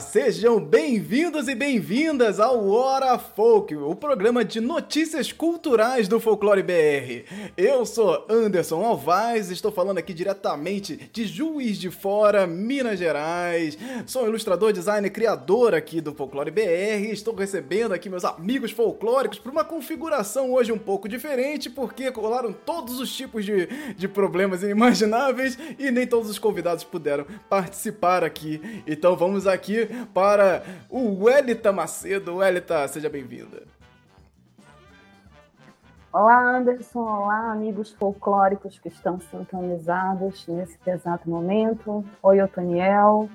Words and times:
sejam 0.00 0.58
bem-vindos 0.60 1.46
e 1.46 1.54
bem-vindas 1.54 2.40
ao 2.40 2.68
Hora 2.68 3.18
Folk, 3.18 3.74
o 3.76 3.94
programa 3.94 4.44
de 4.44 4.60
notícias 4.60 5.30
culturais 5.30 6.08
do 6.08 6.18
Folclore 6.18 6.62
BR. 6.62 7.24
Eu 7.56 7.86
sou 7.86 8.26
Anderson 8.28 8.82
Alvaz, 8.82 9.50
estou 9.50 9.70
falando 9.70 9.98
aqui 9.98 10.12
diretamente 10.12 11.08
de 11.12 11.26
Juiz 11.26 11.78
de 11.78 11.90
Fora, 11.90 12.46
Minas 12.46 12.98
Gerais. 12.98 13.78
Sou 14.06 14.26
ilustrador, 14.26 14.72
designer, 14.72 15.10
criador 15.10 15.74
aqui 15.74 16.00
do 16.00 16.14
Folclore 16.14 16.50
BR. 16.50 17.10
Estou 17.10 17.34
recebendo 17.34 17.92
aqui 17.92 18.08
meus 18.08 18.24
amigos 18.24 18.72
folclóricos 18.72 19.38
para 19.38 19.52
uma 19.52 19.64
configuração 19.64 20.52
hoje 20.52 20.72
um 20.72 20.78
pouco 20.78 21.08
diferente, 21.08 21.70
porque 21.70 22.10
colaram 22.10 22.52
todos 22.52 22.98
os 23.00 23.14
tipos 23.14 23.44
de, 23.44 23.66
de 23.94 24.08
problemas 24.08 24.62
inimagináveis 24.62 25.58
e 25.78 25.90
nem 25.90 26.06
todos 26.06 26.30
os 26.30 26.38
convidados 26.38 26.84
puderam 26.84 27.26
participar 27.48 28.24
aqui. 28.24 28.82
Então 28.86 29.16
vamos 29.16 29.46
aqui 29.46 29.60
aqui 29.60 29.89
para 30.12 30.62
o 30.88 31.24
Welita 31.24 31.72
Macedo. 31.72 32.36
Welita, 32.36 32.86
seja 32.88 33.08
bem-vinda. 33.08 33.62
Olá, 36.12 36.56
Anderson. 36.56 37.00
Olá, 37.00 37.52
amigos 37.52 37.92
folclóricos 37.92 38.78
que 38.78 38.88
estão 38.88 39.20
sintonizados 39.20 40.44
nesse 40.48 40.76
exato 40.84 41.30
momento. 41.30 42.04
Oi, 42.20 42.40
Otoniel. 42.42 43.28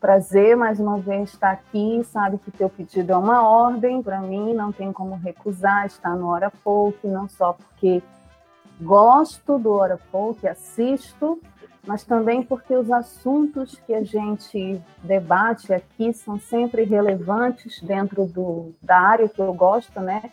Prazer 0.00 0.56
mais 0.56 0.80
uma 0.80 0.98
vez 0.98 1.30
estar 1.30 1.52
aqui. 1.52 2.02
Sabe 2.04 2.38
que 2.38 2.50
teu 2.50 2.68
pedido 2.68 3.12
é 3.12 3.16
uma 3.16 3.48
ordem 3.48 4.02
para 4.02 4.20
mim, 4.20 4.52
não 4.52 4.72
tem 4.72 4.92
como 4.92 5.14
recusar 5.14 5.86
estar 5.86 6.16
no 6.16 6.26
Hora 6.26 6.50
Folk, 6.50 7.06
não 7.06 7.28
só 7.28 7.52
porque 7.52 8.02
gosto 8.80 9.56
do 9.56 9.72
Hora 9.72 9.96
Folk, 10.10 10.46
assisto, 10.48 11.40
mas 11.86 12.04
também 12.04 12.42
porque 12.42 12.74
os 12.74 12.90
assuntos 12.90 13.78
que 13.86 13.92
a 13.94 14.02
gente 14.02 14.80
debate 15.02 15.72
aqui 15.72 16.12
são 16.12 16.38
sempre 16.38 16.84
relevantes 16.84 17.80
dentro 17.82 18.26
do, 18.26 18.74
da 18.82 18.98
área 18.98 19.28
que 19.28 19.40
eu 19.40 19.52
gosto, 19.52 20.00
né? 20.00 20.30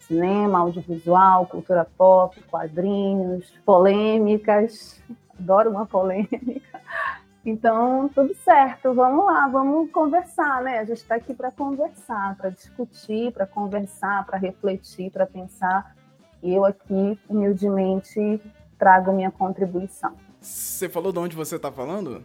Cinema, 0.00 0.60
audiovisual, 0.60 1.46
cultura 1.46 1.84
pop, 1.96 2.40
quadrinhos, 2.42 3.52
polêmicas. 3.64 5.02
Adoro 5.38 5.70
uma 5.70 5.86
polêmica. 5.86 6.80
Então, 7.44 8.08
tudo 8.14 8.32
certo, 8.36 8.94
vamos 8.94 9.26
lá, 9.26 9.48
vamos 9.48 9.90
conversar, 9.90 10.62
né? 10.62 10.78
A 10.78 10.84
gente 10.84 10.98
está 10.98 11.16
aqui 11.16 11.34
para 11.34 11.50
conversar, 11.50 12.36
para 12.36 12.50
discutir, 12.50 13.32
para 13.32 13.46
conversar, 13.48 14.24
para 14.24 14.38
refletir, 14.38 15.10
para 15.10 15.26
pensar. 15.26 15.96
E 16.40 16.54
eu 16.54 16.64
aqui, 16.64 17.18
humildemente, 17.28 18.40
trago 18.78 19.12
minha 19.12 19.32
contribuição. 19.32 20.14
Você 20.42 20.88
falou 20.88 21.12
de 21.12 21.18
onde 21.20 21.36
você 21.36 21.54
está 21.54 21.70
falando? 21.70 22.24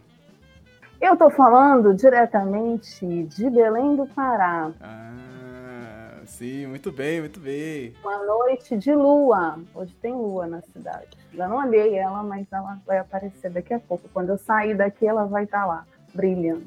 Eu 1.00 1.12
estou 1.12 1.30
falando 1.30 1.94
diretamente 1.94 3.06
de 3.06 3.48
Belém 3.48 3.94
do 3.94 4.04
Pará. 4.08 4.72
Ah, 4.80 6.20
sim, 6.26 6.66
muito 6.66 6.90
bem, 6.90 7.20
muito 7.20 7.38
bem. 7.38 7.94
Uma 8.02 8.26
noite 8.26 8.76
de 8.76 8.92
lua. 8.92 9.60
Hoje 9.72 9.94
tem 10.02 10.12
lua 10.12 10.48
na 10.48 10.60
cidade. 10.60 11.16
Já 11.32 11.46
não 11.46 11.58
olhei 11.58 11.94
ela, 11.94 12.24
mas 12.24 12.48
ela 12.50 12.80
vai 12.84 12.98
aparecer 12.98 13.52
daqui 13.52 13.72
a 13.72 13.78
pouco. 13.78 14.08
Quando 14.12 14.30
eu 14.30 14.38
sair 14.38 14.76
daqui, 14.76 15.06
ela 15.06 15.24
vai 15.24 15.44
estar 15.44 15.60
tá 15.60 15.66
lá, 15.66 15.86
brilhando. 16.12 16.66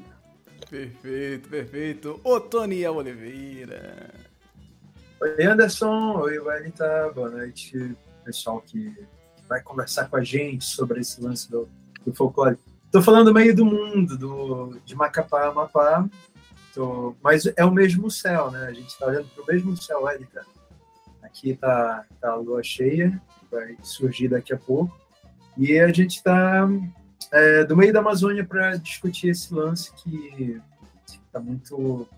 Perfeito, 0.70 1.50
perfeito. 1.50 2.18
Otoniel 2.24 2.96
Oliveira. 2.96 4.08
Oi, 5.20 5.44
Anderson. 5.44 6.16
Oi, 6.22 6.38
Wellington. 6.38 7.12
Boa 7.14 7.28
noite, 7.28 7.94
pessoal 8.24 8.62
que 8.62 8.96
vai 9.52 9.60
conversar 9.60 10.08
com 10.08 10.16
a 10.16 10.24
gente 10.24 10.64
sobre 10.64 11.00
esse 11.00 11.20
lance 11.20 11.50
do, 11.50 11.68
do 12.06 12.14
folclore. 12.14 12.56
Estou 12.86 13.02
falando 13.02 13.34
meio 13.34 13.54
do 13.54 13.66
mundo, 13.66 14.16
do, 14.16 14.80
de 14.82 14.94
Macapá 14.94 15.44
a 15.44 15.48
Amapá, 15.48 16.08
tô, 16.74 17.14
mas 17.22 17.44
é 17.54 17.62
o 17.62 17.70
mesmo 17.70 18.10
céu, 18.10 18.50
né? 18.50 18.64
A 18.64 18.72
gente 18.72 18.88
está 18.88 19.06
olhando 19.06 19.28
para 19.28 19.42
o 19.42 19.46
mesmo 19.46 19.76
céu, 19.76 20.08
Érica. 20.08 20.46
Aqui 21.22 21.50
está 21.50 22.06
tá 22.18 22.30
a 22.30 22.36
lua 22.36 22.62
cheia, 22.62 23.20
vai 23.50 23.76
surgir 23.82 24.28
daqui 24.28 24.54
a 24.54 24.58
pouco. 24.58 24.98
E 25.58 25.78
a 25.78 25.88
gente 25.88 26.16
está 26.16 26.66
é, 27.30 27.64
do 27.64 27.76
meio 27.76 27.92
da 27.92 28.00
Amazônia 28.00 28.46
para 28.46 28.76
discutir 28.76 29.28
esse 29.28 29.52
lance 29.52 29.92
que 29.96 30.62
está 31.06 31.40
muito 31.40 32.08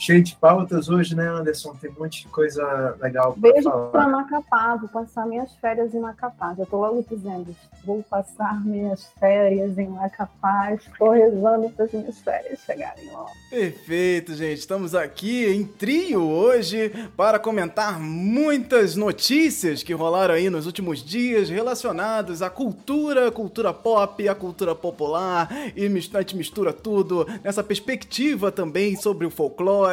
cheio 0.00 0.22
de 0.22 0.34
pautas 0.34 0.88
hoje, 0.88 1.14
né, 1.14 1.28
Anderson? 1.28 1.74
Tem 1.74 1.90
um 1.90 2.00
monte 2.00 2.22
de 2.22 2.28
coisa 2.28 2.96
legal 3.00 3.36
para 3.38 3.52
Beijo 3.52 3.70
para 3.92 4.08
Macapá, 4.08 4.76
vou 4.76 4.88
passar 4.88 5.26
minhas 5.26 5.54
férias 5.56 5.94
em 5.94 6.00
Macapá. 6.00 6.54
Já 6.56 6.62
estou 6.62 6.80
logo 6.80 7.04
dizendo, 7.08 7.54
vou 7.84 8.02
passar 8.02 8.64
minhas 8.64 9.12
férias 9.20 9.76
em 9.76 9.88
Macapá. 9.88 10.72
Estou 10.72 11.10
rezando 11.10 11.68
para 11.70 11.84
as 11.84 11.92
minhas 11.92 12.18
férias 12.20 12.60
chegarem 12.60 13.12
logo. 13.12 13.30
Perfeito, 13.50 14.34
gente. 14.34 14.58
Estamos 14.58 14.94
aqui 14.94 15.46
em 15.46 15.64
trio 15.64 16.22
hoje 16.22 16.90
para 17.14 17.38
comentar 17.38 18.00
muitas 18.00 18.96
notícias 18.96 19.82
que 19.82 19.92
rolaram 19.92 20.34
aí 20.34 20.48
nos 20.48 20.64
últimos 20.64 21.04
dias 21.04 21.50
relacionadas 21.50 22.40
à 22.40 22.48
cultura, 22.48 23.30
cultura 23.30 23.74
pop, 23.74 24.26
à 24.26 24.34
cultura 24.34 24.74
popular 24.74 25.48
e 25.76 25.86
a 25.86 26.20
gente 26.20 26.36
mistura 26.36 26.72
tudo 26.72 27.26
nessa 27.44 27.62
perspectiva 27.62 28.50
também 28.50 28.96
sobre 28.96 29.26
o 29.26 29.30
folclore 29.30 29.89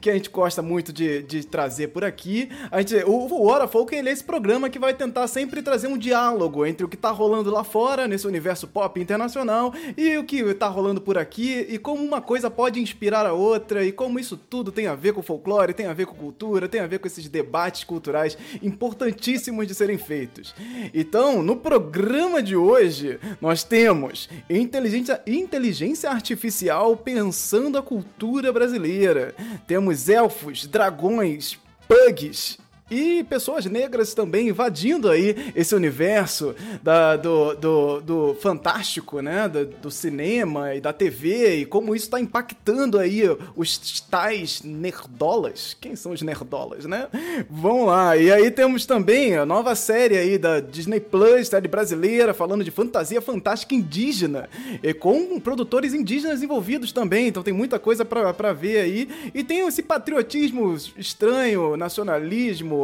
que 0.00 0.10
a 0.10 0.14
gente 0.14 0.30
gosta 0.30 0.62
muito 0.62 0.92
de, 0.92 1.22
de 1.22 1.46
trazer 1.46 1.88
por 1.88 2.04
aqui. 2.04 2.48
A 2.70 2.80
gente, 2.80 2.96
o, 3.04 3.10
o 3.10 3.46
Hora 3.46 3.66
Folk 3.66 3.94
ele 3.94 4.08
é 4.08 4.12
esse 4.12 4.24
programa 4.24 4.68
que 4.68 4.78
vai 4.78 4.94
tentar 4.94 5.26
sempre 5.28 5.62
trazer 5.62 5.88
um 5.88 5.98
diálogo 5.98 6.64
entre 6.66 6.84
o 6.84 6.88
que 6.88 6.96
tá 6.96 7.10
rolando 7.10 7.50
lá 7.50 7.64
fora, 7.64 8.06
nesse 8.06 8.26
universo 8.26 8.66
pop 8.66 9.00
internacional, 9.00 9.72
e 9.96 10.16
o 10.16 10.24
que 10.24 10.54
tá 10.54 10.68
rolando 10.68 11.00
por 11.00 11.18
aqui, 11.18 11.66
e 11.68 11.78
como 11.78 12.02
uma 12.02 12.20
coisa 12.20 12.50
pode 12.50 12.80
inspirar 12.80 13.26
a 13.26 13.32
outra, 13.32 13.84
e 13.84 13.92
como 13.92 14.18
isso 14.18 14.36
tudo 14.36 14.72
tem 14.72 14.86
a 14.86 14.94
ver 14.94 15.12
com 15.12 15.22
folclore, 15.22 15.74
tem 15.74 15.86
a 15.86 15.92
ver 15.92 16.06
com 16.06 16.14
cultura, 16.14 16.68
tem 16.68 16.80
a 16.80 16.86
ver 16.86 16.98
com 16.98 17.06
esses 17.06 17.28
debates 17.28 17.84
culturais 17.84 18.36
importantíssimos 18.62 19.66
de 19.66 19.74
serem 19.74 19.98
feitos. 19.98 20.54
Então, 20.94 21.42
no 21.42 21.56
programa 21.56 22.42
de 22.42 22.56
hoje, 22.56 23.18
nós 23.40 23.62
temos 23.62 24.28
inteligência, 24.48 25.20
inteligência 25.26 26.10
artificial 26.10 26.96
pensando 26.96 27.78
a 27.78 27.82
cultura 27.82 28.52
brasileira. 28.52 29.34
Temos 29.66 30.08
elfos, 30.08 30.66
dragões, 30.66 31.58
bugs 31.88 32.58
e 32.90 33.22
pessoas 33.24 33.64
negras 33.66 34.12
também 34.14 34.48
invadindo 34.48 35.08
aí 35.08 35.52
esse 35.54 35.74
universo 35.74 36.54
da, 36.82 37.16
do, 37.16 37.54
do, 37.54 38.00
do 38.00 38.34
fantástico, 38.40 39.20
né? 39.20 39.48
Do, 39.48 39.66
do, 39.66 39.90
cinema 39.90 40.74
e 40.74 40.80
da 40.80 40.92
TV 40.92 41.56
e 41.56 41.66
como 41.66 41.94
isso 41.94 42.06
está 42.06 42.18
impactando 42.18 42.98
aí 42.98 43.22
os 43.54 44.00
tais 44.00 44.62
nerdolas. 44.62 45.76
Quem 45.80 45.94
são 45.94 46.12
os 46.12 46.22
nerdolas, 46.22 46.84
né? 46.84 47.08
Vamos 47.48 47.86
lá. 47.86 48.16
E 48.16 48.32
aí 48.32 48.50
temos 48.50 48.86
também 48.86 49.36
a 49.36 49.46
nova 49.46 49.74
série 49.74 50.16
aí 50.16 50.38
da 50.38 50.58
Disney 50.58 51.00
Plus, 51.00 51.48
série 51.48 51.68
brasileira, 51.68 52.34
falando 52.34 52.64
de 52.64 52.70
fantasia 52.70 53.20
fantástica 53.20 53.74
indígena 53.74 54.48
e 54.82 54.92
com 54.92 55.38
produtores 55.38 55.94
indígenas 55.94 56.42
envolvidos 56.42 56.92
também. 56.92 57.28
Então 57.28 57.42
tem 57.42 57.54
muita 57.54 57.78
coisa 57.78 58.04
para 58.04 58.52
ver 58.52 58.80
aí. 58.80 59.08
E 59.34 59.44
tem 59.44 59.66
esse 59.66 59.82
patriotismo 59.82 60.76
estranho, 60.96 61.76
nacionalismo 61.76 62.79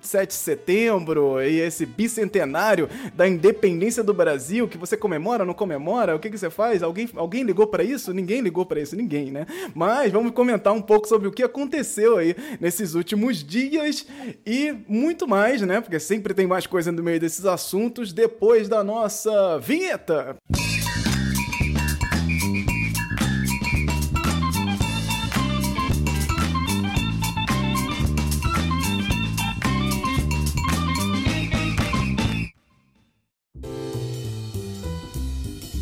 7 0.00 0.28
de 0.28 0.34
setembro 0.34 1.42
e 1.42 1.60
esse 1.60 1.84
bicentenário 1.86 2.88
da 3.14 3.28
independência 3.28 4.02
do 4.02 4.14
Brasil 4.14 4.68
que 4.68 4.78
você 4.78 4.96
comemora, 4.96 5.44
não 5.44 5.54
comemora? 5.54 6.16
O 6.16 6.18
que, 6.18 6.30
que 6.30 6.38
você 6.38 6.50
faz? 6.50 6.82
Alguém, 6.82 7.08
alguém 7.16 7.42
ligou 7.42 7.66
para 7.66 7.82
isso? 7.82 8.12
Ninguém 8.12 8.40
ligou 8.40 8.64
para 8.66 8.80
isso, 8.80 8.96
ninguém, 8.96 9.30
né? 9.30 9.46
Mas 9.74 10.12
vamos 10.12 10.32
comentar 10.32 10.72
um 10.72 10.82
pouco 10.82 11.06
sobre 11.08 11.28
o 11.28 11.32
que 11.32 11.42
aconteceu 11.42 12.18
aí 12.18 12.34
nesses 12.60 12.94
últimos 12.94 13.44
dias 13.44 14.06
e 14.46 14.74
muito 14.88 15.26
mais, 15.26 15.62
né? 15.62 15.80
Porque 15.80 15.98
sempre 15.98 16.34
tem 16.34 16.46
mais 16.46 16.66
coisa 16.66 16.90
no 16.92 17.02
meio 17.02 17.20
desses 17.20 17.44
assuntos 17.44 18.12
depois 18.12 18.68
da 18.68 18.82
nossa 18.82 19.58
vinheta. 19.58 20.36
Música 20.50 20.79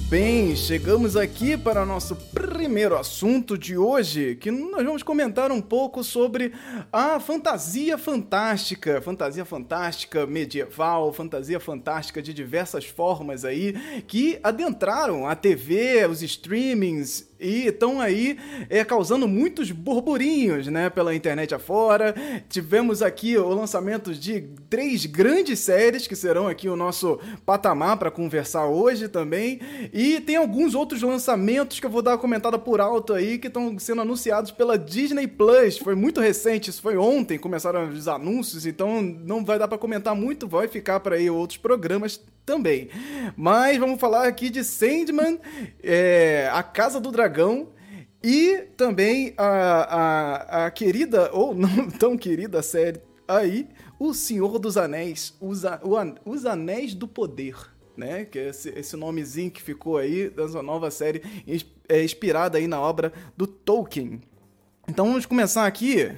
bem, 0.08 0.56
chegamos 0.56 1.18
aqui 1.18 1.54
para 1.54 1.84
nosso 1.84 2.16
primeiro 2.16 2.96
assunto 2.96 3.58
de 3.58 3.76
hoje, 3.76 4.36
que 4.36 4.50
nós 4.50 4.82
vamos 4.82 5.02
comentar 5.02 5.52
um 5.52 5.60
pouco 5.60 6.02
sobre 6.02 6.52
a 6.90 7.20
fantasia 7.20 7.98
fantástica, 7.98 9.02
fantasia 9.02 9.44
fantástica 9.44 10.26
medieval, 10.26 11.12
fantasia 11.12 11.60
fantástica 11.60 12.22
de 12.22 12.32
diversas 12.32 12.86
formas 12.86 13.44
aí, 13.44 14.02
que 14.06 14.40
adentraram 14.42 15.26
a 15.26 15.34
TV, 15.34 16.06
os 16.06 16.22
streamings 16.22 17.27
e 17.40 17.66
estão 17.66 18.00
aí 18.00 18.38
é, 18.68 18.84
causando 18.84 19.28
muitos 19.28 19.70
burburinhos, 19.70 20.66
né, 20.66 20.90
pela 20.90 21.14
internet 21.14 21.54
afora. 21.54 22.14
Tivemos 22.48 23.02
aqui 23.02 23.36
o 23.36 23.48
lançamento 23.48 24.14
de 24.14 24.48
três 24.68 25.06
grandes 25.06 25.58
séries 25.60 26.06
que 26.06 26.16
serão 26.16 26.48
aqui 26.48 26.68
o 26.68 26.76
nosso 26.76 27.18
patamar 27.44 27.96
para 27.96 28.10
conversar 28.10 28.66
hoje 28.66 29.08
também. 29.08 29.60
E 29.92 30.20
tem 30.20 30.36
alguns 30.36 30.74
outros 30.74 31.02
lançamentos 31.02 31.80
que 31.80 31.86
eu 31.86 31.90
vou 31.90 32.02
dar 32.02 32.12
uma 32.12 32.18
comentada 32.18 32.58
por 32.58 32.80
alto 32.80 33.12
aí 33.12 33.38
que 33.38 33.46
estão 33.46 33.78
sendo 33.78 34.02
anunciados 34.02 34.50
pela 34.50 34.78
Disney 34.78 35.26
Plus. 35.26 35.78
Foi 35.78 35.94
muito 35.94 36.20
recente, 36.20 36.70
isso 36.70 36.82
foi 36.82 36.96
ontem, 36.96 37.38
começaram 37.38 37.88
os 37.88 38.08
anúncios, 38.08 38.66
então 38.66 39.02
não 39.02 39.44
vai 39.44 39.58
dar 39.58 39.68
para 39.68 39.78
comentar 39.78 40.14
muito, 40.14 40.48
vai 40.48 40.68
ficar 40.68 41.00
para 41.00 41.16
aí 41.16 41.30
outros 41.30 41.58
programas 41.58 42.20
também. 42.48 42.88
Mas 43.36 43.76
vamos 43.76 44.00
falar 44.00 44.26
aqui 44.26 44.48
de 44.48 44.64
Sandman, 44.64 45.38
é, 45.82 46.48
A 46.50 46.62
Casa 46.62 46.98
do 46.98 47.12
Dragão. 47.12 47.68
E 48.24 48.66
também 48.76 49.34
a, 49.36 49.44
a, 49.44 50.66
a 50.66 50.70
querida, 50.70 51.30
ou 51.32 51.54
não 51.54 51.88
tão 52.00 52.16
querida 52.16 52.62
série 52.62 53.00
aí, 53.28 53.68
O 54.00 54.12
Senhor 54.14 54.58
dos 54.58 54.76
Anéis, 54.76 55.36
Os, 55.40 55.62
Os 56.24 56.46
Anéis 56.46 56.94
do 56.94 57.06
Poder, 57.06 57.54
né? 57.96 58.24
Que 58.24 58.38
é 58.38 58.48
esse, 58.48 58.70
esse 58.70 58.96
nomezinho 58.96 59.50
que 59.50 59.62
ficou 59.62 59.98
aí 59.98 60.30
dessa 60.30 60.62
nova 60.62 60.90
série 60.90 61.22
é, 61.88 62.02
inspirada 62.02 62.56
aí 62.56 62.66
na 62.66 62.80
obra 62.80 63.12
do 63.36 63.46
Tolkien. 63.46 64.22
Então 64.88 65.06
vamos 65.06 65.26
começar 65.26 65.66
aqui 65.66 66.10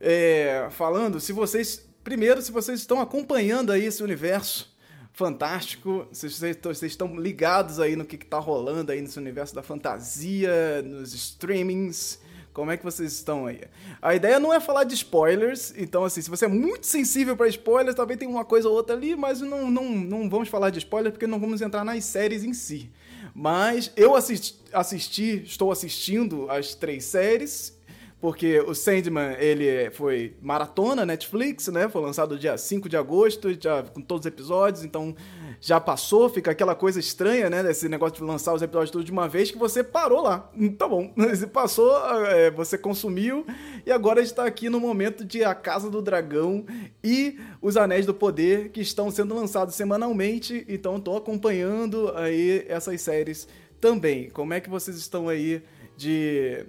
é, 0.00 0.68
falando, 0.70 1.18
se 1.18 1.32
vocês, 1.32 1.86
primeiro, 2.04 2.40
se 2.40 2.52
vocês 2.52 2.78
estão 2.78 3.00
acompanhando 3.00 3.72
aí 3.72 3.84
esse 3.84 4.02
universo 4.02 4.75
fantástico. 5.16 6.06
Vocês, 6.12 6.38
vocês 6.38 6.92
estão 6.92 7.16
ligados 7.16 7.80
aí 7.80 7.96
no 7.96 8.04
que, 8.04 8.16
está 8.16 8.38
rolando 8.38 8.92
aí 8.92 9.00
nesse 9.00 9.18
universo 9.18 9.54
da 9.54 9.62
fantasia, 9.62 10.82
nos 10.82 11.14
streamings. 11.14 12.20
Como 12.52 12.70
é 12.70 12.76
que 12.76 12.84
vocês 12.84 13.12
estão 13.12 13.46
aí? 13.46 13.62
A 14.00 14.14
ideia 14.14 14.38
não 14.38 14.52
é 14.52 14.60
falar 14.60 14.84
de 14.84 14.94
spoilers, 14.94 15.74
então 15.76 16.04
assim, 16.04 16.22
se 16.22 16.30
você 16.30 16.44
é 16.44 16.48
muito 16.48 16.86
sensível 16.86 17.36
para 17.36 17.48
spoilers, 17.48 17.94
talvez 17.94 18.18
tenha 18.18 18.30
uma 18.30 18.44
coisa 18.44 18.68
ou 18.68 18.74
outra 18.74 18.94
ali, 18.94 19.16
mas 19.16 19.40
não, 19.40 19.70
não, 19.70 19.84
não 19.90 20.30
vamos 20.30 20.48
falar 20.48 20.70
de 20.70 20.78
spoilers 20.78 21.12
porque 21.12 21.26
não 21.26 21.40
vamos 21.40 21.60
entrar 21.60 21.84
nas 21.84 22.04
séries 22.04 22.44
em 22.44 22.54
si. 22.54 22.90
Mas 23.34 23.92
eu 23.96 24.14
assisti, 24.14 24.54
assisti 24.72 25.42
estou 25.44 25.70
assistindo 25.70 26.50
as 26.50 26.74
três 26.74 27.04
séries 27.04 27.75
porque 28.20 28.60
o 28.60 28.74
Sandman, 28.74 29.36
ele 29.38 29.90
foi 29.90 30.34
maratona 30.40 31.04
Netflix, 31.04 31.68
né? 31.68 31.88
Foi 31.88 32.00
lançado 32.00 32.38
dia 32.38 32.56
5 32.56 32.88
de 32.88 32.96
agosto, 32.96 33.48
já 33.60 33.82
com 33.82 34.00
todos 34.00 34.24
os 34.24 34.26
episódios, 34.26 34.84
então 34.84 35.14
já 35.60 35.78
passou, 35.78 36.28
fica 36.28 36.50
aquela 36.50 36.74
coisa 36.74 36.98
estranha, 36.98 37.50
né? 37.50 37.62
Desse 37.62 37.88
negócio 37.88 38.16
de 38.16 38.22
lançar 38.22 38.54
os 38.54 38.62
episódios 38.62 38.90
todos 38.90 39.04
de 39.04 39.12
uma 39.12 39.28
vez, 39.28 39.50
que 39.50 39.58
você 39.58 39.84
parou 39.84 40.22
lá. 40.22 40.50
Hum, 40.56 40.72
tá 40.72 40.88
bom, 40.88 41.12
você 41.16 41.46
passou, 41.46 41.94
é, 42.26 42.50
você 42.50 42.78
consumiu, 42.78 43.44
e 43.84 43.92
agora 43.92 44.20
está 44.20 44.46
aqui 44.46 44.70
no 44.70 44.80
momento 44.80 45.24
de 45.24 45.44
A 45.44 45.54
Casa 45.54 45.90
do 45.90 46.00
Dragão 46.00 46.64
e 47.04 47.38
Os 47.60 47.76
Anéis 47.76 48.06
do 48.06 48.14
Poder, 48.14 48.70
que 48.70 48.80
estão 48.80 49.10
sendo 49.10 49.34
lançados 49.34 49.74
semanalmente, 49.74 50.64
então 50.68 50.96
estou 50.96 51.18
acompanhando 51.18 52.10
aí 52.16 52.64
essas 52.66 53.00
séries 53.02 53.46
também. 53.78 54.30
Como 54.30 54.54
é 54.54 54.60
que 54.60 54.70
vocês 54.70 54.96
estão 54.96 55.28
aí 55.28 55.62
de 55.96 56.66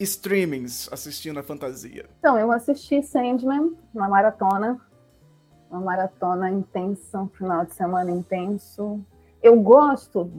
streamings 0.00 0.88
assistindo 0.92 1.38
a 1.38 1.42
fantasia? 1.42 2.08
Então, 2.18 2.38
eu 2.38 2.52
assisti 2.52 3.02
Sandman 3.02 3.76
na 3.92 4.08
maratona, 4.08 4.80
uma 5.70 5.80
maratona 5.80 6.50
intensa, 6.50 7.20
um 7.20 7.28
final 7.28 7.64
de 7.64 7.74
semana 7.74 8.10
intenso. 8.10 9.00
Eu 9.42 9.60
gosto 9.60 10.30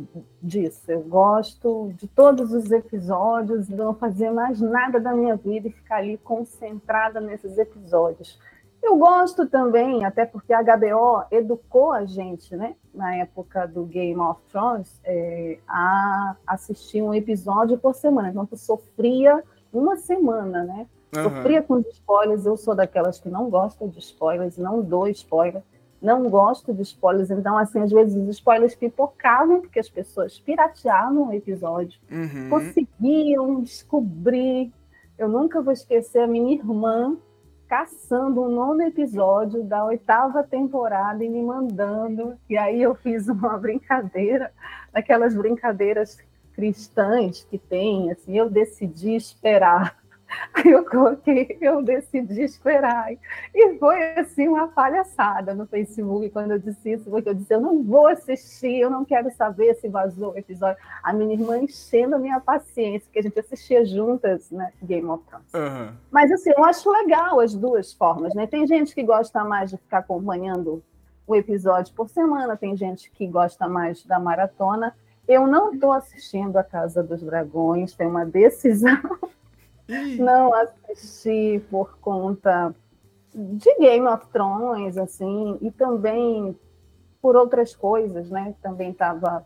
disso, 0.42 0.92
eu 0.92 1.02
gosto 1.02 1.94
de 1.96 2.08
todos 2.08 2.52
os 2.52 2.70
episódios, 2.70 3.70
não 3.70 3.94
fazer 3.94 4.30
mais 4.30 4.60
nada 4.60 5.00
da 5.00 5.14
minha 5.14 5.38
vida 5.38 5.70
e 5.70 5.72
ficar 5.72 5.98
ali 5.98 6.18
concentrada 6.18 7.22
nesses 7.22 7.58
episódios. 7.58 8.38
Eu 8.82 8.98
gosto 8.98 9.46
também, 9.48 10.06
até 10.06 10.26
porque 10.26 10.54
a 10.54 10.62
HBO 10.62 11.24
educou 11.30 11.92
a 11.92 12.06
gente, 12.06 12.56
né, 12.56 12.76
na 12.94 13.16
época 13.16 13.68
do 13.68 13.84
Game 13.84 14.20
of 14.20 14.42
Thrones, 14.50 15.00
é, 15.04 15.60
a 15.68 16.36
assistir 16.48 17.02
um 17.02 17.14
episódio 17.14 17.78
por 17.78 17.94
semana. 17.94 18.30
Então, 18.30 18.46
tu 18.46 18.58
sofria 18.58 19.44
uma 19.72 19.98
semana, 19.98 20.64
né? 20.64 20.88
Uhum. 21.16 21.24
Sofria 21.24 21.62
com 21.62 21.80
spoilers. 21.80 22.46
Eu 22.46 22.58
sou 22.58 22.74
daquelas 22.74 23.20
que 23.20 23.30
não 23.30 23.50
gosta 23.50 23.88
de 23.88 24.00
spoilers, 24.00 24.58
não 24.58 24.82
dou 24.82 25.08
spoiler, 25.10 25.62
não 26.02 26.30
gosto 26.30 26.74
de 26.74 26.82
spoilers. 26.82 27.30
Então, 27.30 27.58
assim, 27.58 27.82
às 27.82 27.92
vezes 27.92 28.16
os 28.16 28.30
spoilers 28.30 28.76
pipocavam, 28.76 29.62
porque 29.62 29.80
as 29.80 29.90
pessoas 29.90 30.40
pirateavam 30.40 31.30
o 31.30 31.34
episódio, 31.34 32.00
uhum. 32.10 32.50
conseguiam 32.50 33.62
descobrir. 33.62 34.72
Eu 35.18 35.28
nunca 35.28 35.62
vou 35.62 35.74
esquecer 35.74 36.20
a 36.20 36.28
minha 36.28 36.54
irmã 36.54 37.18
caçando 37.70 38.42
um 38.42 38.50
nono 38.50 38.82
episódio 38.82 39.64
da 39.64 39.86
oitava 39.86 40.42
temporada 40.44 41.24
e 41.24 41.30
me 41.30 41.44
mandando. 41.44 42.36
E 42.50 42.58
aí 42.58 42.82
eu 42.82 42.96
fiz 42.96 43.28
uma 43.30 43.56
brincadeira, 43.60 44.52
daquelas 44.92 45.36
brincadeiras 45.36 46.18
cristãs 46.54 47.44
que 47.44 47.60
tem, 47.60 48.12
assim, 48.12 48.36
eu 48.36 48.50
decidi 48.50 49.16
esperar. 49.16 49.99
Aí 50.54 50.72
eu 50.72 50.86
coloquei, 50.86 51.58
eu 51.60 51.82
decidi 51.82 52.42
esperar. 52.44 53.12
E 53.54 53.78
foi 53.78 54.14
assim 54.14 54.48
uma 54.48 54.68
palhaçada 54.68 55.54
no 55.54 55.66
Facebook 55.66 56.30
quando 56.30 56.52
eu 56.52 56.60
disse 56.60 56.94
isso, 56.94 57.10
porque 57.10 57.30
eu 57.30 57.34
disse, 57.34 57.54
eu 57.54 57.62
não 57.62 57.84
vou 57.84 58.08
assistir, 58.08 58.80
eu 58.80 58.90
não 58.90 59.04
quero 59.04 59.32
saber 59.32 59.76
se 59.76 59.88
vazou 59.88 60.34
o 60.34 60.38
episódio. 60.38 60.82
A 61.04 61.12
minha 61.14 61.34
irmã 61.34 61.58
enchendo 61.58 62.16
a 62.16 62.20
minha 62.20 62.40
paciência, 62.40 63.08
porque 63.08 63.20
a 63.20 63.24
gente 63.24 63.40
assistia 63.40 63.86
juntas, 63.86 64.50
né, 64.52 64.72
Game 64.82 65.08
of 65.08 65.24
Thrones. 65.26 65.54
Uhum. 65.54 65.94
Mas 66.12 66.32
assim, 66.32 66.52
eu 66.56 66.64
acho 66.64 66.90
legal 66.92 67.40
as 67.40 67.54
duas 67.54 67.94
formas, 67.94 68.34
né? 68.34 68.48
Tem 68.48 68.66
gente 68.68 68.94
que 68.94 69.04
gosta 69.04 69.44
mais 69.44 69.70
de 69.70 69.78
ficar 69.78 70.00
acompanhando 70.00 70.84
o 71.26 71.36
episódio 71.36 71.94
por 71.94 72.10
semana, 72.10 72.58
tem 72.58 72.76
gente 72.76 73.12
que 73.12 73.28
gosta 73.28 73.68
mais 73.68 74.04
da 74.04 74.20
maratona. 74.20 74.96
Eu 75.28 75.46
não 75.46 75.72
estou 75.72 75.92
assistindo 75.92 76.58
a 76.58 76.64
Casa 76.64 77.04
dos 77.04 77.22
Dragões, 77.22 77.94
tem 77.94 78.08
uma 78.08 78.26
decisão 78.26 78.98
não 80.20 80.54
assistir 80.54 81.62
por 81.70 81.98
conta 82.00 82.74
de 83.34 83.76
Game 83.78 84.08
of 84.08 84.28
Thrones, 84.28 84.98
assim, 84.98 85.58
e 85.62 85.72
também 85.72 86.58
por 87.22 87.36
outras 87.36 87.76
coisas, 87.76 88.30
né? 88.30 88.56
Também 88.62 88.92
estava 88.92 89.46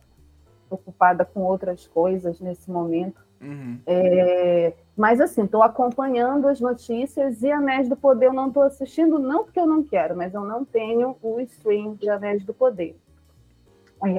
ocupada 0.70 1.26
com 1.26 1.42
outras 1.42 1.88
coisas 1.88 2.40
nesse 2.40 2.70
momento. 2.70 3.22
Uhum. 3.42 3.80
É, 3.86 4.74
mas 4.96 5.20
assim, 5.20 5.44
estou 5.44 5.62
acompanhando 5.62 6.48
as 6.48 6.62
notícias 6.62 7.42
e 7.42 7.52
Anéis 7.52 7.90
do 7.90 7.96
Poder 7.96 8.28
eu 8.28 8.34
não 8.34 8.48
estou 8.48 8.64
assistindo, 8.64 9.20
não 9.20 9.44
porque 9.44 9.60
eu 9.60 9.68
não 9.68 9.84
quero, 9.84 10.16
mas 10.16 10.34
eu 10.34 10.46
não 10.46 10.64
tenho 10.64 11.18
o 11.22 11.40
stream 11.42 11.96
de 11.96 12.10
Anéis 12.10 12.46
do 12.46 12.54
Poder 12.54 12.96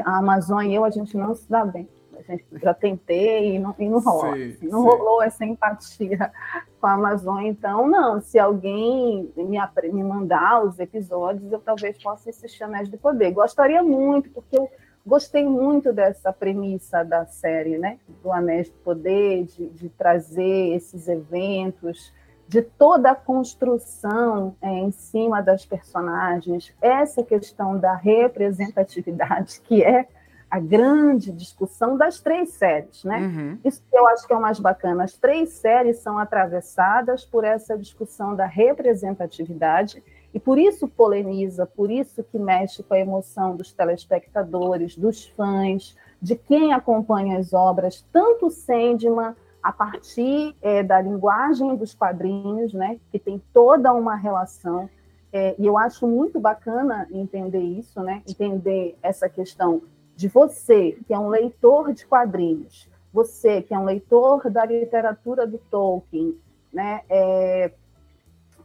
a 0.04 0.18
Amazon 0.18 0.64
e 0.64 0.74
eu, 0.74 0.84
a 0.84 0.90
gente 0.90 1.16
não 1.16 1.34
se 1.34 1.48
dá 1.48 1.64
bem. 1.64 1.88
Gente 2.26 2.44
já 2.62 2.72
tentei 2.72 3.56
e 3.56 3.58
não, 3.58 3.74
e 3.78 3.88
não 3.88 4.00
rola. 4.00 4.36
Sim, 4.36 4.50
assim, 4.50 4.68
não 4.68 4.82
sim. 4.82 4.86
rolou 4.86 5.22
essa 5.22 5.44
empatia 5.44 6.32
com 6.80 6.86
a 6.86 6.92
Amazon. 6.92 7.42
Então, 7.42 7.88
não, 7.88 8.20
se 8.20 8.38
alguém 8.38 9.32
me, 9.36 9.58
me 9.92 10.04
mandar 10.04 10.64
os 10.64 10.78
episódios, 10.78 11.50
eu 11.50 11.60
talvez 11.60 12.00
possa 12.02 12.30
assistir 12.30 12.64
Anéis 12.64 12.88
do 12.88 12.98
Poder. 12.98 13.30
Gostaria 13.32 13.82
muito, 13.82 14.30
porque 14.30 14.56
eu 14.56 14.70
gostei 15.06 15.44
muito 15.44 15.92
dessa 15.92 16.32
premissa 16.32 17.04
da 17.04 17.26
série, 17.26 17.78
né? 17.78 17.98
Do 18.22 18.32
Anéis 18.32 18.70
do 18.70 18.78
Poder, 18.78 19.44
de, 19.44 19.68
de 19.70 19.88
trazer 19.88 20.74
esses 20.74 21.08
eventos 21.08 22.12
de 22.46 22.62
toda 22.62 23.10
a 23.10 23.14
construção 23.14 24.54
é, 24.60 24.68
em 24.68 24.90
cima 24.90 25.42
das 25.42 25.64
personagens, 25.64 26.74
essa 26.80 27.22
questão 27.22 27.78
da 27.78 27.94
representatividade, 27.94 29.60
que 29.64 29.82
é 29.82 30.06
a 30.54 30.60
grande 30.60 31.32
discussão 31.32 31.96
das 31.96 32.20
três 32.20 32.50
séries, 32.50 33.02
né? 33.02 33.18
Uhum. 33.18 33.58
Isso 33.64 33.82
que 33.90 33.98
eu 33.98 34.06
acho 34.06 34.24
que 34.24 34.32
é 34.32 34.36
o 34.36 34.40
mais 34.40 34.60
bacana. 34.60 35.02
As 35.02 35.14
três 35.14 35.50
séries 35.50 35.98
são 35.98 36.16
atravessadas 36.16 37.24
por 37.24 37.42
essa 37.42 37.76
discussão 37.76 38.36
da 38.36 38.46
representatividade 38.46 40.00
e 40.32 40.38
por 40.38 40.56
isso 40.56 40.86
polemiza, 40.86 41.66
por 41.66 41.90
isso 41.90 42.22
que 42.22 42.38
mexe 42.38 42.84
com 42.84 42.94
a 42.94 43.00
emoção 43.00 43.56
dos 43.56 43.72
telespectadores, 43.72 44.96
dos 44.96 45.26
fãs, 45.26 45.96
de 46.22 46.36
quem 46.36 46.72
acompanha 46.72 47.36
as 47.36 47.52
obras, 47.52 48.06
tanto 48.12 48.48
Sandman 48.48 49.34
a 49.60 49.72
partir 49.72 50.54
é, 50.62 50.84
da 50.84 51.00
linguagem 51.00 51.74
dos 51.74 51.92
quadrinhos, 51.94 52.72
né, 52.72 53.00
que 53.10 53.18
tem 53.18 53.42
toda 53.52 53.92
uma 53.92 54.14
relação. 54.14 54.88
É, 55.32 55.56
e 55.58 55.66
eu 55.66 55.76
acho 55.76 56.06
muito 56.06 56.38
bacana 56.38 57.08
entender 57.10 57.58
isso, 57.58 58.00
né, 58.00 58.22
entender 58.28 58.96
essa 59.02 59.28
questão 59.28 59.82
de 60.16 60.28
você, 60.28 60.98
que 61.06 61.12
é 61.12 61.18
um 61.18 61.28
leitor 61.28 61.92
de 61.92 62.06
quadrinhos, 62.06 62.88
você, 63.12 63.62
que 63.62 63.74
é 63.74 63.78
um 63.78 63.84
leitor 63.84 64.50
da 64.50 64.64
literatura 64.64 65.46
do 65.46 65.58
Tolkien, 65.58 66.36
né, 66.72 67.02
é, 67.08 67.72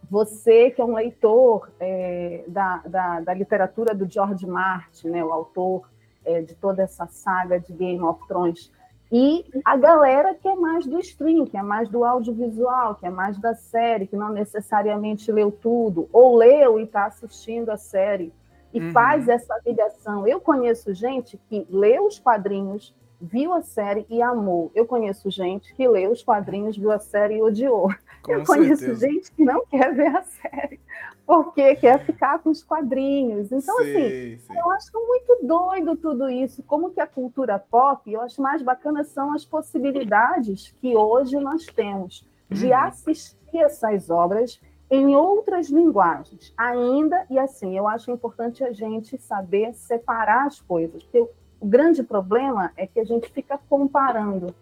você, 0.10 0.72
que 0.72 0.82
é 0.82 0.84
um 0.84 0.94
leitor 0.94 1.70
é, 1.80 2.44
da, 2.48 2.78
da, 2.86 3.20
da, 3.20 3.34
literatura 3.34 3.94
do 3.94 4.10
George 4.10 4.48
Martin, 4.48 5.10
né, 5.10 5.24
o 5.24 5.32
autor 5.32 5.88
é, 6.26 6.42
de 6.42 6.56
toda 6.56 6.82
essa 6.82 7.06
saga 7.06 7.60
de 7.60 7.72
Game 7.74 8.02
of 8.02 8.28
Thrones, 8.28 8.72
e 9.12 9.44
a 9.66 9.76
galera 9.76 10.36
que 10.36 10.48
é 10.48 10.56
mais 10.56 10.86
do 10.86 11.00
stream, 11.00 11.46
que 11.46 11.58
é 11.58 11.64
mais 11.64 11.90
do 11.90 12.04
audiovisual, 12.04 12.96
que 12.96 13.08
é 13.08 13.10
mais 13.10 13.40
da 13.40 13.56
série, 13.56 14.06
que 14.06 14.16
não 14.16 14.30
necessariamente 14.30 15.32
leu 15.32 15.52
tudo, 15.52 16.08
ou 16.14 16.38
leu 16.38 16.80
e 16.80 16.84
está 16.84 17.06
assistindo 17.06 17.70
a 17.70 17.78
série, 17.78 18.32
e 18.74 18.80
uhum. 18.80 18.92
faz 18.92 19.28
essa 19.28 19.60
ligação. 19.66 20.28
Eu 20.28 20.40
conheço 20.40 20.94
gente 20.94 21.40
que 21.50 21.66
leu 21.70 22.06
os 22.06 22.20
quadrinhos, 22.20 22.96
viu 23.22 23.54
a 23.54 23.62
série 23.62 24.06
e 24.10 24.22
amou. 24.22 24.72
Eu 24.74 24.86
conheço 24.86 25.30
gente 25.30 25.74
que 25.74 25.88
leu 25.88 26.12
os 26.12 26.24
quadrinhos, 26.24 26.78
viu 26.78 26.92
a 26.92 27.00
série 27.00 27.38
e 27.38 27.42
odiou. 27.42 27.90
Com 28.24 28.34
eu 28.34 28.44
conheço 28.44 28.84
certeza. 28.84 29.08
gente 29.08 29.32
que 29.32 29.46
não 29.46 29.66
quer 29.66 29.94
ver 29.94 30.16
a 30.16 30.22
série, 30.24 30.80
porque 31.26 31.76
quer 31.76 32.06
ficar 32.06 32.40
com 32.40 32.50
os 32.50 32.64
quadrinhos. 32.64 33.52
Então, 33.52 33.80
assim, 33.80 34.38
sim. 34.38 34.58
eu 34.58 34.72
acho 34.72 34.92
muito 34.94 35.40
doido 35.44 35.96
tudo 35.96 36.30
isso. 36.30 36.62
Como 36.64 36.92
que 36.92 37.00
a 37.00 37.08
cultura 37.08 37.58
pop, 37.58 38.12
eu 38.12 38.22
acho 38.22 38.42
mais 38.42 38.62
bacana 38.62 39.04
são 39.04 39.34
as 39.34 39.46
possibilidades 39.46 40.76
que 40.82 40.96
hoje 40.96 41.40
nós 41.40 41.66
temos 41.66 42.28
de 42.50 42.68
uhum. 42.68 42.78
assistir 42.78 43.58
essas 43.58 44.10
obras 44.10 44.60
em 44.90 45.16
outras 45.16 45.70
linguagens 45.70 46.54
ainda, 46.58 47.26
e 47.30 47.38
assim, 47.38 47.78
eu 47.78 47.88
acho 47.88 48.12
importante 48.12 48.64
a 48.64 48.72
gente 48.72 49.18
saber 49.18 49.74
separar 49.74 50.48
as 50.48 50.60
coisas, 50.60 51.04
porque 51.04 51.20
o 51.60 51.66
grande 51.66 52.02
problema 52.02 52.72
é 52.76 52.88
que 52.88 53.00
a 53.00 53.04
gente 53.04 53.30
fica 53.30 53.60
comparando. 53.70 54.54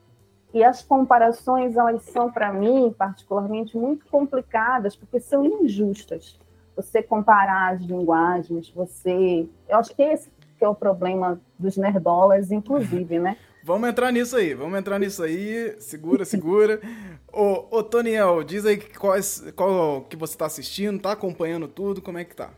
E 0.54 0.64
as 0.64 0.82
comparações, 0.82 1.76
elas 1.76 2.04
são, 2.04 2.32
para 2.32 2.52
mim, 2.52 2.94
particularmente, 2.98 3.78
muito 3.78 4.06
complicadas, 4.08 4.96
porque 4.96 5.20
são 5.20 5.46
injustas. 5.46 6.40
Você 6.76 7.04
comparar 7.04 7.74
as 7.74 7.82
linguagens, 7.82 8.70
você... 8.70 9.48
Eu 9.68 9.78
acho 9.78 9.96
que 9.96 10.02
esse 10.02 10.30
que 10.58 10.66
é 10.66 10.68
o 10.68 10.76
problema 10.76 11.40
dos 11.58 11.78
nerdolas, 11.78 12.52
inclusive, 12.52 13.20
né? 13.20 13.38
Vamos 13.68 13.90
entrar 13.90 14.14
nisso 14.14 14.38
aí, 14.38 14.54
vamos 14.54 14.80
entrar 14.80 14.98
nisso 14.98 15.22
aí. 15.22 15.76
Segura, 15.78 16.24
segura. 16.24 16.80
ô, 17.28 17.68
ô, 17.70 17.84
Toniel, 17.84 18.42
diz 18.42 18.66
aí 18.66 18.78
qual, 18.78 19.14
qual 19.54 20.02
que 20.06 20.16
você 20.16 20.36
está 20.36 20.46
assistindo, 20.46 21.02
tá 21.02 21.12
acompanhando 21.12 21.68
tudo, 21.68 22.02
como 22.02 22.18
é 22.18 22.24
que 22.24 22.34
tá? 22.34 22.54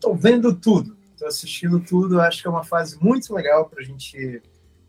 Tô 0.00 0.14
vendo 0.14 0.54
tudo, 0.54 0.96
tô 1.18 1.26
assistindo 1.26 1.78
tudo. 1.80 2.18
Acho 2.18 2.40
que 2.40 2.48
é 2.48 2.50
uma 2.50 2.64
fase 2.64 2.98
muito 2.98 3.34
legal 3.34 3.68
para 3.68 3.82
a 3.82 3.84
gente 3.84 4.40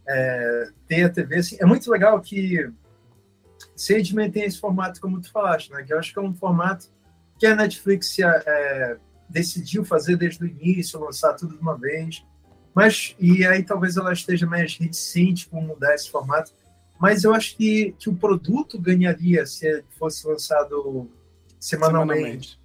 é, 0.08 0.70
ter 0.88 1.04
a 1.04 1.10
TV. 1.10 1.36
Assim, 1.36 1.58
é 1.60 1.66
muito 1.66 1.92
legal 1.92 2.22
que 2.22 2.72
Sandman 3.76 4.32
tem 4.32 4.46
esse 4.46 4.62
formato, 4.62 5.02
como 5.02 5.20
tu 5.20 5.30
falaste, 5.30 5.74
né? 5.74 5.84
Que 5.84 5.94
eu 5.94 6.00
acho 6.00 6.14
que 6.14 6.20
é 6.20 6.22
um 6.22 6.34
formato 6.34 6.88
que 7.38 7.46
a 7.46 7.54
Netflix 7.54 8.18
é, 8.18 8.98
decidiu 9.28 9.84
fazer 9.84 10.16
desde 10.16 10.42
o 10.42 10.48
início, 10.48 11.02
lançar 11.02 11.34
tudo 11.34 11.54
de 11.54 11.62
uma 11.62 11.78
vez. 11.78 12.26
Mas, 12.74 13.16
e 13.20 13.46
aí 13.46 13.64
talvez 13.64 13.98
ela 13.98 14.12
esteja 14.12 14.46
mais 14.46 14.76
reticente 14.78 15.48
com 15.48 15.62
mudar 15.62 15.94
esse 15.94 16.10
formato. 16.10 16.52
Mas 17.00 17.24
eu 17.24 17.34
acho 17.34 17.56
que, 17.56 17.94
que 18.00 18.10
o 18.10 18.16
produto 18.16 18.80
ganharia 18.80 19.46
se 19.46 19.84
fosse 19.98 20.26
lançado 20.28 21.10
semanalmente, 21.60 22.22
semanalmente. 22.22 22.60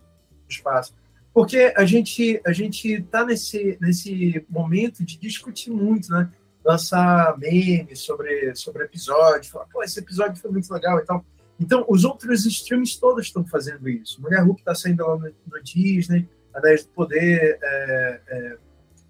no 0.45 0.49
espaço. 0.49 0.95
Porque 1.33 1.73
a 1.77 1.85
gente 1.85 2.41
a 2.45 2.53
gente 2.53 2.89
está 2.89 3.25
nesse, 3.25 3.79
nesse 3.81 4.45
momento 4.49 5.05
de 5.05 5.19
discutir 5.19 5.71
muito, 5.71 6.11
né? 6.11 6.31
Lançar 6.65 7.39
memes 7.39 8.01
sobre, 8.01 8.55
sobre 8.55 8.85
episódio, 8.85 9.51
falar, 9.51 9.67
pô, 9.67 9.83
esse 9.83 9.99
episódio 9.99 10.41
foi 10.41 10.51
muito 10.51 10.73
legal 10.73 10.99
e 10.99 11.05
tal. 11.05 11.25
Então, 11.61 11.85
os 11.89 12.05
outros 12.05 12.47
streams 12.47 12.99
todos 12.99 13.27
estão 13.27 13.45
fazendo 13.45 13.89
isso. 13.89 14.21
Mulher 14.21 14.43
Hulk 14.43 14.61
está 14.61 14.75
saindo 14.75 15.05
lá 15.05 15.17
no, 15.17 15.25
no 15.25 15.63
Disney, 15.63 16.29
Anéis 16.55 16.85
do 16.85 16.91
Poder, 16.91 17.59
é, 17.61 18.21
é, 18.29 18.59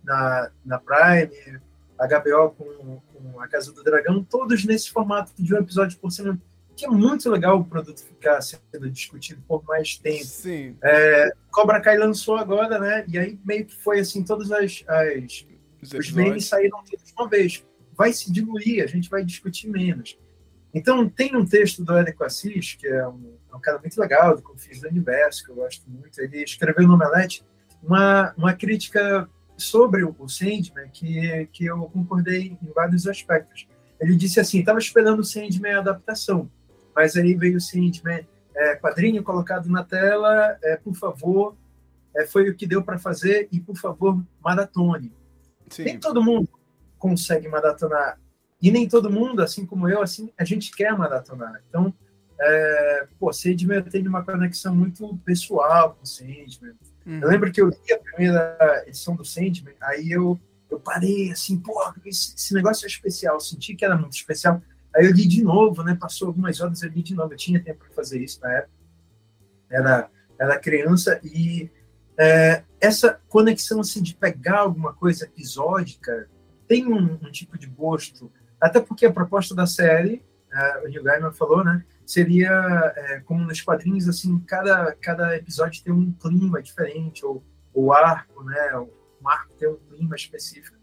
na, 0.09 0.51
na 0.65 0.79
Prime, 0.79 1.61
HBO 1.99 2.51
com, 2.57 3.01
com, 3.13 3.41
A 3.41 3.47
Casa 3.47 3.73
do 3.73 3.85
Dragão, 3.85 4.25
todos 4.25 4.65
nesse 4.65 4.91
formato 4.91 5.33
de 5.39 5.55
um 5.55 5.59
episódio 5.59 5.99
por 5.99 6.11
semana, 6.11 6.41
que 6.75 6.87
é 6.87 6.89
muito 6.89 7.29
legal 7.29 7.59
o 7.59 7.65
produto 7.65 8.01
ficar 8.01 8.41
sendo 8.41 8.91
discutido 8.91 9.43
por 9.47 9.63
mais 9.65 9.99
tempo. 9.99 10.25
Sim. 10.25 10.77
É, 10.83 11.31
Cobra 11.51 11.81
Kai 11.81 11.99
lançou 11.99 12.37
agora, 12.37 12.79
né? 12.79 13.05
E 13.09 13.19
aí 13.19 13.39
meio 13.45 13.67
que 13.67 13.75
foi 13.75 14.01
assim, 14.01 14.25
todas 14.25 14.51
as, 14.51 14.83
as 14.87 15.47
os, 15.83 15.93
os 15.93 16.13
memes 16.13 16.47
saíram 16.47 16.83
todos 16.85 17.05
de 17.05 17.13
uma 17.13 17.29
vez. 17.29 17.65
Vai 17.97 18.13
se 18.13 18.33
diluir, 18.33 18.83
a 18.83 18.87
gente 18.87 19.11
vai 19.11 19.25
discutir 19.25 19.69
menos. 19.69 20.19
Então, 20.73 21.09
tem 21.09 21.35
um 21.35 21.45
texto 21.45 21.85
do 21.85 21.97
Érico 21.97 22.25
Assis, 22.25 22.75
que 22.75 22.87
é 22.87 23.07
um, 23.09 23.37
é 23.51 23.57
um 23.57 23.61
cara 23.61 23.79
muito 23.79 23.99
legal, 24.01 24.37
do 24.37 24.43
Confins 24.43 24.81
do 24.81 24.89
Universo, 24.89 25.45
que 25.45 25.51
eu 25.51 25.57
gosto 25.57 25.89
muito. 25.91 26.21
Ele 26.21 26.43
escreveu 26.45 26.87
no 26.87 26.95
Omelete 26.95 27.45
uma, 27.83 28.35
uma 28.37 28.55
crítica 28.55 29.29
sobre 29.59 30.05
o 30.05 30.29
Sandman 30.29 30.89
que, 30.93 31.49
que 31.53 31.67
eu 31.67 31.79
concordei 31.93 32.57
em 32.63 32.73
vários 32.75 33.07
aspectos. 33.07 33.67
Ele 34.01 34.17
disse 34.17 34.39
assim, 34.39 34.61
estava 34.61 34.79
esperando 34.79 35.21
o 35.21 35.25
Sandman 35.25 35.75
adaptação, 35.75 36.51
mas 36.95 37.17
aí 37.17 37.35
veio 37.35 37.57
o 37.57 37.61
Sandman 37.61 38.25
é, 38.55 38.77
quadrinho 38.77 39.23
colocado 39.23 39.69
na 39.69 39.85
tela, 39.85 40.57
é, 40.63 40.77
por 40.77 40.95
favor, 40.95 41.57
é, 42.17 42.27
foi 42.27 42.49
o 42.49 42.55
que 42.57 42.67
deu 42.67 42.83
para 42.83 42.99
fazer 42.99 43.49
e, 43.53 43.61
por 43.61 43.77
favor, 43.77 44.21
maratone. 44.43 45.13
Sim. 45.71 45.85
Nem 45.85 45.99
todo 45.99 46.23
mundo 46.23 46.49
consegue 46.99 47.49
maratonar. 47.49 48.19
E 48.61 48.71
nem 48.73 48.89
todo 48.89 49.11
mundo, 49.11 49.41
assim 49.41 49.65
como 49.65 49.89
eu, 49.89 50.03
assim, 50.03 50.33
a 50.37 50.45
gente 50.45 50.73
quer 50.75 50.97
maratonar. 50.97 51.63
Então, 51.69 51.95
é, 52.41 53.07
pô, 53.19 53.33
Sandman 53.33 53.83
tem 53.83 54.07
uma 54.07 54.25
conexão 54.25 54.75
muito 54.75 55.17
pessoal 55.25 55.95
com 55.95 56.03
o 56.03 56.07
Sandman. 56.07 56.75
Uhum. 57.09 57.21
Eu 57.23 57.29
lembro 57.29 57.51
que 57.51 57.61
eu 57.61 57.71
li 57.71 57.93
a 57.93 57.99
primeira 57.99 58.85
edição 58.87 59.17
do 59.17 59.25
Sandman, 59.25 59.75
aí 59.81 60.11
eu, 60.11 60.39
eu 60.71 60.79
parei 60.79 61.33
assim, 61.33 61.59
pô, 61.59 61.73
esse, 62.05 62.35
esse 62.37 62.53
negócio 62.53 62.85
é 62.85 62.89
especial, 62.89 63.41
senti 63.41 63.75
que 63.75 63.83
era 63.83 63.97
muito 63.97 64.13
especial. 64.13 64.63
Aí 64.95 65.07
eu 65.07 65.13
li 65.13 65.27
de 65.27 65.43
novo, 65.43 65.83
né? 65.83 65.97
Passou 65.99 66.29
algumas 66.29 66.61
horas, 66.61 66.83
eu 66.83 66.91
li 66.91 67.03
de 67.03 67.15
novo. 67.15 67.33
Eu 67.33 67.37
tinha 67.39 67.63
tempo 67.63 67.85
para 67.85 67.95
fazer 67.95 68.21
isso 68.21 68.41
na 68.43 68.53
época. 68.53 68.73
Era, 69.71 70.11
era 70.39 70.59
criança 70.59 71.19
e 71.23 71.71
é, 72.19 72.63
essa 72.81 73.21
conexão 73.29 73.81
assim 73.81 74.03
de 74.03 74.15
pegar 74.15 74.61
alguma 74.61 74.93
coisa 74.93 75.25
episódica 75.25 76.29
tem 76.67 76.87
um, 76.87 77.15
um 77.15 77.31
tipo 77.31 77.57
de 77.57 77.67
gosto. 77.67 78.31
Até 78.61 78.81
porque 78.81 79.07
a 79.07 79.13
proposta 79.13 79.55
da 79.55 79.67
série, 79.67 80.23
é, 80.53 80.85
o 80.85 80.89
Neil 80.89 81.03
Gaiman 81.03 81.33
falou, 81.33 81.65
né? 81.65 81.85
Seria 82.09 82.51
é, 82.97 83.21
como 83.21 83.45
nos 83.45 83.61
quadrinhos, 83.61 84.09
assim, 84.09 84.39
cada, 84.41 84.95
cada 84.95 85.37
episódio 85.37 85.85
tem 85.85 85.93
um 85.93 86.11
clima 86.11 86.63
diferente, 86.63 87.23
ou 87.23 87.45
o 87.75 87.93
arco, 87.93 88.43
né? 88.45 88.79
Um 89.23 89.29
arco 89.29 89.53
tem 89.59 89.69
um 89.69 89.77
clima 89.77 90.17
específico. 90.17 90.79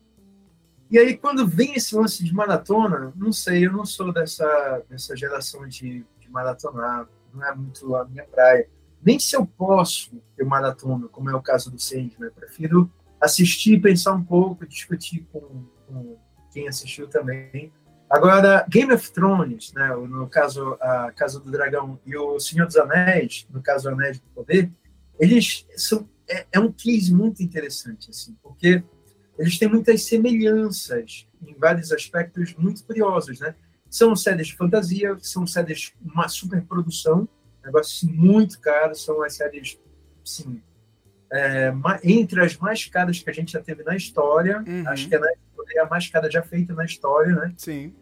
E 0.92 1.00
aí, 1.00 1.18
quando 1.18 1.48
vem 1.48 1.74
esse 1.74 1.96
lance 1.96 2.24
de 2.24 2.32
maratona, 2.32 3.12
não 3.16 3.34
sei, 3.34 3.66
eu 3.66 3.72
não 3.74 3.84
sou 3.84 4.14
dessa, 4.14 4.84
dessa 4.88 5.18
geração 5.18 5.68
de, 5.68 6.06
de 6.20 6.30
maratonar, 6.30 7.08
não 7.34 7.44
é 7.44 7.56
muito 7.56 7.96
a 7.96 8.06
minha 8.06 8.24
praia. 8.26 8.70
Nem 9.02 9.18
se 9.18 9.36
eu 9.36 9.48
posso 9.48 10.22
ter 10.38 10.46
maratona, 10.46 11.08
como 11.08 11.32
é 11.32 11.36
o 11.36 11.42
caso 11.42 11.72
do 11.72 11.82
Sandman, 11.82 12.30
prefiro 12.36 12.92
assistir, 13.20 13.82
pensar 13.82 14.14
um 14.14 14.24
pouco, 14.24 14.68
discutir 14.68 15.28
com, 15.34 15.66
com 15.88 16.20
quem 16.52 16.68
assistiu 16.68 17.08
também, 17.08 17.74
Agora, 18.10 18.66
Game 18.70 18.94
of 18.94 19.12
Thrones, 19.12 19.74
né, 19.74 19.88
no 19.96 20.28
caso 20.28 20.78
a 20.80 21.12
Casa 21.12 21.40
do 21.40 21.52
Dragão 21.52 22.00
e 22.06 22.16
o 22.16 22.40
Senhor 22.40 22.66
dos 22.66 22.78
Anéis, 22.78 23.48
no 23.52 23.62
caso 23.62 23.90
Anéis 23.90 24.20
do 24.20 24.28
Poder, 24.28 24.72
eles 25.20 25.66
são 25.76 26.08
é, 26.28 26.46
é 26.54 26.60
um 26.60 26.72
case 26.72 27.14
muito 27.14 27.42
interessante 27.44 28.10
assim, 28.10 28.36
porque 28.42 28.84
eles 29.38 29.58
têm 29.58 29.68
muitas 29.68 30.04
semelhanças 30.04 31.28
em 31.42 31.54
vários 31.56 31.92
aspectos 31.92 32.56
muito 32.56 32.84
curiosos, 32.84 33.40
né? 33.40 33.56
São 33.90 34.16
séries 34.16 34.48
de 34.48 34.56
fantasia, 34.56 35.18
são 35.22 35.46
séries 35.46 35.94
uma 36.04 36.28
superprodução, 36.28 37.28
negócio 37.64 38.08
assim, 38.08 38.16
muito 38.16 38.60
caro, 38.60 38.96
são 38.96 39.24
as 39.24 39.36
séries 39.36 39.80
assim, 40.24 40.62
é, 41.32 41.74
entre 42.04 42.42
as 42.42 42.58
mais 42.58 42.86
caras 42.86 43.20
que 43.20 43.30
a 43.30 43.34
gente 43.34 43.52
já 43.52 43.62
teve 43.62 43.84
na 43.84 43.96
história. 43.96 44.64
Uhum. 44.66 44.88
Acho 44.88 45.08
que 45.08 45.16
é 45.16 45.20
a 45.80 45.86
mais 45.86 46.08
cara 46.08 46.30
já 46.30 46.42
feita 46.42 46.74
na 46.74 46.86
história, 46.86 47.36
né? 47.36 47.54
Sim. 47.58 47.94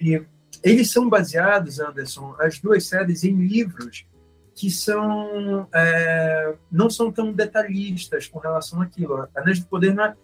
E 0.00 0.24
eles 0.62 0.90
são 0.90 1.08
baseados, 1.08 1.78
Anderson, 1.78 2.34
as 2.38 2.58
duas 2.58 2.86
séries 2.86 3.24
em 3.24 3.34
livros 3.36 4.06
que 4.54 4.70
são 4.70 5.68
é, 5.74 6.54
não 6.70 6.88
são 6.88 7.10
tão 7.10 7.32
detalhistas 7.32 8.28
com 8.28 8.38
relação 8.38 8.80
àquilo. 8.80 9.28
Anéis 9.34 9.58
do 9.58 9.66
Poder 9.66 9.92
não 9.92 10.04
é 10.04 10.16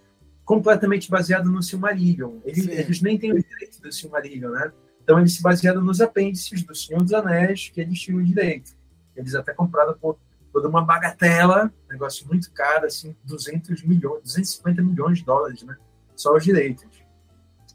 completamente 0.45 1.11
baseado 1.11 1.51
no 1.51 1.63
Silmarillion. 1.63 2.39
Eles, 2.45 2.67
eles 2.67 3.03
nem 3.03 3.19
têm 3.19 3.33
o 3.33 3.43
direito 3.43 3.81
do 3.83 3.93
Silmarillion, 3.93 4.51
né? 4.51 4.73
Então 5.03 5.19
eles 5.19 5.35
se 5.35 5.43
basearam 5.43 5.83
nos 5.83 6.01
apêndices 6.01 6.63
do 6.63 6.75
Senhor 6.75 7.03
dos 7.03 7.13
Anéis 7.13 7.71
que 7.71 7.81
eles 7.81 8.01
tinham 8.01 8.23
direito. 8.23 8.73
Eles 9.17 9.35
até 9.35 9.53
compraram 9.53 9.95
por 9.95 10.17
toda 10.53 10.69
uma 10.69 10.85
bagatela, 10.85 11.73
negócio 11.89 12.27
muito 12.27 12.51
caro, 12.53 12.87
assim, 12.87 13.17
200 13.25 13.83
milhões, 13.85 14.23
250 14.23 14.83
milhões 14.83 15.19
de 15.19 15.25
dólares, 15.25 15.63
né? 15.63 15.77
Só 16.21 16.37
os 16.37 16.45
direitos. 16.45 16.87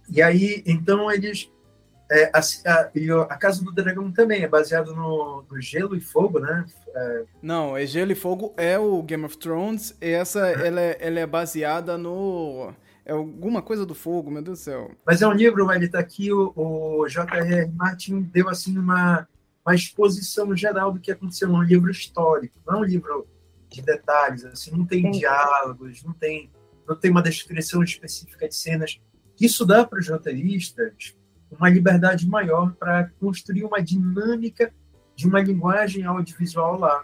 E 0.09 0.21
aí, 0.21 0.61
então 0.67 1.11
eles 1.11 1.49
é, 2.11 2.29
a, 2.31 2.39
a, 2.39 3.23
a, 3.23 3.37
Casa 3.37 3.63
do 3.63 3.71
Dragão 3.71 4.11
também 4.11 4.43
é 4.43 4.47
baseado 4.47 4.93
no, 4.93 5.43
no 5.49 5.59
Gelo 5.59 5.95
e 5.95 5.99
Fogo, 5.99 6.39
né? 6.39 6.63
É... 6.93 7.23
Não, 7.41 7.75
é 7.75 7.85
Gelo 7.87 8.11
e 8.11 8.15
Fogo 8.15 8.53
é 8.55 8.77
o 8.77 9.01
Game 9.01 9.25
of 9.25 9.37
Thrones. 9.37 9.97
E 9.99 10.09
essa 10.09 10.47
é. 10.47 10.67
Ela, 10.67 10.81
é, 10.81 10.97
ela 10.99 11.19
é 11.19 11.25
baseada 11.25 11.97
no 11.97 12.71
É 13.03 13.13
alguma 13.13 13.63
coisa 13.63 13.85
do 13.85 13.95
fogo, 13.95 14.29
meu 14.29 14.43
Deus 14.43 14.59
do 14.59 14.63
céu. 14.63 14.91
Mas 15.05 15.23
é 15.23 15.27
um 15.27 15.33
livro, 15.33 15.71
ele 15.71 15.87
tá 15.87 15.97
aqui, 15.97 16.31
o, 16.31 16.53
o 16.55 17.07
J.R.R. 17.09 17.71
Martin 17.71 18.21
deu 18.21 18.49
assim 18.49 18.77
uma, 18.77 19.27
uma 19.65 19.73
exposição 19.73 20.55
geral 20.55 20.91
do 20.91 20.99
que 20.99 21.11
aconteceu. 21.11 21.49
É 21.49 21.51
um 21.51 21.63
livro 21.63 21.89
histórico, 21.89 22.55
não 22.67 22.75
é 22.75 22.77
um 22.81 22.83
livro 22.83 23.27
de 23.67 23.81
detalhes, 23.81 24.45
assim, 24.45 24.71
não 24.71 24.85
tem 24.85 25.09
diálogos, 25.11 26.03
não 26.03 26.13
tem, 26.13 26.51
não 26.87 26.95
tem 26.95 27.11
uma 27.11 27.21
descrição 27.21 27.83
específica 27.83 28.47
de 28.47 28.55
cenas. 28.55 28.99
Isso 29.39 29.65
dá 29.65 29.85
para 29.85 29.99
os 29.99 30.07
roteiristas 30.07 31.15
uma 31.51 31.69
liberdade 31.69 32.27
maior 32.27 32.73
para 32.73 33.09
construir 33.19 33.63
uma 33.63 33.81
dinâmica 33.81 34.73
de 35.15 35.27
uma 35.27 35.41
linguagem 35.41 36.03
audiovisual 36.03 36.77
lá, 36.77 37.03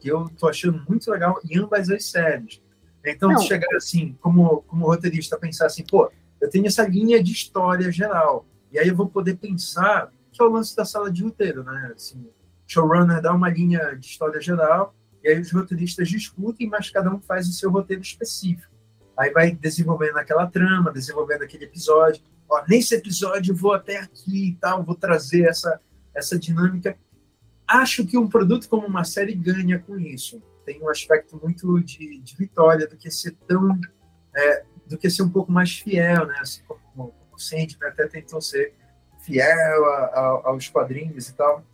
que 0.00 0.08
eu 0.08 0.28
tô 0.38 0.48
achando 0.48 0.82
muito 0.88 1.10
legal 1.10 1.40
em 1.48 1.58
ambas 1.58 1.88
as 1.88 2.10
séries. 2.10 2.60
Então, 3.04 3.30
Não. 3.30 3.40
chegar 3.40 3.74
assim, 3.76 4.16
como, 4.20 4.62
como 4.62 4.86
roteirista, 4.86 5.38
pensar 5.38 5.66
assim, 5.66 5.84
pô, 5.84 6.10
eu 6.40 6.50
tenho 6.50 6.66
essa 6.66 6.86
linha 6.86 7.22
de 7.22 7.32
história 7.32 7.90
geral, 7.90 8.46
e 8.72 8.78
aí 8.78 8.88
eu 8.88 8.96
vou 8.96 9.08
poder 9.08 9.36
pensar, 9.36 10.12
que 10.32 10.42
é 10.42 10.44
o 10.44 10.48
lance 10.48 10.74
da 10.74 10.84
sala 10.84 11.10
de 11.10 11.22
roteiro, 11.22 11.62
né? 11.62 11.92
Assim, 11.94 12.28
showrunner 12.66 13.20
dá 13.20 13.32
uma 13.32 13.48
linha 13.48 13.94
de 13.94 14.06
história 14.06 14.40
geral, 14.40 14.94
e 15.22 15.28
aí 15.28 15.40
os 15.40 15.52
roteiristas 15.52 16.08
discutem, 16.08 16.68
mas 16.68 16.90
cada 16.90 17.12
um 17.14 17.20
faz 17.20 17.48
o 17.48 17.52
seu 17.52 17.70
roteiro 17.70 18.02
específico. 18.02 18.71
Aí 19.22 19.30
vai 19.30 19.52
desenvolvendo 19.52 20.16
aquela 20.16 20.46
trama, 20.46 20.92
desenvolvendo 20.92 21.42
aquele 21.42 21.64
episódio. 21.64 22.22
Ó, 22.48 22.62
nesse 22.68 22.94
episódio 22.94 23.52
eu 23.52 23.56
vou 23.56 23.72
até 23.72 23.98
aqui 23.98 24.48
e 24.48 24.54
tal, 24.60 24.82
vou 24.82 24.94
trazer 24.94 25.44
essa, 25.44 25.80
essa 26.14 26.38
dinâmica 26.38 26.96
acho 27.72 28.06
que 28.06 28.18
um 28.18 28.28
produto 28.28 28.68
como 28.68 28.86
uma 28.86 29.04
série 29.04 29.34
ganha 29.34 29.78
com 29.78 29.98
isso. 29.98 30.42
Tem 30.64 30.80
um 30.82 30.88
aspecto 30.88 31.40
muito 31.42 31.82
de, 31.82 32.18
de 32.18 32.36
vitória 32.36 32.86
do 32.86 32.96
que 32.96 33.10
ser 33.10 33.32
tão. 33.48 33.78
É, 34.34 34.64
do 34.86 34.98
que 34.98 35.08
ser 35.08 35.22
um 35.22 35.28
pouco 35.28 35.50
mais 35.50 35.78
fiel, 35.78 36.26
né? 36.26 36.36
Assim 36.40 36.62
como, 36.66 37.14
o 37.32 37.38
Sandman 37.38 37.88
até 37.88 38.06
tentou 38.06 38.40
ser 38.40 38.74
fiel 39.20 39.84
a, 39.86 39.98
a, 40.04 40.42
aos 40.44 40.68
quadrinhos 40.68 41.28
e 41.28 41.34
tal. 41.34 41.64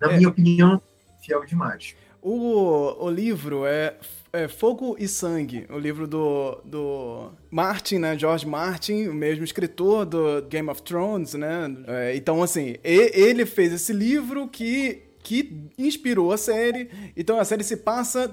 Na 0.00 0.12
é. 0.12 0.16
minha 0.16 0.28
opinião, 0.28 0.80
fiel 1.20 1.44
demais. 1.44 1.96
O, 2.20 3.04
o 3.04 3.10
livro 3.10 3.64
é, 3.64 3.96
é, 4.32 4.48
Fogo 4.48 4.96
e 4.98 5.06
Sangue, 5.06 5.66
o 5.70 5.78
livro 5.78 6.06
do, 6.06 6.60
do 6.64 7.30
Martin, 7.50 7.98
né? 7.98 8.18
George 8.18 8.46
Martin, 8.46 9.08
o 9.08 9.14
mesmo 9.14 9.44
escritor 9.44 10.04
do 10.04 10.42
Game 10.42 10.68
of 10.68 10.82
Thrones, 10.82 11.34
né? 11.34 11.74
É, 11.86 12.16
então, 12.16 12.42
assim, 12.42 12.76
ele 12.82 13.46
fez 13.46 13.72
esse 13.72 13.92
livro 13.92 14.48
que 14.48 15.08
que 15.28 15.68
inspirou 15.76 16.32
a 16.32 16.38
série. 16.38 16.88
Então 17.14 17.38
a 17.38 17.44
série 17.44 17.62
se 17.62 17.76
passa 17.76 18.32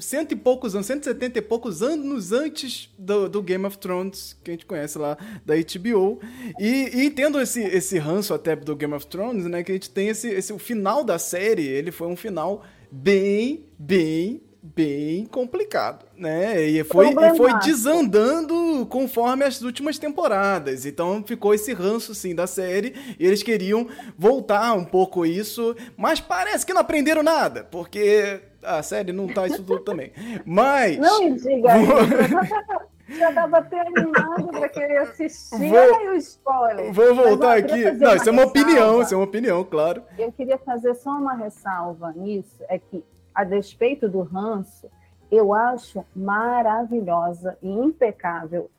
cento 0.00 0.32
e 0.32 0.36
poucos 0.36 0.74
anos, 0.74 0.86
170 0.86 1.38
e 1.38 1.42
poucos 1.42 1.82
anos 1.82 2.32
antes 2.32 2.90
do, 2.98 3.28
do, 3.28 3.42
Game 3.42 3.64
of 3.64 3.78
Thrones, 3.78 4.36
que 4.42 4.50
a 4.50 4.54
gente 4.54 4.66
conhece 4.66 4.98
lá 4.98 5.16
da 5.46 5.54
HBO. 5.54 6.20
E, 6.58 7.04
e 7.04 7.10
tendo 7.10 7.40
esse, 7.40 7.62
esse 7.62 7.96
ranço 7.96 8.34
até 8.34 8.56
do 8.56 8.74
Game 8.74 8.92
of 8.92 9.06
Thrones, 9.06 9.44
né, 9.44 9.62
que 9.62 9.70
a 9.70 9.74
gente 9.74 9.90
tem 9.90 10.08
esse, 10.08 10.28
esse 10.28 10.52
o 10.52 10.58
final 10.58 11.04
da 11.04 11.18
série, 11.18 11.66
ele 11.66 11.92
foi 11.92 12.08
um 12.08 12.16
final 12.16 12.64
bem, 12.92 13.64
bem 13.78 14.42
bem 14.62 15.26
complicado, 15.26 16.06
né? 16.16 16.62
E 16.62 16.84
foi, 16.84 17.08
e 17.08 17.36
foi 17.36 17.52
desandando 17.58 18.86
conforme 18.86 19.44
as 19.44 19.60
últimas 19.60 19.98
temporadas. 19.98 20.86
Então 20.86 21.22
ficou 21.26 21.52
esse 21.52 21.72
ranço, 21.72 22.14
sim, 22.14 22.34
da 22.34 22.46
série. 22.46 22.94
E 23.18 23.26
eles 23.26 23.42
queriam 23.42 23.88
voltar 24.16 24.72
um 24.74 24.84
pouco 24.84 25.26
isso, 25.26 25.74
mas 25.96 26.20
parece 26.20 26.64
que 26.64 26.72
não 26.72 26.80
aprenderam 26.80 27.24
nada, 27.24 27.64
porque 27.64 28.40
a 28.62 28.82
série 28.82 29.12
não 29.12 29.26
tá 29.26 29.46
isso 29.46 29.62
tudo 29.62 29.80
também. 29.80 30.12
Mas. 30.46 30.96
Não 30.98 31.24
me 31.24 31.36
diga 31.36 31.72
Já 33.08 33.32
tava 33.32 33.58
até 33.58 33.80
animado 33.80 34.48
para 34.48 34.68
querer 34.68 34.98
assistir 34.98 35.68
vou, 35.68 36.10
o 36.10 36.14
spoiler. 36.14 36.92
Vou 36.92 37.14
voltar 37.14 37.58
aqui. 37.58 37.90
Não, 37.92 38.14
isso 38.14 38.28
é 38.28 38.32
uma 38.32 38.42
ressalva. 38.42 38.60
opinião, 38.60 39.02
isso 39.02 39.14
é 39.14 39.16
uma 39.16 39.24
opinião, 39.24 39.64
claro. 39.64 40.02
Eu 40.18 40.32
queria 40.32 40.58
fazer 40.58 40.94
só 40.94 41.10
uma 41.10 41.34
ressalva 41.34 42.12
nisso, 42.12 42.62
é 42.68 42.78
que 42.78 43.04
a 43.34 43.44
despeito 43.44 44.08
do 44.08 44.22
ranço, 44.22 44.88
eu 45.30 45.54
acho 45.54 46.04
maravilhosa 46.14 47.56
e 47.62 47.68
impecável 47.68 48.70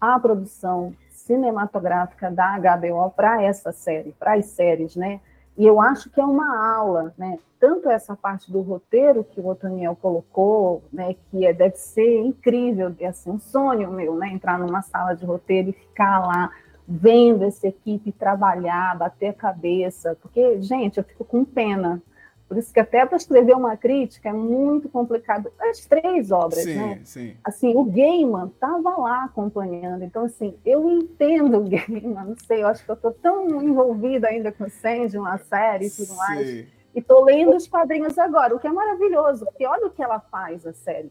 a 0.00 0.18
produção 0.18 0.94
cinematográfica 1.10 2.30
da 2.30 2.56
HBO 2.58 3.10
para 3.10 3.42
essa 3.42 3.72
série, 3.72 4.12
para 4.12 4.34
as 4.34 4.46
séries, 4.46 4.94
né? 4.94 5.20
E 5.56 5.66
eu 5.66 5.80
acho 5.80 6.10
que 6.10 6.20
é 6.20 6.24
uma 6.24 6.76
aula, 6.76 7.14
né? 7.16 7.38
Tanto 7.58 7.88
essa 7.88 8.14
parte 8.14 8.52
do 8.52 8.60
roteiro 8.60 9.24
que 9.24 9.40
o 9.40 9.46
Otoniel 9.46 9.96
colocou, 9.96 10.82
né? 10.92 11.14
Que 11.30 11.46
é, 11.46 11.52
deve 11.52 11.76
ser 11.76 12.20
incrível, 12.20 12.94
é 13.00 13.06
assim, 13.06 13.30
um 13.30 13.38
sonho 13.38 13.90
meu, 13.90 14.14
né? 14.16 14.28
Entrar 14.28 14.58
numa 14.58 14.82
sala 14.82 15.14
de 15.14 15.24
roteiro 15.24 15.70
e 15.70 15.72
ficar 15.72 16.20
lá 16.20 16.50
vendo 16.86 17.44
essa 17.44 17.66
equipe 17.66 18.12
trabalhar, 18.12 18.96
bater 18.96 19.28
a 19.28 19.32
cabeça, 19.32 20.16
porque, 20.22 20.62
gente, 20.62 20.98
eu 20.98 21.04
fico 21.04 21.24
com 21.24 21.44
pena 21.44 22.00
por 22.48 22.56
isso 22.58 22.72
que 22.72 22.78
até 22.78 23.04
para 23.04 23.16
escrever 23.16 23.56
uma 23.56 23.76
crítica 23.76 24.28
é 24.28 24.32
muito 24.32 24.88
complicado. 24.88 25.52
As 25.58 25.84
três 25.84 26.30
obras, 26.30 26.62
sim, 26.62 26.76
né? 26.76 27.00
Sim. 27.04 27.36
Assim, 27.42 27.74
o 27.74 27.84
Gaiman 27.84 28.46
estava 28.46 28.96
lá 28.96 29.24
acompanhando. 29.24 30.04
Então, 30.04 30.24
assim, 30.24 30.56
eu 30.64 30.88
entendo 30.88 31.58
o 31.58 31.64
Gaiman, 31.68 32.24
não 32.24 32.36
sei, 32.46 32.62
eu 32.62 32.68
acho 32.68 32.84
que 32.84 32.90
eu 32.90 32.94
estou 32.94 33.12
tão 33.12 33.62
envolvida 33.62 34.28
ainda 34.28 34.52
com 34.52 34.64
o 34.64 34.70
Sandy, 34.70 35.18
uma 35.18 35.38
série 35.38 35.86
e 35.86 35.90
tudo 35.90 36.06
sim. 36.06 36.16
mais. 36.16 36.48
E 36.50 36.68
estou 36.94 37.24
lendo 37.24 37.56
os 37.56 37.66
quadrinhos 37.66 38.16
agora, 38.16 38.54
o 38.54 38.60
que 38.60 38.66
é 38.66 38.72
maravilhoso, 38.72 39.44
porque 39.46 39.66
olha 39.66 39.86
o 39.86 39.90
que 39.90 40.02
ela 40.02 40.20
faz, 40.20 40.64
a 40.66 40.72
série. 40.72 41.10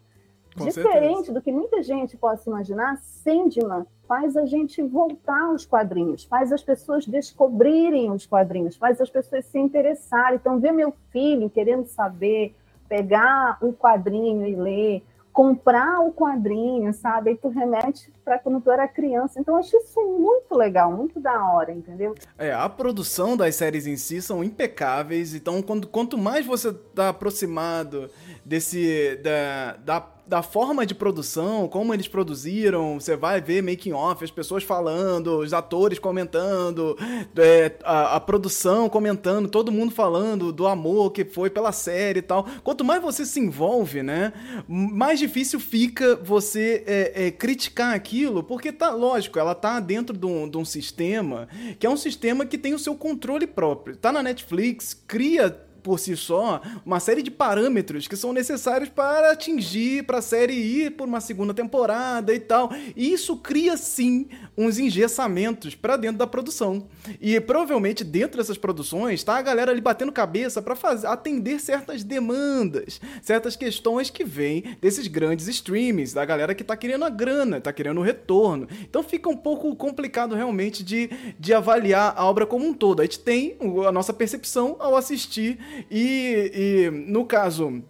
Com 0.58 0.66
Diferente 0.66 1.16
certeza. 1.16 1.34
do 1.34 1.42
que 1.42 1.52
muita 1.52 1.84
gente 1.84 2.16
possa 2.16 2.50
imaginar, 2.50 2.98
Sandman 2.98 3.86
faz 4.08 4.38
a 4.38 4.46
gente 4.46 4.82
voltar 4.82 5.48
aos 5.48 5.66
quadrinhos, 5.66 6.24
faz 6.24 6.52
as 6.52 6.64
pessoas 6.64 7.06
descobrirem 7.06 8.10
os 8.12 8.26
quadrinhos, 8.26 8.78
faz 8.78 9.02
as 9.02 9.10
pessoas 9.10 9.46
se 9.46 9.60
interessarem. 9.60 10.38
Então, 10.38 10.60
ver 10.60 10.72
meu 10.72 10.94
filho 11.12 11.50
querendo 11.50 11.86
saber, 11.88 12.56
pegar 12.88 13.58
o 13.62 13.74
quadrinho 13.74 14.48
e 14.48 14.56
ler, 14.56 15.04
comprar 15.34 16.00
o 16.00 16.14
quadrinho, 16.14 16.94
sabe? 16.94 17.32
E 17.32 17.36
tu 17.36 17.50
remete 17.50 18.10
para 18.24 18.40
quando 18.40 18.62
tu 18.62 18.72
era 18.72 18.88
criança. 18.88 19.38
Então, 19.38 19.56
eu 19.56 19.60
acho 19.60 19.76
isso 19.76 20.02
muito 20.02 20.56
legal, 20.56 20.90
muito 20.94 21.20
da 21.20 21.52
hora, 21.52 21.74
entendeu? 21.74 22.16
É, 22.38 22.54
a 22.54 22.70
produção 22.70 23.36
das 23.36 23.56
séries 23.56 23.86
em 23.86 23.98
si 23.98 24.22
são 24.22 24.42
impecáveis. 24.42 25.36
Então, 25.36 25.62
quando, 25.62 25.88
quanto 25.88 26.18
mais 26.18 26.46
você 26.46 26.70
está 26.70 27.10
aproximado 27.10 28.10
desse 28.46 29.18
da, 29.18 29.76
da 29.84 30.15
da 30.28 30.42
forma 30.42 30.86
de 30.86 30.96
produção, 30.96 31.68
como 31.68 31.94
eles 31.94 32.08
produziram, 32.08 33.00
você 33.00 33.16
vai 33.16 33.40
ver 33.40 33.62
making 33.62 33.94
off, 33.94 34.24
as 34.24 34.32
pessoas 34.32 34.64
falando, 34.64 35.40
os 35.40 35.54
atores 35.54 36.00
comentando, 36.00 36.98
é, 37.38 37.74
a, 37.84 38.16
a, 38.16 38.20
produção 38.20 38.90
comentando, 38.90 39.48
todo 39.48 39.72
mundo 39.72 39.92
falando 39.92 40.52
do 40.52 40.66
amor 40.66 41.12
que 41.12 41.24
foi 41.24 41.50
pela 41.50 41.72
série 41.72 42.20
e 42.20 42.22
tal. 42.24 42.46
Quanto 42.64 42.84
mais 42.84 43.02
você 43.02 43.26
se 43.26 43.40
envolve, 43.40 44.02
né, 44.02 44.34
mais 44.68 45.20
difícil 45.20 45.60
fica 45.60 46.16
você 46.16 46.84
é, 46.88 47.28
é, 47.28 47.32
criticar 47.32 47.94
aquilo, 47.94 48.42
porque 48.42 48.72
tá, 48.72 48.92
lógico, 48.92 49.38
ela 49.38 49.54
tá 49.54 49.80
dentro 49.80 50.18
de 50.18 50.26
um, 50.26 50.50
de 50.50 50.58
um 50.58 50.66
sistema 50.66 51.48
que 51.80 51.86
é 51.86 51.90
um 51.90 51.98
sistema 51.98 52.46
que 52.46 52.58
tem 52.58 52.74
o 52.74 52.80
seu 52.80 52.96
controle 52.96 53.46
próprio. 53.46 53.96
Tá 53.96 54.12
na 54.12 54.24
Netflix, 54.24 54.94
cria 55.08 55.65
por 55.86 56.00
si 56.00 56.18
só 56.18 56.64
uma 56.84 57.00
série 57.00 57.22
de 57.22 57.30
parâmetros 57.30 58.08
que 58.08 58.16
são 58.16 58.34
necessários 58.34 58.90
para 58.90 59.32
atingir, 59.32 60.04
para 60.04 60.18
a 60.18 60.22
série 60.22 60.54
ir 60.56 60.92
por 60.94 61.08
uma 61.08 61.22
segunda 61.22 61.54
temporada 61.54 62.34
e 62.34 62.40
tal. 62.40 62.72
E 62.96 63.14
isso 63.14 63.38
cria 63.38 63.78
sim 63.78 64.28
uns 64.58 64.80
engessamentos 64.80 65.76
para 65.76 65.96
dentro 65.96 66.18
da 66.18 66.26
produção. 66.26 66.88
E 67.22 67.40
provavelmente 67.40 68.04
dentro 68.04 68.38
dessas 68.40 68.58
produções 68.58 69.24
tá 69.24 69.38
a 69.38 69.42
galera 69.44 69.72
ali 69.72 69.80
batendo 69.80 70.12
cabeça 70.12 70.60
para 70.60 70.76
atender 71.08 71.60
certas 71.60 72.04
demandas, 72.04 73.00
certas 73.22 73.56
questões 73.56 74.10
que 74.10 74.24
vêm 74.24 74.76
desses 74.82 75.06
grandes 75.06 75.48
streams, 75.48 76.16
da 76.16 76.26
galera 76.26 76.56
que 76.56 76.64
tá 76.64 76.76
querendo 76.76 77.06
a 77.06 77.12
grana, 77.12 77.62
tá 77.62 77.72
querendo 77.72 78.00
o 78.00 78.04
retorno. 78.04 78.68
Então 78.82 79.04
fica 79.04 79.30
um 79.30 79.38
pouco 79.38 79.76
complicado 79.76 80.34
realmente 80.34 80.84
de, 80.84 81.12
de 81.40 81.54
avaliar 81.54 82.16
a 82.18 82.26
obra 82.26 82.48
como 82.48 82.66
um 82.66 82.74
todo. 82.74 83.02
A 83.02 83.04
gente 83.04 83.20
tem 83.20 83.56
a 83.88 83.92
nossa 83.92 84.12
percepção 84.12 84.78
ao 84.80 84.96
assistir 84.96 85.60
e, 85.90 86.52
e 86.54 86.92
no 86.92 87.26
caso, 87.26 87.84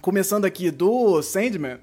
começando 0.00 0.44
aqui 0.44 0.70
do 0.70 1.22
Sandman, 1.22 1.78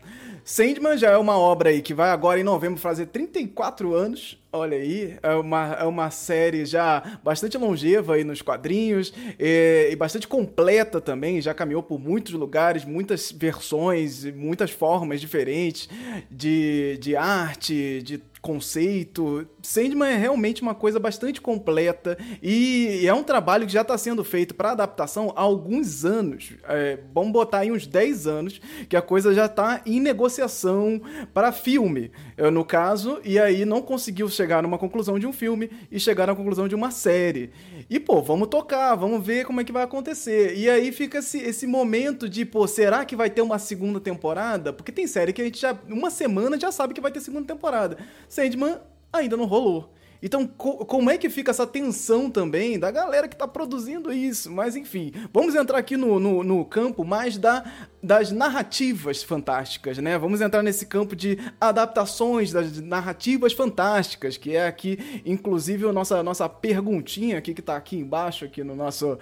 Sandman 0.45 0.97
já 0.97 1.11
é 1.11 1.17
uma 1.17 1.37
obra 1.37 1.69
aí 1.69 1.81
que 1.81 1.93
vai 1.93 2.09
agora 2.09 2.39
em 2.39 2.43
novembro 2.43 2.79
fazer 2.79 3.05
34 3.07 3.95
anos. 3.95 4.37
Olha 4.51 4.77
aí, 4.77 5.17
é 5.23 5.33
uma, 5.35 5.73
é 5.73 5.83
uma 5.85 6.11
série 6.11 6.65
já 6.65 7.01
bastante 7.23 7.57
longeva 7.57 8.15
aí 8.15 8.23
nos 8.23 8.41
quadrinhos 8.41 9.13
e, 9.39 9.89
e, 9.89 9.95
bastante 9.95 10.27
completa 10.27 10.99
também. 10.99 11.41
Já 11.41 11.53
caminhou 11.53 11.81
por 11.81 11.97
muitos 11.97 12.33
lugares, 12.33 12.83
muitas 12.83 13.31
versões, 13.31 14.25
muitas 14.25 14.69
formas 14.69 15.21
diferentes 15.21 15.87
de, 16.29 16.97
de 16.99 17.15
arte, 17.15 18.01
de 18.03 18.21
conceito. 18.41 19.47
Sandman 19.63 20.11
é 20.11 20.17
realmente 20.17 20.61
uma 20.61 20.75
coisa 20.75 20.99
bastante 20.99 21.41
completa 21.41 22.17
e 22.41 23.01
é 23.07 23.13
um 23.13 23.23
trabalho 23.23 23.65
que 23.65 23.73
já 23.73 23.81
está 23.81 23.97
sendo 23.97 24.23
feito 24.23 24.53
para 24.53 24.71
adaptação 24.71 25.33
há 25.35 25.41
alguns 25.41 26.03
anos. 26.03 26.53
É, 26.65 26.99
vamos 27.13 27.31
botar 27.31 27.59
aí 27.59 27.71
uns 27.71 27.87
10 27.87 28.27
anos 28.27 28.61
que 28.89 28.97
a 28.97 29.01
coisa 29.01 29.33
já 29.33 29.45
está 29.45 29.81
em 29.85 29.99
negociação 29.99 31.01
para 31.33 31.51
filme, 31.51 32.11
no 32.51 32.65
caso, 32.65 33.19
e 33.23 33.39
aí 33.39 33.63
não 33.63 33.81
conseguiu 33.81 34.27
chegar 34.29 34.61
numa 34.61 34.77
conclusão 34.77 35.17
de 35.17 35.25
um 35.25 35.31
filme 35.33 35.71
e 35.89 35.99
chegar 35.99 36.27
na 36.27 36.35
conclusão 36.35 36.67
de 36.67 36.75
uma 36.75 36.91
série. 36.91 37.51
E, 37.89 37.99
pô, 37.99 38.21
vamos 38.21 38.49
tocar, 38.49 38.95
vamos 38.95 39.25
ver 39.25 39.45
como 39.45 39.61
é 39.61 39.63
que 39.63 39.71
vai 39.71 39.83
acontecer. 39.83 40.57
E 40.57 40.69
aí 40.69 40.91
fica 40.91 41.19
esse, 41.19 41.37
esse 41.39 41.65
momento 41.65 42.27
de, 42.27 42.45
pô, 42.45 42.67
será 42.67 43.05
que 43.05 43.15
vai 43.15 43.29
ter 43.29 43.41
uma 43.41 43.59
segunda 43.59 43.99
temporada? 43.99 44.73
Porque 44.73 44.91
tem 44.91 45.07
série 45.07 45.31
que 45.31 45.41
a 45.41 45.45
gente 45.45 45.59
já, 45.59 45.77
uma 45.87 46.09
semana, 46.09 46.59
já 46.59 46.71
sabe 46.71 46.93
que 46.93 47.01
vai 47.01 47.11
ter 47.11 47.21
segunda 47.21 47.45
temporada. 47.45 47.97
Sandman 48.27 48.77
ainda 49.13 49.37
não 49.37 49.45
rolou. 49.45 49.93
Então, 50.25 50.47
co 50.47 50.85
como 50.85 51.09
é 51.09 51.17
que 51.17 51.29
fica 51.29 51.51
essa 51.51 51.67
tensão 51.67 52.29
também 52.29 52.79
da 52.79 52.89
galera 52.89 53.27
que 53.27 53.35
está 53.35 53.45
produzindo 53.45 54.11
isso? 54.13 54.49
Mas, 54.49 54.73
enfim, 54.73 55.11
vamos 55.33 55.53
entrar 55.53 55.77
aqui 55.77 55.97
no, 55.97 56.17
no, 56.17 56.41
no 56.41 56.63
campo 56.63 57.03
mais 57.03 57.37
da, 57.37 57.65
das 58.01 58.31
narrativas 58.31 59.21
fantásticas, 59.21 59.97
né? 59.97 60.17
Vamos 60.17 60.39
entrar 60.39 60.63
nesse 60.63 60.85
campo 60.85 61.13
de 61.13 61.37
adaptações 61.59 62.53
das 62.53 62.79
narrativas 62.79 63.51
fantásticas, 63.51 64.37
que 64.37 64.55
é 64.55 64.65
aqui, 64.65 64.97
inclusive, 65.25 65.85
a 65.89 65.91
nossa, 65.91 66.23
nossa 66.23 66.47
perguntinha 66.47 67.37
aqui 67.37 67.53
que 67.53 67.59
está 67.59 67.75
aqui 67.75 67.97
embaixo, 67.97 68.45
aqui 68.45 68.63
no 68.63 68.77
nosso, 68.77 69.19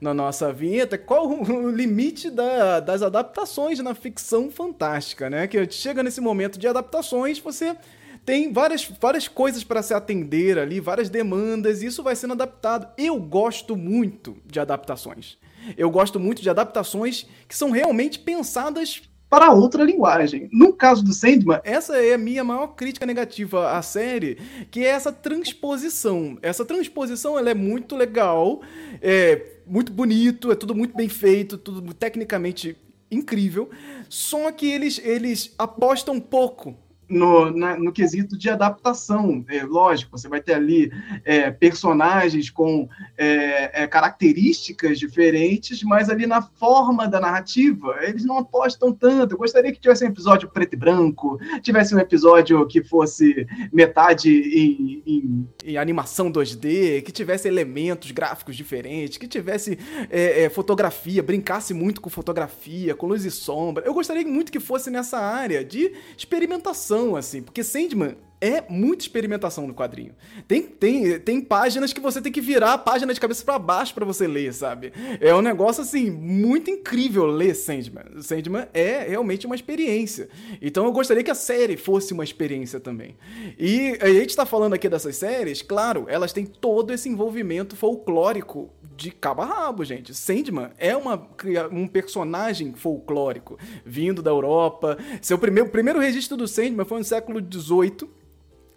na 0.00 0.14
nossa 0.14 0.52
vinheta. 0.52 0.96
Qual 0.96 1.28
o 1.28 1.68
limite 1.68 2.30
da, 2.30 2.78
das 2.78 3.02
adaptações 3.02 3.80
na 3.80 3.92
ficção 3.92 4.52
fantástica, 4.52 5.28
né? 5.28 5.48
Que 5.48 5.68
chega 5.68 6.00
nesse 6.00 6.20
momento 6.20 6.60
de 6.60 6.68
adaptações, 6.68 7.40
você 7.40 7.76
tem 8.24 8.52
várias, 8.52 8.90
várias 9.00 9.28
coisas 9.28 9.62
para 9.62 9.82
se 9.82 9.92
atender 9.92 10.58
ali, 10.58 10.80
várias 10.80 11.10
demandas, 11.10 11.82
e 11.82 11.86
isso 11.86 12.02
vai 12.02 12.16
sendo 12.16 12.32
adaptado. 12.32 12.88
Eu 12.96 13.20
gosto 13.20 13.76
muito 13.76 14.36
de 14.46 14.58
adaptações. 14.58 15.36
Eu 15.76 15.90
gosto 15.90 16.18
muito 16.18 16.42
de 16.42 16.50
adaptações 16.50 17.26
que 17.48 17.56
são 17.56 17.70
realmente 17.70 18.18
pensadas 18.18 19.02
para 19.28 19.52
outra 19.52 19.82
linguagem. 19.82 20.48
No 20.52 20.72
caso 20.72 21.04
do 21.04 21.12
Sandman, 21.12 21.60
essa 21.64 21.96
é 21.96 22.14
a 22.14 22.18
minha 22.18 22.44
maior 22.44 22.68
crítica 22.68 23.04
negativa 23.04 23.72
à 23.72 23.82
série, 23.82 24.38
que 24.70 24.84
é 24.84 24.88
essa 24.88 25.10
transposição. 25.12 26.38
Essa 26.40 26.64
transposição 26.64 27.38
ela 27.38 27.50
é 27.50 27.54
muito 27.54 27.96
legal, 27.96 28.62
é 29.02 29.58
muito 29.66 29.92
bonito, 29.92 30.52
é 30.52 30.54
tudo 30.54 30.74
muito 30.74 30.94
bem 30.94 31.08
feito, 31.08 31.58
tudo 31.58 31.92
tecnicamente 31.92 32.76
incrível. 33.10 33.70
Só 34.08 34.52
que 34.52 34.66
eles, 34.66 35.00
eles 35.02 35.52
apostam 35.58 36.20
pouco 36.20 36.76
no, 37.08 37.50
na, 37.50 37.76
no 37.78 37.92
quesito 37.92 38.36
de 38.36 38.48
adaptação. 38.48 39.44
É, 39.48 39.62
lógico, 39.64 40.16
você 40.16 40.28
vai 40.28 40.40
ter 40.40 40.54
ali 40.54 40.92
é, 41.24 41.50
personagens 41.50 42.50
com 42.50 42.88
é, 43.16 43.82
é, 43.82 43.86
características 43.86 44.98
diferentes, 44.98 45.82
mas 45.82 46.08
ali 46.08 46.26
na 46.26 46.42
forma 46.42 47.06
da 47.06 47.20
narrativa, 47.20 47.96
eles 48.02 48.24
não 48.24 48.38
apostam 48.38 48.92
tanto. 48.92 49.34
Eu 49.34 49.38
gostaria 49.38 49.72
que 49.72 49.80
tivesse 49.80 50.04
um 50.04 50.08
episódio 50.08 50.48
preto 50.48 50.74
e 50.74 50.76
branco, 50.76 51.38
tivesse 51.62 51.94
um 51.94 51.98
episódio 51.98 52.66
que 52.66 52.82
fosse 52.82 53.46
metade 53.72 54.30
em, 54.30 55.02
em, 55.06 55.48
em 55.64 55.76
animação 55.76 56.30
2D, 56.30 57.02
que 57.02 57.12
tivesse 57.12 57.48
elementos 57.48 58.10
gráficos 58.10 58.56
diferentes, 58.56 59.18
que 59.18 59.28
tivesse 59.28 59.78
é, 60.10 60.44
é, 60.44 60.50
fotografia, 60.50 61.22
brincasse 61.22 61.74
muito 61.74 62.00
com 62.00 62.10
fotografia, 62.10 62.94
com 62.94 63.06
luz 63.06 63.24
e 63.24 63.30
sombra. 63.30 63.84
Eu 63.84 63.94
gostaria 63.94 64.24
muito 64.26 64.50
que 64.50 64.60
fosse 64.60 64.90
nessa 64.90 65.18
área 65.18 65.64
de 65.64 65.92
experimentação 66.16 66.93
assim, 67.16 67.42
porque 67.42 67.62
Sandman 67.62 68.16
é 68.44 68.62
muita 68.68 69.04
experimentação 69.04 69.66
no 69.66 69.72
quadrinho. 69.72 70.14
Tem, 70.46 70.60
tem, 70.60 71.18
tem 71.18 71.40
páginas 71.40 71.94
que 71.94 72.00
você 72.00 72.20
tem 72.20 72.30
que 72.30 72.42
virar 72.42 72.74
a 72.74 72.78
página 72.78 73.14
de 73.14 73.18
cabeça 73.18 73.42
para 73.42 73.58
baixo 73.58 73.94
para 73.94 74.04
você 74.04 74.26
ler, 74.26 74.52
sabe? 74.52 74.92
É 75.18 75.34
um 75.34 75.40
negócio, 75.40 75.82
assim, 75.82 76.10
muito 76.10 76.70
incrível 76.70 77.24
ler 77.24 77.54
Sandman. 77.54 78.20
Sandman 78.20 78.66
é 78.74 79.08
realmente 79.08 79.46
uma 79.46 79.54
experiência. 79.54 80.28
Então 80.60 80.84
eu 80.84 80.92
gostaria 80.92 81.24
que 81.24 81.30
a 81.30 81.34
série 81.34 81.78
fosse 81.78 82.12
uma 82.12 82.22
experiência 82.22 82.78
também. 82.78 83.16
E 83.58 83.96
a 83.98 84.08
gente 84.08 84.36
tá 84.36 84.44
falando 84.44 84.74
aqui 84.74 84.90
dessas 84.90 85.16
séries, 85.16 85.62
claro, 85.62 86.04
elas 86.06 86.32
têm 86.32 86.44
todo 86.44 86.92
esse 86.92 87.08
envolvimento 87.08 87.74
folclórico 87.74 88.70
de 88.96 89.10
cabo 89.10 89.42
a 89.42 89.46
rabo, 89.46 89.84
gente. 89.84 90.14
Sandman 90.14 90.70
é 90.78 90.96
uma, 90.96 91.28
um 91.70 91.86
personagem 91.86 92.74
folclórico 92.74 93.58
vindo 93.84 94.22
da 94.22 94.30
Europa. 94.30 94.96
Seu 95.20 95.38
primeiro, 95.38 95.68
primeiro 95.70 95.98
registro 95.98 96.36
do 96.36 96.46
Sandman 96.46 96.84
foi 96.84 96.98
no 96.98 97.04
século 97.04 97.40
XVIII 97.40 98.23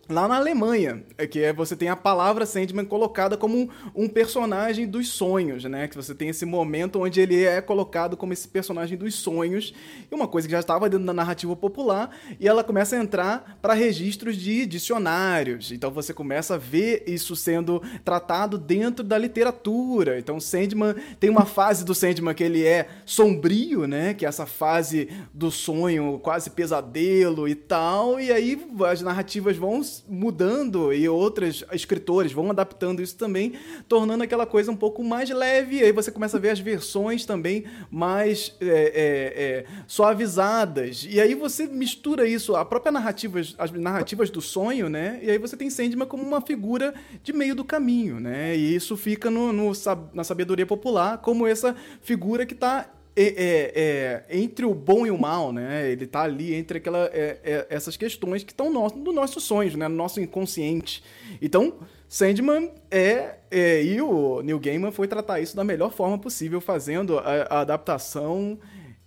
lá 0.09 0.27
na 0.27 0.37
Alemanha, 0.37 1.03
é 1.17 1.27
que 1.27 1.41
é, 1.41 1.51
você 1.51 1.75
tem 1.75 1.89
a 1.89 1.95
palavra 1.95 2.45
Sandman 2.45 2.85
colocada 2.85 3.35
como 3.35 3.57
um, 3.57 3.69
um, 3.93 4.07
personagem 4.07 4.87
dos 4.87 5.09
sonhos, 5.09 5.63
né? 5.65 5.87
Que 5.87 5.95
você 5.95 6.15
tem 6.15 6.29
esse 6.29 6.45
momento 6.45 7.01
onde 7.01 7.19
ele 7.19 7.43
é 7.43 7.61
colocado 7.61 8.15
como 8.15 8.33
esse 8.33 8.47
personagem 8.47 8.97
dos 8.97 9.15
sonhos, 9.15 9.73
e 10.09 10.15
uma 10.15 10.27
coisa 10.27 10.47
que 10.47 10.51
já 10.51 10.59
estava 10.59 10.89
dentro 10.89 11.05
da 11.05 11.13
narrativa 11.13 11.55
popular, 11.55 12.15
e 12.39 12.47
ela 12.47 12.63
começa 12.63 12.95
a 12.95 12.99
entrar 12.99 13.57
para 13.61 13.73
registros 13.73 14.37
de 14.37 14.65
dicionários. 14.65 15.71
Então 15.71 15.91
você 15.91 16.13
começa 16.13 16.55
a 16.55 16.57
ver 16.57 17.03
isso 17.07 17.35
sendo 17.35 17.81
tratado 18.05 18.57
dentro 18.57 19.03
da 19.03 19.17
literatura. 19.17 20.17
Então 20.19 20.39
Sandman 20.39 20.95
tem 21.19 21.29
uma 21.29 21.45
fase 21.45 21.83
do 21.83 21.93
Sandman 21.93 22.33
que 22.33 22.43
ele 22.43 22.63
é 22.63 22.87
sombrio, 23.05 23.85
né? 23.87 24.13
Que 24.13 24.25
é 24.25 24.29
essa 24.29 24.45
fase 24.45 25.09
do 25.33 25.51
sonho, 25.51 26.19
quase 26.19 26.49
pesadelo 26.49 27.47
e 27.47 27.55
tal, 27.55 28.19
e 28.19 28.31
aí 28.31 28.67
as 28.89 29.01
narrativas 29.01 29.57
vão 29.57 29.81
mudando 30.07 30.93
e 30.93 31.07
outros 31.07 31.63
escritores 31.71 32.31
vão 32.31 32.49
adaptando 32.49 33.01
isso 33.01 33.15
também, 33.17 33.53
tornando 33.87 34.23
aquela 34.23 34.45
coisa 34.45 34.71
um 34.71 34.75
pouco 34.75 35.03
mais 35.03 35.29
leve. 35.29 35.77
E 35.77 35.83
aí 35.83 35.91
você 35.91 36.11
começa 36.11 36.37
a 36.37 36.39
ver 36.39 36.49
as 36.49 36.59
versões 36.59 37.25
também 37.25 37.65
mais 37.89 38.55
é, 38.59 38.65
é, 38.65 38.73
é, 38.73 39.65
suavizadas. 39.87 41.05
E 41.09 41.19
aí 41.19 41.35
você 41.35 41.67
mistura 41.67 42.27
isso, 42.27 42.55
a 42.55 42.65
própria 42.65 42.91
narrativa, 42.91 43.39
as 43.57 43.71
narrativas 43.71 44.29
do 44.29 44.41
sonho, 44.41 44.89
né? 44.89 45.19
E 45.21 45.31
aí 45.31 45.37
você 45.37 45.55
tem 45.55 45.69
Sandman 45.69 46.07
como 46.07 46.23
uma 46.23 46.41
figura 46.41 46.93
de 47.23 47.33
meio 47.33 47.55
do 47.55 47.63
caminho, 47.63 48.19
né? 48.19 48.55
E 48.55 48.75
isso 48.75 48.97
fica 48.97 49.29
no, 49.29 49.53
no 49.53 49.71
na 50.13 50.23
sabedoria 50.23 50.65
popular 50.65 51.19
como 51.19 51.45
essa 51.45 51.75
figura 52.01 52.45
que 52.45 52.53
está 52.53 52.89
é, 53.19 54.23
é, 54.29 54.37
entre 54.37 54.65
o 54.65 54.75
bom 54.75 55.05
e 55.05 55.11
o 55.11 55.17
mal, 55.17 55.51
né? 55.51 55.89
Ele 55.89 56.05
tá 56.05 56.21
ali 56.21 56.53
entre 56.53 56.77
aquela, 56.77 57.09
é, 57.11 57.39
é, 57.43 57.67
essas 57.69 57.97
questões 57.97 58.43
que 58.43 58.51
estão 58.51 58.71
no, 58.71 58.87
no 58.89 59.11
nossos 59.11 59.43
sonhos, 59.43 59.75
né? 59.75 59.87
No 59.87 59.95
nosso 59.95 60.21
inconsciente. 60.21 61.03
Então, 61.41 61.73
Sandman 62.07 62.71
é, 62.89 63.35
é, 63.49 63.83
E 63.83 64.01
o 64.01 64.41
Neil 64.41 64.59
Gaiman 64.59 64.91
foi 64.91 65.07
tratar 65.07 65.39
isso 65.39 65.55
da 65.55 65.63
melhor 65.63 65.91
forma 65.91 66.17
possível, 66.17 66.61
fazendo 66.61 67.17
a, 67.17 67.23
a 67.49 67.59
adaptação 67.61 68.57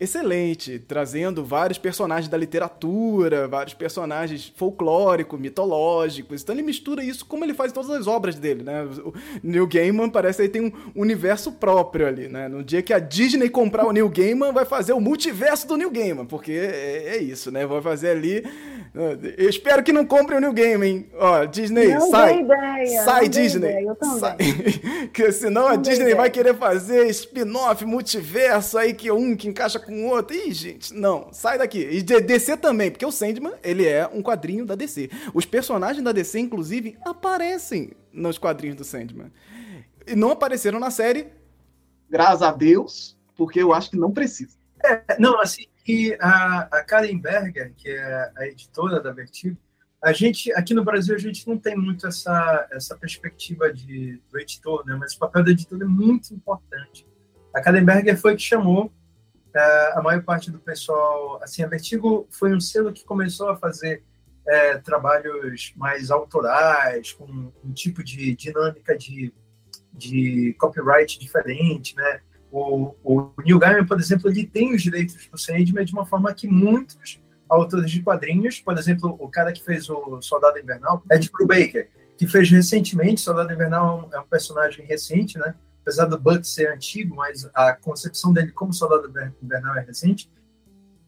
excelente, 0.00 0.78
trazendo 0.78 1.44
vários 1.44 1.78
personagens 1.78 2.26
da 2.26 2.38
literatura, 2.38 3.46
vários 3.46 3.74
personagens 3.74 4.50
folclóricos, 4.56 5.38
mitológicos. 5.38 6.42
Então 6.42 6.54
ele 6.54 6.62
mistura 6.62 7.04
isso 7.04 7.26
como 7.26 7.44
ele 7.44 7.52
faz 7.52 7.70
em 7.70 7.74
todas 7.74 7.90
as 7.90 8.06
obras 8.06 8.34
dele, 8.36 8.62
né? 8.62 8.82
O 9.04 9.12
Neil 9.42 9.66
Gaiman 9.66 10.08
parece 10.08 10.38
que 10.38 10.42
ele 10.42 10.48
tem 10.48 10.62
um 10.96 11.02
universo 11.02 11.52
próprio 11.52 12.06
ali, 12.06 12.28
né? 12.28 12.48
No 12.48 12.64
dia 12.64 12.80
que 12.80 12.94
a 12.94 12.98
Disney 12.98 13.50
comprar 13.50 13.86
o 13.86 13.92
Neil 13.92 14.08
Gaiman, 14.08 14.52
vai 14.52 14.64
fazer 14.64 14.94
o 14.94 15.00
multiverso 15.00 15.68
do 15.68 15.76
Neil 15.76 15.90
Gaiman, 15.90 16.24
porque 16.24 16.52
é, 16.52 17.16
é 17.16 17.18
isso, 17.18 17.50
né? 17.50 17.66
Vai 17.66 17.82
fazer 17.82 18.08
ali 18.08 18.42
eu 18.92 19.48
espero 19.48 19.84
que 19.84 19.92
não 19.92 20.04
compre 20.04 20.34
o 20.34 20.40
New 20.40 20.52
Game, 20.52 20.84
hein? 20.84 21.10
Ó, 21.14 21.44
Disney, 21.44 21.94
não 21.94 22.10
sai. 22.10 22.40
Ideia, 22.40 23.04
sai, 23.04 23.28
Disney. 23.28 23.68
Ideia, 23.68 23.96
sai. 24.18 24.36
que 25.14 25.30
senão 25.30 25.68
a 25.68 25.76
Disney 25.76 26.06
ideia. 26.06 26.16
vai 26.16 26.30
querer 26.30 26.56
fazer 26.56 27.06
spin-off, 27.10 27.84
multiverso 27.84 28.76
aí, 28.76 28.92
que 28.92 29.10
um 29.10 29.36
que 29.36 29.48
encaixa 29.48 29.78
com 29.78 29.92
o 29.92 30.08
outro. 30.08 30.36
Ih, 30.36 30.52
gente, 30.52 30.92
não, 30.92 31.32
sai 31.32 31.56
daqui. 31.56 31.88
E 31.88 32.02
DC 32.02 32.56
também, 32.56 32.90
porque 32.90 33.06
o 33.06 33.12
Sandman, 33.12 33.54
ele 33.62 33.86
é 33.86 34.10
um 34.12 34.22
quadrinho 34.22 34.66
da 34.66 34.74
DC. 34.74 35.08
Os 35.32 35.44
personagens 35.44 36.02
da 36.02 36.10
DC, 36.10 36.40
inclusive, 36.40 36.96
aparecem 37.04 37.92
nos 38.12 38.38
quadrinhos 38.38 38.76
do 38.76 38.84
Sandman. 38.84 39.30
E 40.04 40.16
não 40.16 40.32
apareceram 40.32 40.80
na 40.80 40.90
série, 40.90 41.28
graças 42.08 42.42
a 42.42 42.50
Deus, 42.50 43.16
porque 43.36 43.62
eu 43.62 43.72
acho 43.72 43.90
que 43.90 43.96
não 43.96 44.10
precisa. 44.10 44.58
É, 44.84 45.00
não, 45.18 45.40
assim, 45.40 45.64
e 45.90 46.16
a, 46.20 46.68
a 46.70 46.84
Karen 46.84 47.18
Berger, 47.18 47.72
que 47.76 47.88
é 47.88 48.32
a 48.36 48.46
editora 48.46 49.00
da 49.00 49.10
Vertigo, 49.10 49.56
a 50.00 50.12
gente, 50.12 50.52
aqui 50.52 50.72
no 50.72 50.84
Brasil, 50.84 51.14
a 51.14 51.18
gente 51.18 51.46
não 51.48 51.58
tem 51.58 51.76
muito 51.76 52.06
essa, 52.06 52.68
essa 52.70 52.96
perspectiva 52.96 53.72
de, 53.72 54.22
do 54.30 54.38
editor, 54.38 54.86
né? 54.86 54.96
mas 54.98 55.14
o 55.14 55.18
papel 55.18 55.42
do 55.42 55.50
editor 55.50 55.82
é 55.82 55.84
muito 55.84 56.32
importante. 56.32 57.06
A 57.52 57.60
Karen 57.60 57.84
Berger 57.84 58.16
foi 58.16 58.36
que 58.36 58.42
chamou 58.42 58.92
é, 59.52 59.92
a 59.94 60.00
maior 60.00 60.22
parte 60.22 60.50
do 60.50 60.60
pessoal. 60.60 61.42
Assim, 61.42 61.64
a 61.64 61.66
Vertigo 61.66 62.26
foi 62.30 62.54
um 62.54 62.60
selo 62.60 62.92
que 62.92 63.04
começou 63.04 63.48
a 63.48 63.56
fazer 63.56 64.04
é, 64.46 64.78
trabalhos 64.78 65.72
mais 65.76 66.10
autorais, 66.10 67.12
com 67.12 67.52
um 67.64 67.72
tipo 67.72 68.02
de 68.04 68.34
dinâmica 68.36 68.96
de, 68.96 69.34
de 69.92 70.54
copyright 70.58 71.18
diferente, 71.18 71.96
né? 71.96 72.20
O, 72.50 72.94
o 73.04 73.30
Neil 73.44 73.58
Gaiman, 73.58 73.86
por 73.86 73.98
exemplo, 73.98 74.28
ele 74.28 74.46
tem 74.46 74.74
os 74.74 74.82
direitos 74.82 75.28
do 75.28 75.38
Sandman 75.38 75.84
de 75.84 75.92
uma 75.92 76.04
forma 76.04 76.32
que 76.34 76.48
muitos 76.48 77.20
autores 77.48 77.90
de 77.90 78.02
quadrinhos, 78.02 78.60
por 78.60 78.76
exemplo, 78.78 79.16
o 79.18 79.28
cara 79.28 79.52
que 79.52 79.62
fez 79.62 79.88
o 79.90 80.20
Soldado 80.22 80.58
Invernal, 80.58 81.02
Ed 81.10 81.30
Brubaker, 81.30 81.90
que 82.16 82.26
fez 82.26 82.50
recentemente, 82.50 83.20
Soldado 83.20 83.52
Invernal 83.52 84.08
é 84.12 84.20
um 84.20 84.26
personagem 84.26 84.84
recente, 84.84 85.38
né? 85.38 85.54
Apesar 85.82 86.04
do 86.04 86.18
Buck 86.18 86.46
ser 86.46 86.72
antigo, 86.72 87.16
mas 87.16 87.48
a 87.54 87.72
concepção 87.72 88.32
dele 88.32 88.52
como 88.52 88.72
Soldado 88.72 89.10
Invernal 89.42 89.76
é 89.76 89.80
recente. 89.80 90.30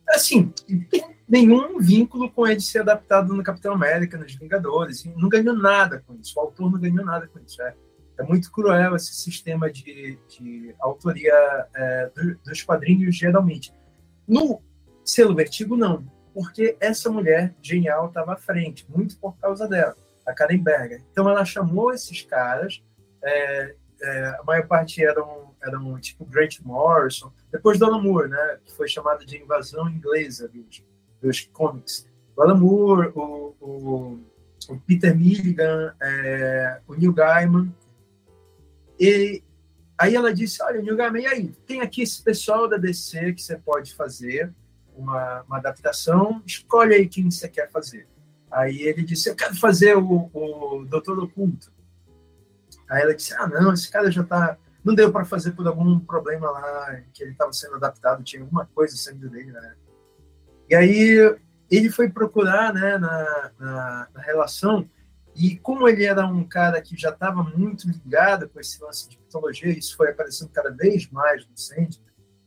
Assim, 0.09 0.53
tem 0.91 1.17
nenhum 1.29 1.79
vínculo 1.79 2.31
com 2.31 2.47
ele 2.47 2.61
ser 2.61 2.81
adaptado 2.81 3.35
no 3.35 3.43
Capitão 3.43 3.75
América, 3.75 4.19
nos 4.19 4.35
Vingadores. 4.35 5.05
Não 5.17 5.29
ganhou 5.29 5.55
nada 5.55 6.03
com 6.07 6.15
isso. 6.15 6.33
O 6.37 6.41
autor 6.41 6.71
não 6.71 6.81
ganhou 6.81 7.05
nada 7.05 7.27
com 7.29 7.39
isso. 7.39 7.61
É, 7.63 7.75
é 8.23 8.25
muito 8.25 8.51
cruel 8.51 8.95
esse 8.95 9.15
sistema 9.15 9.71
de, 9.71 10.19
de 10.29 10.75
autoria 10.79 11.35
é, 11.75 12.11
do, 12.15 12.37
dos 12.45 12.63
quadrinhos, 12.63 13.17
geralmente. 13.17 13.75
No 14.27 14.63
selo 15.05 15.35
Vertigo, 15.35 15.77
não. 15.77 16.05
Porque 16.33 16.77
essa 16.81 17.11
mulher 17.11 17.55
genial 17.61 18.07
estava 18.07 18.35
à 18.35 18.37
frente, 18.37 18.87
muito 18.89 19.19
por 19.19 19.37
causa 19.39 19.69
dela, 19.69 19.97
a 20.27 20.33
Karen 20.33 20.59
Berger. 20.59 21.03
Então 21.11 21.29
ela 21.29 21.45
chamou 21.45 21.93
esses 21.93 22.23
caras, 22.23 22.83
é, 23.23 23.75
é, 24.01 24.27
a 24.39 24.43
maior 24.45 24.67
parte 24.67 25.05
eram, 25.05 25.55
eram 25.63 25.99
tipo 26.01 26.25
Grant 26.25 26.61
Morrison, 26.61 27.31
depois 27.51 27.79
do 27.79 27.85
Alan 27.85 28.01
Moore, 28.01 28.29
né, 28.29 28.59
que 28.65 28.73
foi 28.73 28.89
chamada 28.89 29.27
de 29.27 29.37
invasão 29.37 29.89
inglesa 29.91 30.49
dos, 30.49 30.83
dos 31.21 31.41
comics. 31.53 32.09
Alan 32.39 32.55
Moore, 32.55 33.13
o, 33.15 33.55
o, 33.61 34.21
o 34.71 34.81
Peter 34.87 35.15
Milligan, 35.15 35.95
é, 36.01 36.81
o 36.89 36.95
Neil 36.95 37.13
Gaiman. 37.13 37.73
E 38.99 39.43
aí 39.99 40.15
ela 40.15 40.33
disse, 40.33 40.63
olha, 40.63 40.81
Neil 40.81 41.17
e 41.17 41.27
aí? 41.27 41.49
Tem 41.67 41.81
aqui 41.81 42.03
esse 42.03 42.23
pessoal 42.23 42.69
da 42.69 42.77
DC 42.77 43.33
que 43.35 43.43
você 43.43 43.57
pode 43.57 43.95
fazer 43.95 44.53
uma, 44.95 45.43
uma 45.43 45.57
adaptação, 45.59 46.43
escolhe 46.47 46.95
aí 46.95 47.09
quem 47.09 47.31
você 47.31 47.49
quer 47.49 47.71
fazer. 47.71 48.07
Aí 48.51 48.83
ele 48.83 49.03
disse, 49.03 49.29
eu 49.29 49.35
quero 49.35 49.55
fazer 49.57 49.97
o, 49.97 50.31
o 50.33 50.85
Doutor 50.85 51.19
Oculto. 51.19 51.73
Aí 52.91 53.03
ela 53.03 53.15
disse, 53.15 53.33
ah, 53.35 53.47
não, 53.47 53.73
esse 53.73 53.91
cara 53.91 54.11
já 54.11 54.23
está 54.23 54.59
não 54.85 54.95
deu 54.95 55.13
para 55.13 55.25
fazer 55.25 55.53
por 55.53 55.67
algum 55.67 55.99
problema 56.01 56.51
lá, 56.51 57.01
que 57.13 57.23
ele 57.23 57.33
estava 57.33 57.53
sendo 57.53 57.77
adaptado, 57.77 58.25
tinha 58.25 58.43
alguma 58.43 58.67
coisa 58.67 58.97
saindo 58.97 59.29
dele, 59.31 59.53
né? 59.53 59.75
E 60.69 60.75
aí 60.75 61.39
ele 61.71 61.91
foi 61.91 62.09
procurar, 62.11 62.73
né, 62.75 62.99
na, 62.99 63.51
na, 63.59 64.09
na 64.13 64.21
relação, 64.21 64.89
e 65.35 65.57
como 65.57 65.89
ele 65.89 66.05
era 66.05 66.27
um 66.27 66.45
cara 66.45 66.81
que 66.83 66.97
já 66.97 67.11
estava 67.11 67.43
muito 67.43 67.89
ligado 67.89 68.49
com 68.49 68.61
esse 68.61 68.83
lance 68.83 69.09
de 69.09 69.19
mitologia, 69.19 69.71
isso 69.71 69.97
foi 69.97 70.11
aparecendo 70.11 70.51
cada 70.51 70.71
vez 70.71 71.11
mais 71.11 71.47
no 71.47 71.57
Sandy, 71.57 72.01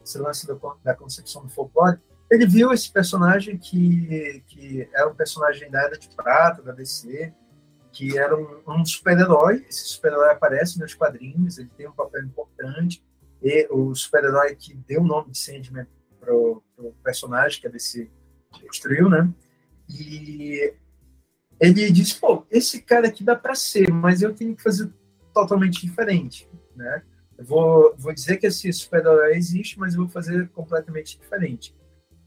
esse 0.04 0.18
lance 0.20 0.46
da, 0.48 0.56
da 0.84 0.94
concepção 0.94 1.44
do 1.44 1.50
folclore, 1.50 2.00
ele 2.30 2.46
viu 2.46 2.72
esse 2.72 2.92
personagem 2.92 3.58
que, 3.58 4.44
que 4.48 4.90
era 4.94 5.08
um 5.08 5.16
personagem 5.16 5.70
da 5.70 5.84
Era 5.84 5.98
de 5.98 6.10
Prata, 6.10 6.62
da 6.62 6.72
DC, 6.72 7.34
que 7.92 8.18
era 8.18 8.36
um, 8.36 8.62
um 8.68 8.86
super-herói. 8.86 9.66
Esse 9.70 9.88
super-herói 9.88 10.30
aparece 10.30 10.80
nos 10.80 10.94
quadrinhos, 10.94 11.58
ele 11.58 11.70
tem 11.78 11.88
um 11.88 11.92
papel 11.92 12.24
importante. 12.24 13.04
E 13.42 13.68
o 13.72 13.94
super-herói 13.94 14.56
que 14.56 14.74
deu 14.74 15.02
o 15.02 15.06
nome 15.06 15.32
de 15.32 15.38
Sandman 15.38 15.88
para 16.20 16.34
o 16.34 16.64
personagem 17.04 17.62
que 17.62 17.68
a 17.68 17.72
DC 17.72 18.10
construiu, 18.60 19.08
né? 19.08 19.32
E 19.88 20.74
ele 21.60 21.92
disse: 21.92 22.20
pô, 22.20 22.46
esse 22.50 22.82
cara 22.82 23.08
aqui 23.08 23.24
dá 23.24 23.36
para 23.36 23.56
ser, 23.56 23.92
mas 23.92 24.22
eu 24.22 24.34
tenho 24.34 24.56
que 24.56 24.64
fazer 24.64 24.92
totalmente 25.34 25.86
diferente, 25.86 26.50
né? 26.76 27.04
Eu 27.38 27.46
vou, 27.46 27.96
vou 27.98 28.14
dizer 28.14 28.38
que 28.38 28.48
esse 28.48 28.72
super-herói 28.72 29.36
existe, 29.36 29.78
mas 29.78 29.94
eu 29.94 30.02
vou 30.02 30.10
fazer 30.10 30.48
completamente 30.50 31.20
diferente. 31.20 31.76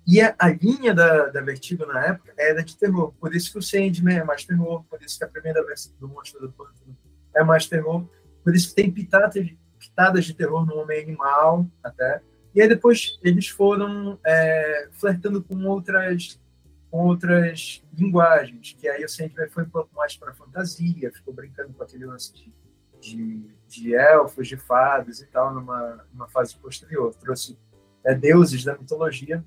E 0.06 0.20
a, 0.20 0.34
a 0.38 0.48
linha 0.50 0.94
da, 0.94 1.26
da 1.26 1.40
Vertigo 1.40 1.84
na 1.86 2.06
época 2.06 2.32
era 2.38 2.62
de 2.62 2.76
terror. 2.76 3.12
Por 3.20 3.34
isso 3.34 3.52
que 3.52 3.58
o 3.58 3.62
Sandman 3.62 4.18
é 4.18 4.24
mais 4.24 4.44
terror, 4.44 4.84
por 4.84 5.02
isso 5.02 5.18
que 5.18 5.24
a 5.24 5.28
primeira 5.28 5.64
versão 5.64 5.92
do 5.98 6.08
Monstro 6.08 6.40
do 6.40 6.52
Pântano 6.52 6.96
é 7.34 7.44
mais 7.44 7.66
terror, 7.66 8.06
por 8.42 8.54
isso 8.54 8.70
que 8.70 8.74
tem 8.74 8.90
pitadas 8.90 9.44
de, 9.44 9.58
pitadas 9.78 10.24
de 10.24 10.34
terror 10.34 10.64
no 10.64 10.76
Homem 10.78 11.02
Animal, 11.02 11.66
até. 11.82 12.22
E 12.54 12.62
aí 12.62 12.68
depois 12.68 13.18
eles 13.22 13.48
foram 13.48 14.18
é, 14.24 14.88
flertando 14.92 15.42
com 15.42 15.62
outras 15.66 16.40
outras 16.90 17.84
linguagens, 17.92 18.74
que 18.78 18.88
aí 18.88 19.04
o 19.04 19.08
Sandman 19.08 19.48
foi 19.50 19.64
um 19.64 19.70
pouco 19.70 19.94
mais 19.94 20.16
para 20.16 20.32
fantasia, 20.34 21.12
ficou 21.12 21.34
brincando 21.34 21.72
com 21.74 21.82
aquele 21.82 22.06
lance 22.06 22.32
de, 22.32 22.52
de, 23.00 23.50
de 23.66 23.94
elfos, 23.94 24.48
de 24.48 24.56
fadas 24.56 25.20
e 25.20 25.26
tal, 25.26 25.54
numa, 25.54 26.04
numa 26.12 26.28
fase 26.28 26.56
posterior. 26.56 27.14
Trouxe 27.14 27.58
é, 28.04 28.14
deuses 28.14 28.64
da 28.64 28.76
mitologia 28.76 29.44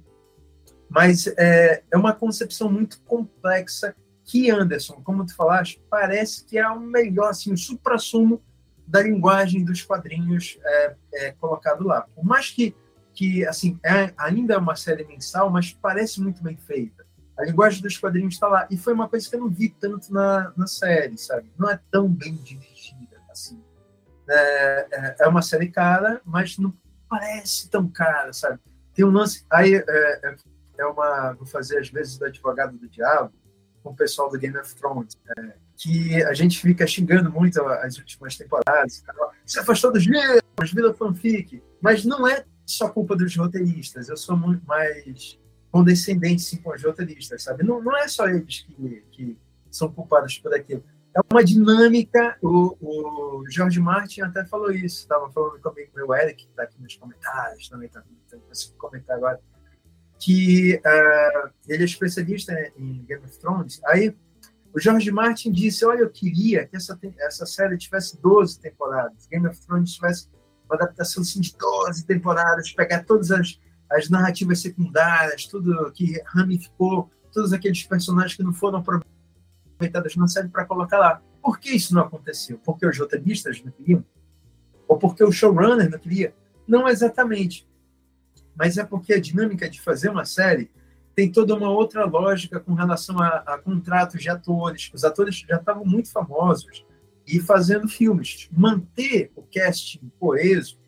mas 0.92 1.26
é, 1.38 1.84
é 1.90 1.98
uma 1.98 2.14
concepção 2.14 2.70
muito 2.70 3.02
complexa 3.04 3.96
que, 4.26 4.52
Anderson, 4.52 5.02
como 5.02 5.26
tu 5.26 5.34
falaste, 5.34 5.82
parece 5.90 6.44
que 6.44 6.58
é 6.58 6.68
o 6.68 6.82
melhor, 6.82 7.30
assim, 7.30 7.54
o 7.54 7.58
supra-sumo 7.58 8.42
da 8.86 9.02
linguagem 9.02 9.64
dos 9.64 9.82
quadrinhos 9.84 10.60
é, 10.62 10.96
é, 11.14 11.32
colocado 11.32 11.86
lá. 11.86 12.02
Por 12.14 12.26
mais 12.26 12.52
que, 12.52 12.76
que 13.14 13.48
assim, 13.48 13.80
é, 13.86 14.14
ainda 14.18 14.56
é 14.56 14.58
uma 14.58 14.76
série 14.76 15.06
mensal, 15.06 15.50
mas 15.50 15.72
parece 15.72 16.20
muito 16.20 16.44
bem 16.44 16.58
feita. 16.58 17.06
A 17.42 17.46
linguagem 17.46 17.82
dos 17.82 17.98
quadrinhos 17.98 18.36
está 18.36 18.48
lá. 18.48 18.68
E 18.70 18.78
foi 18.78 18.94
uma 18.94 19.10
coisa 19.10 19.30
que 19.30 19.36
eu 19.36 19.40
não 19.40 19.50
vi 19.50 19.70
tanto 19.70 20.14
na, 20.14 20.54
na 20.56 20.68
série, 20.68 21.18
sabe? 21.18 21.52
Não 21.58 21.70
é 21.70 21.80
tão 21.92 22.08
bem 22.08 22.36
dirigida, 22.36 23.18
assim. 23.30 23.62
É, 24.30 24.88
é, 24.92 25.16
é 25.22 25.28
uma 25.28 25.42
série 25.42 25.70
cara, 25.70 26.22
mas 26.24 26.58
não 26.58 26.74
parece 27.10 27.70
tão 27.70 27.88
cara, 27.88 28.32
sabe? 28.32 28.60
Tem 28.94 29.04
um 29.04 29.12
lance... 29.12 29.46
Aí, 29.50 29.74
é, 29.76 29.84
é 29.88 30.36
é 30.82 30.86
uma. 30.86 31.34
Vou 31.34 31.46
fazer 31.46 31.78
às 31.78 31.90
vezes 31.90 32.18
do 32.18 32.26
advogado 32.26 32.78
do 32.78 32.90
diabo 32.90 33.32
com 33.84 33.92
o 33.92 33.96
pessoal 33.96 34.30
do 34.30 34.38
Game 34.38 34.56
of 34.58 34.76
Thrones, 34.76 35.18
é, 35.38 35.54
que 35.76 36.24
a 36.24 36.34
gente 36.36 36.60
fica 36.60 36.86
xingando 36.86 37.32
muito 37.32 37.60
as 37.64 37.98
últimas 37.98 38.38
temporadas. 38.38 39.04
Se 39.44 39.60
afastou 39.60 39.92
dos 39.92 40.04
livros, 40.04 40.72
vira 40.72 40.94
fanfic. 40.94 41.64
Mas 41.82 42.06
não 42.06 42.28
é 42.28 42.46
só 42.64 42.90
culpa 42.90 43.16
dos 43.16 43.36
roteiristas. 43.36 44.08
Eu 44.08 44.18
sou 44.18 44.38
muito 44.38 44.64
mais 44.68 45.40
condescendente 45.72 46.42
sim, 46.42 46.58
com 46.58 46.72
os 46.72 46.82
sabe? 47.44 47.64
Não, 47.64 47.82
não 47.82 47.98
é 47.98 48.08
só 48.08 48.28
eles 48.28 48.66
que, 48.68 49.04
que 49.12 49.38
são 49.70 49.92
culpados 49.92 50.38
por 50.38 50.54
aquilo. 50.54 50.84
É 51.16 51.20
uma 51.32 51.44
dinâmica. 51.44 52.38
O, 52.42 52.78
o 52.82 53.44
George 53.50 53.80
Martin 53.80 54.22
até 54.22 54.46
falou 54.46 54.72
isso. 54.72 55.00
Estava 55.02 55.30
falando 55.32 55.60
comigo, 55.60 55.92
meu 55.96 56.14
Eric, 56.14 56.44
que 56.44 56.50
está 56.50 56.64
aqui 56.64 56.82
nos 56.82 56.96
comentários, 56.96 57.70
também 57.70 57.88
está 57.88 58.04
então, 58.28 58.40
comentar 58.78 59.18
agora 59.18 59.40
que 60.22 60.76
uh, 60.76 61.50
ele 61.68 61.82
é 61.82 61.86
especialista 61.86 62.54
em 62.78 63.04
Game 63.06 63.26
of 63.26 63.40
Thrones. 63.40 63.82
Aí 63.86 64.16
o 64.72 64.80
George 64.80 65.12
Martin 65.12 65.52
disse: 65.52 65.84
Olha, 65.84 66.02
eu 66.02 66.10
queria 66.10 66.66
que 66.68 66.76
essa, 66.78 66.98
essa 67.20 67.46
série 67.46 67.78
tivesse 67.78 68.22
12 68.22 68.60
temporadas, 68.60 69.28
Game 69.28 69.48
of 69.48 69.60
Thrones 69.66 69.94
tivesse 69.94 70.30
uma 70.66 70.76
adaptação 70.76 71.24
assim, 71.24 71.42
de 71.42 71.56
12 71.58 72.06
temporadas, 72.06 72.72
pegar 72.72 73.04
todas 73.04 73.32
as, 73.32 73.60
as 73.92 74.10
narrativas 74.10 74.62
secundárias, 74.62 75.46
tudo 75.46 75.92
que 75.92 76.22
ramificou, 76.26 77.10
todos 77.32 77.54
aqueles 77.54 77.84
personagens 77.84 78.36
que 78.36 78.44
não 78.44 78.54
foram 78.54 78.80
aproveitados 78.80 80.16
na 80.16 80.28
série 80.28 80.50
para 80.50 80.66
colocar 80.66 80.98
lá. 80.98 81.22
Por 81.42 81.60
que 81.60 81.72
isso 81.72 81.94
não 81.94 82.04
aconteceu? 82.04 82.60
Porque 82.64 82.86
os 82.86 82.98
roteiristas 82.98 83.64
não 83.64 83.72
queriam? 83.72 84.06
Ou 84.88 84.98
porque 84.98 85.24
o 85.24 85.32
showrunner 85.32 85.90
não 85.90 86.00
queria? 86.00 86.34
Não 86.68 86.88
exatamente 86.88 87.68
mas 88.56 88.78
é 88.78 88.84
porque 88.84 89.14
a 89.14 89.20
dinâmica 89.20 89.70
de 89.70 89.82
fazer 89.82 90.10
uma 90.10 90.26
série 90.26 90.70
tem 91.16 91.32
toda 91.32 91.56
uma 91.56 91.70
outra 91.70 92.06
lógica 92.06 92.60
com 92.60 92.74
relação 92.74 93.20
a, 93.20 93.38
a 93.40 93.58
contratos 93.58 94.22
de 94.22 94.30
atores. 94.30 94.90
Os 94.94 95.04
atores 95.04 95.44
já 95.48 95.58
estavam 95.58 95.86
muito 95.86 96.12
famosos 96.12 96.86
e 97.28 97.40
fazendo 97.40 97.88
filmes. 97.88 98.50
Manter 98.52 99.32
o 99.36 99.44
casting 99.44 100.12
coeso 100.20 100.80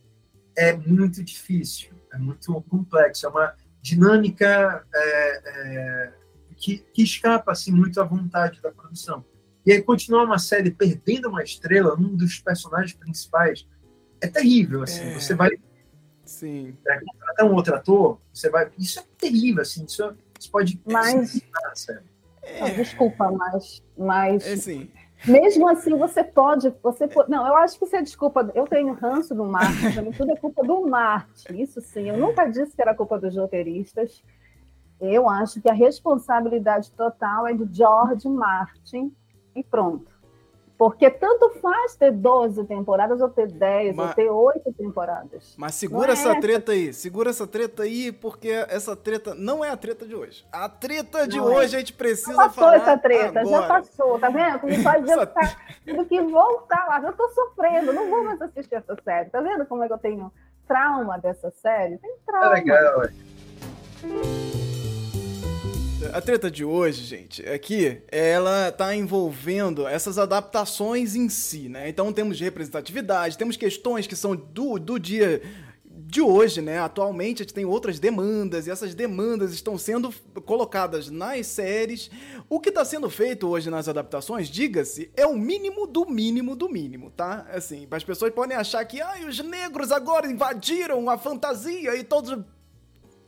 é 0.55 0.75
muito 0.75 1.23
difícil, 1.23 1.91
é 2.13 2.17
muito 2.17 2.61
complexo, 2.69 3.25
é 3.25 3.29
uma 3.29 3.53
dinâmica 3.81 4.85
é, 4.93 5.41
é, 5.45 6.13
que, 6.55 6.77
que, 6.93 7.03
escapa 7.03 7.51
assim, 7.51 7.71
muito 7.71 7.99
à 7.99 8.03
vontade 8.03 8.61
da 8.61 8.71
produção. 8.71 9.25
E 9.65 9.71
aí 9.71 9.81
continuar 9.81 10.23
uma 10.23 10.39
série 10.39 10.71
perdendo 10.71 11.29
uma 11.29 11.43
estrela, 11.43 11.95
um 11.99 12.15
dos 12.15 12.39
personagens 12.39 12.93
principais, 12.93 13.67
é 14.21 14.27
terrível. 14.27 14.83
Assim. 14.83 15.03
É. 15.03 15.13
Você 15.19 15.33
vai 15.33 15.51
Sim. 16.25 16.75
É, 16.87 16.99
contratar 16.99 17.45
um 17.45 17.53
outro 17.53 17.75
ator, 17.75 18.19
você 18.33 18.49
vai. 18.49 18.71
Isso 18.77 18.99
é 18.99 19.03
terrível, 19.17 19.61
assim. 19.61 19.85
Isso, 19.85 20.15
isso 20.39 20.51
pode. 20.51 20.81
Mas. 20.85 21.41
É... 22.43 22.71
desculpa, 22.71 23.31
mas. 23.31 23.83
mas... 23.97 24.45
É 24.45 24.55
sim. 24.57 24.91
Mesmo 25.25 25.69
assim, 25.69 25.97
você 25.97 26.23
pode, 26.23 26.73
você 26.83 27.07
pode. 27.07 27.29
Não, 27.29 27.47
eu 27.47 27.55
acho 27.55 27.79
que 27.79 27.85
isso 27.85 27.95
é 27.95 28.01
desculpa. 28.01 28.51
Eu 28.53 28.67
tenho 28.67 28.93
ranço 28.93 29.33
do 29.33 29.45
Marte, 29.45 29.93
tudo 30.17 30.31
é 30.31 30.35
culpa 30.35 30.63
do 30.63 30.81
Marte. 30.87 31.61
Isso 31.61 31.79
sim, 31.79 32.09
eu 32.09 32.17
nunca 32.17 32.45
disse 32.45 32.75
que 32.75 32.81
era 32.81 32.93
culpa 32.93 33.17
dos 33.17 33.35
roteiristas. 33.35 34.23
Eu 34.99 35.29
acho 35.29 35.61
que 35.61 35.69
a 35.69 35.73
responsabilidade 35.73 36.91
total 36.91 37.47
é 37.47 37.53
de 37.53 37.67
George 37.75 38.27
Martin 38.27 39.13
e 39.55 39.63
pronto. 39.63 40.12
Porque 40.77 41.09
tanto 41.09 41.49
faz 41.61 41.95
ter 41.95 42.11
12 42.11 42.65
temporadas, 42.65 43.21
ou 43.21 43.29
ter 43.29 43.47
10, 43.47 43.95
Mas- 43.95 44.07
ou 44.09 44.13
ter 44.15 44.29
8 44.29 44.73
temporadas. 44.73 45.53
Mas 45.57 45.75
segura 45.75 46.09
é 46.09 46.13
essa 46.13 46.31
essa. 46.31 46.41
treta 46.41 46.71
aí, 46.71 46.91
segura 46.93 47.29
essa 47.29 47.45
treta 47.47 47.83
aí, 47.83 48.11
porque 48.11 48.49
essa 48.67 48.95
treta 48.95 49.33
não 49.35 49.63
é 49.63 49.69
a 49.69 49.77
treta 49.77 50.05
de 50.05 50.15
hoje. 50.15 50.45
A 50.51 50.67
treta 50.67 51.27
de 51.27 51.37
Não 51.37 51.51
é. 51.53 51.57
hoje 51.57 51.75
a 51.75 51.79
gente 51.79 51.93
precisa 51.93 52.33
Já 52.33 52.43
passou 52.49 52.63
falar 52.63 52.75
essa 52.77 52.97
treta, 52.97 53.39
agora. 53.41 53.61
já 53.61 53.67
passou, 53.67 54.19
tá 54.19 54.29
vendo? 54.29 54.59
Como 54.59 54.73
Essa- 54.73 54.91
adiantar 54.91 55.57
do 55.85 56.05
que 56.05 56.21
voltar 56.23 56.85
lá. 56.87 57.01
Eu 57.01 57.13
tô 57.13 57.29
sofrendo, 57.29 57.93
não 57.93 58.09
vou 58.09 58.23
mais 58.23 58.41
assistir 58.41 58.75
essa 58.75 58.97
série. 59.03 59.29
Tá 59.29 59.39
vendo 59.41 59.65
como 59.67 59.83
é 59.83 59.87
que 59.87 59.93
eu 59.93 59.97
tenho 59.99 60.31
trauma 60.67 61.17
dessa 61.19 61.51
série? 61.61 61.97
Tem 61.99 62.11
É 62.11 62.15
trauma. 62.25 62.49
legal, 62.49 62.99
ué. 62.99 64.62
A 66.11 66.21
treta 66.21 66.51
de 66.51 66.65
hoje, 66.65 67.03
gente, 67.03 67.45
é 67.45 67.57
que 67.57 68.01
ela 68.11 68.71
tá 68.71 68.95
envolvendo 68.95 69.87
essas 69.87 70.17
adaptações 70.17 71.15
em 71.15 71.29
si, 71.29 71.69
né? 71.69 71.87
Então 71.87 72.11
temos 72.11 72.39
representatividade, 72.39 73.37
temos 73.37 73.55
questões 73.55 74.05
que 74.05 74.15
são 74.15 74.35
do, 74.35 74.77
do 74.77 74.99
dia 74.99 75.41
de 75.85 76.21
hoje, 76.21 76.61
né? 76.61 76.79
Atualmente 76.79 77.41
a 77.41 77.43
gente 77.43 77.53
tem 77.53 77.65
outras 77.65 77.99
demandas 77.99 78.67
e 78.67 78.71
essas 78.71 78.93
demandas 78.93 79.53
estão 79.53 79.77
sendo 79.77 80.13
colocadas 80.45 81.09
nas 81.09 81.47
séries. 81.47 82.11
O 82.49 82.59
que 82.59 82.69
está 82.69 82.83
sendo 82.83 83.09
feito 83.09 83.47
hoje 83.47 83.69
nas 83.69 83.87
adaptações, 83.87 84.49
diga-se, 84.49 85.11
é 85.15 85.25
o 85.25 85.35
mínimo 85.35 85.87
do 85.87 86.05
mínimo 86.05 86.55
do 86.55 86.69
mínimo, 86.69 87.11
tá? 87.11 87.47
Assim, 87.51 87.87
as 87.89 88.03
pessoas 88.03 88.33
podem 88.33 88.57
achar 88.57 88.83
que 88.85 89.01
ai, 89.01 89.25
os 89.25 89.39
negros 89.39 89.91
agora 89.91 90.29
invadiram 90.29 91.09
a 91.09 91.17
fantasia 91.17 91.95
e 91.95 92.03
todos 92.03 92.37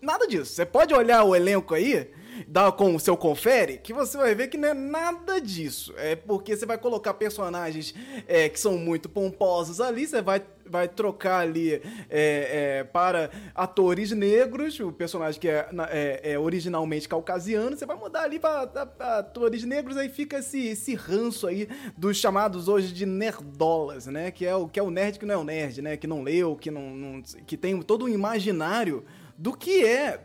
Nada 0.06 0.28
disso. 0.28 0.54
Você 0.54 0.66
pode 0.66 0.94
olhar 0.94 1.24
o 1.24 1.36
elenco 1.36 1.74
aí, 1.74 2.08
dar 2.48 2.72
com 2.72 2.96
o 2.96 3.00
seu 3.00 3.16
confere, 3.18 3.78
que 3.78 3.94
você 3.94 4.18
vai 4.18 4.34
ver 4.36 4.48
que 4.48 4.58
não 4.58 4.70
é 4.70 4.74
nada 4.74 5.40
disso. 5.40 5.94
É 5.98 6.16
porque 6.16 6.56
você 6.56 6.66
vai 6.66 6.78
colocar 6.78 7.14
personagens 7.14 7.94
é, 8.28 8.50
que 8.50 8.60
são 8.60 8.78
muito 8.78 9.08
pomposos 9.10 9.80
ali, 9.82 10.06
você 10.08 10.22
vai, 10.22 10.42
vai 10.66 10.88
trocar 10.88 11.40
ali 11.40 11.74
é, 11.74 11.82
é, 12.10 12.84
para 12.84 13.30
atores 13.54 14.12
negros, 14.12 14.80
o 14.80 14.92
personagem 14.92 15.40
que 15.40 15.48
é, 15.48 15.68
é- 15.90 16.32
é 16.34 16.40
originalmente 16.40 17.08
caucasiano, 17.08 17.78
você 17.78 17.86
vai 17.86 17.96
mudar 17.98 18.24
ali 18.24 18.40
para 18.40 18.64
atores 19.00 19.64
negros, 19.64 19.98
aí 19.98 20.10
fica 20.10 20.40
esse, 20.40 20.68
esse 20.68 20.96
ranço 20.96 21.48
aí 21.48 21.68
dos 21.98 22.18
chamados 22.18 22.68
hoje 22.68 22.94
de 22.94 23.06
nerdolas, 23.06 24.08
né? 24.08 24.32
Que 24.32 24.46
é 24.46 24.56
o, 24.56 24.68
que 24.68 24.80
é 24.80 24.84
o 24.84 24.90
nerd 24.90 25.20
que 25.20 25.26
não 25.26 25.34
é 25.34 25.38
o 25.38 25.44
nerd, 25.44 25.82
né? 25.82 25.98
Que 25.98 26.08
não 26.08 26.22
leu, 26.24 26.56
que 26.56 26.72
não, 26.72 26.90
não 26.90 27.22
que 27.46 27.56
tem 27.58 27.82
todo 27.82 28.06
um 28.06 28.10
imaginário 28.10 29.04
do 29.38 29.56
que 29.56 29.84
é. 29.86 30.20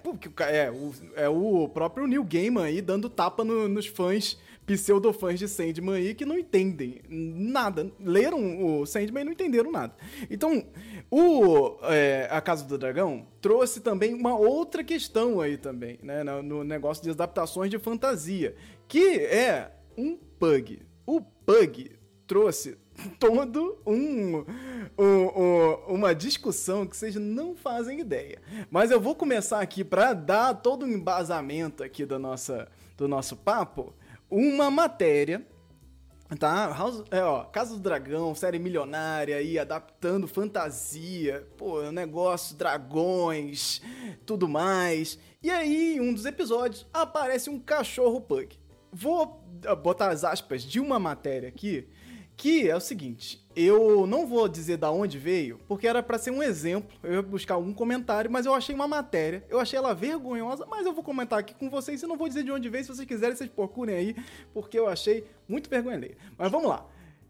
é, 0.51 0.71
o, 0.71 0.93
é 1.17 1.29
o 1.29 1.69
próprio 1.69 2.07
Neil 2.07 2.25
Gaiman 2.25 2.65
aí 2.65 2.81
dando 2.81 3.09
tapa 3.11 3.43
no- 3.45 3.69
nos 3.69 3.87
fãs, 3.87 4.39
pseudo-fãs 4.67 5.39
de 5.39 5.49
Sandman 5.49 5.97
aí, 5.97 6.15
que 6.15 6.25
não 6.25 6.39
entendem 6.39 7.01
nada. 7.09 7.91
Leram 7.99 8.65
o 8.81 8.87
Sandman 8.87 9.23
e 9.23 9.25
não 9.25 9.33
entenderam 9.33 9.73
nada. 9.73 9.95
Então, 10.31 10.65
o 11.11 11.77
é, 11.83 12.29
A 12.31 12.41
Casa 12.41 12.65
do 12.65 12.79
Dragão 12.79 13.27
trouxe 13.41 13.81
também 13.81 14.15
uma 14.15 14.37
outra 14.39 14.85
questão 14.85 15.41
aí 15.41 15.57
também, 15.57 15.99
né? 16.03 16.23
No, 16.23 16.43
no 16.43 16.65
negócio 16.65 17.03
de 17.03 17.11
adaptações 17.11 17.71
de 17.71 17.79
fantasia, 17.79 18.55
que 18.87 19.09
é 19.19 19.73
um 19.97 20.17
pug. 20.39 20.83
O 21.05 21.21
pug 21.21 21.91
trouxe 22.27 22.79
todo 23.19 23.79
um, 23.87 24.45
um- 24.99 25.43
um- 25.43 25.95
uma 25.95 26.15
discussão 26.15 26.87
que 26.87 26.97
vocês 26.97 27.15
não 27.17 27.55
fazem 27.55 28.01
ideia. 28.01 28.41
Mas 28.71 28.91
eu 28.91 29.01
vou 29.01 29.15
começar 29.15 29.61
aqui 29.61 29.85
para 29.85 30.13
dar 30.13 30.55
todo 30.55 30.85
um 30.85 30.89
embasamento 30.89 31.83
aqui 31.83 32.05
da 32.07 32.19
nossa, 32.19 32.69
do 32.97 33.07
nosso 33.09 33.37
papo, 33.37 33.95
uma 34.31 34.71
matéria 34.71 35.47
Tá, 36.39 36.69
House, 36.69 37.03
é, 37.11 37.21
ó, 37.25 37.43
Casa 37.43 37.75
do 37.75 37.81
Dragão, 37.81 38.37
série 38.37 38.61
milionária 38.61 39.35
aí, 39.37 39.59
adaptando 39.59 40.29
fantasia, 40.29 41.45
pô, 41.57 41.83
negócio, 41.91 42.55
dragões, 42.57 43.83
tudo 44.25 44.49
mais. 44.49 45.19
E 45.43 45.51
aí, 45.51 45.97
em 45.97 46.01
um 46.01 46.15
dos 46.15 46.25
episódios, 46.27 46.87
aparece 46.95 47.51
um 47.51 47.59
cachorro 47.59 48.21
pug. 48.21 48.57
Vou 48.93 49.43
ah, 49.67 49.75
botar 49.75 50.11
as 50.11 50.23
aspas 50.23 50.63
de 50.63 50.79
uma 50.79 51.01
matéria 51.01 51.49
aqui, 51.49 51.89
que 52.41 52.71
é 52.71 52.75
o 52.75 52.81
seguinte, 52.81 53.39
eu 53.55 54.07
não 54.07 54.27
vou 54.27 54.49
dizer 54.49 54.79
da 54.79 54.91
onde 54.91 55.19
veio, 55.19 55.61
porque 55.69 55.87
era 55.87 56.03
pra 56.03 56.17
ser 56.17 56.31
um 56.31 56.43
exemplo, 56.43 56.89
eu 57.03 57.13
ia 57.13 57.23
buscar 57.23 57.59
um 57.59 57.71
comentário, 57.71 58.31
mas 58.31 58.47
eu 58.47 58.55
achei 58.55 58.75
uma 58.75 58.89
matéria, 58.89 59.45
eu 59.51 59.61
achei 59.61 59.77
ela 59.77 59.95
vergonhosa, 59.95 60.65
mas 60.65 60.87
eu 60.87 60.95
vou 60.95 61.05
comentar 61.05 61.39
aqui 61.39 61.53
com 61.55 61.69
vocês 61.69 62.03
e 62.03 62.07
não 62.07 62.17
vou 62.17 62.29
dizer 62.29 62.43
de 62.43 62.51
onde 62.51 62.71
veio, 62.71 62.83
se 62.83 62.95
vocês 62.95 63.07
quiserem, 63.07 63.37
vocês 63.37 63.51
procurem 63.51 63.95
aí, 63.95 64.17
porque 64.55 64.79
eu 64.79 64.89
achei 64.89 65.23
muito 65.47 65.69
vergonha. 65.69 66.17
Mas 66.39 66.51
vamos 66.51 66.71
lá, 66.71 66.87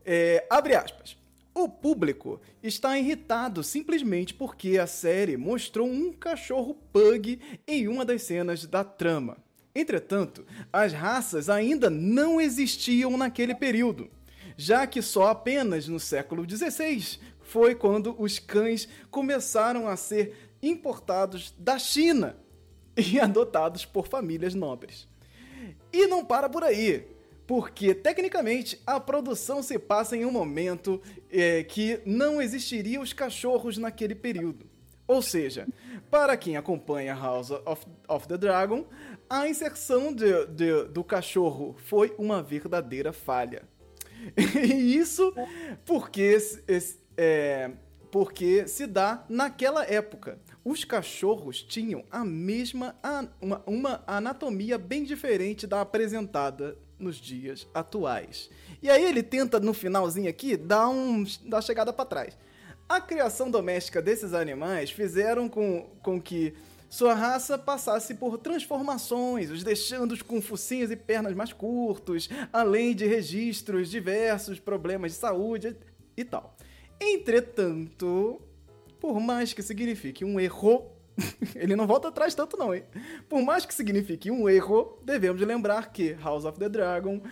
É, 0.07 0.46
abre 0.49 0.77
aspas. 0.77 1.16
O 1.53 1.68
público 1.68 2.40
está 2.62 2.96
irritado 2.96 3.64
simplesmente 3.64 4.33
porque 4.33 4.79
a 4.79 4.87
série 4.87 5.37
mostrou 5.37 5.88
um 5.88 6.12
cachorro 6.12 6.79
pug 6.92 7.40
em 7.66 7.88
uma 7.88 8.05
das 8.05 8.23
cenas 8.23 8.64
da 8.64 8.85
trama. 8.85 9.38
Entretanto, 9.75 10.44
as 10.73 10.92
raças 10.92 11.49
ainda 11.49 11.88
não 11.88 12.40
existiam 12.40 13.16
naquele 13.16 13.55
período, 13.55 14.11
já 14.61 14.87
que 14.87 15.01
só 15.01 15.29
apenas 15.29 15.88
no 15.88 15.99
século 15.99 16.44
XVI 16.49 17.18
foi 17.40 17.75
quando 17.75 18.14
os 18.20 18.38
cães 18.38 18.87
começaram 19.11 19.88
a 19.88 19.96
ser 19.96 20.51
importados 20.62 21.55
da 21.59 21.79
China 21.79 22.37
e 22.96 23.18
adotados 23.20 23.87
por 23.87 24.07
famílias 24.07 24.55
nobres. 24.55 25.09
E 25.90 26.07
não 26.07 26.25
para 26.25 26.49
por 26.49 26.62
aí, 26.62 27.07
porque 27.46 27.94
tecnicamente 27.94 28.81
a 28.87 29.01
produção 29.01 29.62
se 29.62 29.79
passa 29.79 30.14
em 30.16 30.25
um 30.27 30.31
momento 30.31 31.01
é, 31.31 31.64
que 31.64 32.01
não 32.05 32.40
existiriam 32.40 33.03
os 33.03 33.12
cachorros 33.14 33.79
naquele 33.79 34.14
período. 34.14 34.66
Ou 35.09 35.20
seja, 35.23 35.66
para 36.11 36.37
quem 36.37 36.57
acompanha 36.57 37.14
House 37.14 37.51
of, 37.51 37.85
of 38.07 38.29
the 38.29 38.37
Dragon, 38.37 38.85
a 39.29 39.49
inserção 39.49 40.12
de- 40.12 40.46
de- 40.46 40.85
do 40.85 41.03
cachorro 41.03 41.75
foi 41.87 42.14
uma 42.18 42.40
verdadeira 42.42 43.12
falha. 43.12 43.62
E 44.37 44.96
isso 44.96 45.33
porque, 45.85 46.38
é, 47.16 47.70
porque 48.11 48.66
se 48.68 48.87
dá 48.87 49.24
naquela 49.28 49.85
época. 49.85 50.38
Os 50.64 50.85
cachorros 50.85 51.62
tinham 51.62 52.04
a 52.11 52.24
mesma 52.24 52.94
uma, 53.40 53.62
uma 53.66 54.04
anatomia 54.06 54.76
bem 54.76 55.04
diferente 55.04 55.66
da 55.66 55.80
apresentada 55.80 56.76
nos 56.98 57.16
dias 57.16 57.66
atuais. 57.72 58.50
E 58.83 58.90
aí 58.90 59.04
ele 59.04 59.22
tenta 59.22 59.59
no 59.59 59.72
finalzinho 59.72 60.28
aqui 60.28 60.56
dar 60.56 60.88
um 60.88 61.24
dar 61.46 61.62
chegada 61.62 61.92
para 61.92 62.04
trás. 62.04 62.38
A 62.88 63.00
criação 63.00 63.50
doméstica 63.50 64.02
desses 64.02 64.35
animais 64.35 64.90
fizeram 64.90 65.48
com, 65.48 65.88
com 66.02 66.20
que 66.20 66.54
sua 66.90 67.14
raça 67.14 67.57
passasse 67.57 68.14
por 68.14 68.37
transformações, 68.37 69.48
os 69.48 69.62
deixando 69.62 70.22
com 70.24 70.42
focinhos 70.42 70.90
e 70.90 70.96
pernas 70.96 71.35
mais 71.35 71.53
curtos, 71.53 72.29
além 72.53 72.96
de 72.96 73.07
registros 73.07 73.88
diversos, 73.88 74.59
problemas 74.59 75.12
de 75.12 75.18
saúde 75.18 75.76
e 76.16 76.24
tal. 76.24 76.57
Entretanto, 77.00 78.42
por 78.98 79.20
mais 79.20 79.53
que 79.53 79.62
signifique 79.62 80.24
um 80.24 80.40
erro, 80.40 80.90
ele 81.55 81.76
não 81.76 81.87
volta 81.87 82.09
atrás 82.09 82.35
tanto 82.35 82.57
não, 82.57 82.74
hein? 82.74 82.83
Por 83.29 83.40
mais 83.40 83.64
que 83.64 83.72
signifique 83.72 84.29
um 84.29 84.48
erro, 84.48 84.98
devemos 85.05 85.40
lembrar 85.40 85.92
que 85.92 86.14
House 86.14 86.44
of 86.44 86.59
the 86.59 86.68
Dragon 86.68 87.22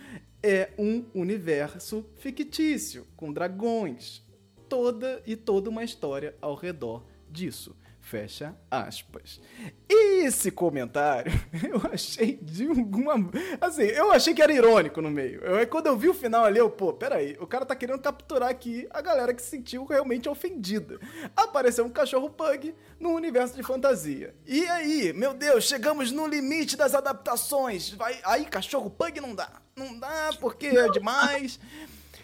é 0.41 0.69
um 0.79 1.03
universo 1.13 2.05
fictício, 2.15 3.05
com 3.17 3.33
dragões. 3.33 4.23
Toda 4.69 5.21
e 5.25 5.35
toda 5.35 5.69
uma 5.69 5.83
história 5.83 6.35
ao 6.39 6.55
redor 6.55 7.03
disso. 7.29 7.75
Fecha 8.09 8.55
aspas. 8.71 9.39
Esse 9.87 10.49
comentário 10.49 11.31
eu 11.61 11.79
achei 11.93 12.39
de 12.41 12.67
alguma. 12.67 13.13
Assim, 13.61 13.83
eu 13.83 14.11
achei 14.11 14.33
que 14.33 14.41
era 14.41 14.51
irônico 14.51 14.99
no 14.99 15.11
meio. 15.11 15.41
Eu, 15.41 15.67
quando 15.67 15.85
eu 15.85 15.95
vi 15.95 16.09
o 16.09 16.13
final 16.15 16.43
ali, 16.43 16.57
eu, 16.57 16.71
pô, 16.71 16.91
peraí, 16.91 17.37
o 17.39 17.45
cara 17.45 17.67
tá 17.67 17.75
querendo 17.75 18.01
capturar 18.01 18.49
aqui 18.49 18.87
a 18.89 18.99
galera 18.99 19.31
que 19.31 19.43
se 19.43 19.49
sentiu 19.49 19.85
realmente 19.85 20.27
ofendida. 20.27 20.99
Apareceu 21.35 21.85
um 21.85 21.89
cachorro 21.91 22.31
pug 22.31 22.73
no 22.99 23.11
universo 23.11 23.55
de 23.55 23.61
fantasia. 23.61 24.33
E 24.43 24.65
aí, 24.65 25.13
meu 25.13 25.35
Deus, 25.35 25.65
chegamos 25.65 26.11
no 26.11 26.25
limite 26.25 26.75
das 26.75 26.95
adaptações. 26.95 27.91
Vai, 27.91 28.19
aí, 28.23 28.43
cachorro 28.45 28.89
pug 28.89 29.21
não 29.21 29.35
dá. 29.35 29.61
Não 29.75 29.99
dá 29.99 30.31
porque 30.39 30.65
é 30.65 30.89
demais. 30.89 31.59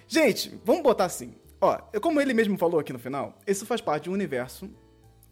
Gente, 0.08 0.60
vamos 0.66 0.82
botar 0.82 1.06
assim. 1.06 1.36
Ó, 1.62 1.78
como 2.02 2.20
ele 2.20 2.34
mesmo 2.34 2.58
falou 2.58 2.80
aqui 2.80 2.92
no 2.92 2.98
final, 2.98 3.38
isso 3.46 3.68
faz 3.68 3.82
parte 3.82 4.06
de 4.06 4.10
um 4.10 4.14
universo 4.14 4.68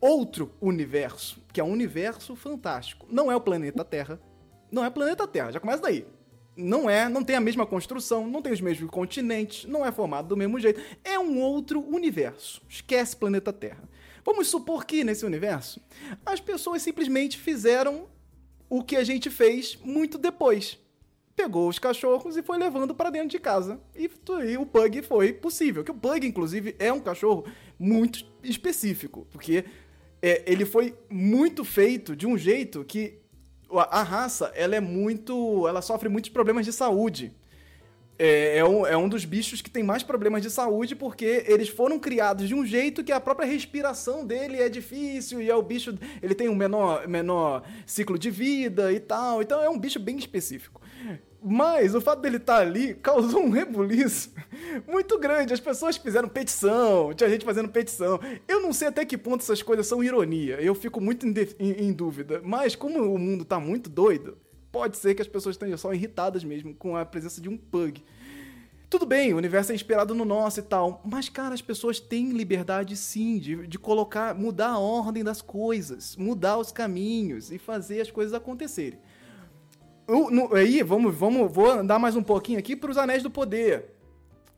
outro 0.03 0.51
universo, 0.59 1.41
que 1.53 1.61
é 1.61 1.63
um 1.63 1.71
universo 1.71 2.35
fantástico. 2.35 3.07
Não 3.09 3.31
é 3.31 3.35
o 3.37 3.39
planeta 3.39 3.85
Terra. 3.85 4.19
Não 4.69 4.83
é 4.83 4.89
o 4.89 4.91
planeta 4.91 5.25
Terra, 5.25 5.53
já 5.53 5.61
começa 5.61 5.81
daí. 5.81 6.05
Não 6.57 6.89
é, 6.89 7.07
não 7.07 7.23
tem 7.23 7.37
a 7.37 7.41
mesma 7.41 7.65
construção, 7.65 8.27
não 8.27 8.41
tem 8.41 8.51
os 8.51 8.59
mesmos 8.59 8.89
continentes, 8.91 9.63
não 9.63 9.85
é 9.85 9.93
formado 9.93 10.27
do 10.27 10.35
mesmo 10.35 10.59
jeito. 10.59 10.81
É 11.05 11.17
um 11.17 11.39
outro 11.39 11.79
universo. 11.79 12.61
Esquece 12.67 13.15
planeta 13.15 13.53
Terra. 13.53 13.89
Vamos 14.25 14.49
supor 14.49 14.86
que 14.86 15.05
nesse 15.05 15.25
universo 15.25 15.82
as 16.25 16.41
pessoas 16.41 16.82
simplesmente 16.82 17.38
fizeram 17.38 18.09
o 18.69 18.84
que 18.84 18.97
a 18.97 19.05
gente 19.05 19.30
fez 19.30 19.80
muito 19.86 20.17
depois. 20.17 20.78
pegou 21.34 21.69
os 21.69 21.80
cachorros 21.80 22.36
e 22.36 22.43
foi 22.43 22.57
levando 22.57 22.93
para 22.93 23.09
dentro 23.09 23.30
de 23.30 23.39
casa. 23.39 23.80
E, 23.95 24.11
e, 24.51 24.57
o 24.57 24.65
Pug 24.65 25.01
foi 25.01 25.32
possível. 25.32 25.84
Que 25.84 25.91
o 25.91 25.95
Pug, 25.95 26.28
inclusive, 26.28 26.75
é 26.78 26.91
um 26.91 26.99
cachorro 26.99 27.45
muito 27.80 28.25
específico, 28.43 29.25
porque 29.32 29.65
é, 30.24 30.41
ele 30.47 30.65
foi 30.65 30.95
muito 31.09 31.63
feito 31.65 32.15
de 32.15 32.26
um 32.26 32.38
jeito 32.38 32.84
que 32.86 33.19
a, 33.71 33.99
a 33.99 34.03
raça 34.03 34.51
ela 34.55 34.76
é 34.76 34.80
muito, 34.80 35.67
ela 35.67 35.82
sofre 35.82 36.07
muitos 36.07 36.32
problemas 36.32 36.65
de 36.65 36.71
saúde 36.71 37.36
é, 38.17 38.59
é, 38.59 38.65
um, 38.65 38.86
é 38.86 38.95
um 38.95 39.09
dos 39.09 39.26
bichos 39.26 39.61
que 39.61 39.69
tem 39.69 39.82
mais 39.82 40.03
problemas 40.03 40.41
de 40.41 40.49
saúde 40.49 40.95
porque 40.95 41.43
eles 41.47 41.67
foram 41.67 41.97
criados 41.97 42.47
de 42.47 42.53
um 42.53 42.65
jeito 42.65 43.03
que 43.03 43.11
a 43.11 43.19
própria 43.19 43.47
respiração 43.47 44.26
dele 44.26 44.61
é 44.61 44.69
difícil 44.69 45.41
e 45.41 45.49
é 45.49 45.55
o 45.55 45.61
bicho 45.63 45.97
ele 46.21 46.36
tem 46.36 46.47
um 46.47 46.55
menor, 46.55 47.07
menor 47.07 47.63
ciclo 47.86 48.17
de 48.17 48.30
vida 48.30 48.93
e 48.93 48.99
tal. 48.99 49.41
Então 49.41 49.61
é 49.61 49.69
um 49.69 49.80
bicho 49.80 49.99
bem 49.99 50.17
específico. 50.17 50.80
Mas 51.45 51.93
o 51.93 51.99
fato 51.99 52.21
dele 52.21 52.37
estar 52.37 52.55
tá 52.55 52.61
ali 52.61 52.93
causou 52.93 53.43
um 53.43 53.49
rebuliço 53.49 54.31
muito 54.87 55.19
grande. 55.19 55.53
As 55.53 55.59
pessoas 55.59 55.97
fizeram 55.97 56.29
petição, 56.29 57.13
tinha 57.13 57.29
gente 57.29 57.43
fazendo 57.43 57.67
petição. 57.67 58.17
Eu 58.47 58.61
não 58.61 58.71
sei 58.71 58.87
até 58.87 59.03
que 59.03 59.17
ponto 59.17 59.41
essas 59.41 59.61
coisas 59.61 59.85
são 59.85 60.01
ironia. 60.01 60.61
Eu 60.61 60.73
fico 60.73 61.01
muito 61.01 61.27
em, 61.27 61.33
em, 61.59 61.91
dúvida. 61.91 62.41
Mas 62.43 62.75
como 62.75 63.13
o 63.13 63.19
mundo 63.19 63.43
está 63.43 63.59
muito 63.59 63.89
doido, 63.89 64.37
pode 64.71 64.95
ser 64.95 65.15
que 65.15 65.21
as 65.21 65.27
pessoas 65.27 65.55
estejam 65.55 65.77
só 65.77 65.93
irritadas 65.93 66.45
mesmo 66.45 66.73
com 66.73 66.95
a 66.95 67.05
presença 67.05 67.41
de 67.41 67.49
um 67.49 67.57
pug. 67.57 68.01
Tudo 68.89 69.05
bem, 69.05 69.33
o 69.33 69.37
universo 69.37 69.71
é 69.71 69.75
inspirado 69.75 70.13
no 70.13 70.23
nosso 70.23 70.59
e 70.59 70.63
tal, 70.63 71.01
mas, 71.03 71.27
cara, 71.27 71.55
as 71.55 71.63
pessoas 71.63 71.99
têm 71.99 72.29
liberdade 72.29 72.95
sim 72.95 73.39
de, 73.39 73.67
de 73.67 73.79
colocar, 73.79 74.35
mudar 74.35 74.69
a 74.69 74.77
ordem 74.77 75.23
das 75.23 75.41
coisas, 75.41 76.15
mudar 76.15 76.59
os 76.59 76.71
caminhos 76.71 77.51
e 77.51 77.57
fazer 77.57 78.01
as 78.01 78.11
coisas 78.11 78.35
acontecerem. 78.35 78.99
Eu, 80.08 80.30
no, 80.30 80.54
aí, 80.54 80.84
vamos, 80.84 81.16
vamos, 81.16 81.51
vou 81.51 81.70
andar 81.70 81.97
mais 81.97 82.16
um 82.16 82.24
pouquinho 82.24 82.60
aqui 82.60 82.76
para 82.76 82.91
os 82.91 82.97
Anéis 82.97 83.24
do 83.24 83.30
Poder 83.30 83.93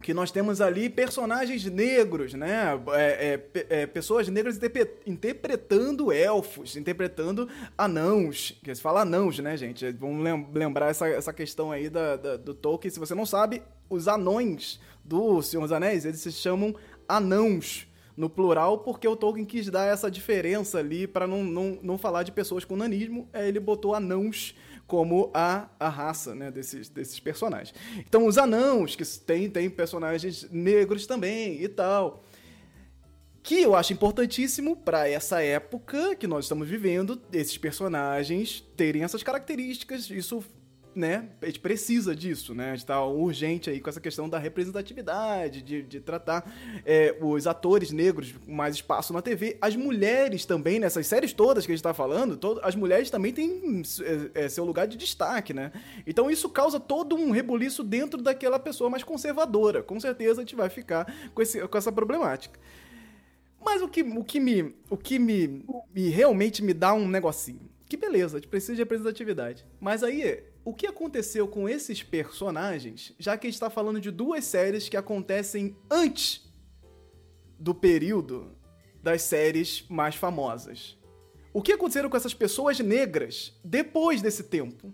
que 0.05 0.13
nós 0.13 0.29
temos 0.29 0.61
ali 0.61 0.87
personagens 0.87 1.65
negros, 1.65 2.35
né? 2.35 2.79
É, 2.93 3.39
é, 3.55 3.65
é, 3.81 3.85
pessoas 3.87 4.27
negras 4.27 4.59
interpretando 5.03 6.11
elfos, 6.11 6.75
interpretando 6.75 7.49
anãos. 7.75 8.55
Que 8.63 8.75
se 8.75 8.81
fala 8.83 9.01
anãos, 9.01 9.39
né, 9.39 9.57
gente? 9.57 9.91
Vamos 9.93 10.23
lembrar 10.53 10.91
essa, 10.91 11.07
essa 11.07 11.33
questão 11.33 11.71
aí 11.71 11.89
da, 11.89 12.17
da, 12.17 12.37
do 12.37 12.53
Tolkien. 12.53 12.91
Se 12.91 12.99
você 12.99 13.15
não 13.15 13.25
sabe, 13.25 13.63
os 13.89 14.07
anões 14.07 14.79
do 15.03 15.41
Senhor 15.41 15.63
dos 15.63 15.71
Anéis, 15.71 16.05
eles 16.05 16.19
se 16.19 16.31
chamam 16.31 16.75
anãos 17.09 17.87
no 18.15 18.29
plural, 18.29 18.77
porque 18.79 19.07
o 19.07 19.15
Tolkien 19.15 19.45
quis 19.45 19.71
dar 19.71 19.85
essa 19.85 20.09
diferença 20.11 20.77
ali 20.77 21.07
para 21.07 21.25
não, 21.25 21.43
não, 21.43 21.79
não 21.81 21.97
falar 21.97 22.21
de 22.21 22.31
pessoas 22.31 22.63
com 22.63 22.75
nanismo. 22.75 23.27
Aí 23.33 23.47
ele 23.47 23.59
botou 23.59 23.95
anãos 23.95 24.55
como 24.87 25.31
a, 25.33 25.67
a 25.79 25.89
raça 25.89 26.35
né, 26.35 26.51
desses, 26.51 26.89
desses 26.89 27.19
personagens. 27.19 27.73
Então, 27.97 28.25
os 28.25 28.37
anãos, 28.37 28.95
que 28.95 29.03
tem, 29.19 29.49
tem 29.49 29.69
personagens 29.69 30.47
negros 30.51 31.07
também 31.07 31.61
e 31.61 31.67
tal. 31.67 32.23
Que 33.41 33.61
eu 33.61 33.75
acho 33.75 33.93
importantíssimo 33.93 34.75
para 34.75 35.07
essa 35.07 35.41
época 35.41 36.15
que 36.15 36.25
nós 36.25 36.45
estamos 36.45 36.67
vivendo, 36.67 37.21
esses 37.31 37.57
personagens 37.57 38.63
terem 38.75 39.03
essas 39.03 39.21
características. 39.21 40.09
Isso 40.09 40.43
né, 40.95 41.29
a 41.41 41.45
gente 41.45 41.59
precisa 41.59 42.15
disso, 42.15 42.55
né? 42.55 42.71
A 42.71 42.75
gente 42.75 42.85
tá 42.85 43.03
urgente 43.03 43.69
aí 43.69 43.81
com 43.81 43.89
essa 43.89 43.99
questão 43.99 44.29
da 44.29 44.39
representatividade, 44.39 45.61
de, 45.61 45.81
de 45.81 45.99
tratar 45.99 46.49
é, 46.85 47.15
os 47.21 47.45
atores 47.45 47.91
negros 47.91 48.33
com 48.45 48.53
mais 48.53 48.75
espaço 48.75 49.11
na 49.11 49.21
TV. 49.21 49.57
As 49.59 49.75
mulheres 49.75 50.45
também, 50.45 50.79
nessas 50.79 51.05
séries 51.05 51.33
todas 51.33 51.65
que 51.65 51.71
a 51.71 51.75
gente 51.75 51.83
tá 51.83 51.93
falando, 51.93 52.39
as 52.63 52.75
mulheres 52.75 53.09
também 53.09 53.33
têm 53.33 53.83
é, 54.33 54.45
é, 54.45 54.49
seu 54.49 54.63
lugar 54.63 54.87
de 54.87 54.95
destaque, 54.95 55.53
né? 55.53 55.71
Então 56.07 56.31
isso 56.31 56.47
causa 56.47 56.79
todo 56.79 57.15
um 57.15 57.31
rebuliço 57.31 57.83
dentro 57.83 58.21
daquela 58.21 58.57
pessoa 58.57 58.89
mais 58.89 59.03
conservadora. 59.03 59.83
Com 59.83 59.99
certeza 59.99 60.41
a 60.41 60.43
gente 60.43 60.55
vai 60.55 60.69
ficar 60.69 61.13
com, 61.33 61.41
esse, 61.41 61.67
com 61.67 61.77
essa 61.77 61.91
problemática. 61.91 62.57
Mas 63.63 63.81
o 63.81 63.87
que, 63.89 64.01
o 64.01 64.23
que, 64.23 64.39
me, 64.39 64.75
o 64.89 64.95
que 64.95 65.19
me, 65.19 65.65
me 65.93 66.09
realmente 66.09 66.63
me 66.63 66.73
dá 66.73 66.93
um 66.93 67.07
negocinho. 67.07 67.69
Que 67.89 67.97
beleza, 67.97 68.37
a 68.37 68.39
gente 68.39 68.49
precisa 68.49 68.73
de 68.73 68.81
representatividade. 68.81 69.65
Mas 69.79 70.03
aí 70.03 70.43
o 70.65 70.73
que 70.73 70.87
aconteceu 70.87 71.47
com 71.47 71.69
esses 71.69 72.01
personagens, 72.01 73.13
já 73.19 73.37
que 73.37 73.45
a 73.45 73.49
gente 73.49 73.55
está 73.55 73.69
falando 73.69 74.01
de 74.01 74.09
duas 74.09 74.43
séries 74.43 74.89
que 74.89 74.97
acontecem 74.97 75.77
antes 75.89 76.51
do 77.59 77.75
período 77.75 78.51
das 79.01 79.21
séries 79.21 79.85
mais 79.87 80.15
famosas? 80.15 80.97
O 81.53 81.61
que 81.61 81.71
aconteceu 81.71 82.09
com 82.09 82.17
essas 82.17 82.33
pessoas 82.33 82.79
negras 82.79 83.53
depois 83.63 84.23
desse 84.23 84.43
tempo? 84.45 84.91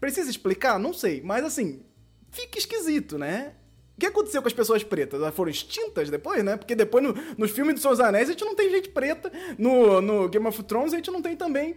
Precisa 0.00 0.28
explicar? 0.28 0.80
Não 0.80 0.92
sei, 0.92 1.22
mas 1.22 1.44
assim, 1.44 1.84
fica 2.32 2.58
esquisito, 2.58 3.16
né? 3.16 3.54
O 3.96 4.00
que 4.00 4.06
aconteceu 4.06 4.42
com 4.42 4.48
as 4.48 4.54
pessoas 4.54 4.82
pretas? 4.82 5.20
Elas 5.20 5.34
foram 5.34 5.50
extintas 5.50 6.10
depois, 6.10 6.44
né? 6.44 6.56
Porque 6.56 6.74
depois 6.74 7.04
no, 7.04 7.14
nos 7.36 7.52
filmes 7.52 7.74
dos 7.74 7.82
Seus 7.82 8.00
Anéis 8.00 8.28
a 8.28 8.32
gente 8.32 8.44
não 8.44 8.54
tem 8.56 8.68
gente 8.68 8.88
preta, 8.88 9.30
no, 9.56 10.00
no 10.00 10.28
Game 10.28 10.46
of 10.46 10.60
Thrones 10.64 10.92
a 10.92 10.96
gente 10.96 11.10
não 11.10 11.22
tem 11.22 11.36
também. 11.36 11.76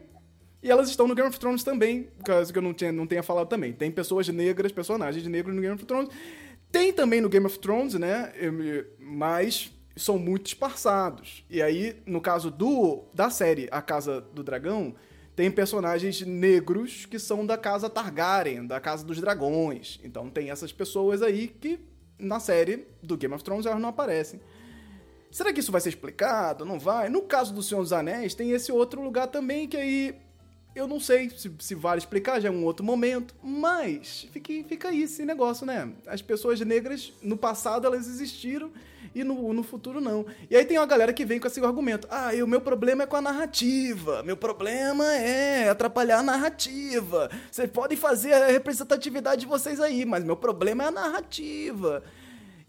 E 0.63 0.69
elas 0.69 0.89
estão 0.89 1.07
no 1.07 1.15
Game 1.15 1.27
of 1.27 1.39
Thrones 1.39 1.63
também, 1.63 2.09
caso 2.23 2.53
que 2.53 2.59
eu 2.59 2.61
não, 2.61 2.73
tinha, 2.73 2.91
não 2.91 3.07
tenha 3.07 3.23
falado 3.23 3.47
também. 3.47 3.73
Tem 3.73 3.89
pessoas 3.89 4.27
negras, 4.27 4.71
personagens 4.71 5.25
negros 5.25 5.55
no 5.55 5.61
Game 5.61 5.73
of 5.73 5.85
Thrones. 5.85 6.09
Tem 6.71 6.93
também 6.93 7.19
no 7.19 7.29
Game 7.29 7.45
of 7.45 7.57
Thrones, 7.59 7.95
né? 7.95 8.31
Mas 8.99 9.71
são 9.95 10.17
muito 10.17 10.47
esparçados. 10.47 11.43
E 11.49 11.61
aí, 11.61 12.01
no 12.05 12.21
caso 12.21 12.51
do 12.51 13.03
da 13.13 13.29
série 13.29 13.67
A 13.71 13.81
Casa 13.81 14.21
do 14.21 14.43
Dragão, 14.43 14.95
tem 15.35 15.49
personagens 15.49 16.21
negros 16.21 17.05
que 17.05 17.17
são 17.17 17.45
da 17.45 17.57
casa 17.57 17.89
Targaryen, 17.89 18.67
da 18.67 18.79
Casa 18.79 19.03
dos 19.03 19.19
Dragões. 19.19 19.99
Então 20.03 20.29
tem 20.29 20.51
essas 20.51 20.71
pessoas 20.71 21.21
aí 21.21 21.47
que 21.47 21.79
na 22.19 22.39
série 22.39 22.87
do 23.01 23.17
Game 23.17 23.33
of 23.33 23.43
Thrones 23.43 23.65
elas 23.65 23.79
não 23.79 23.89
aparecem. 23.89 24.39
Será 25.31 25.51
que 25.53 25.61
isso 25.61 25.71
vai 25.71 25.81
ser 25.81 25.89
explicado? 25.89 26.65
Não 26.65 26.77
vai? 26.77 27.09
No 27.09 27.21
caso 27.21 27.53
do 27.53 27.63
Senhor 27.63 27.81
dos 27.81 27.93
Anéis, 27.93 28.35
tem 28.35 28.51
esse 28.51 28.71
outro 28.71 29.01
lugar 29.01 29.27
também 29.27 29.67
que 29.67 29.77
aí 29.77 30.15
eu 30.73 30.87
não 30.87 30.99
sei 30.99 31.29
se, 31.29 31.51
se, 31.59 31.75
vale 31.75 31.99
explicar, 31.99 32.39
já 32.39 32.47
é 32.47 32.51
um 32.51 32.63
outro 32.63 32.85
momento, 32.85 33.35
mas 33.43 34.27
fica, 34.31 34.53
fica 34.67 34.89
aí 34.89 35.03
esse 35.03 35.25
negócio, 35.25 35.65
né? 35.65 35.91
As 36.07 36.21
pessoas 36.21 36.59
negras, 36.61 37.11
no 37.21 37.35
passado, 37.35 37.85
elas 37.85 38.07
existiram 38.07 38.71
e 39.13 39.23
no, 39.23 39.51
no 39.53 39.63
futuro 39.63 39.99
não. 39.99 40.25
E 40.49 40.55
aí 40.55 40.63
tem 40.63 40.77
uma 40.77 40.85
galera 40.85 41.11
que 41.11 41.25
vem 41.25 41.39
com 41.39 41.47
esse 41.47 41.59
argumento: 41.59 42.07
ah, 42.09 42.29
o 42.41 42.47
meu 42.47 42.61
problema 42.61 43.03
é 43.03 43.05
com 43.05 43.17
a 43.17 43.21
narrativa, 43.21 44.23
meu 44.23 44.37
problema 44.37 45.05
é 45.13 45.69
atrapalhar 45.69 46.19
a 46.19 46.23
narrativa. 46.23 47.29
Vocês 47.51 47.69
podem 47.69 47.97
fazer 47.97 48.33
a 48.33 48.47
representatividade 48.47 49.41
de 49.41 49.47
vocês 49.47 49.79
aí, 49.81 50.05
mas 50.05 50.23
meu 50.23 50.37
problema 50.37 50.83
é 50.85 50.87
a 50.87 50.91
narrativa. 50.91 52.01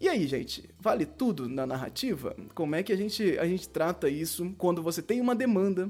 E 0.01 0.09
aí, 0.09 0.27
gente, 0.27 0.69
vale 0.81 1.07
tudo 1.07 1.49
na 1.49 1.65
narrativa? 1.65 2.35
Como 2.57 2.75
é 2.75 2.83
que 2.83 2.93
a 2.93 2.97
gente, 2.97 3.39
a 3.39 3.47
gente 3.47 3.69
trata 3.69 4.09
isso 4.09 4.53
quando 4.59 4.83
você 4.83 5.01
tem 5.01 5.21
uma 5.21 5.33
demanda 5.33 5.89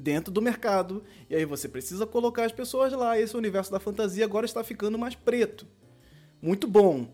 dentro 0.00 0.32
do 0.32 0.42
mercado. 0.42 1.02
E 1.28 1.34
aí 1.34 1.44
você 1.44 1.68
precisa 1.68 2.06
colocar 2.06 2.44
as 2.44 2.52
pessoas 2.52 2.92
lá. 2.92 3.18
Esse 3.18 3.36
universo 3.36 3.70
da 3.70 3.80
fantasia 3.80 4.24
agora 4.24 4.46
está 4.46 4.62
ficando 4.62 4.98
mais 4.98 5.14
preto. 5.14 5.66
Muito 6.40 6.66
bom. 6.66 7.08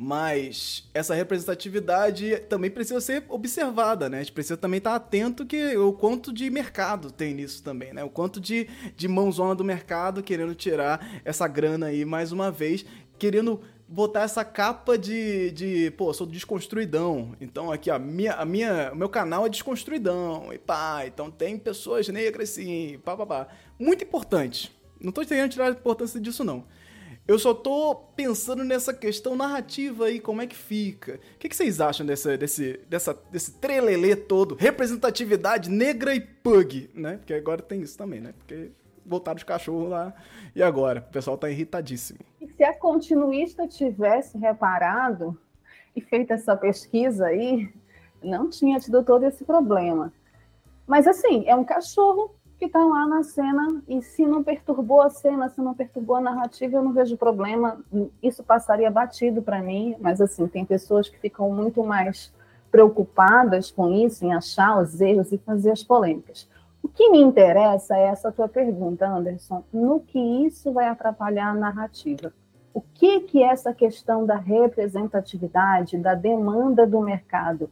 Mas 0.00 0.88
essa 0.94 1.12
representatividade 1.12 2.36
também 2.48 2.70
precisa 2.70 3.00
ser 3.00 3.24
observada, 3.28 4.08
né? 4.08 4.18
A 4.18 4.22
gente 4.22 4.32
precisa 4.32 4.56
também 4.56 4.78
estar 4.78 4.94
atento 4.94 5.44
que 5.44 5.76
o 5.76 5.92
quanto 5.92 6.32
de 6.32 6.48
mercado 6.48 7.10
tem 7.10 7.34
nisso 7.34 7.64
também, 7.64 7.92
né? 7.92 8.04
O 8.04 8.08
quanto 8.08 8.40
de, 8.40 8.68
de 8.96 9.08
mãozona 9.08 9.56
do 9.56 9.64
mercado 9.64 10.22
querendo 10.22 10.54
tirar 10.54 11.20
essa 11.24 11.48
grana 11.48 11.86
aí 11.86 12.04
mais 12.04 12.30
uma 12.30 12.48
vez, 12.48 12.86
querendo 13.18 13.60
botar 13.88 14.22
essa 14.22 14.44
capa 14.44 14.98
de, 14.98 15.50
de 15.52 15.90
pô, 15.92 16.12
sou 16.12 16.26
desconstruidão. 16.26 17.34
Então 17.40 17.72
aqui, 17.72 17.90
ó, 17.90 17.98
minha, 17.98 18.34
a 18.34 18.44
minha, 18.44 18.92
o 18.92 18.96
meu 18.96 19.08
canal 19.08 19.46
é 19.46 19.48
desconstruidão. 19.48 20.52
E 20.52 20.58
pá, 20.58 21.04
então 21.06 21.30
tem 21.30 21.58
pessoas 21.58 22.06
negras 22.08 22.50
sim, 22.50 23.00
pá, 23.04 23.16
pá, 23.16 23.26
pá. 23.26 23.48
Muito 23.78 24.04
importante. 24.04 24.76
Não 25.00 25.10
tô 25.10 25.24
tentando 25.24 25.50
tirar 25.50 25.68
a 25.68 25.70
importância 25.70 26.20
disso, 26.20 26.44
não. 26.44 26.64
Eu 27.26 27.38
só 27.38 27.52
tô 27.52 27.94
pensando 27.94 28.64
nessa 28.64 28.92
questão 28.92 29.36
narrativa 29.36 30.06
aí, 30.06 30.18
como 30.18 30.40
é 30.40 30.46
que 30.46 30.56
fica. 30.56 31.20
O 31.34 31.38
que, 31.38 31.48
que 31.48 31.54
vocês 31.54 31.78
acham 31.78 32.06
dessa, 32.06 32.38
desse, 32.38 32.80
dessa, 32.88 33.14
desse 33.30 33.52
trelelê 33.52 34.16
todo? 34.16 34.54
Representatividade 34.54 35.68
negra 35.68 36.14
e 36.14 36.20
pug, 36.20 36.88
né? 36.94 37.18
Porque 37.18 37.34
agora 37.34 37.60
tem 37.60 37.82
isso 37.82 37.98
também, 37.98 38.18
né? 38.18 38.32
Porque 38.38 38.70
botaram 39.08 39.36
os 39.36 39.44
cachorros 39.44 39.88
lá. 39.88 40.12
E 40.54 40.62
agora? 40.62 41.04
O 41.08 41.12
pessoal 41.12 41.38
tá 41.38 41.50
irritadíssimo. 41.50 42.20
E 42.40 42.46
se 42.48 42.62
a 42.62 42.72
continuista 42.72 43.66
tivesse 43.66 44.36
reparado 44.38 45.38
e 45.96 46.00
feito 46.00 46.32
essa 46.32 46.56
pesquisa 46.56 47.26
aí, 47.26 47.72
não 48.22 48.48
tinha 48.48 48.78
tido 48.78 49.02
todo 49.02 49.24
esse 49.24 49.44
problema. 49.44 50.12
Mas 50.86 51.06
assim, 51.06 51.44
é 51.46 51.54
um 51.54 51.64
cachorro 51.64 52.34
que 52.58 52.64
está 52.64 52.84
lá 52.84 53.06
na 53.06 53.22
cena 53.22 53.82
e 53.86 54.02
se 54.02 54.26
não 54.26 54.42
perturbou 54.42 55.00
a 55.00 55.08
cena, 55.08 55.48
se 55.48 55.60
não 55.60 55.74
perturbou 55.74 56.16
a 56.16 56.20
narrativa, 56.20 56.76
eu 56.76 56.82
não 56.82 56.92
vejo 56.92 57.16
problema. 57.16 57.80
Isso 58.22 58.42
passaria 58.42 58.90
batido 58.90 59.40
para 59.40 59.62
mim, 59.62 59.94
mas 60.00 60.20
assim, 60.20 60.46
tem 60.48 60.64
pessoas 60.64 61.08
que 61.08 61.18
ficam 61.18 61.50
muito 61.52 61.84
mais 61.84 62.32
preocupadas 62.70 63.70
com 63.70 63.92
isso, 63.92 64.24
em 64.24 64.34
achar 64.34 64.80
os 64.82 65.00
erros 65.00 65.30
e 65.32 65.38
fazer 65.38 65.70
as 65.70 65.82
polêmicas. 65.82 66.48
O 66.88 66.90
que 66.90 67.10
me 67.10 67.20
interessa 67.20 67.98
é 67.98 68.04
essa 68.04 68.32
tua 68.32 68.48
pergunta, 68.48 69.06
Anderson, 69.06 69.62
no 69.70 70.00
que 70.00 70.18
isso 70.18 70.72
vai 70.72 70.86
atrapalhar 70.88 71.50
a 71.50 71.54
narrativa. 71.54 72.32
O 72.72 72.80
que 72.80 73.20
que 73.20 73.42
essa 73.42 73.74
questão 73.74 74.24
da 74.24 74.36
representatividade, 74.36 75.98
da 75.98 76.14
demanda 76.14 76.86
do 76.86 77.02
mercado, 77.02 77.70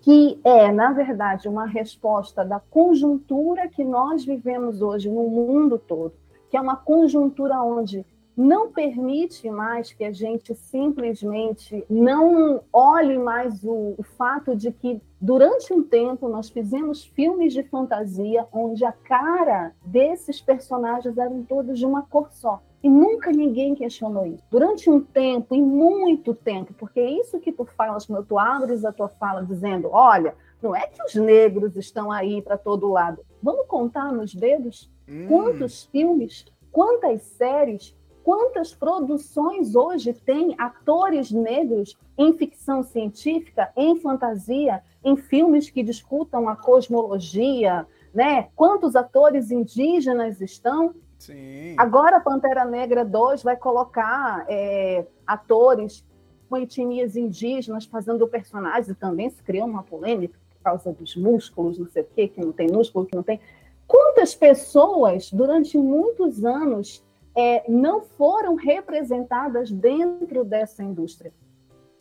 que 0.00 0.40
é, 0.42 0.72
na 0.72 0.92
verdade, 0.92 1.46
uma 1.46 1.66
resposta 1.66 2.42
da 2.42 2.58
conjuntura 2.58 3.68
que 3.68 3.84
nós 3.84 4.24
vivemos 4.24 4.80
hoje 4.80 5.10
no 5.10 5.28
mundo 5.28 5.78
todo, 5.78 6.14
que 6.48 6.56
é 6.56 6.60
uma 6.60 6.76
conjuntura 6.76 7.60
onde 7.60 8.04
não 8.36 8.72
permite 8.72 9.48
mais 9.48 9.92
que 9.92 10.04
a 10.04 10.12
gente 10.12 10.54
simplesmente 10.54 11.84
não 11.88 12.62
olhe 12.72 13.16
mais 13.18 13.62
o, 13.62 13.94
o, 13.96 14.02
fato 14.02 14.56
de 14.56 14.72
que 14.72 15.00
durante 15.20 15.72
um 15.72 15.82
tempo 15.82 16.28
nós 16.28 16.50
fizemos 16.50 17.04
filmes 17.04 17.52
de 17.52 17.62
fantasia 17.62 18.46
onde 18.52 18.84
a 18.84 18.92
cara 18.92 19.72
desses 19.84 20.40
personagens 20.40 21.16
eram 21.16 21.42
todos 21.44 21.78
de 21.78 21.86
uma 21.86 22.02
cor 22.02 22.28
só. 22.32 22.60
E 22.82 22.88
nunca 22.90 23.30
ninguém 23.32 23.74
questionou 23.74 24.26
isso. 24.26 24.44
Durante 24.50 24.90
um 24.90 25.00
tempo, 25.00 25.54
e 25.54 25.62
muito 25.62 26.34
tempo, 26.34 26.74
porque 26.74 27.00
é 27.00 27.10
isso 27.18 27.40
que 27.40 27.50
tu 27.50 27.64
falas, 27.64 28.04
quando 28.04 28.26
tu 28.26 28.38
abres 28.38 28.84
a 28.84 28.92
tua 28.92 29.08
fala 29.08 29.42
dizendo, 29.42 29.88
olha, 29.90 30.34
não 30.60 30.76
é 30.76 30.86
que 30.86 31.02
os 31.02 31.14
negros 31.14 31.76
estão 31.76 32.10
aí 32.10 32.42
para 32.42 32.58
todo 32.58 32.90
lado. 32.90 33.24
Vamos 33.42 33.66
contar 33.66 34.12
nos 34.12 34.34
dedos 34.34 34.90
hum. 35.08 35.26
quantos 35.28 35.84
filmes, 35.84 36.44
quantas 36.70 37.22
séries, 37.22 37.96
quantas 38.24 38.74
produções 38.74 39.76
hoje 39.76 40.14
tem 40.14 40.54
atores 40.56 41.30
negros 41.30 41.96
em 42.16 42.32
ficção 42.32 42.82
científica, 42.82 43.70
em 43.76 44.00
fantasia, 44.00 44.82
em 45.04 45.14
filmes 45.14 45.68
que 45.68 45.82
discutam 45.82 46.48
a 46.48 46.56
cosmologia, 46.56 47.86
né? 48.14 48.48
Quantos 48.56 48.96
atores 48.96 49.50
indígenas 49.50 50.40
estão? 50.40 50.94
Sim. 51.18 51.74
Agora, 51.76 52.18
Pantera 52.18 52.64
Negra 52.64 53.04
2 53.04 53.42
vai 53.42 53.56
colocar 53.56 54.46
é, 54.48 55.04
atores 55.26 56.02
com 56.48 56.56
etnias 56.56 57.16
indígenas 57.16 57.84
fazendo 57.84 58.26
personagens, 58.26 58.88
e 58.88 58.94
também 58.94 59.28
se 59.28 59.42
criou 59.42 59.66
uma 59.66 59.82
polêmica 59.82 60.38
por 60.54 60.62
causa 60.62 60.92
dos 60.92 61.14
músculos, 61.14 61.78
não 61.78 61.88
sei 61.88 62.02
o 62.02 62.08
quê, 62.14 62.28
que 62.28 62.40
não 62.40 62.52
tem 62.52 62.68
músculo, 62.68 63.04
que 63.04 63.14
não 63.14 63.22
tem. 63.22 63.38
Quantas 63.86 64.34
pessoas, 64.34 65.30
durante 65.30 65.76
muitos 65.76 66.42
anos, 66.42 67.04
é, 67.36 67.64
não 67.68 68.00
foram 68.00 68.54
representadas 68.54 69.70
dentro 69.70 70.44
dessa 70.44 70.82
indústria? 70.82 71.32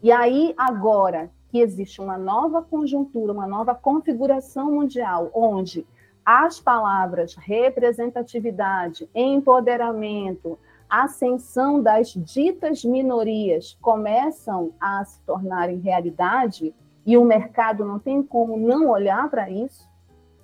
E 0.01 0.11
aí, 0.11 0.53
agora 0.57 1.31
que 1.49 1.59
existe 1.59 2.01
uma 2.01 2.17
nova 2.17 2.61
conjuntura, 2.61 3.31
uma 3.31 3.47
nova 3.47 3.75
configuração 3.75 4.71
mundial, 4.71 5.29
onde 5.33 5.85
as 6.25 6.59
palavras 6.59 7.35
representatividade, 7.35 9.09
empoderamento, 9.13 10.57
ascensão 10.89 11.81
das 11.81 12.09
ditas 12.09 12.83
minorias 12.83 13.77
começam 13.81 14.71
a 14.79 15.03
se 15.05 15.19
tornarem 15.21 15.79
realidade 15.79 16.73
e 17.05 17.17
o 17.17 17.25
mercado 17.25 17.83
não 17.83 17.99
tem 17.99 18.23
como 18.23 18.57
não 18.57 18.89
olhar 18.89 19.29
para 19.29 19.49
isso, 19.49 19.89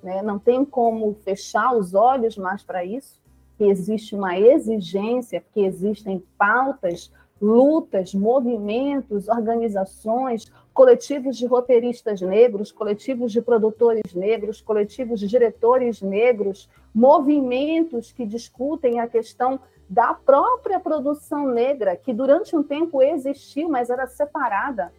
né? 0.04 0.22
não 0.22 0.38
tem 0.38 0.66
como 0.66 1.14
fechar 1.14 1.76
os 1.76 1.94
olhos 1.94 2.38
mais 2.38 2.64
para 2.64 2.84
isso, 2.84 3.22
que 3.60 3.66
existe 3.66 4.16
uma 4.16 4.40
exigência, 4.40 5.44
que 5.54 5.60
existem 5.60 6.24
pautas, 6.38 7.12
lutas, 7.42 8.14
movimentos, 8.14 9.28
organizações, 9.28 10.50
coletivos 10.74 11.36
de 11.38 11.46
roteiristas 11.46 12.22
negros, 12.22 12.72
coletivos 12.72 13.34
de 13.34 13.42
produtores 13.42 14.14
negros, 14.14 14.62
coletivos 14.62 15.20
de 15.20 15.28
diretores 15.28 16.02
negros, 16.02 16.70
movimentos 16.96 18.14
que 18.14 18.26
discutem 18.26 19.02
a 19.02 19.10
questão 19.10 19.60
da 19.90 20.14
própria 20.14 20.80
produção 20.80 21.46
negra, 21.50 21.98
que 21.98 22.14
durante 22.14 22.56
um 22.56 22.64
tempo 22.64 23.02
existiu, 23.02 23.68
mas 23.68 23.90
era 23.90 24.08
separada. 24.08 24.94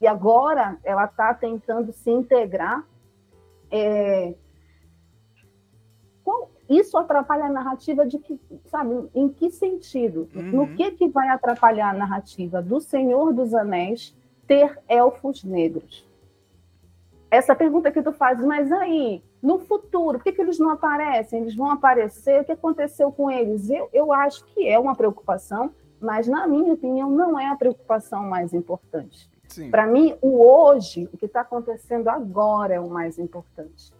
E 0.00 0.08
agora 0.08 0.76
ela 0.82 1.04
está 1.04 1.32
tentando 1.34 1.92
se 1.92 2.10
integrar. 2.10 2.84
É... 3.70 4.34
Isso 6.68 6.98
atrapalha 6.98 7.44
a 7.44 7.50
narrativa 7.50 8.04
de 8.04 8.18
que, 8.18 8.38
sabe, 8.66 9.08
em 9.14 9.28
que 9.28 9.50
sentido? 9.50 10.28
Uhum. 10.34 10.42
No 10.42 10.74
que, 10.74 10.90
que 10.92 11.08
vai 11.08 11.28
atrapalhar 11.28 11.90
a 11.90 11.94
narrativa 11.94 12.60
do 12.60 12.80
Senhor 12.80 13.32
dos 13.32 13.54
Anéis 13.54 14.16
ter 14.46 14.78
elfos 14.88 15.44
negros? 15.44 16.06
Essa 17.30 17.54
pergunta 17.54 17.90
que 17.90 18.02
tu 18.02 18.12
fazes, 18.12 18.44
mas 18.44 18.70
aí, 18.72 19.22
no 19.42 19.58
futuro, 19.58 20.18
por 20.18 20.24
que, 20.24 20.32
que 20.32 20.40
eles 20.40 20.58
não 20.58 20.70
aparecem? 20.70 21.40
Eles 21.40 21.54
vão 21.54 21.70
aparecer? 21.70 22.40
O 22.40 22.44
que 22.44 22.52
aconteceu 22.52 23.12
com 23.12 23.30
eles? 23.30 23.68
Eu, 23.70 23.88
eu 23.92 24.12
acho 24.12 24.44
que 24.46 24.66
é 24.66 24.78
uma 24.78 24.94
preocupação, 24.94 25.72
mas, 26.00 26.26
na 26.26 26.46
minha 26.46 26.72
opinião, 26.72 27.10
não 27.10 27.38
é 27.38 27.48
a 27.48 27.56
preocupação 27.56 28.22
mais 28.24 28.52
importante. 28.52 29.28
Para 29.70 29.86
mim, 29.86 30.16
o 30.20 30.40
hoje, 30.44 31.08
o 31.12 31.16
que 31.16 31.26
está 31.26 31.40
acontecendo 31.40 32.08
agora 32.08 32.74
é 32.74 32.80
o 32.80 32.88
mais 32.88 33.18
importante. 33.18 33.92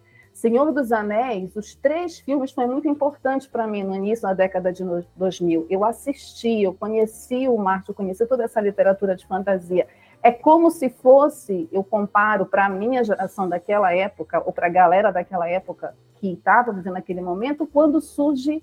Senhor 0.46 0.70
dos 0.70 0.92
Anéis, 0.92 1.56
os 1.56 1.74
três 1.74 2.20
filmes 2.20 2.52
foi 2.52 2.66
muito 2.66 2.86
importante 2.86 3.48
para 3.48 3.66
mim 3.66 3.82
no 3.82 3.96
início 3.96 4.22
da 4.22 4.32
década 4.32 4.72
de 4.72 4.84
2000. 5.16 5.66
Eu 5.68 5.84
assisti, 5.84 6.62
eu 6.62 6.72
conheci 6.72 7.48
o 7.48 7.56
Marte, 7.56 7.88
eu 7.88 7.94
conheci 7.96 8.24
toda 8.26 8.44
essa 8.44 8.60
literatura 8.60 9.16
de 9.16 9.26
fantasia. 9.26 9.88
É 10.22 10.30
como 10.30 10.70
se 10.70 10.88
fosse, 10.88 11.68
eu 11.72 11.82
comparo 11.82 12.46
para 12.46 12.66
a 12.66 12.68
minha 12.68 13.02
geração 13.02 13.48
daquela 13.48 13.92
época, 13.92 14.40
ou 14.46 14.52
para 14.52 14.68
a 14.68 14.70
galera 14.70 15.10
daquela 15.10 15.48
época 15.48 15.96
que 16.20 16.34
estava 16.34 16.70
vivendo 16.70 16.94
aquele 16.94 17.20
momento, 17.20 17.66
quando 17.66 18.00
surge, 18.00 18.62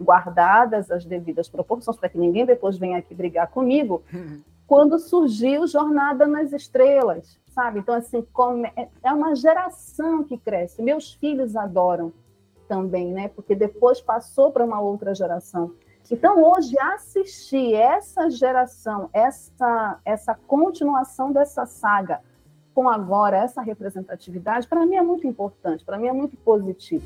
guardadas 0.00 0.90
as 0.90 1.04
devidas 1.04 1.48
proporções, 1.48 1.96
para 1.96 2.08
que 2.08 2.18
ninguém 2.18 2.44
depois 2.44 2.76
venha 2.76 2.98
aqui 2.98 3.14
brigar 3.14 3.46
comigo, 3.46 4.02
quando 4.66 4.98
surgiu 4.98 5.68
Jornada 5.68 6.26
nas 6.26 6.52
Estrelas, 6.52 7.38
sabe? 7.54 7.80
Então, 7.80 7.94
assim, 7.94 8.26
é, 8.76 8.88
é 9.02 9.12
uma 9.12 9.34
geração 9.34 10.24
que 10.24 10.36
cresce. 10.38 10.82
Meus 10.82 11.14
filhos 11.14 11.54
adoram 11.54 12.12
também, 12.66 13.12
né? 13.12 13.28
Porque 13.28 13.54
depois 13.54 14.00
passou 14.00 14.50
para 14.50 14.64
uma 14.64 14.80
outra 14.80 15.14
geração. 15.14 15.74
Então, 16.10 16.42
hoje, 16.42 16.78
assistir 16.78 17.74
essa 17.74 18.28
geração, 18.28 19.08
essa, 19.12 19.98
essa 20.04 20.34
continuação 20.34 21.32
dessa 21.32 21.64
saga, 21.64 22.20
com 22.74 22.88
agora 22.88 23.36
essa 23.36 23.62
representatividade, 23.62 24.66
para 24.66 24.84
mim 24.84 24.96
é 24.96 25.02
muito 25.02 25.26
importante, 25.26 25.84
para 25.84 25.98
mim 25.98 26.08
é 26.08 26.12
muito 26.12 26.36
positivo. 26.38 27.04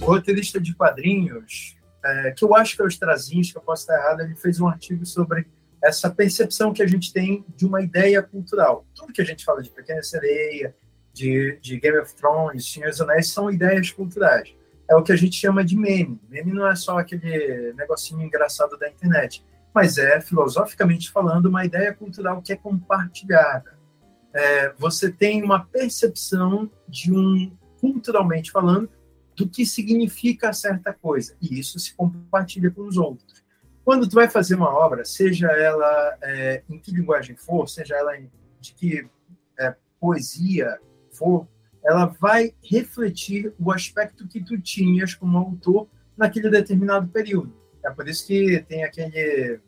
O 0.00 0.06
roteirista 0.06 0.60
de 0.60 0.74
quadrinhos, 0.74 1.76
é, 2.04 2.30
que 2.30 2.44
eu 2.44 2.54
acho 2.54 2.76
que 2.76 2.82
é 2.82 2.84
o 2.84 2.88
Strazinski, 2.88 3.52
que 3.52 3.58
eu 3.58 3.62
posso 3.62 3.82
estar 3.82 3.94
errado, 3.94 4.20
ele 4.20 4.34
fez 4.34 4.60
um 4.60 4.68
artigo 4.68 5.04
sobre 5.04 5.46
essa 5.82 6.10
percepção 6.10 6.72
que 6.72 6.82
a 6.82 6.86
gente 6.86 7.12
tem 7.12 7.44
de 7.56 7.66
uma 7.66 7.82
ideia 7.82 8.22
cultural. 8.22 8.86
Tudo 8.94 9.12
que 9.12 9.22
a 9.22 9.24
gente 9.24 9.44
fala 9.44 9.62
de 9.62 9.70
Pequena 9.70 10.02
Sereia, 10.02 10.74
de, 11.12 11.58
de 11.60 11.78
Game 11.78 11.98
of 11.98 12.14
Thrones, 12.14 12.70
Senhor 12.70 12.90
dos 12.90 13.00
Anéis, 13.00 13.32
são 13.32 13.50
ideias 13.50 13.90
culturais 13.90 14.54
é 14.88 14.96
o 14.96 15.02
que 15.02 15.12
a 15.12 15.16
gente 15.16 15.36
chama 15.36 15.64
de 15.64 15.76
meme. 15.76 16.18
Meme 16.28 16.52
não 16.52 16.66
é 16.66 16.74
só 16.74 16.98
aquele 16.98 17.72
negocinho 17.74 18.22
engraçado 18.22 18.78
da 18.78 18.88
internet, 18.88 19.44
mas 19.74 19.98
é, 19.98 20.20
filosoficamente 20.20 21.10
falando, 21.10 21.46
uma 21.46 21.64
ideia 21.64 21.92
cultural 21.92 22.40
que 22.40 22.52
é 22.52 22.56
compartilhada. 22.56 23.78
É, 24.32 24.72
você 24.78 25.12
tem 25.12 25.42
uma 25.42 25.64
percepção 25.64 26.70
de 26.88 27.12
um, 27.12 27.52
culturalmente 27.80 28.50
falando, 28.50 28.88
do 29.36 29.48
que 29.48 29.64
significa 29.64 30.52
certa 30.52 30.92
coisa, 30.92 31.36
e 31.40 31.60
isso 31.60 31.78
se 31.78 31.94
compartilha 31.94 32.70
com 32.70 32.82
os 32.82 32.96
outros. 32.96 33.44
Quando 33.88 34.06
tu 34.06 34.16
vai 34.16 34.28
fazer 34.28 34.54
uma 34.54 34.68
obra, 34.68 35.02
seja 35.02 35.46
ela 35.46 36.18
é, 36.20 36.62
em 36.68 36.78
que 36.78 36.90
linguagem 36.90 37.34
for, 37.34 37.66
seja 37.66 37.96
ela 37.96 38.18
em, 38.18 38.30
de 38.60 38.74
que 38.74 39.08
é, 39.58 39.74
poesia 39.98 40.78
for, 41.10 41.48
ela 41.82 42.04
vai 42.04 42.54
refletir 42.62 43.50
o 43.58 43.72
aspecto 43.72 44.28
que 44.28 44.44
tu 44.44 44.60
tinhas 44.60 45.14
como 45.14 45.38
autor 45.38 45.88
naquele 46.18 46.50
determinado 46.50 47.08
período. 47.08 47.50
É 47.82 47.90
por 47.90 48.06
isso 48.06 48.26
que 48.26 48.62
tem 48.68 48.84
aquele, 48.84 49.58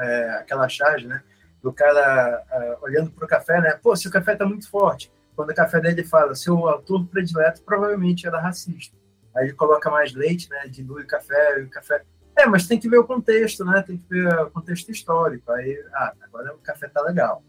é, 0.00 0.30
aquela 0.30 0.66
charge, 0.66 1.06
né? 1.06 1.22
Do 1.62 1.70
cara 1.70 2.42
é, 2.50 2.78
olhando 2.80 3.10
para 3.10 3.26
o 3.26 3.28
café, 3.28 3.60
né? 3.60 3.78
Pô, 3.82 3.94
se 3.94 4.08
o 4.08 4.10
café 4.10 4.32
está 4.32 4.46
muito 4.46 4.66
forte. 4.70 5.12
Quando 5.36 5.50
o 5.50 5.54
café 5.54 5.78
dele 5.78 6.04
fala, 6.04 6.34
seu 6.34 6.66
autor 6.66 7.06
predileto 7.08 7.62
provavelmente 7.64 8.26
era 8.26 8.40
racista. 8.40 8.96
Aí 9.36 9.48
ele 9.48 9.52
coloca 9.52 9.90
mais 9.90 10.14
leite, 10.14 10.48
né? 10.48 10.66
Dilui 10.68 11.02
o 11.02 11.06
café, 11.06 11.60
o 11.60 11.68
café. 11.68 12.02
É, 12.38 12.46
mas 12.46 12.66
tem 12.66 12.78
que 12.78 12.88
ver 12.88 12.98
o 12.98 13.06
contexto, 13.06 13.64
né? 13.64 13.82
Tem 13.82 13.98
que 13.98 14.08
ver 14.08 14.32
o 14.40 14.50
contexto 14.50 14.90
histórico. 14.90 15.50
Aí, 15.50 15.82
ah, 15.92 16.14
agora 16.22 16.54
o 16.54 16.58
café 16.58 16.88
tá 16.88 17.02
legal. 17.02 17.42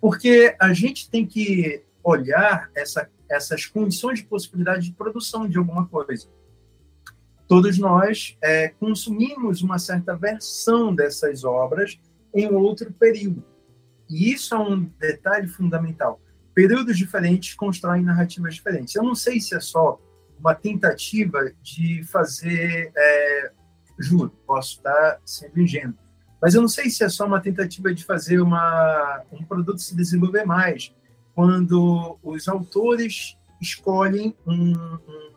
Porque 0.00 0.56
a 0.60 0.72
gente 0.72 1.08
tem 1.08 1.24
que 1.24 1.82
olhar 2.02 2.70
essa 2.74 3.08
essas 3.28 3.66
condições 3.66 4.20
de 4.20 4.26
possibilidade 4.26 4.86
de 4.86 4.92
produção 4.92 5.48
de 5.48 5.58
alguma 5.58 5.86
coisa. 5.86 6.28
Todos 7.46 7.78
nós 7.78 8.36
é, 8.42 8.68
consumimos 8.68 9.62
uma 9.62 9.78
certa 9.78 10.16
versão 10.16 10.94
dessas 10.94 11.44
obras 11.44 11.98
em 12.34 12.46
outro 12.48 12.92
período. 12.92 13.44
E 14.08 14.32
isso 14.32 14.54
é 14.54 14.58
um 14.58 14.84
detalhe 14.98 15.48
fundamental. 15.48 16.20
períodos 16.54 16.96
diferentes 16.96 17.54
constroem 17.54 18.02
narrativas 18.02 18.54
diferentes. 18.54 18.94
Eu 18.94 19.02
não 19.02 19.14
sei 19.14 19.40
se 19.40 19.56
é 19.56 19.60
só 19.60 20.00
uma 20.38 20.54
tentativa 20.54 21.52
de 21.62 22.04
fazer, 22.04 22.92
é, 22.96 23.52
juro, 23.98 24.30
posso 24.46 24.76
estar 24.76 25.20
sendo 25.24 25.60
ingênuo, 25.60 25.94
mas 26.40 26.54
eu 26.54 26.60
não 26.60 26.68
sei 26.68 26.90
se 26.90 27.02
é 27.02 27.08
só 27.08 27.26
uma 27.26 27.40
tentativa 27.40 27.94
de 27.94 28.04
fazer 28.04 28.40
uma, 28.40 29.22
um 29.32 29.42
produto 29.44 29.78
se 29.78 29.96
desenvolver 29.96 30.44
mais, 30.44 30.94
quando 31.34 32.18
os 32.22 32.46
autores 32.48 33.36
escolhem 33.60 34.36
um, 34.46 34.72
um, 34.72 35.30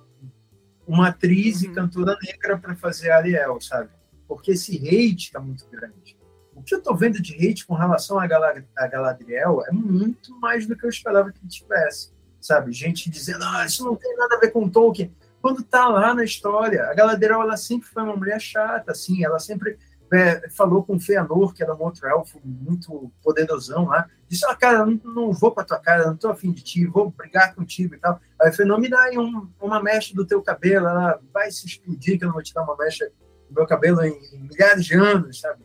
uma 0.85 1.07
atriz 1.07 1.61
uhum. 1.61 1.71
e 1.71 1.73
cantora 1.73 2.17
negra 2.21 2.57
para 2.57 2.75
fazer 2.75 3.11
Ariel, 3.11 3.59
sabe? 3.61 3.89
Porque 4.27 4.51
esse 4.51 4.75
hate 4.77 5.27
está 5.27 5.39
muito 5.39 5.65
grande. 5.69 6.17
O 6.53 6.61
que 6.61 6.73
eu 6.73 6.79
estou 6.79 6.95
vendo 6.95 7.21
de 7.21 7.35
hate 7.35 7.65
com 7.65 7.75
relação 7.75 8.19
a, 8.19 8.23
a 8.23 8.87
Galadriel 8.87 9.63
é 9.65 9.71
muito 9.71 10.37
mais 10.39 10.67
do 10.67 10.75
que 10.75 10.85
eu 10.85 10.89
esperava 10.89 11.31
que 11.31 11.47
tivesse, 11.47 12.11
sabe? 12.41 12.71
Gente 12.73 13.09
dizendo, 13.09 13.43
ah, 13.45 13.65
isso 13.65 13.85
não 13.85 13.95
tem 13.95 14.15
nada 14.17 14.35
a 14.35 14.39
ver 14.39 14.51
com 14.51 14.69
Tolkien. 14.69 15.13
Quando 15.47 15.63
tá 15.63 15.87
lá 15.87 16.13
na 16.13 16.25
história, 16.25 16.83
a 16.87 16.93
Galadriel, 16.93 17.41
ela 17.41 17.55
sempre 17.55 17.87
foi 17.87 18.03
uma 18.03 18.17
mulher 18.17 18.37
chata, 18.37 18.91
assim, 18.91 19.23
ela 19.23 19.39
sempre 19.39 19.77
é, 20.11 20.49
falou 20.49 20.83
com 20.83 20.97
o 20.97 20.99
Feanor, 20.99 21.53
que 21.53 21.63
era 21.63 21.73
um 21.73 21.81
outro 21.81 22.05
elfo 22.05 22.37
muito 22.43 23.09
poderosão 23.23 23.85
lá, 23.85 24.09
disse, 24.27 24.45
ah, 24.45 24.53
cara, 24.53 24.85
não, 24.85 24.99
não 25.05 25.31
vou 25.31 25.53
pra 25.53 25.63
tua 25.63 25.79
cara, 25.79 26.07
não 26.07 26.17
tô 26.17 26.27
afim 26.27 26.51
de 26.51 26.61
ti, 26.61 26.85
vou 26.85 27.11
brigar 27.11 27.55
contigo 27.55 27.95
e 27.95 27.97
tal. 27.97 28.19
Aí 28.41 28.49
o 28.49 28.53
Feanor, 28.53 28.77
me 28.77 28.89
dá 28.89 29.03
aí 29.03 29.17
um, 29.17 29.49
uma 29.61 29.81
mecha 29.81 30.13
do 30.13 30.27
teu 30.27 30.41
cabelo, 30.41 30.85
ela 30.85 31.17
vai 31.33 31.49
se 31.49 31.65
explodir 31.65 32.17
que 32.17 32.25
eu 32.25 32.27
não 32.27 32.33
vou 32.33 32.43
te 32.43 32.53
dar 32.53 32.63
uma 32.63 32.75
mecha 32.75 33.09
do 33.49 33.55
meu 33.55 33.65
cabelo 33.65 34.03
em, 34.03 34.19
em 34.33 34.39
milhares 34.49 34.83
de 34.83 34.95
anos, 34.95 35.39
sabe? 35.39 35.63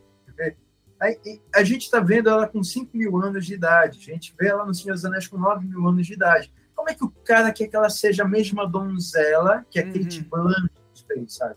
Aí, 1.00 1.18
a 1.52 1.64
gente 1.64 1.86
está 1.86 1.98
vendo 1.98 2.30
ela 2.30 2.46
com 2.46 2.62
5 2.62 2.96
mil 2.96 3.16
anos 3.16 3.44
de 3.44 3.54
idade, 3.54 3.98
a 3.98 4.12
gente 4.12 4.32
vê 4.38 4.46
ela 4.46 4.64
no 4.64 4.72
Senhor 4.72 4.94
dos 4.94 5.04
Anéis 5.04 5.26
com 5.26 5.36
9 5.36 5.66
mil 5.66 5.88
anos 5.88 6.06
de 6.06 6.12
idade. 6.12 6.52
Como 6.82 6.90
é 6.90 6.94
que 6.94 7.04
o 7.04 7.10
cara 7.24 7.52
quer 7.52 7.68
que 7.68 7.76
ela 7.76 7.88
seja 7.88 8.24
a 8.24 8.28
mesma 8.28 8.66
donzela 8.66 9.64
que 9.70 9.78
a 9.78 9.84
uhum. 9.84 9.92
Kate 9.92 10.22
Blanchett 10.22 11.32
sabe? 11.32 11.54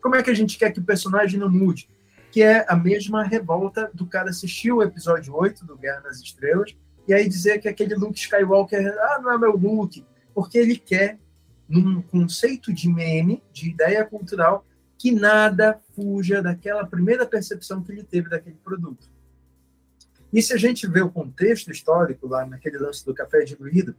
Como 0.00 0.16
é 0.16 0.22
que 0.22 0.30
a 0.30 0.34
gente 0.34 0.56
quer 0.56 0.72
que 0.72 0.80
o 0.80 0.84
personagem 0.84 1.38
não 1.38 1.50
mude? 1.50 1.86
que 2.30 2.42
é 2.42 2.66
a 2.68 2.74
mesma 2.74 3.22
revolta 3.22 3.88
do 3.94 4.06
cara 4.06 4.30
assistir 4.30 4.72
o 4.72 4.82
episódio 4.82 5.32
8 5.36 5.64
do 5.64 5.76
Guerra 5.76 6.00
nas 6.00 6.18
Estrelas 6.18 6.76
e 7.06 7.14
aí 7.14 7.28
dizer 7.28 7.60
que 7.60 7.68
aquele 7.68 7.94
Luke 7.94 8.18
Skywalker, 8.18 8.92
ah, 8.98 9.20
não 9.22 9.30
é 9.30 9.38
meu 9.38 9.52
Luke, 9.52 10.04
porque 10.34 10.58
ele 10.58 10.76
quer, 10.76 11.16
num 11.68 12.02
conceito 12.02 12.72
de 12.72 12.88
meme, 12.88 13.40
de 13.52 13.70
ideia 13.70 14.04
cultural, 14.04 14.66
que 14.98 15.12
nada 15.12 15.80
fuja 15.94 16.42
daquela 16.42 16.84
primeira 16.84 17.24
percepção 17.24 17.84
que 17.84 17.92
ele 17.92 18.02
teve 18.02 18.28
daquele 18.28 18.56
produto. 18.64 19.08
E 20.32 20.42
se 20.42 20.54
a 20.54 20.56
gente 20.56 20.88
vê 20.88 21.02
o 21.02 21.12
contexto 21.12 21.70
histórico 21.70 22.26
lá 22.26 22.44
naquele 22.44 22.78
lance 22.78 23.06
do 23.06 23.14
café 23.14 23.44
diluído, 23.44 23.94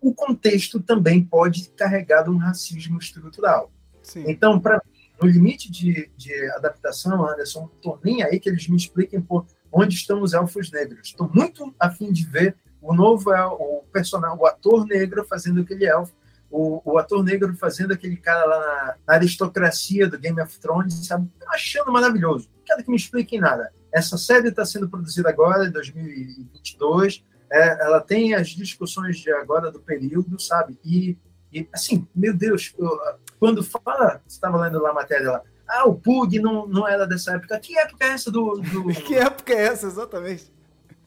o 0.00 0.14
contexto 0.14 0.80
também 0.80 1.22
pode 1.22 1.70
carregar 1.70 2.28
um 2.28 2.38
racismo 2.38 2.98
estrutural. 2.98 3.70
Sim. 4.02 4.24
Então, 4.26 4.58
para 4.58 4.82
no 5.20 5.28
limite 5.28 5.70
de, 5.70 6.10
de 6.16 6.32
adaptação, 6.52 7.28
Anderson, 7.28 7.70
estou 7.76 8.00
nem 8.02 8.22
aí 8.22 8.40
que 8.40 8.48
eles 8.48 8.66
me 8.68 8.76
expliquem 8.76 9.20
por 9.20 9.46
onde 9.70 9.94
estão 9.94 10.22
os 10.22 10.32
elfos 10.32 10.70
negros. 10.70 11.08
Estou 11.08 11.30
muito 11.32 11.74
afim 11.78 12.10
de 12.10 12.24
ver 12.24 12.56
o 12.80 12.94
novo 12.94 13.30
o 13.30 13.84
personagem, 13.92 14.38
o 14.38 14.46
ator 14.46 14.86
negro 14.86 15.24
fazendo 15.26 15.60
aquele 15.60 15.84
elfo, 15.84 16.14
o, 16.50 16.80
o 16.84 16.98
ator 16.98 17.22
negro 17.22 17.54
fazendo 17.54 17.92
aquele 17.92 18.16
cara 18.16 18.44
lá 18.44 18.58
na, 18.58 18.94
na, 19.06 19.14
aristocracia 19.14 20.08
do 20.08 20.18
Game 20.18 20.40
of 20.40 20.58
Thrones, 20.58 21.06
sabe? 21.06 21.30
Achando 21.48 21.92
maravilhoso. 21.92 22.48
Não 22.56 22.64
quero 22.64 22.82
que 22.82 22.90
me 22.90 22.96
expliquem 22.96 23.38
nada. 23.38 23.70
Essa 23.92 24.16
série 24.16 24.48
está 24.48 24.64
sendo 24.64 24.88
produzida 24.88 25.28
agora, 25.28 25.66
em 25.66 25.70
2022. 25.70 27.22
É, 27.50 27.84
ela 27.84 28.00
tem 28.00 28.34
as 28.34 28.48
discussões 28.50 29.18
de 29.18 29.30
agora 29.32 29.70
do 29.70 29.80
período, 29.80 30.40
sabe? 30.40 30.78
E, 30.84 31.18
e 31.52 31.68
assim, 31.72 32.06
meu 32.14 32.32
Deus, 32.32 32.72
eu, 32.78 32.88
quando 33.38 33.62
fala, 33.62 34.20
você 34.26 34.36
estava 34.36 34.60
lendo 34.60 34.80
lá 34.80 34.90
a 34.90 34.94
matéria 34.94 35.32
lá, 35.32 35.42
ah, 35.66 35.86
o 35.86 35.94
Pug 35.94 36.38
não, 36.38 36.66
não 36.66 36.86
era 36.86 37.06
dessa 37.06 37.34
época. 37.34 37.58
Que 37.60 37.78
época 37.78 38.04
é 38.04 38.08
essa 38.08 38.30
do. 38.30 38.60
do... 38.60 38.86
que 39.02 39.14
época 39.14 39.52
é 39.52 39.66
essa, 39.66 39.86
exatamente? 39.86 40.52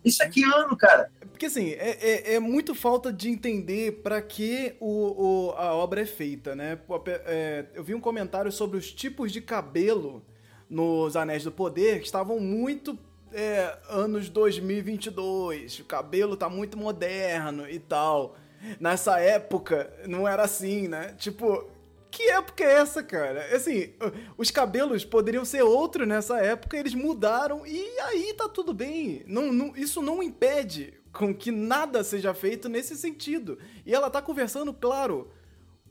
Isso 0.03 0.21
é 0.21 0.29
que 0.29 0.43
ano, 0.43 0.75
cara? 0.75 1.09
Porque 1.31 1.45
assim, 1.45 1.71
é, 1.71 1.97
é, 2.01 2.33
é 2.35 2.39
muito 2.39 2.75
falta 2.75 3.11
de 3.11 3.29
entender 3.29 4.01
para 4.03 4.21
que 4.21 4.75
o, 4.79 5.47
o, 5.47 5.51
a 5.51 5.73
obra 5.73 6.01
é 6.01 6.05
feita, 6.05 6.55
né? 6.55 6.77
É, 7.25 7.65
eu 7.73 7.83
vi 7.83 7.95
um 7.95 8.01
comentário 8.01 8.51
sobre 8.51 8.77
os 8.77 8.91
tipos 8.91 9.31
de 9.31 9.41
cabelo 9.41 10.23
nos 10.69 11.15
Anéis 11.15 11.43
do 11.43 11.51
Poder 11.51 11.99
que 11.99 12.05
estavam 12.05 12.39
muito 12.39 12.97
é, 13.33 13.77
anos 13.89 14.29
2022. 14.29 15.79
O 15.79 15.85
cabelo 15.85 16.37
tá 16.37 16.49
muito 16.49 16.77
moderno 16.77 17.69
e 17.69 17.79
tal. 17.79 18.35
Nessa 18.79 19.19
época 19.19 19.91
não 20.07 20.27
era 20.27 20.43
assim, 20.43 20.87
né? 20.87 21.13
Tipo, 21.17 21.69
que 22.09 22.29
época 22.29 22.63
é 22.63 22.73
essa, 22.73 23.03
cara? 23.03 23.43
Assim, 23.55 23.93
os 24.37 24.51
cabelos 24.51 25.03
poderiam 25.03 25.43
ser 25.43 25.63
outros 25.63 26.07
nessa 26.07 26.39
época, 26.39 26.77
eles 26.77 26.93
mudaram 26.93 27.65
e 27.65 27.99
aí 28.01 28.33
tá 28.35 28.47
tudo 28.47 28.73
bem. 28.73 29.23
Não, 29.27 29.51
não, 29.51 29.75
isso 29.75 30.01
não 30.01 30.21
impede 30.21 30.93
com 31.11 31.33
que 31.33 31.51
nada 31.51 32.03
seja 32.03 32.33
feito 32.33 32.69
nesse 32.69 32.95
sentido. 32.95 33.57
E 33.85 33.93
ela 33.93 34.09
tá 34.09 34.21
conversando, 34.21 34.73
claro, 34.73 35.31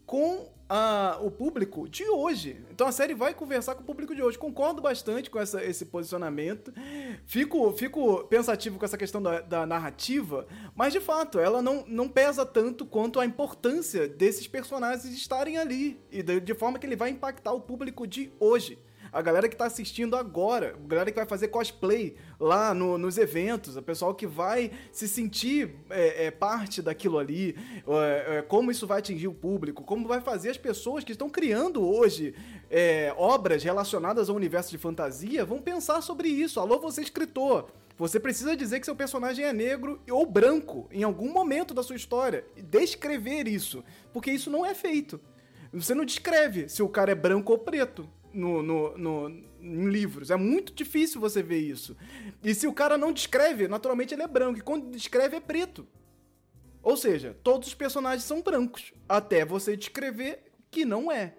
com 0.07 0.49
a, 0.69 1.19
o 1.21 1.31
público 1.31 1.89
de 1.89 2.05
hoje. 2.09 2.65
Então 2.71 2.87
a 2.87 2.93
série 2.93 3.15
vai 3.15 3.35
conversar 3.35 3.75
com 3.75 3.83
o 3.83 3.87
público 3.87 4.15
de 4.15 4.23
hoje. 4.23 4.39
Concordo 4.39 4.81
bastante 4.81 5.31
com 5.31 5.39
essa, 5.39 5.65
esse 5.65 5.87
posicionamento. 5.87 6.73
Fico, 7.27 7.73
fico 7.73 8.25
pensativo 8.25 8.79
com 8.79 8.85
essa 8.85 8.99
questão 8.99 9.23
da, 9.23 9.41
da, 9.41 9.67
narrativa, 9.67 10.47
mas 10.75 10.93
de 10.93 11.01
fato, 11.01 11.39
ela 11.39 11.63
não, 11.63 11.85
não 11.87 12.09
pesa 12.09 12.45
tanto 12.45 12.85
quanto 12.85 13.21
a 13.21 13.27
importância 13.27 14.09
desses 14.09 14.47
personagens 14.47 15.05
estarem 15.05 15.59
ali 15.59 16.01
e 16.11 16.23
de, 16.23 16.41
de 16.41 16.55
forma 16.55 16.79
que 16.79 16.87
ele 16.87 16.97
vai 16.97 17.11
impactar 17.11 17.53
o 17.53 17.61
público 17.61 18.07
de 18.07 18.33
hoje 18.41 18.79
a 19.13 19.21
galera 19.21 19.49
que 19.49 19.55
tá 19.55 19.67
assistindo 19.67 20.17
agora, 20.17 20.75
a 20.75 20.89
galera 20.89 21.11
que 21.11 21.17
vai 21.17 21.27
fazer 21.27 21.49
cosplay 21.49 22.17
lá 22.41 22.73
no, 22.73 22.97
nos 22.97 23.19
eventos, 23.19 23.77
o 23.77 23.83
pessoal 23.83 24.15
que 24.15 24.27
vai 24.27 24.71
se 24.91 25.07
sentir 25.07 25.77
é, 25.91 26.27
é, 26.27 26.31
parte 26.31 26.81
daquilo 26.81 27.19
ali, 27.19 27.55
é, 27.87 28.39
é, 28.39 28.43
como 28.43 28.71
isso 28.71 28.87
vai 28.87 29.01
atingir 29.01 29.29
o 29.29 29.35
público, 29.35 29.85
como 29.85 30.09
vai 30.09 30.23
fazer 30.23 30.49
as 30.49 30.57
pessoas 30.57 31.05
que 31.05 31.13
estão 31.13 31.29
criando 31.29 31.87
hoje 31.87 32.35
é, 32.71 33.13
obras 33.19 33.63
relacionadas 33.63 34.31
ao 34.31 34.37
universo 34.37 34.71
de 34.71 34.79
fantasia 34.79 35.45
vão 35.45 35.61
pensar 35.61 36.01
sobre 36.01 36.29
isso. 36.29 36.59
Alô, 36.59 36.79
você 36.79 37.03
escritor. 37.03 37.67
Você 37.99 38.19
precisa 38.19 38.57
dizer 38.57 38.81
que 38.81 38.87
seu 38.87 38.97
personagem 38.97 39.45
é 39.45 39.53
negro 39.53 40.01
ou 40.11 40.25
branco 40.25 40.89
em 40.91 41.03
algum 41.03 41.31
momento 41.31 41.75
da 41.75 41.83
sua 41.83 41.97
história. 41.97 42.45
E 42.57 42.63
descrever 42.63 43.47
isso. 43.47 43.85
Porque 44.11 44.31
isso 44.31 44.51
não 44.51 44.65
é 44.65 44.75
feito. 44.75 45.21
Você 45.71 45.95
não 45.95 46.05
descreve 46.05 46.69
se 46.69 46.83
o 46.83 46.89
cara 46.89 47.13
é 47.13 47.15
branco 47.15 47.53
ou 47.53 47.59
preto 47.59 48.09
no, 48.33 48.63
no, 48.63 48.99
no, 48.99 49.29
em 49.61 49.89
livros. 49.89 50.31
É 50.31 50.37
muito 50.37 50.73
difícil 50.73 51.21
você 51.21 51.43
ver 51.43 51.59
isso. 51.59 51.97
E 52.43 52.55
se 52.55 52.67
o 52.67 52.73
cara 52.73 52.99
não 52.99 53.13
descreve, 53.13 53.69
naturalmente 53.69 54.15
ele 54.15 54.23
é 54.23 54.27
branco. 54.27 54.59
E 54.59 54.63
quando 54.63 54.91
descreve, 54.91 55.37
é 55.37 55.41
preto. 55.41 55.87
Ou 56.83 56.97
seja, 56.97 57.37
todos 57.43 57.69
os 57.69 57.75
personagens 57.75 58.25
são 58.25 58.43
brancos. 58.43 58.93
Até 59.09 59.45
você 59.45 59.77
descrever 59.77 60.53
que 60.71 60.85
não 60.85 61.11
é. 61.11 61.35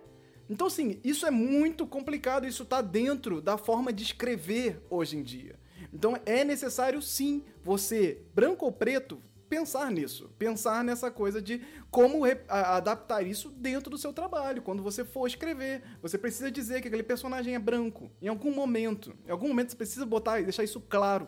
Então, 0.50 0.68
assim, 0.68 1.00
isso 1.04 1.26
é 1.26 1.32
muito 1.32 1.86
complicado. 1.86 2.48
Isso 2.48 2.64
está 2.64 2.82
dentro 2.82 3.42
da 3.42 3.58
forma 3.58 3.92
de 3.92 4.04
escrever 4.04 4.82
hoje 4.90 5.18
em 5.18 5.24
dia. 5.24 5.60
Então, 5.92 6.18
é 6.26 6.44
necessário, 6.44 7.02
sim, 7.02 7.44
você, 7.64 8.22
branco 8.34 8.66
ou 8.66 8.72
preto, 8.72 9.22
pensar 9.54 9.92
nisso, 9.92 10.32
pensar 10.40 10.84
nessa 10.84 11.12
coisa 11.12 11.40
de 11.40 11.62
como 11.92 12.24
adaptar 12.48 13.22
isso 13.22 13.52
dentro 13.52 13.92
do 13.92 14.00
seu 14.00 14.12
trabalho. 14.12 14.64
Quando 14.64 14.82
você 14.82 15.06
for 15.06 15.28
escrever, 15.28 15.84
você 16.02 16.18
precisa 16.18 16.50
dizer 16.50 16.82
que 16.82 16.88
aquele 16.88 17.04
personagem 17.04 17.54
é 17.54 17.60
branco. 17.60 18.10
Em 18.20 18.28
algum 18.28 18.52
momento, 18.52 19.16
em 19.28 19.30
algum 19.30 19.48
momento 19.48 19.70
você 19.70 19.78
precisa 19.78 20.08
botar 20.08 20.40
e 20.40 20.44
deixar 20.44 20.64
isso 20.64 20.82
claro. 20.82 21.28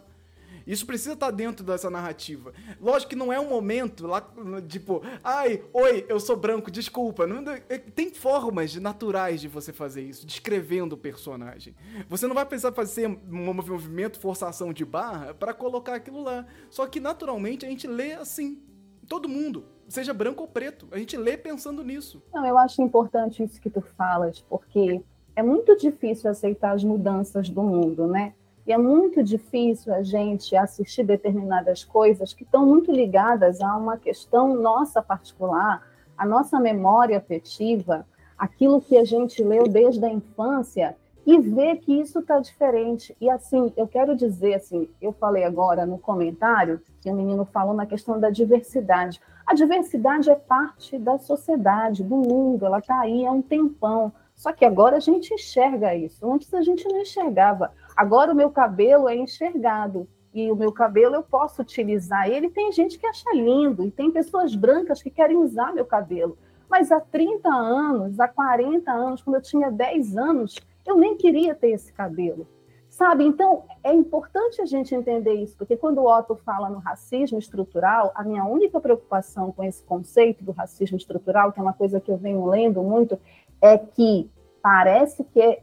Isso 0.65 0.85
precisa 0.85 1.13
estar 1.13 1.31
dentro 1.31 1.65
dessa 1.65 1.89
narrativa. 1.89 2.53
Lógico 2.81 3.11
que 3.11 3.15
não 3.15 3.31
é 3.31 3.39
um 3.39 3.49
momento 3.49 4.07
lá, 4.07 4.25
tipo, 4.67 5.01
ai, 5.23 5.63
oi, 5.71 6.05
eu 6.09 6.19
sou 6.19 6.35
branco, 6.35 6.71
desculpa. 6.71 7.27
Não, 7.27 7.43
é, 7.69 7.77
tem 7.77 8.09
formas 8.11 8.75
naturais 8.75 9.41
de 9.41 9.47
você 9.47 9.71
fazer 9.71 10.01
isso, 10.01 10.25
descrevendo 10.25 10.93
o 10.93 10.97
personagem. 10.97 11.75
Você 12.09 12.27
não 12.27 12.35
vai 12.35 12.45
precisar 12.45 12.71
fazer 12.71 13.07
um 13.07 13.53
movimento, 13.53 14.19
forçação 14.19 14.73
de 14.73 14.83
barra 14.83 15.33
para 15.33 15.53
colocar 15.53 15.95
aquilo 15.95 16.23
lá. 16.23 16.45
Só 16.69 16.87
que 16.87 16.99
naturalmente 16.99 17.65
a 17.65 17.69
gente 17.69 17.87
lê 17.87 18.13
assim. 18.13 18.61
Todo 19.07 19.29
mundo, 19.29 19.65
seja 19.87 20.13
branco 20.13 20.41
ou 20.41 20.47
preto. 20.47 20.87
A 20.91 20.97
gente 20.97 21.15
lê 21.15 21.37
pensando 21.37 21.83
nisso. 21.83 22.23
Não, 22.33 22.43
eu 22.45 22.57
acho 22.57 22.81
importante 22.81 23.43
isso 23.43 23.61
que 23.61 23.69
tu 23.69 23.81
falas, 23.81 24.41
porque 24.49 24.99
é 25.35 25.43
muito 25.43 25.75
difícil 25.77 26.29
aceitar 26.29 26.71
as 26.71 26.83
mudanças 26.83 27.49
do 27.49 27.61
mundo, 27.61 28.07
né? 28.07 28.33
E 28.65 28.73
é 28.73 28.77
muito 28.77 29.21
difícil 29.21 29.93
a 29.93 30.01
gente 30.01 30.55
assistir 30.55 31.03
determinadas 31.03 31.83
coisas 31.83 32.33
que 32.33 32.43
estão 32.43 32.65
muito 32.65 32.91
ligadas 32.91 33.61
a 33.61 33.75
uma 33.77 33.97
questão 33.97 34.55
nossa 34.55 35.01
particular, 35.01 35.87
a 36.17 36.25
nossa 36.25 36.59
memória 36.59 37.17
afetiva, 37.17 38.05
aquilo 38.37 38.81
que 38.81 38.97
a 38.97 39.05
gente 39.05 39.43
leu 39.43 39.67
desde 39.67 40.03
a 40.03 40.09
infância 40.09 40.95
e 41.25 41.39
ver 41.39 41.77
que 41.77 41.99
isso 41.99 42.19
está 42.19 42.39
diferente. 42.39 43.15
E 43.19 43.29
assim, 43.29 43.73
eu 43.75 43.87
quero 43.87 44.15
dizer 44.15 44.55
assim, 44.55 44.89
eu 45.01 45.11
falei 45.11 45.43
agora 45.43 45.85
no 45.85 45.97
comentário 45.97 46.81
que 47.01 47.09
o 47.09 47.15
menino 47.15 47.45
falou 47.45 47.73
na 47.73 47.85
questão 47.85 48.19
da 48.19 48.29
diversidade. 48.29 49.19
A 49.45 49.53
diversidade 49.53 50.29
é 50.29 50.35
parte 50.35 50.97
da 50.97 51.17
sociedade, 51.17 52.03
do 52.03 52.15
mundo, 52.15 52.65
ela 52.65 52.79
está 52.79 52.99
aí 52.99 53.25
há 53.25 53.31
um 53.31 53.41
tempão. 53.41 54.11
Só 54.35 54.51
que 54.51 54.65
agora 54.65 54.97
a 54.97 54.99
gente 54.99 55.33
enxerga 55.33 55.95
isso. 55.95 56.29
Antes 56.29 56.53
a 56.53 56.61
gente 56.61 56.87
não 56.87 57.01
enxergava. 57.01 57.71
Agora 57.95 58.31
o 58.31 58.35
meu 58.35 58.49
cabelo 58.49 59.07
é 59.07 59.15
enxergado. 59.15 60.07
E 60.33 60.51
o 60.51 60.55
meu 60.55 60.71
cabelo 60.71 61.15
eu 61.15 61.23
posso 61.23 61.61
utilizar 61.61 62.27
ele. 62.27 62.49
Tem 62.49 62.71
gente 62.71 62.99
que 62.99 63.07
acha 63.07 63.31
lindo, 63.33 63.85
e 63.85 63.91
tem 63.91 64.11
pessoas 64.11 64.53
brancas 64.53 65.01
que 65.01 65.09
querem 65.09 65.37
usar 65.37 65.73
meu 65.73 65.85
cabelo. 65.85 66.37
Mas 66.69 66.91
há 66.91 66.99
30 66.99 67.47
anos, 67.47 68.19
há 68.19 68.27
40 68.27 68.91
anos, 68.91 69.21
quando 69.21 69.37
eu 69.37 69.41
tinha 69.41 69.71
10 69.71 70.17
anos, 70.17 70.55
eu 70.85 70.97
nem 70.97 71.15
queria 71.15 71.55
ter 71.55 71.69
esse 71.69 71.93
cabelo. 71.93 72.45
Sabe? 72.89 73.25
Então, 73.25 73.63
é 73.83 73.93
importante 73.93 74.61
a 74.61 74.65
gente 74.65 74.95
entender 74.95 75.33
isso, 75.33 75.57
porque 75.57 75.75
quando 75.75 75.99
o 75.99 76.09
Otto 76.09 76.35
fala 76.35 76.69
no 76.69 76.79
racismo 76.79 77.37
estrutural, 77.37 78.11
a 78.15 78.23
minha 78.23 78.45
única 78.45 78.79
preocupação 78.79 79.51
com 79.51 79.63
esse 79.63 79.83
conceito 79.83 80.43
do 80.43 80.53
racismo 80.53 80.95
estrutural, 80.95 81.51
que 81.51 81.59
é 81.59 81.63
uma 81.63 81.73
coisa 81.73 81.99
que 81.99 82.09
eu 82.09 82.17
venho 82.17 82.45
lendo 82.45 82.81
muito, 82.81 83.19
é 83.61 83.77
que 83.77 84.29
parece 84.61 85.23
que 85.25 85.59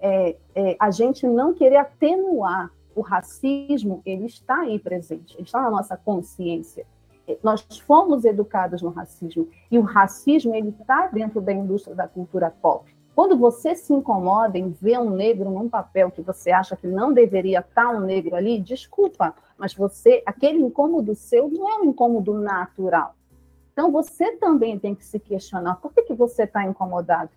é, 0.00 0.30
é, 0.54 0.70
é, 0.70 0.76
a 0.78 0.90
gente 0.90 1.26
não 1.26 1.54
querer 1.54 1.76
atenuar 1.76 2.70
o 2.94 3.00
racismo, 3.00 4.02
ele 4.04 4.26
está 4.26 4.60
aí 4.60 4.78
presente, 4.78 5.34
ele 5.36 5.44
está 5.44 5.62
na 5.62 5.70
nossa 5.70 5.96
consciência. 5.96 6.86
Nós 7.42 7.62
fomos 7.86 8.24
educados 8.24 8.80
no 8.80 8.88
racismo, 8.88 9.48
e 9.70 9.78
o 9.78 9.82
racismo 9.82 10.54
ele 10.54 10.70
está 10.70 11.08
dentro 11.08 11.42
da 11.42 11.52
indústria 11.52 11.94
da 11.94 12.08
cultura 12.08 12.50
pop. 12.50 12.90
Quando 13.14 13.36
você 13.36 13.74
se 13.74 13.92
incomoda 13.92 14.56
em 14.56 14.70
ver 14.70 14.98
um 14.98 15.10
negro 15.10 15.50
num 15.50 15.68
papel 15.68 16.10
que 16.10 16.22
você 16.22 16.50
acha 16.50 16.76
que 16.76 16.86
não 16.86 17.12
deveria 17.12 17.58
estar 17.58 17.90
um 17.90 18.00
negro 18.00 18.34
ali, 18.34 18.60
desculpa, 18.60 19.34
mas 19.58 19.74
você, 19.74 20.22
aquele 20.24 20.58
incômodo 20.58 21.14
seu 21.14 21.50
não 21.50 21.68
é 21.68 21.78
um 21.80 21.84
incômodo 21.86 22.32
natural. 22.32 23.14
Então 23.72 23.90
você 23.90 24.36
também 24.36 24.78
tem 24.78 24.94
que 24.94 25.04
se 25.04 25.18
questionar 25.18 25.76
por 25.76 25.92
que, 25.92 26.02
que 26.02 26.14
você 26.14 26.44
está 26.44 26.64
incomodado. 26.64 27.30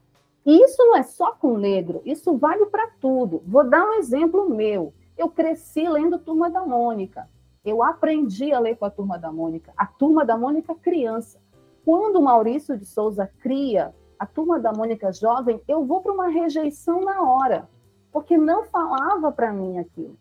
E 0.45 0.63
isso 0.63 0.77
não 0.83 0.97
é 0.97 1.03
só 1.03 1.33
com 1.33 1.57
negro, 1.57 2.01
isso 2.03 2.35
vale 2.37 2.65
para 2.65 2.87
tudo. 2.99 3.43
Vou 3.45 3.67
dar 3.67 3.85
um 3.85 3.93
exemplo 3.93 4.49
meu. 4.49 4.93
Eu 5.17 5.29
cresci 5.29 5.87
lendo 5.87 6.17
Turma 6.17 6.49
da 6.49 6.65
Mônica. 6.65 7.29
Eu 7.63 7.83
aprendi 7.83 8.51
a 8.51 8.59
ler 8.59 8.75
com 8.75 8.85
a 8.85 8.89
Turma 8.89 9.19
da 9.19 9.31
Mônica. 9.31 9.71
A 9.77 9.85
Turma 9.85 10.25
da 10.25 10.35
Mônica 10.35 10.73
criança. 10.73 11.39
Quando 11.85 12.21
Maurício 12.21 12.75
de 12.75 12.85
Souza 12.85 13.29
cria 13.39 13.93
a 14.17 14.25
Turma 14.25 14.59
da 14.59 14.73
Mônica 14.73 15.11
jovem, 15.11 15.61
eu 15.67 15.85
vou 15.85 16.01
para 16.01 16.11
uma 16.11 16.27
rejeição 16.27 17.01
na 17.01 17.21
hora, 17.21 17.69
porque 18.11 18.37
não 18.37 18.65
falava 18.65 19.31
para 19.31 19.53
mim 19.53 19.77
aquilo. 19.77 20.17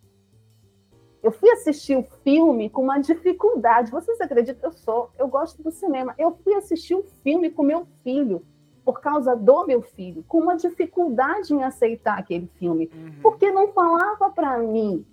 Eu 1.23 1.31
fui 1.31 1.51
assistir 1.51 1.97
o 1.97 2.03
filme 2.03 2.69
com 2.69 2.83
uma 2.83 2.99
dificuldade. 2.99 3.91
Vocês 3.91 4.21
acreditam? 4.21 4.71
Eu 4.71 4.73
sou, 4.73 5.11
eu 5.19 5.29
gosto 5.29 5.63
do 5.63 5.71
cinema. 5.71 6.15
Eu 6.19 6.33
fui 6.43 6.55
assistir 6.55 6.95
o 6.95 7.05
filme 7.23 7.51
com 7.51 7.63
meu 7.63 7.87
filho 8.03 8.43
por 8.91 9.01
causa 9.01 9.37
do 9.37 9.65
meu 9.67 9.81
filho, 9.81 10.25
com 10.27 10.41
uma 10.41 10.57
dificuldade 10.57 11.55
em 11.55 11.63
aceitar 11.63 12.19
aquele 12.19 12.49
filme, 12.59 12.91
uhum. 12.93 13.23
porque 13.23 13.53
não 13.53 13.69
falava 13.69 14.31
para 14.31 14.59
mim, 14.59 15.07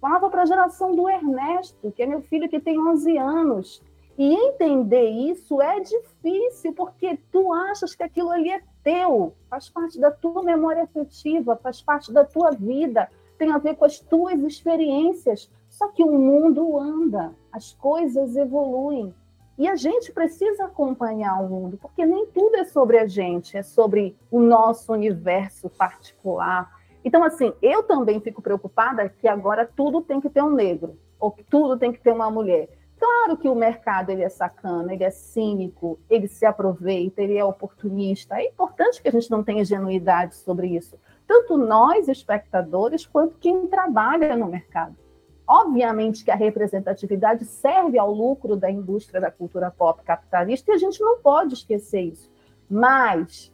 falava 0.00 0.30
para 0.30 0.40
a 0.40 0.46
geração 0.46 0.96
do 0.96 1.06
Ernesto, 1.06 1.92
que 1.92 2.02
é 2.02 2.06
meu 2.06 2.22
filho 2.22 2.48
que 2.48 2.58
tem 2.58 2.80
11 2.80 3.18
anos. 3.18 3.82
E 4.16 4.34
entender 4.34 5.10
isso 5.10 5.60
é 5.60 5.78
difícil, 5.80 6.72
porque 6.72 7.18
tu 7.30 7.52
achas 7.52 7.94
que 7.94 8.02
aquilo 8.02 8.30
ali 8.30 8.50
é 8.50 8.62
teu, 8.82 9.34
faz 9.50 9.68
parte 9.68 10.00
da 10.00 10.10
tua 10.10 10.42
memória 10.42 10.84
afetiva, 10.84 11.54
faz 11.56 11.82
parte 11.82 12.10
da 12.10 12.24
tua 12.24 12.52
vida, 12.52 13.08
tem 13.36 13.52
a 13.52 13.58
ver 13.58 13.76
com 13.76 13.84
as 13.84 14.00
tuas 14.00 14.40
experiências. 14.40 15.50
Só 15.68 15.88
que 15.88 16.02
o 16.02 16.10
mundo 16.10 16.78
anda, 16.78 17.34
as 17.52 17.74
coisas 17.74 18.34
evoluem. 18.34 19.14
E 19.58 19.66
a 19.66 19.74
gente 19.74 20.12
precisa 20.12 20.66
acompanhar 20.66 21.42
o 21.42 21.48
mundo, 21.48 21.76
porque 21.76 22.06
nem 22.06 22.26
tudo 22.26 22.54
é 22.54 22.64
sobre 22.64 22.96
a 22.96 23.08
gente, 23.08 23.56
é 23.56 23.62
sobre 23.62 24.16
o 24.30 24.40
nosso 24.40 24.92
universo 24.92 25.68
particular. 25.68 26.70
Então, 27.04 27.24
assim, 27.24 27.52
eu 27.60 27.82
também 27.82 28.20
fico 28.20 28.40
preocupada 28.40 29.08
que 29.08 29.26
agora 29.26 29.66
tudo 29.66 30.00
tem 30.00 30.20
que 30.20 30.30
ter 30.30 30.44
um 30.44 30.50
negro, 30.50 30.96
ou 31.18 31.32
que 31.32 31.42
tudo 31.42 31.76
tem 31.76 31.92
que 31.92 32.00
ter 32.00 32.12
uma 32.12 32.30
mulher. 32.30 32.68
Claro 33.00 33.36
que 33.36 33.48
o 33.48 33.54
mercado 33.54 34.10
ele 34.10 34.22
é 34.22 34.28
sacana, 34.28 34.94
ele 34.94 35.02
é 35.02 35.10
cínico, 35.10 35.98
ele 36.08 36.28
se 36.28 36.46
aproveita, 36.46 37.20
ele 37.20 37.36
é 37.36 37.44
oportunista. 37.44 38.36
É 38.36 38.46
importante 38.46 39.02
que 39.02 39.08
a 39.08 39.12
gente 39.12 39.28
não 39.28 39.42
tenha 39.42 39.62
ingenuidade 39.62 40.36
sobre 40.36 40.68
isso. 40.68 40.96
Tanto 41.26 41.56
nós, 41.56 42.06
espectadores, 42.06 43.06
quanto 43.06 43.38
quem 43.38 43.66
trabalha 43.66 44.36
no 44.36 44.46
mercado. 44.46 44.96
Obviamente 45.48 46.22
que 46.22 46.30
a 46.30 46.36
representatividade 46.36 47.46
serve 47.46 47.98
ao 47.98 48.12
lucro 48.12 48.54
da 48.54 48.70
indústria 48.70 49.18
da 49.18 49.30
cultura 49.30 49.70
pop 49.70 50.02
capitalista 50.02 50.70
e 50.70 50.74
a 50.74 50.78
gente 50.78 51.00
não 51.00 51.20
pode 51.20 51.54
esquecer 51.54 52.02
isso. 52.02 52.30
Mas 52.68 53.50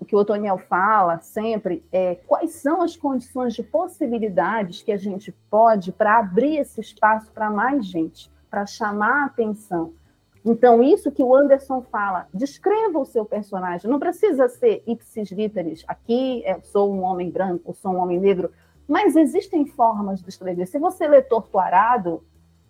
o 0.00 0.04
que 0.04 0.16
o 0.16 0.18
Otoniel 0.18 0.58
fala 0.58 1.20
sempre 1.20 1.84
é 1.92 2.16
quais 2.26 2.56
são 2.56 2.82
as 2.82 2.96
condições 2.96 3.54
de 3.54 3.62
possibilidades 3.62 4.82
que 4.82 4.90
a 4.90 4.96
gente 4.96 5.30
pode 5.48 5.92
para 5.92 6.18
abrir 6.18 6.56
esse 6.56 6.80
espaço 6.80 7.30
para 7.30 7.48
mais 7.48 7.86
gente, 7.86 8.28
para 8.50 8.66
chamar 8.66 9.22
a 9.22 9.26
atenção. 9.26 9.92
Então, 10.44 10.82
isso 10.82 11.10
que 11.10 11.22
o 11.22 11.34
Anderson 11.34 11.80
fala, 11.82 12.28
descreva 12.34 12.98
o 12.98 13.06
seu 13.06 13.24
personagem, 13.24 13.90
não 13.90 13.98
precisa 13.98 14.46
ser 14.46 14.82
ipsis 14.86 15.30
literis, 15.30 15.84
aqui 15.88 16.42
eu 16.44 16.60
sou 16.62 16.92
um 16.92 17.02
homem 17.02 17.30
branco, 17.30 17.72
sou 17.72 17.92
um 17.92 17.98
homem 17.98 18.20
negro, 18.20 18.52
mas 18.88 19.16
existem 19.16 19.66
formas 19.66 20.20
de 20.22 20.28
escrever. 20.28 20.66
Se 20.66 20.78
você 20.78 21.06
lê 21.08 21.22
Torto 21.22 21.58
Arado, 21.58 22.22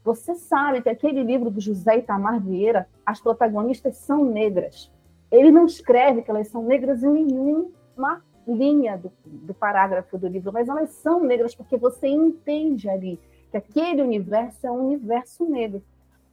você 0.04 0.34
sabe 0.34 0.82
que 0.82 0.88
aquele 0.88 1.22
livro 1.22 1.50
do 1.50 1.60
José 1.60 1.98
Itamar 1.98 2.40
Vieira, 2.40 2.88
as 3.04 3.20
protagonistas 3.20 3.96
são 3.96 4.24
negras. 4.24 4.92
Ele 5.30 5.50
não 5.50 5.66
escreve 5.66 6.22
que 6.22 6.30
elas 6.30 6.48
são 6.48 6.62
negras 6.62 7.02
em 7.02 7.10
nenhuma 7.10 8.22
linha 8.46 8.98
do, 8.98 9.10
do 9.24 9.54
parágrafo 9.54 10.18
do 10.18 10.28
livro, 10.28 10.52
mas 10.52 10.68
elas 10.68 10.90
são 10.90 11.20
negras 11.20 11.54
porque 11.54 11.76
você 11.76 12.06
entende 12.06 12.88
ali 12.88 13.18
que 13.50 13.56
aquele 13.56 14.02
universo 14.02 14.66
é 14.66 14.70
um 14.70 14.86
universo 14.86 15.44
negro. 15.44 15.82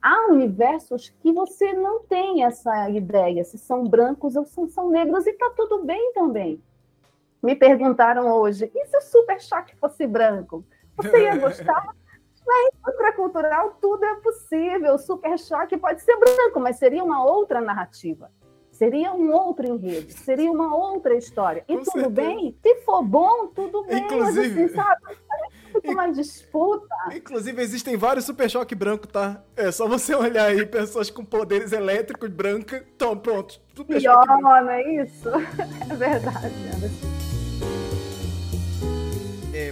Há 0.00 0.32
universos 0.32 1.08
que 1.20 1.32
você 1.32 1.72
não 1.72 2.00
tem 2.04 2.44
essa 2.44 2.90
ideia, 2.90 3.44
se 3.44 3.56
são 3.56 3.84
brancos 3.84 4.36
ou 4.36 4.44
se 4.44 4.68
são 4.68 4.90
negros, 4.90 5.26
e 5.26 5.30
está 5.30 5.50
tudo 5.56 5.84
bem 5.84 6.12
também. 6.12 6.60
Me 7.42 7.56
perguntaram 7.56 8.30
hoje, 8.30 8.70
e 8.72 8.86
se 8.86 8.96
o 8.96 9.00
Super 9.00 9.40
Choque 9.40 9.74
fosse 9.76 10.06
branco? 10.06 10.64
Você 10.96 11.22
ia 11.22 11.34
gostar? 11.36 11.82
Na 12.46 12.68
indústria 12.74 13.12
cultural, 13.12 13.78
tudo 13.80 14.04
é 14.04 14.14
possível. 14.16 14.94
O 14.94 14.98
Super 14.98 15.38
Choque 15.38 15.76
pode 15.76 16.02
ser 16.02 16.16
branco, 16.16 16.60
mas 16.60 16.76
seria 16.76 17.02
uma 17.02 17.24
outra 17.24 17.60
narrativa. 17.60 18.30
Seria 18.70 19.12
um 19.12 19.30
outro 19.32 19.66
enredo, 19.66 20.10
seria 20.10 20.50
uma 20.50 20.74
outra 20.74 21.14
história. 21.14 21.64
E 21.68 21.76
Com 21.76 21.84
tudo 21.84 21.92
certeza. 21.92 22.10
bem? 22.10 22.56
Se 22.62 22.76
for 22.82 23.02
bom, 23.02 23.48
tudo 23.48 23.84
bem. 23.84 24.02
Inclusive, 24.02 24.60
mas 24.62 24.72
assim, 24.72 24.74
sabe? 24.74 25.18
uma 25.84 26.10
disputa. 26.10 26.94
Inclusive, 27.14 27.62
existem 27.62 27.96
vários 27.96 28.24
Super 28.24 28.50
Choque 28.50 28.74
branco, 28.74 29.06
tá? 29.06 29.42
É 29.56 29.70
só 29.70 29.86
você 29.86 30.14
olhar 30.14 30.46
aí 30.46 30.66
pessoas 30.66 31.10
com 31.10 31.24
poderes 31.24 31.70
elétricos 31.72 32.30
branca. 32.30 32.84
Então, 32.94 33.16
pronto. 33.16 33.60
Super 33.76 33.98
Pior, 33.98 34.26
não 34.40 34.70
é 34.70 35.02
isso? 35.02 35.28
É 35.90 35.94
verdade, 35.94 36.54
Anderson. 36.74 37.11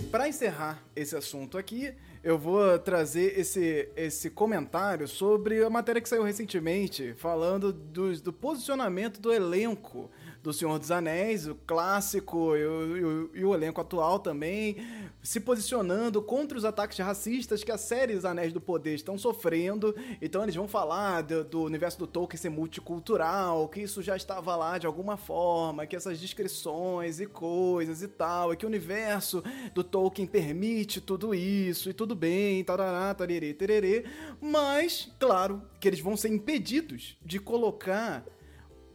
Para 0.09 0.28
encerrar 0.28 0.82
esse 0.94 1.16
assunto 1.16 1.57
aqui, 1.57 1.92
eu 2.22 2.38
vou 2.38 2.78
trazer 2.78 3.38
esse, 3.38 3.88
esse 3.96 4.28
comentário 4.28 5.09
sobre 5.09 5.64
a 5.64 5.70
matéria 5.70 6.01
que 6.01 6.09
saiu 6.09 6.22
recentemente, 6.22 7.14
falando 7.14 7.72
do, 7.72 8.14
do 8.20 8.32
posicionamento 8.32 9.20
do 9.20 9.32
elenco 9.32 10.11
do 10.43 10.53
Senhor 10.53 10.78
dos 10.78 10.91
Anéis, 10.91 11.47
o 11.47 11.55
clássico 11.55 12.57
e 12.57 12.64
o, 12.64 13.30
e 13.34 13.45
o, 13.45 13.55
elenco 13.55 13.80
atual 13.80 14.18
também, 14.18 14.76
se 15.22 15.38
posicionando 15.38 16.22
contra 16.22 16.57
os 16.57 16.64
ataques 16.64 16.99
racistas 16.99 17.62
que 17.62 17.70
a 17.70 17.76
série 17.76 18.14
Os 18.14 18.24
Anéis 18.24 18.53
do 18.53 18.61
Poder 18.61 18.95
estão 18.95 19.18
sofrendo. 19.18 19.95
Então 20.20 20.43
eles 20.43 20.55
vão 20.55 20.66
falar 20.66 21.22
do, 21.22 21.45
do 21.45 21.62
universo 21.62 21.99
do 21.99 22.07
Tolkien 22.07 22.41
ser 22.41 22.49
multicultural, 22.49 23.68
que 23.68 23.82
isso 23.82 24.03
já 24.03 24.16
estava 24.16 24.57
lá 24.57 24.78
de 24.78 24.86
alguma 24.86 25.16
forma, 25.16 25.86
que 25.86 25.95
essas 25.95 26.18
descrições 26.18 27.20
e 27.20 27.26
coisas 27.26 28.03
e 28.03 28.09
tal, 28.09 28.53
e 28.53 28.57
que 28.57 28.64
o 28.64 28.68
universo 28.68 29.45
do 29.74 29.84
Tolkien 29.84 30.26
permite 30.26 31.01
tudo 31.01 31.34
isso, 31.34 31.91
e 31.91 31.93
tudo 31.93 32.14
bem, 32.14 32.64
tarará, 32.64 33.12
tarerê, 33.14 33.53
tererê. 33.53 34.05
Mas, 34.41 35.11
claro, 35.18 35.62
que 35.78 35.86
eles 35.86 36.01
vão 36.01 36.16
ser 36.16 36.28
impedidos 36.28 37.18
de 37.22 37.38
colocar 37.38 38.24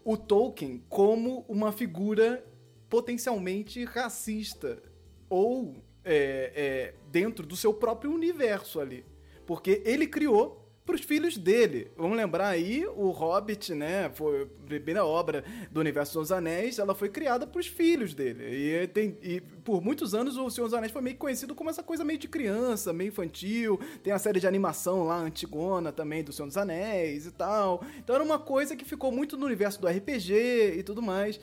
o 0.05 0.15
Tolkien 0.15 0.83
como 0.87 1.43
uma 1.49 1.71
figura 1.71 2.45
potencialmente 2.87 3.83
racista 3.83 4.81
ou 5.27 5.83
é, 6.03 6.51
é, 6.55 6.93
dentro 7.11 7.43
do 7.43 7.57
seu 7.57 7.73
próprio 7.73 8.13
universo 8.13 8.79
ali. 8.79 9.03
Porque 9.47 9.81
ele 9.83 10.05
criou 10.05 10.64
para 10.85 10.95
os 10.95 11.01
filhos 11.01 11.37
dele. 11.37 11.91
Vamos 11.97 12.15
lembrar 12.15 12.49
aí, 12.49 12.85
o 12.85 13.09
Hobbit, 13.09 13.73
né, 13.73 14.09
foi 14.13 14.43
a 14.43 14.65
primeira 14.67 15.03
obra 15.03 15.43
do 15.71 15.79
Universo 15.79 16.19
dos 16.19 16.31
Anéis, 16.31 16.77
ela 16.77 16.93
foi 16.93 17.09
criada 17.09 17.47
para 17.47 17.59
os 17.59 17.67
filhos 17.67 18.13
dele. 18.13 18.43
E, 18.45 18.87
tem, 18.87 19.17
e 19.23 19.41
por 19.41 19.81
muitos 19.81 20.13
anos 20.13 20.37
o 20.37 20.49
Senhor 20.49 20.67
dos 20.67 20.73
Anéis 20.75 20.91
foi 20.91 21.01
meio 21.01 21.17
conhecido 21.17 21.55
como 21.55 21.69
essa 21.69 21.81
coisa 21.81 22.03
meio 22.03 22.19
de 22.19 22.27
criança, 22.27 22.93
meio 22.93 23.07
infantil. 23.09 23.79
Tem 24.03 24.13
a 24.13 24.19
série 24.19 24.39
de 24.39 24.47
animação 24.47 25.03
lá, 25.03 25.17
Antigona, 25.17 25.91
também, 25.91 26.23
do 26.23 26.31
Senhor 26.31 26.47
dos 26.47 26.57
Anéis 26.57 27.25
e 27.25 27.31
tal. 27.31 27.83
Então 27.97 28.15
era 28.15 28.23
uma 28.23 28.37
coisa 28.37 28.75
que 28.75 28.85
ficou 28.85 29.11
muito 29.11 29.37
no 29.37 29.45
universo 29.45 29.81
do 29.81 29.87
RPG 29.87 30.75
e 30.77 30.83
tudo 30.83 31.01
mais. 31.01 31.39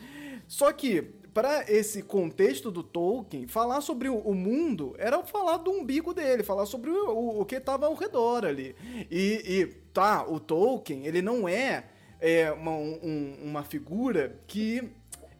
Só 0.46 0.72
que 0.72 1.21
para 1.32 1.64
esse 1.70 2.02
contexto 2.02 2.70
do 2.70 2.82
Tolkien, 2.82 3.46
falar 3.46 3.80
sobre 3.80 4.08
o, 4.08 4.34
mundo 4.34 4.94
era 4.98 5.22
falar 5.22 5.56
do 5.56 5.70
umbigo 5.70 6.12
dele, 6.12 6.42
falar 6.42 6.66
sobre 6.66 6.90
o, 6.90 7.10
o, 7.10 7.40
o 7.40 7.44
que 7.44 7.56
estava 7.56 7.86
ao 7.86 7.94
redor 7.94 8.44
ali. 8.44 8.74
E, 9.10 9.42
e, 9.46 9.66
tá, 9.92 10.26
o 10.28 10.38
Tolkien, 10.38 11.06
ele 11.06 11.22
não 11.22 11.48
é, 11.48 11.84
é 12.20 12.52
uma, 12.52 12.72
um, 12.72 13.36
uma 13.42 13.62
figura 13.62 14.38
que 14.46 14.90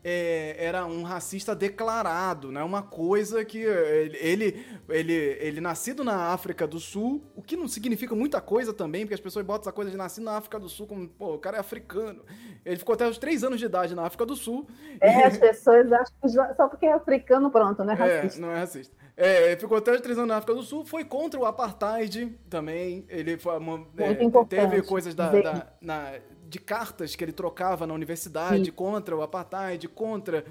é, 0.04 0.56
era 0.58 0.84
um 0.84 1.02
racista 1.02 1.54
declarado, 1.54 2.50
né? 2.50 2.62
Uma 2.62 2.82
coisa 2.82 3.44
que 3.44 3.58
ele, 3.58 4.64
ele, 4.88 5.14
ele 5.40 5.60
nascido 5.60 6.02
na 6.02 6.32
África 6.32 6.66
do 6.66 6.80
Sul, 6.80 7.22
o 7.36 7.42
que 7.42 7.56
não 7.56 7.68
significa 7.68 8.14
muita 8.14 8.40
coisa 8.40 8.72
também, 8.72 9.02
porque 9.02 9.14
as 9.14 9.20
pessoas 9.20 9.44
botam 9.44 9.62
essa 9.62 9.72
coisa 9.72 9.90
de 9.90 9.96
nascer 9.96 10.20
na 10.20 10.36
África 10.36 10.58
do 10.58 10.68
Sul 10.68 10.86
como, 10.86 11.08
pô, 11.08 11.34
o 11.34 11.38
cara 11.38 11.56
é 11.56 11.60
africano. 11.60 12.22
Ele 12.64 12.76
ficou 12.76 12.94
até 12.94 13.06
os 13.06 13.18
três 13.18 13.44
anos 13.44 13.60
de 13.60 13.66
idade 13.66 13.94
na 13.94 14.04
África 14.04 14.26
do 14.26 14.34
Sul. 14.34 14.66
É, 15.00 15.20
e... 15.20 15.22
as 15.24 15.36
pessoas 15.36 15.92
acham 15.92 16.14
que 16.20 16.28
só 16.28 16.68
porque 16.68 16.86
é 16.86 16.92
africano, 16.92 17.50
pronto, 17.50 17.84
não 17.84 17.92
é 17.92 17.96
racista. 17.96 18.38
É, 18.38 18.42
não 18.42 18.50
é 18.50 18.58
racista. 18.58 18.96
É, 19.16 19.46
ele 19.48 19.56
ficou 19.60 19.76
até 19.76 19.92
os 19.92 20.00
três 20.00 20.16
anos 20.16 20.28
na 20.28 20.38
África 20.38 20.54
do 20.54 20.62
Sul, 20.62 20.84
foi 20.84 21.04
contra 21.04 21.38
o 21.38 21.44
apartheid 21.44 22.26
também. 22.48 23.04
Ele 23.08 23.36
foi, 23.36 23.54
é, 23.98 24.44
teve 24.48 24.82
coisas 24.82 25.14
da, 25.14 25.30
da 25.30 25.66
na, 25.80 26.12
de 26.52 26.60
cartas 26.60 27.16
que 27.16 27.24
ele 27.24 27.32
trocava 27.32 27.86
na 27.86 27.94
universidade 27.94 28.66
Sim. 28.66 28.72
contra 28.72 29.16
o 29.16 29.22
apartheid, 29.22 29.88
contra 29.88 30.44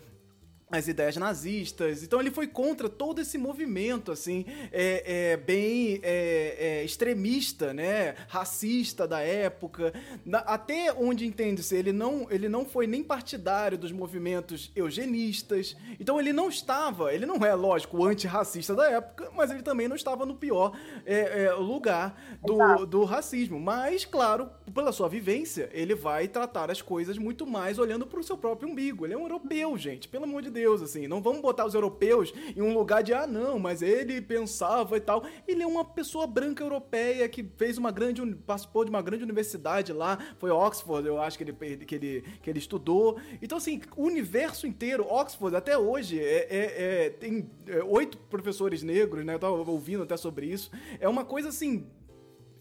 as 0.72 0.88
ideias 0.88 1.18
nazistas. 1.18 2.04
Então 2.04 2.20
ele 2.20 2.32
foi 2.32 2.48
contra 2.48 2.88
todo 2.88 3.20
esse 3.20 3.38
movimento, 3.38 4.12
assim, 4.12 4.46
é, 4.72 5.34
é 5.34 5.38
bem 5.38 6.00
é, 6.02 6.56
é, 6.58 6.84
extremista, 6.84 7.74
né? 7.74 8.16
Racista 8.28 9.08
da 9.08 9.20
época. 9.20 9.94
Na, 10.26 10.40
até 10.40 10.94
onde 10.94 11.26
entende-se, 11.26 11.76
ele 11.76 11.92
não, 11.92 12.28
ele 12.30 12.48
não 12.48 12.66
foi 12.66 12.88
nem 12.88 13.04
partidário 13.04 13.78
dos 13.78 13.92
movimentos 13.92 14.72
eugenistas. 14.76 15.76
Então 16.00 16.20
ele 16.20 16.32
não 16.32 16.48
estava, 16.50 17.14
ele 17.14 17.26
não 17.26 17.46
é, 17.46 17.54
lógico, 17.54 18.06
antirracista 18.06 18.74
da 18.74 18.90
época, 18.90 19.30
mas 19.36 19.52
ele 19.52 19.62
também 19.62 19.88
não 19.88 19.96
estava 19.96 20.26
no 20.26 20.36
pior 20.36 20.78
é, 21.06 21.44
é, 21.44 21.54
lugar 21.54 22.40
do, 22.42 22.86
do 22.86 23.04
racismo. 23.04 23.60
Mas, 23.60 24.06
claro, 24.06 24.50
pela 24.74 24.92
sua 24.92 25.10
vivência, 25.10 25.70
ele 25.74 25.96
vai 25.96 26.28
tratar 26.28 26.72
as 26.72 26.82
coisas 26.82 27.18
muito 27.18 27.46
mais 27.46 27.78
olhando 27.78 28.08
para 28.08 28.20
o 28.20 28.24
seu 28.24 28.38
próprio 28.38 28.70
umbigo. 28.70 29.06
Ele 29.06 29.14
é 29.14 29.18
um 29.18 29.22
europeu, 29.22 29.78
gente, 29.78 30.08
pelo 30.08 30.24
amor 30.24 30.42
de 30.42 30.50
Deus. 30.50 30.61
Deus, 30.62 30.82
assim. 30.84 31.08
Não 31.08 31.22
vamos 31.22 31.42
botar 31.42 31.66
os 31.66 31.74
europeus 31.74 32.32
em 32.56 32.62
um 32.62 32.72
lugar 32.72 33.02
de, 33.02 33.14
ah, 33.14 33.26
não, 33.26 33.58
mas 33.58 33.82
ele 33.82 34.22
pensava 34.22 34.96
e 34.96 35.00
tal. 35.00 35.24
Ele 35.48 35.64
é 35.64 35.68
uma 35.68 35.84
pessoa 35.84 36.28
branca 36.28 36.64
europeia 36.64 37.28
que 37.28 37.44
fez 37.58 37.80
uma 37.80 37.92
grande, 37.92 38.24
participou 38.46 38.86
de 38.86 38.92
uma 38.92 39.02
grande 39.02 39.24
universidade 39.24 39.92
lá, 39.92 40.20
foi 40.38 40.52
Oxford, 40.52 41.08
eu 41.08 41.20
acho 41.20 41.38
que 41.38 41.44
ele, 41.44 41.54
que 41.86 41.96
ele, 41.96 42.24
que 42.44 42.50
ele 42.50 42.60
estudou. 42.60 43.20
Então, 43.42 43.58
assim, 43.58 43.82
o 43.98 44.04
universo 44.04 44.68
inteiro, 44.68 45.04
Oxford, 45.12 45.56
até 45.56 45.76
hoje, 45.76 46.20
é, 46.20 46.48
é, 46.50 47.06
é 47.06 47.10
tem 47.10 47.50
é, 47.66 47.84
oito 47.84 48.20
professores 48.30 48.84
negros, 48.84 49.26
né? 49.26 49.34
Eu 49.34 49.40
tava 49.40 49.56
ouvindo 49.56 50.04
até 50.04 50.16
sobre 50.16 50.46
isso. 50.46 50.70
É 51.00 51.10
uma 51.10 51.26
coisa, 51.26 51.50
assim, 51.50 51.88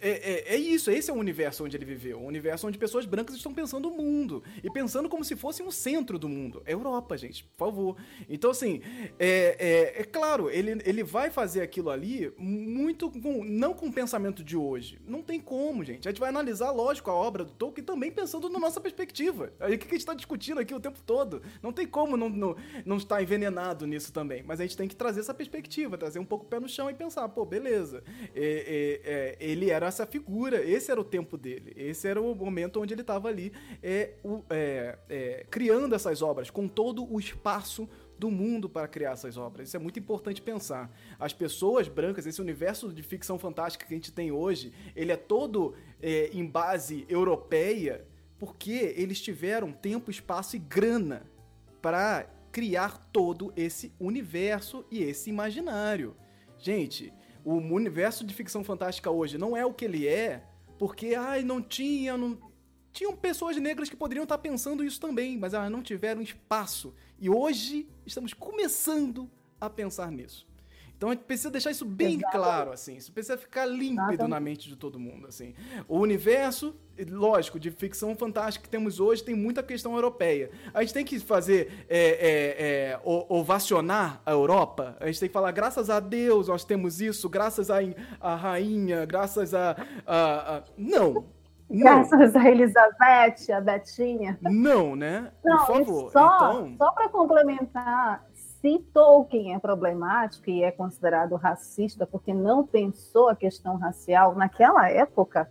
é, 0.00 0.10
é, 0.10 0.54
é, 0.54 0.56
isso, 0.56 0.90
esse 0.90 1.10
é 1.10 1.14
o 1.14 1.16
universo 1.16 1.64
onde 1.64 1.76
ele 1.76 1.84
viveu. 1.84 2.18
Um 2.18 2.26
universo 2.26 2.66
onde 2.66 2.78
pessoas 2.78 3.04
brancas 3.04 3.36
estão 3.36 3.52
pensando 3.52 3.88
o 3.88 3.96
mundo. 3.96 4.42
E 4.64 4.70
pensando 4.70 5.08
como 5.08 5.24
se 5.24 5.36
fosse 5.36 5.62
o 5.62 5.70
centro 5.70 6.18
do 6.18 6.28
mundo. 6.28 6.62
É 6.64 6.72
Europa, 6.72 7.16
gente, 7.18 7.44
por 7.44 7.66
favor. 7.66 7.96
Então, 8.28 8.50
assim, 8.50 8.80
é, 9.18 9.56
é, 9.58 10.00
é, 10.00 10.04
claro, 10.04 10.48
ele, 10.48 10.80
ele 10.84 11.04
vai 11.04 11.30
fazer 11.30 11.60
aquilo 11.60 11.90
ali 11.90 12.32
muito 12.38 13.10
com. 13.10 13.44
não 13.44 13.74
com 13.74 13.86
o 13.88 13.92
pensamento 13.92 14.42
de 14.42 14.56
hoje. 14.56 14.98
Não 15.06 15.22
tem 15.22 15.38
como, 15.38 15.84
gente. 15.84 16.08
A 16.08 16.10
gente 16.10 16.20
vai 16.20 16.30
analisar, 16.30 16.70
lógico, 16.70 17.10
a 17.10 17.14
obra 17.14 17.44
do 17.44 17.52
Tolkien 17.52 17.84
também 17.84 18.10
pensando 18.10 18.48
na 18.48 18.58
nossa 18.58 18.80
perspectiva. 18.80 19.52
O 19.60 19.66
que 19.66 19.86
a 19.86 19.90
gente 19.90 19.96
está 19.96 20.14
discutindo 20.14 20.60
aqui 20.60 20.74
o 20.74 20.80
tempo 20.80 21.00
todo? 21.04 21.42
Não 21.62 21.72
tem 21.72 21.86
como 21.86 22.16
não, 22.16 22.30
não, 22.30 22.56
não 22.86 22.96
estar 22.96 23.22
envenenado 23.22 23.86
nisso 23.86 24.12
também. 24.12 24.42
Mas 24.42 24.60
a 24.60 24.62
gente 24.62 24.76
tem 24.76 24.88
que 24.88 24.96
trazer 24.96 25.20
essa 25.20 25.34
perspectiva, 25.34 25.98
trazer 25.98 26.18
um 26.18 26.24
pouco 26.24 26.46
o 26.46 26.48
pé 26.48 26.58
no 26.58 26.68
chão 26.68 26.88
e 26.88 26.94
pensar, 26.94 27.28
pô, 27.28 27.44
beleza. 27.44 28.02
É, 28.34 29.00
é, 29.04 29.36
ele 29.40 29.70
era 29.70 29.89
essa 29.90 30.06
figura. 30.06 30.64
Esse 30.64 30.90
era 30.90 31.00
o 31.00 31.04
tempo 31.04 31.36
dele. 31.36 31.72
Esse 31.76 32.08
era 32.08 32.20
o 32.20 32.34
momento 32.34 32.80
onde 32.80 32.94
ele 32.94 33.02
estava 33.02 33.28
ali 33.28 33.52
é, 33.82 34.14
o, 34.24 34.42
é, 34.48 34.98
é, 35.08 35.46
criando 35.50 35.94
essas 35.94 36.22
obras, 36.22 36.50
com 36.50 36.66
todo 36.66 37.06
o 37.12 37.20
espaço 37.20 37.88
do 38.18 38.30
mundo 38.30 38.68
para 38.68 38.86
criar 38.86 39.12
essas 39.12 39.36
obras. 39.36 39.68
Isso 39.68 39.76
é 39.76 39.80
muito 39.80 39.98
importante 39.98 40.42
pensar. 40.42 40.90
As 41.18 41.32
pessoas 41.32 41.88
brancas, 41.88 42.26
esse 42.26 42.40
universo 42.40 42.92
de 42.92 43.02
ficção 43.02 43.38
fantástica 43.38 43.86
que 43.86 43.94
a 43.94 43.96
gente 43.96 44.12
tem 44.12 44.30
hoje, 44.30 44.72
ele 44.94 45.12
é 45.12 45.16
todo 45.16 45.74
é, 46.02 46.30
em 46.32 46.44
base 46.44 47.06
europeia, 47.08 48.06
porque 48.38 48.94
eles 48.96 49.20
tiveram 49.20 49.72
tempo, 49.72 50.10
espaço 50.10 50.56
e 50.56 50.58
grana 50.58 51.26
para 51.80 52.26
criar 52.52 52.98
todo 53.12 53.52
esse 53.56 53.92
universo 53.98 54.84
e 54.90 55.02
esse 55.02 55.30
imaginário. 55.30 56.14
Gente, 56.58 57.12
o 57.44 57.54
universo 57.54 58.24
de 58.24 58.34
ficção 58.34 58.62
fantástica 58.64 59.10
hoje 59.10 59.38
não 59.38 59.56
é 59.56 59.64
o 59.64 59.72
que 59.72 59.84
ele 59.84 60.06
é, 60.06 60.44
porque 60.78 61.14
ai, 61.14 61.42
não 61.42 61.62
tinha, 61.62 62.16
não... 62.16 62.38
tinham 62.92 63.16
pessoas 63.16 63.56
negras 63.56 63.88
que 63.88 63.96
poderiam 63.96 64.24
estar 64.24 64.38
pensando 64.38 64.82
isso 64.82 65.00
também, 65.00 65.38
mas 65.38 65.54
elas 65.54 65.70
não 65.70 65.82
tiveram 65.82 66.20
espaço. 66.20 66.94
E 67.18 67.30
hoje 67.30 67.88
estamos 68.04 68.32
começando 68.32 69.30
a 69.60 69.68
pensar 69.68 70.10
nisso. 70.10 70.49
Então 71.00 71.08
a 71.08 71.12
gente 71.14 71.24
precisa 71.24 71.50
deixar 71.50 71.70
isso 71.70 71.86
bem 71.86 72.16
Exato. 72.16 72.36
claro, 72.36 72.72
assim. 72.72 72.94
Isso 72.94 73.10
precisa 73.10 73.38
ficar 73.38 73.64
límpido 73.64 74.12
Exato. 74.12 74.28
na 74.28 74.38
mente 74.38 74.68
de 74.68 74.76
todo 74.76 75.00
mundo, 75.00 75.28
assim. 75.28 75.54
O 75.88 75.98
universo, 75.98 76.76
lógico, 77.08 77.58
de 77.58 77.70
ficção 77.70 78.14
fantástica 78.14 78.64
que 78.64 78.68
temos 78.68 79.00
hoje 79.00 79.24
tem 79.24 79.34
muita 79.34 79.62
questão 79.62 79.94
europeia. 79.94 80.50
A 80.74 80.82
gente 80.82 80.92
tem 80.92 81.02
que 81.02 81.18
fazer 81.18 81.86
é, 81.88 81.96
é, 81.98 82.90
é, 82.90 83.00
ovacionar 83.02 84.20
a 84.26 84.32
Europa. 84.32 84.94
A 85.00 85.06
gente 85.06 85.20
tem 85.20 85.28
que 85.30 85.32
falar, 85.32 85.52
graças 85.52 85.88
a 85.88 86.00
Deus 86.00 86.48
nós 86.48 86.64
temos 86.64 87.00
isso, 87.00 87.30
graças 87.30 87.70
à 87.70 88.34
rainha, 88.36 89.06
graças 89.06 89.54
a, 89.54 89.70
a, 90.06 90.56
a... 90.56 90.62
Não, 90.76 91.26
não. 91.70 91.84
Graças 91.84 92.34
a 92.34 92.50
Elizabeth, 92.50 93.52
a 93.56 93.60
Betinha. 93.60 94.36
Não, 94.42 94.96
né? 94.96 95.30
Não, 95.44 95.64
Por 95.64 95.66
favor. 95.66 96.10
Só, 96.10 96.36
então... 96.36 96.74
só 96.76 96.90
para 96.90 97.08
complementar, 97.08 98.26
se 98.60 98.78
Tolkien 98.92 99.54
é 99.54 99.58
problemático 99.58 100.50
e 100.50 100.62
é 100.62 100.70
considerado 100.70 101.34
racista 101.36 102.06
porque 102.06 102.34
não 102.34 102.66
pensou 102.66 103.28
a 103.28 103.36
questão 103.36 103.76
racial 103.76 104.34
naquela 104.34 104.88
época, 104.90 105.50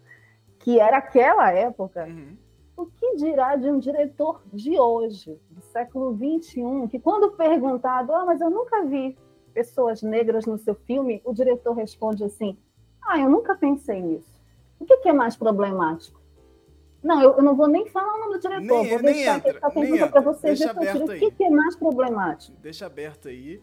que 0.59 0.79
era 0.79 0.97
aquela 0.97 1.51
época, 1.51 2.05
uhum. 2.05 2.37
o 2.77 2.85
que 2.85 3.15
dirá 3.15 3.55
de 3.55 3.69
um 3.69 3.79
diretor 3.79 4.43
de 4.53 4.79
hoje, 4.79 5.39
do 5.49 5.61
século 5.61 6.15
XXI, 6.15 6.87
que 6.89 6.99
quando 6.99 7.31
perguntado, 7.31 8.13
ah, 8.13 8.25
mas 8.25 8.41
eu 8.41 8.49
nunca 8.49 8.85
vi 8.85 9.17
pessoas 9.53 10.03
negras 10.03 10.45
no 10.45 10.59
seu 10.59 10.75
filme, 10.75 11.21
o 11.25 11.33
diretor 11.33 11.73
responde 11.73 12.23
assim, 12.23 12.57
ah, 13.01 13.17
eu 13.17 13.29
nunca 13.29 13.55
pensei 13.55 14.01
nisso. 14.01 14.39
O 14.79 14.85
que, 14.85 14.97
que 14.97 15.09
é 15.09 15.13
mais 15.13 15.35
problemático? 15.35 16.18
Não, 17.03 17.21
eu, 17.21 17.37
eu, 17.37 17.43
não 17.43 17.55
vou 17.55 17.67
nem 17.67 17.87
falar 17.87 18.13
o 18.15 18.19
nome 18.19 18.33
do 18.33 18.39
diretor, 18.41 18.61
nem, 18.61 18.89
vou 18.89 19.01
deixar 19.01 19.37
entra, 19.37 19.59
a 19.61 19.71
pergunta 19.71 20.07
para 20.07 20.21
vocês 20.21 20.59
discutirem 20.59 21.03
o 21.03 21.07
que, 21.07 21.31
que, 21.31 21.43
é 21.43 21.49
mais 21.49 21.75
problemático. 21.77 22.57
Deixa 22.61 22.85
aberto 22.85 23.29
aí. 23.29 23.61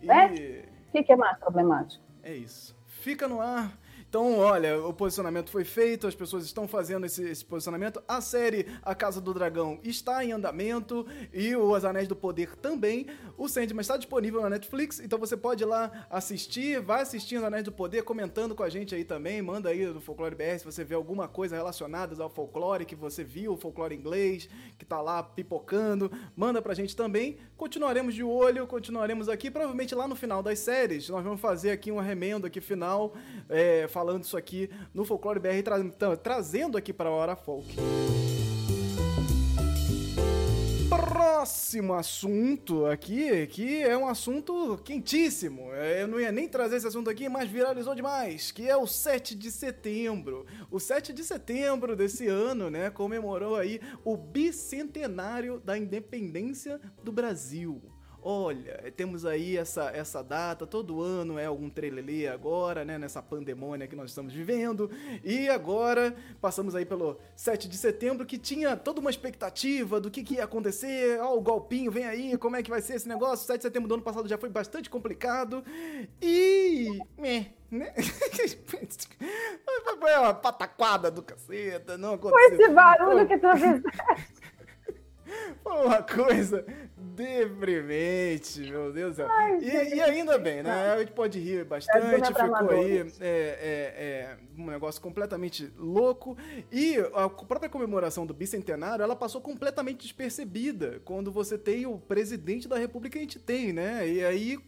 E... 0.00 0.10
É? 0.10 0.64
O 0.88 0.92
que, 0.92 1.02
que 1.02 1.12
é 1.12 1.16
mais 1.16 1.38
problemático? 1.38 2.02
É 2.22 2.34
isso. 2.34 2.74
Fica 2.86 3.28
no 3.28 3.40
ar 3.40 3.78
então, 4.10 4.38
olha, 4.38 4.84
o 4.84 4.92
posicionamento 4.92 5.50
foi 5.50 5.62
feito, 5.62 6.04
as 6.04 6.16
pessoas 6.16 6.44
estão 6.44 6.66
fazendo 6.66 7.06
esse, 7.06 7.22
esse, 7.22 7.44
posicionamento. 7.44 8.02
A 8.08 8.20
série 8.20 8.66
A 8.82 8.92
Casa 8.92 9.20
do 9.20 9.32
Dragão 9.32 9.78
está 9.84 10.24
em 10.24 10.32
andamento 10.32 11.06
e 11.32 11.54
Os 11.54 11.84
Anéis 11.84 12.08
do 12.08 12.16
Poder 12.16 12.56
também. 12.56 13.06
O 13.38 13.48
Sandman 13.48 13.82
está 13.82 13.96
disponível 13.96 14.42
na 14.42 14.50
Netflix, 14.50 14.98
então 14.98 15.16
você 15.16 15.36
pode 15.36 15.62
ir 15.62 15.66
lá 15.66 16.08
assistir, 16.10 16.80
vai 16.80 17.02
assistindo 17.02 17.46
Anéis 17.46 17.62
do 17.62 17.70
Poder, 17.70 18.02
comentando 18.02 18.52
com 18.52 18.64
a 18.64 18.68
gente 18.68 18.96
aí 18.96 19.04
também. 19.04 19.40
Manda 19.40 19.68
aí 19.68 19.86
do 19.86 20.00
Folclore 20.00 20.34
BR 20.34 20.58
se 20.58 20.64
você 20.64 20.82
vê 20.82 20.96
alguma 20.96 21.28
coisa 21.28 21.54
relacionada 21.54 22.20
ao 22.20 22.28
folclore, 22.28 22.84
que 22.84 22.96
você 22.96 23.22
viu, 23.22 23.52
o 23.52 23.56
folclore 23.56 23.94
inglês, 23.94 24.48
que 24.76 24.84
tá 24.84 25.00
lá 25.00 25.22
pipocando. 25.22 26.10
Manda 26.34 26.60
pra 26.60 26.74
gente 26.74 26.96
também. 26.96 27.38
Continuaremos 27.56 28.12
de 28.12 28.24
olho, 28.24 28.66
continuaremos 28.66 29.28
aqui. 29.28 29.52
Provavelmente 29.52 29.94
lá 29.94 30.08
no 30.08 30.16
final 30.16 30.42
das 30.42 30.58
séries, 30.58 31.08
nós 31.08 31.22
vamos 31.22 31.40
fazer 31.40 31.70
aqui 31.70 31.92
um 31.92 32.00
remendo 32.00 32.44
aqui 32.44 32.60
final, 32.60 33.14
é, 33.48 33.86
falando 34.00 34.24
isso 34.24 34.36
aqui 34.38 34.70
no 34.94 35.04
Folclore 35.04 35.38
BR, 35.38 35.62
tra 35.62 36.16
trazendo 36.16 36.78
aqui 36.78 36.90
para 36.90 37.10
a 37.10 37.12
Hora 37.12 37.36
Folk. 37.36 37.76
próximo 40.88 41.94
assunto 41.94 42.86
aqui, 42.86 43.46
que 43.48 43.82
é 43.82 43.96
um 43.96 44.06
assunto 44.06 44.78
quentíssimo. 44.84 45.70
Eu 45.72 46.08
não 46.08 46.18
ia 46.18 46.32
nem 46.32 46.48
trazer 46.48 46.76
esse 46.76 46.86
assunto 46.86 47.10
aqui, 47.10 47.28
mas 47.28 47.48
viralizou 47.48 47.94
demais, 47.94 48.50
que 48.50 48.68
é 48.68 48.76
o 48.76 48.86
7 48.86 49.34
de 49.34 49.50
setembro. 49.50 50.46
O 50.70 50.80
7 50.80 51.12
de 51.12 51.22
setembro 51.22 51.94
desse 51.94 52.26
ano, 52.26 52.70
né, 52.70 52.88
comemorou 52.88 53.56
aí 53.56 53.80
o 54.04 54.16
bicentenário 54.16 55.60
da 55.60 55.76
independência 55.76 56.80
do 57.02 57.12
Brasil. 57.12 57.82
Olha, 58.22 58.92
temos 58.96 59.24
aí 59.24 59.56
essa, 59.56 59.90
essa 59.90 60.22
data, 60.22 60.66
todo 60.66 61.00
ano 61.00 61.38
é 61.38 61.46
algum 61.46 61.70
trelelê 61.70 62.28
agora, 62.28 62.84
né, 62.84 62.98
nessa 62.98 63.22
pandemônia 63.22 63.86
que 63.86 63.96
nós 63.96 64.10
estamos 64.10 64.32
vivendo. 64.32 64.90
E 65.24 65.48
agora 65.48 66.14
passamos 66.40 66.74
aí 66.74 66.84
pelo 66.84 67.18
7 67.34 67.68
de 67.68 67.78
setembro, 67.78 68.26
que 68.26 68.36
tinha 68.36 68.76
toda 68.76 69.00
uma 69.00 69.10
expectativa 69.10 69.98
do 69.98 70.10
que, 70.10 70.22
que 70.22 70.34
ia 70.34 70.44
acontecer. 70.44 71.18
Ó, 71.20 71.36
o 71.36 71.40
golpinho 71.40 71.90
vem 71.90 72.04
aí, 72.04 72.36
como 72.36 72.56
é 72.56 72.62
que 72.62 72.70
vai 72.70 72.82
ser 72.82 72.94
esse 72.94 73.08
negócio? 73.08 73.46
7 73.46 73.58
de 73.58 73.62
setembro 73.62 73.88
do 73.88 73.94
ano 73.94 74.02
passado 74.02 74.28
já 74.28 74.36
foi 74.36 74.50
bastante 74.50 74.90
complicado. 74.90 75.64
E. 76.20 76.98
É, 77.18 77.46
né? 77.70 77.94
foi 79.98 80.12
uma 80.18 80.34
pataquada 80.34 81.10
do 81.10 81.22
caceta, 81.22 81.96
não 81.96 82.14
aconteceu. 82.14 82.48
Foi 82.48 82.58
esse 82.58 82.68
barulho 82.74 83.26
que 83.26 83.38
tu 83.38 83.52
fizeste. 83.52 84.30
Foi 85.62 85.86
uma 85.86 86.02
coisa 86.02 86.64
deprimente, 86.96 88.60
meu 88.60 88.92
Deus 88.92 89.12
do 89.12 89.16
céu. 89.16 89.28
E, 89.60 89.96
e, 89.96 90.00
ainda 90.00 90.38
bem, 90.38 90.62
né? 90.62 90.92
A 90.92 90.98
gente 90.98 91.12
pode 91.12 91.38
rir 91.38 91.64
bastante, 91.64 92.28
ficou 92.28 92.70
aí 92.70 92.98
é, 92.98 93.04
é, 93.20 93.94
é, 93.96 94.36
um 94.56 94.66
negócio 94.66 95.00
completamente 95.00 95.72
louco. 95.76 96.36
E 96.70 96.96
a 97.14 97.28
própria 97.28 97.68
comemoração 97.68 98.26
do 98.26 98.34
bicentenário, 98.34 99.02
ela 99.02 99.16
passou 99.16 99.40
completamente 99.40 100.02
despercebida 100.02 101.00
quando 101.04 101.30
você 101.30 101.58
tem 101.58 101.86
o 101.86 101.98
presidente 101.98 102.68
da 102.68 102.78
república 102.78 103.18
a 103.18 103.22
gente 103.22 103.38
tem, 103.38 103.72
né? 103.72 104.08
E 104.08 104.24
aí 104.24 104.58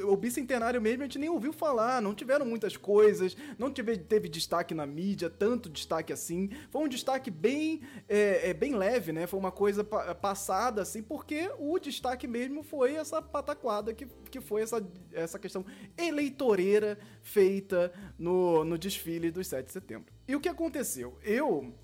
o 0.00 0.16
bicentenário 0.16 0.80
mesmo 0.80 1.02
a 1.02 1.06
gente 1.06 1.18
nem 1.18 1.28
ouviu 1.28 1.52
falar, 1.52 2.00
não 2.00 2.14
tiveram 2.14 2.44
muitas 2.44 2.76
coisas, 2.76 3.36
não 3.58 3.70
teve, 3.70 3.96
teve 3.98 4.28
destaque 4.28 4.74
na 4.74 4.86
mídia, 4.86 5.28
tanto 5.28 5.68
destaque 5.68 6.12
assim. 6.12 6.50
Foi 6.70 6.82
um 6.82 6.88
destaque 6.88 7.30
bem, 7.30 7.82
é, 8.08 8.50
é, 8.50 8.54
bem 8.54 8.74
leve, 8.74 9.12
né? 9.12 9.26
Foi 9.26 9.38
uma 9.38 9.52
coisa 9.52 9.84
pa 9.84 10.14
passada, 10.14 10.82
assim, 10.82 11.02
porque 11.02 11.50
o 11.58 11.78
destaque 11.78 12.26
mesmo 12.26 12.62
foi 12.62 12.94
essa 12.94 13.20
pataquada 13.20 13.92
que, 13.92 14.06
que 14.30 14.40
foi 14.40 14.62
essa, 14.62 14.84
essa 15.12 15.38
questão 15.38 15.64
eleitoreira 15.96 16.98
feita 17.22 17.92
no, 18.18 18.64
no 18.64 18.78
desfile 18.78 19.30
dos 19.30 19.46
7 19.46 19.66
de 19.66 19.72
setembro. 19.72 20.12
E 20.26 20.36
o 20.36 20.40
que 20.40 20.48
aconteceu? 20.48 21.18
Eu 21.22 21.74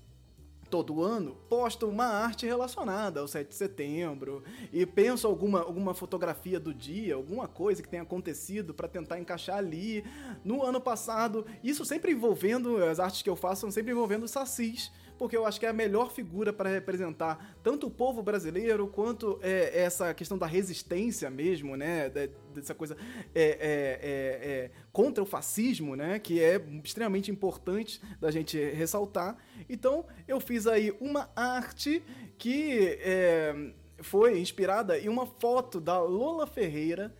todo 0.69 1.03
ano 1.03 1.35
posto 1.49 1.87
uma 1.87 2.05
arte 2.05 2.45
relacionada 2.45 3.19
ao 3.19 3.27
7 3.27 3.49
de 3.49 3.55
setembro 3.55 4.43
e 4.71 4.85
penso 4.85 5.27
alguma, 5.27 5.61
alguma 5.61 5.93
fotografia 5.93 6.59
do 6.59 6.73
dia, 6.73 7.15
alguma 7.15 7.47
coisa 7.47 7.81
que 7.81 7.89
tenha 7.89 8.03
acontecido 8.03 8.73
para 8.73 8.87
tentar 8.87 9.19
encaixar 9.19 9.57
ali. 9.57 10.03
No 10.43 10.63
ano 10.63 10.79
passado, 10.79 11.45
isso 11.63 11.83
sempre 11.83 12.11
envolvendo, 12.11 12.83
as 12.83 12.99
artes 12.99 13.21
que 13.21 13.29
eu 13.29 13.35
faço 13.35 13.61
são 13.61 13.71
sempre 13.71 13.91
envolvendo 13.91 14.27
sacis, 14.27 14.91
porque 15.19 15.35
eu 15.35 15.45
acho 15.45 15.59
que 15.59 15.65
é 15.65 15.69
a 15.69 15.73
melhor 15.73 16.11
figura 16.11 16.53
para 16.53 16.69
representar 16.69 17.57
tanto 17.61 17.87
o 17.87 17.91
povo 17.91 18.23
brasileiro 18.23 18.87
quanto 18.87 19.37
é, 19.43 19.81
essa 19.81 20.13
questão 20.13 20.37
da 20.37 20.47
resistência 20.47 21.29
mesmo, 21.29 21.75
né? 21.75 22.09
Dessa 22.55 22.73
coisa 22.73 22.95
é, 23.35 23.41
é, 23.41 23.49
é, 23.49 24.49
é, 24.49 24.71
contra 24.93 25.21
o 25.21 25.25
fascismo, 25.25 25.93
né? 25.93 26.19
Que 26.19 26.41
é 26.41 26.65
extremamente 26.85 27.29
importante 27.29 28.01
da 28.21 28.31
gente 28.31 28.57
ressaltar. 28.57 29.35
Então 29.69 30.05
eu 30.25 30.39
fiz 30.39 30.65
aí 30.65 30.95
uma 31.01 31.29
arte 31.35 32.01
que 32.37 32.97
é, 33.01 33.73
foi 33.97 34.39
inspirada 34.39 34.97
em 34.97 35.09
uma 35.09 35.25
foto 35.25 35.81
da 35.81 36.01
Lola 36.01 36.47
Ferreira, 36.47 37.13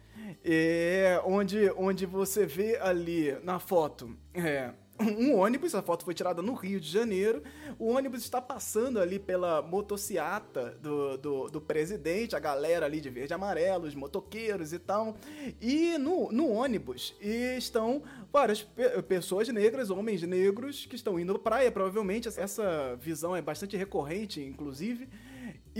onde, 1.25 1.69
onde 1.75 2.05
você 2.05 2.45
vê 2.45 2.77
ali 2.77 3.37
na 3.43 3.59
foto. 3.59 4.15
É, 4.33 4.71
um 4.99 5.37
ônibus, 5.37 5.75
a 5.75 5.81
foto 5.81 6.03
foi 6.03 6.13
tirada 6.13 6.41
no 6.41 6.53
Rio 6.53 6.79
de 6.79 6.89
Janeiro. 6.89 7.43
O 7.77 7.89
ônibus 7.89 8.21
está 8.21 8.41
passando 8.41 8.99
ali 8.99 9.19
pela 9.19 9.61
motociata 9.61 10.77
do, 10.81 11.17
do, 11.17 11.47
do, 11.49 11.61
presidente, 11.61 12.35
a 12.35 12.39
galera 12.39 12.85
ali 12.85 12.99
de 12.99 13.09
verde 13.09 13.33
e 13.33 13.35
amarelo, 13.35 13.85
os 13.85 13.95
motoqueiros 13.95 14.73
e 14.73 14.79
tal. 14.79 15.15
E 15.61 15.97
no, 15.97 16.31
no 16.31 16.49
ônibus 16.49 17.15
estão 17.21 18.01
várias 18.31 18.61
pe 18.61 19.01
pessoas 19.03 19.47
negras, 19.49 19.89
homens 19.89 20.21
negros, 20.23 20.85
que 20.85 20.95
estão 20.95 21.19
indo 21.19 21.37
pra 21.37 21.49
praia, 21.49 21.71
provavelmente. 21.71 22.27
Essa 22.27 22.95
visão 23.01 23.35
é 23.35 23.41
bastante 23.41 23.75
recorrente, 23.75 24.39
inclusive. 24.39 25.09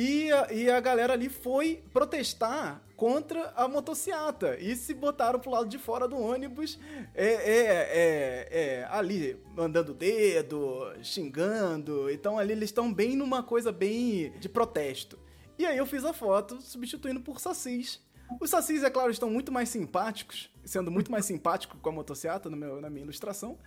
E 0.02 0.32
a, 0.32 0.54
e 0.54 0.72
a 0.72 0.80
galera 0.80 1.12
ali 1.12 1.28
foi 1.28 1.84
protestar 1.92 2.82
contra 2.96 3.52
a 3.54 3.68
motociata 3.68 4.58
e 4.58 4.74
se 4.74 4.94
botaram 4.94 5.42
pro 5.42 5.52
lado 5.52 5.68
de 5.68 5.78
fora 5.78 6.08
do 6.08 6.18
ônibus 6.18 6.80
é, 7.14 7.26
é, 7.26 7.60
é, 7.92 8.48
é 8.50 8.88
ali 8.92 9.36
mandando 9.54 9.94
dedo, 9.94 10.90
xingando. 11.04 12.10
Então 12.10 12.40
ali 12.40 12.54
eles 12.54 12.70
estão 12.70 12.94
bem 12.94 13.14
numa 13.14 13.44
coisa 13.44 13.74
bem 13.74 14.32
de 14.40 14.48
protesto. 14.48 15.20
E 15.58 15.66
aí 15.66 15.78
eu 15.78 15.86
fiz 15.86 16.06
a 16.06 16.14
foto 16.14 16.62
substituindo 16.62 17.20
por 17.20 17.38
sacis. 17.38 18.00
Os 18.40 18.50
sacis, 18.50 18.84
é 18.84 18.90
claro, 18.90 19.12
estão 19.12 19.30
muito 19.30 19.52
mais 19.52 19.70
simpáticos 19.70 20.50
sendo 20.70 20.92
muito 20.92 21.12
mais 21.12 21.26
simpático 21.26 21.78
com 21.78 21.90
a 21.90 21.92
motocicleta 21.92 22.50
na 22.50 22.90
minha 22.90 23.04
ilustração. 23.04 23.58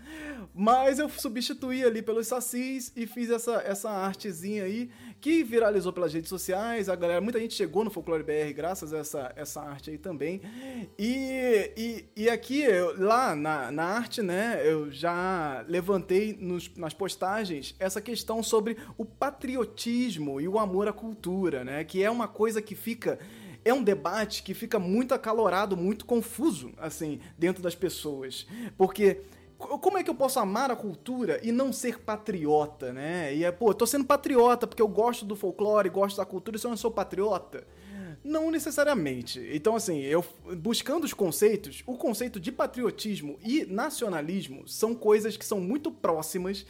Mas 0.55 0.99
eu 0.99 1.09
substituí 1.09 1.85
ali 1.85 2.01
pelos 2.01 2.29
sacis 2.29 2.93
e 2.95 3.07
fiz 3.07 3.31
essa, 3.31 3.63
essa 3.67 3.91
artezinha 3.91 4.65
aí 4.65 4.91
que 5.21 5.43
viralizou 5.43 5.93
pelas 5.93 6.13
redes 6.13 6.29
sociais. 6.29 6.89
A 6.89 6.95
galera, 6.95 7.21
muita 7.21 7.41
gente 7.41 7.55
chegou 7.55 7.85
no 7.85 7.91
Folclore 7.91 8.23
BR 8.23 8.53
graças 8.55 8.93
a 8.93 8.99
essa, 8.99 9.33
essa 9.37 9.61
arte 9.61 9.91
aí 9.91 9.99
também. 9.99 10.41
E, 10.99 11.73
e, 11.77 12.05
e 12.17 12.31
aqui, 12.31 12.63
eu, 12.63 13.01
lá 13.01 13.35
na, 13.35 13.73
na 13.73 13.85
arte, 13.85 14.23
né, 14.23 14.61
eu 14.65 14.91
já 14.91 15.65
levantei 15.69 16.37
nos, 16.39 16.73
nas 16.77 16.95
postagens 16.95 17.75
essa 17.79 18.01
questão 18.01 18.43
sobre 18.43 18.77
o 18.97 19.05
patriotismo 19.05 20.41
e 20.41 20.47
o 20.47 20.59
amor 20.59 20.87
à 20.87 20.93
cultura, 20.93 21.65
né, 21.65 21.85
que 21.85 22.03
é 22.03 22.11
uma 22.11 22.29
coisa 22.29 22.63
que 22.63 22.75
fica 22.75 23.19
é 23.65 23.73
um 23.73 23.83
debate 23.83 24.43
que 24.43 24.55
fica 24.55 24.79
muito 24.79 25.15
acalorado, 25.15 25.77
muito 25.77 26.05
confuso, 26.05 26.73
assim, 26.79 27.21
dentro 27.39 27.63
das 27.63 27.75
pessoas. 27.75 28.47
Porque 28.77 29.21
como 29.59 29.99
é 29.99 30.03
que 30.03 30.11
eu 30.11 30.15
posso 30.15 30.41
amar 30.41 30.71
a 30.71 30.77
cultura 30.77 31.41
e 31.43 31.53
não 31.53 31.73
ser 31.73 32.01
patriota, 32.01 32.93
né? 32.93 33.35
E 33.35 33.45
é, 33.45 33.53
pô, 33.53 33.73
tô 33.73 33.87
sendo 33.87 34.05
patriota 34.05 34.67
porque 34.67 34.83
eu 34.83 34.89
gosto 34.89 35.25
do 35.25 35.37
folclore, 35.37 35.89
gosto 35.89 36.17
da 36.17 36.25
cultura, 36.25 36.59
se 36.59 36.67
eu 36.67 36.71
não 36.71 36.77
sou 36.77 36.91
patriota. 36.91 37.67
Não 38.25 38.51
necessariamente. 38.53 39.41
Então, 39.53 39.75
assim, 39.75 40.01
eu 40.01 40.25
buscando 40.59 41.05
os 41.05 41.13
conceitos, 41.13 41.83
o 41.87 41.97
conceito 41.97 42.39
de 42.39 42.53
patriotismo 42.53 43.37
e 43.45 43.65
nacionalismo 43.65 44.67
são 44.69 44.95
coisas 44.95 45.37
que 45.37 45.45
são 45.45 45.61
muito 45.61 45.91
próximas 45.91 46.65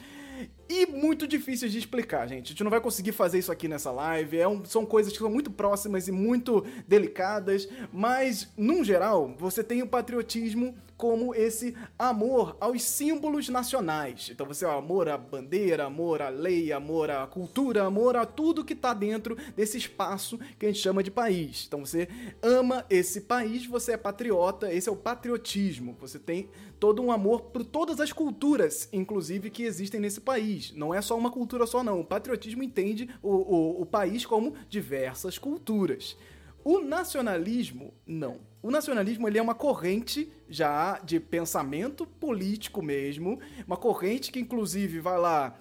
e 0.69 0.85
muito 0.85 1.27
difíceis 1.27 1.71
de 1.71 1.77
explicar, 1.77 2.27
gente. 2.27 2.47
A 2.47 2.49
gente 2.49 2.63
não 2.63 2.71
vai 2.71 2.81
conseguir 2.81 3.11
fazer 3.11 3.39
isso 3.39 3.51
aqui 3.51 3.67
nessa 3.67 3.91
live. 3.91 4.37
É 4.37 4.47
um, 4.47 4.63
são 4.65 4.85
coisas 4.85 5.13
que 5.13 5.19
são 5.19 5.29
muito 5.29 5.51
próximas 5.51 6.07
e 6.07 6.11
muito 6.11 6.65
delicadas, 6.87 7.67
mas, 7.91 8.49
num 8.57 8.83
geral, 8.83 9.35
você 9.37 9.63
tem 9.63 9.81
o 9.81 9.87
patriotismo 9.87 10.75
como 11.03 11.35
esse 11.35 11.75
amor 11.99 12.55
aos 12.61 12.81
símbolos 12.81 13.49
nacionais. 13.49 14.29
Então 14.31 14.45
você, 14.45 14.65
ó, 14.65 14.77
amor 14.77 15.09
à 15.09 15.17
bandeira, 15.17 15.85
amor 15.85 16.21
à 16.21 16.29
lei, 16.29 16.71
amor 16.71 17.11
à 17.11 17.27
cultura, 17.27 17.83
amor 17.83 18.15
a 18.15 18.25
tudo 18.25 18.63
que 18.63 18.73
tá 18.73 18.93
dentro 18.93 19.37
desse 19.53 19.77
espaço 19.77 20.39
que 20.57 20.65
a 20.65 20.69
gente 20.69 20.81
chama 20.81 21.03
de 21.03 21.11
país. 21.11 21.65
Então 21.67 21.85
você 21.85 22.07
ama 22.41 22.85
esse 22.89 23.21
país, 23.21 23.65
você 23.65 23.93
é 23.93 23.97
patriota, 23.97 24.73
esse 24.73 24.87
é 24.87 24.91
o 24.91 24.95
patriotismo. 24.95 25.97
Você 25.99 26.17
tem 26.17 26.49
todo 26.79 27.01
um 27.01 27.11
amor 27.11 27.43
por 27.43 27.63
todas 27.63 27.99
as 27.99 28.11
culturas, 28.11 28.89
inclusive, 28.91 29.49
que 29.49 29.63
existem 29.63 29.99
nesse 29.99 30.19
país. 30.19 30.32
Não 30.75 30.93
é 30.93 31.01
só 31.01 31.17
uma 31.17 31.31
cultura 31.31 31.65
só, 31.65 31.83
não. 31.83 31.99
O 31.99 32.05
patriotismo 32.05 32.63
entende 32.63 33.09
o, 33.21 33.29
o, 33.29 33.81
o 33.81 33.85
país 33.85 34.25
como 34.25 34.53
diversas 34.69 35.37
culturas. 35.37 36.17
O 36.63 36.79
nacionalismo, 36.79 37.93
não. 38.05 38.39
O 38.61 38.71
nacionalismo 38.71 39.27
ele 39.27 39.37
é 39.37 39.41
uma 39.41 39.53
corrente 39.53 40.31
já 40.47 40.97
de 40.99 41.19
pensamento 41.19 42.05
político 42.05 42.81
mesmo, 42.81 43.39
uma 43.67 43.75
corrente 43.75 44.31
que 44.31 44.39
inclusive 44.39 45.01
vai 45.01 45.19
lá 45.19 45.59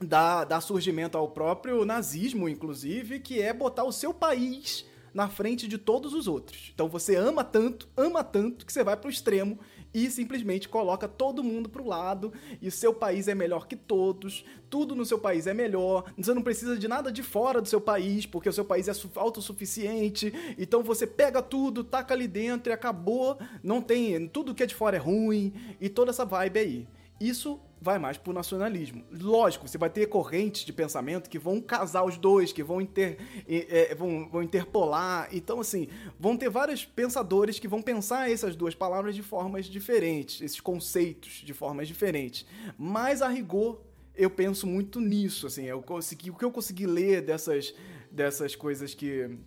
dar, 0.00 0.44
dar 0.44 0.60
surgimento 0.60 1.18
ao 1.18 1.28
próprio 1.28 1.84
nazismo, 1.84 2.48
inclusive, 2.48 3.18
que 3.18 3.42
é 3.42 3.52
botar 3.52 3.84
o 3.84 3.92
seu 3.92 4.14
país 4.14 4.86
na 5.12 5.28
frente 5.28 5.66
de 5.66 5.76
todos 5.76 6.14
os 6.14 6.28
outros. 6.28 6.70
Então 6.72 6.88
você 6.88 7.16
ama 7.16 7.42
tanto, 7.42 7.88
ama 7.96 8.22
tanto, 8.22 8.64
que 8.64 8.72
você 8.72 8.84
vai 8.84 8.96
pro 8.96 9.10
extremo 9.10 9.58
e 9.92 10.10
simplesmente 10.10 10.68
coloca 10.68 11.08
todo 11.08 11.42
mundo 11.42 11.68
pro 11.68 11.86
lado 11.86 12.32
e 12.60 12.70
seu 12.70 12.94
país 12.94 13.28
é 13.28 13.34
melhor 13.34 13.66
que 13.66 13.76
todos, 13.76 14.44
tudo 14.68 14.94
no 14.94 15.04
seu 15.04 15.18
país 15.18 15.46
é 15.46 15.54
melhor, 15.54 16.12
você 16.16 16.32
não 16.32 16.42
precisa 16.42 16.78
de 16.78 16.86
nada 16.86 17.10
de 17.10 17.22
fora 17.22 17.60
do 17.60 17.68
seu 17.68 17.80
país, 17.80 18.26
porque 18.26 18.48
o 18.48 18.52
seu 18.52 18.64
país 18.64 18.88
é 18.88 18.92
autossuficiente, 19.16 20.32
então 20.56 20.82
você 20.82 21.06
pega 21.06 21.42
tudo, 21.42 21.82
taca 21.82 22.14
ali 22.14 22.28
dentro 22.28 22.70
e 22.70 22.74
acabou, 22.74 23.38
não 23.62 23.82
tem, 23.82 24.28
tudo 24.28 24.54
que 24.54 24.62
é 24.62 24.66
de 24.66 24.74
fora 24.74 24.96
é 24.96 25.00
ruim 25.00 25.52
e 25.80 25.88
toda 25.88 26.10
essa 26.10 26.24
vibe 26.24 26.58
aí. 26.58 26.88
Isso 27.20 27.60
vai 27.80 27.98
mais 27.98 28.18
pro 28.18 28.32
nacionalismo. 28.32 29.02
Lógico, 29.10 29.66
você 29.66 29.78
vai 29.78 29.88
ter 29.88 30.06
correntes 30.06 30.64
de 30.64 30.72
pensamento 30.72 31.30
que 31.30 31.38
vão 31.38 31.60
casar 31.60 32.04
os 32.04 32.18
dois, 32.18 32.52
que 32.52 32.62
vão, 32.62 32.80
inter, 32.80 33.18
é, 33.48 33.94
vão, 33.94 34.28
vão 34.28 34.42
interpolar. 34.42 35.28
Então, 35.32 35.60
assim, 35.60 35.88
vão 36.18 36.36
ter 36.36 36.50
vários 36.50 36.84
pensadores 36.84 37.58
que 37.58 37.66
vão 37.66 37.80
pensar 37.80 38.30
essas 38.30 38.54
duas 38.54 38.74
palavras 38.74 39.14
de 39.14 39.22
formas 39.22 39.66
diferentes, 39.66 40.42
esses 40.42 40.60
conceitos 40.60 41.42
de 41.44 41.54
formas 41.54 41.88
diferentes. 41.88 42.44
Mas, 42.76 43.22
a 43.22 43.28
rigor, 43.28 43.80
eu 44.14 44.28
penso 44.28 44.66
muito 44.66 45.00
nisso, 45.00 45.46
assim, 45.46 45.64
eu 45.64 45.80
consegui, 45.80 46.30
o 46.30 46.34
que 46.34 46.44
eu 46.44 46.50
consegui 46.50 46.86
ler 46.86 47.22
dessas, 47.22 47.74
dessas 48.10 48.54
coisas 48.54 48.92
que 48.92 49.38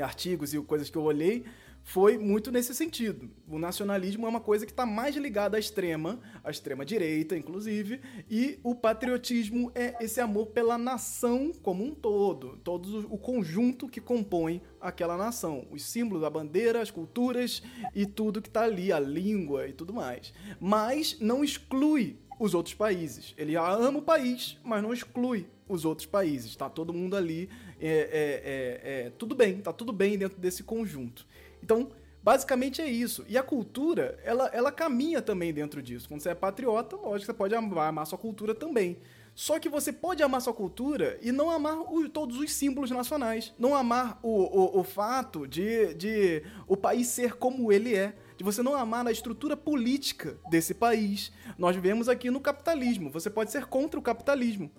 artigos 0.00 0.54
e 0.54 0.60
coisas 0.60 0.90
que 0.90 0.96
eu 0.96 1.02
olhei 1.02 1.44
foi 1.82 2.18
muito 2.18 2.50
nesse 2.52 2.74
sentido. 2.74 3.30
O 3.48 3.58
nacionalismo 3.58 4.26
é 4.26 4.28
uma 4.28 4.40
coisa 4.40 4.64
que 4.64 4.72
está 4.72 4.86
mais 4.86 5.16
ligada 5.16 5.56
à 5.56 5.60
extrema, 5.60 6.20
à 6.44 6.50
extrema 6.50 6.84
direita, 6.84 7.36
inclusive, 7.36 8.00
e 8.30 8.58
o 8.62 8.74
patriotismo 8.74 9.72
é 9.74 9.96
esse 10.00 10.20
amor 10.20 10.46
pela 10.46 10.78
nação 10.78 11.52
como 11.62 11.84
um 11.84 11.94
todo, 11.94 12.58
todo 12.62 13.06
o 13.12 13.18
conjunto 13.18 13.88
que 13.88 14.00
compõe 14.00 14.62
aquela 14.80 15.16
nação, 15.16 15.66
os 15.70 15.82
símbolos, 15.82 16.24
a 16.24 16.30
bandeira, 16.30 16.80
as 16.80 16.90
culturas 16.90 17.62
e 17.94 18.06
tudo 18.06 18.40
que 18.40 18.48
está 18.48 18.62
ali, 18.62 18.92
a 18.92 19.00
língua 19.00 19.68
e 19.68 19.72
tudo 19.72 19.92
mais. 19.92 20.32
Mas 20.60 21.18
não 21.20 21.42
exclui 21.42 22.18
os 22.38 22.54
outros 22.54 22.74
países. 22.74 23.34
Ele 23.36 23.54
ama 23.56 23.98
o 23.98 24.02
país, 24.02 24.58
mas 24.64 24.82
não 24.82 24.94
exclui 24.94 25.46
os 25.68 25.84
outros 25.84 26.06
países. 26.06 26.56
Tá 26.56 26.70
todo 26.70 26.92
mundo 26.92 27.14
ali, 27.14 27.48
é, 27.78 27.88
é, 27.88 27.92
é, 27.92 29.06
é, 29.06 29.10
tudo 29.10 29.34
bem, 29.34 29.58
tá 29.58 29.72
tudo 29.72 29.92
bem 29.92 30.16
dentro 30.16 30.40
desse 30.40 30.62
conjunto. 30.62 31.26
Então, 31.70 31.88
basicamente 32.20 32.82
é 32.82 32.88
isso. 32.88 33.24
E 33.28 33.38
a 33.38 33.44
cultura, 33.44 34.18
ela, 34.24 34.50
ela 34.52 34.72
caminha 34.72 35.22
também 35.22 35.54
dentro 35.54 35.80
disso. 35.80 36.08
Quando 36.08 36.20
você 36.20 36.30
é 36.30 36.34
patriota, 36.34 36.96
lógico, 36.96 37.26
você 37.26 37.32
pode 37.32 37.54
amar, 37.54 37.88
amar 37.88 38.06
sua 38.08 38.18
cultura 38.18 38.56
também. 38.56 38.98
Só 39.36 39.56
que 39.60 39.68
você 39.68 39.92
pode 39.92 40.20
amar 40.20 40.40
sua 40.40 40.52
cultura 40.52 41.16
e 41.22 41.30
não 41.30 41.48
amar 41.48 41.78
o, 41.78 42.08
todos 42.08 42.38
os 42.38 42.52
símbolos 42.52 42.90
nacionais. 42.90 43.54
Não 43.56 43.72
amar 43.72 44.18
o, 44.20 44.30
o, 44.30 44.80
o 44.80 44.82
fato 44.82 45.46
de, 45.46 45.94
de 45.94 46.42
o 46.66 46.76
país 46.76 47.06
ser 47.06 47.34
como 47.34 47.70
ele 47.70 47.94
é 47.94 48.16
de 48.36 48.42
você 48.42 48.64
não 48.64 48.74
amar 48.74 49.06
a 49.06 49.12
estrutura 49.12 49.56
política 49.56 50.36
desse 50.50 50.74
país. 50.74 51.30
Nós 51.56 51.76
vivemos 51.76 52.08
aqui 52.08 52.32
no 52.32 52.40
capitalismo. 52.40 53.10
Você 53.10 53.30
pode 53.30 53.52
ser 53.52 53.66
contra 53.66 54.00
o 54.00 54.02
capitalismo. 54.02 54.72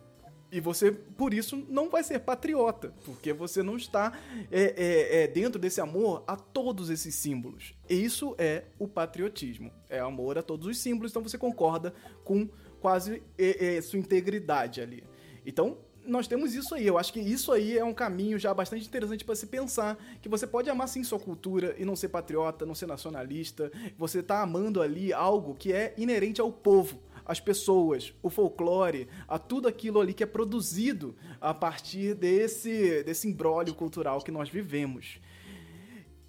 E 0.52 0.60
você, 0.60 0.92
por 0.92 1.34
isso, 1.34 1.66
não 1.70 1.90
vai 1.90 2.04
ser 2.04 2.20
patriota, 2.20 2.94
porque 3.06 3.32
você 3.32 3.64
não 3.64 3.78
está 3.78 4.12
é, 4.52 4.62
é, 4.62 5.24
é, 5.24 5.28
dentro 5.28 5.58
desse 5.58 5.80
amor 5.80 6.26
a 6.28 6.36
todos 6.36 6.90
esses 6.90 7.16
símbolos. 7.16 7.74
Isso 7.90 8.36
é 8.38 8.66
o 8.78 8.86
patriotismo. 8.86 9.72
É 9.90 10.00
amor 10.00 10.38
a 10.38 10.44
todos 10.44 10.68
os 10.68 10.78
símbolos, 10.78 11.12
então 11.12 11.24
você 11.24 11.38
concorda 11.38 11.94
com 12.26 12.50
quase 12.82 13.24
é, 13.38 13.78
é, 13.78 13.82
sua 13.82 13.98
integridade 13.98 14.82
ali. 14.82 15.06
Então, 15.46 15.78
nós 16.06 16.28
temos 16.28 16.54
isso 16.54 16.76
aí. 16.76 16.86
Eu 16.86 16.98
acho 16.98 17.14
que 17.14 17.20
isso 17.20 17.52
aí 17.52 17.78
é 17.78 17.84
um 17.84 17.94
caminho 17.94 18.38
já 18.38 18.54
bastante 18.54 18.86
interessante 18.86 19.24
para 19.24 19.36
se 19.36 19.48
pensar 19.48 19.98
que 20.22 20.28
você 20.28 20.46
pode 20.46 20.70
amar 20.70 20.88
sim 20.88 21.04
sua 21.04 21.20
cultura 21.20 21.76
e 21.78 21.86
não 21.86 21.96
ser 21.96 22.10
patriota, 22.10 22.66
não 22.66 22.76
ser 22.76 22.88
nacionalista. 22.88 23.72
Você 23.98 24.22
tá 24.22 24.42
amando 24.42 24.82
ali 24.82 25.14
algo 25.14 25.56
que 25.56 25.72
é 25.72 25.94
inerente 25.98 26.42
ao 26.42 26.52
povo, 26.52 27.00
às 27.26 27.40
pessoas, 27.40 28.14
o 28.22 28.30
folclore, 28.30 29.08
a 29.28 29.38
tudo 29.38 29.68
aquilo 29.68 30.00
ali 30.00 30.14
que 30.14 30.24
é 30.24 30.28
produzido 30.28 31.16
a 31.40 31.54
partir 31.54 32.14
desse 32.16 33.04
desse 33.04 33.28
imbróglio 33.28 33.76
cultural 33.76 34.22
que 34.22 34.32
nós 34.32 34.50
vivemos. 34.50 35.20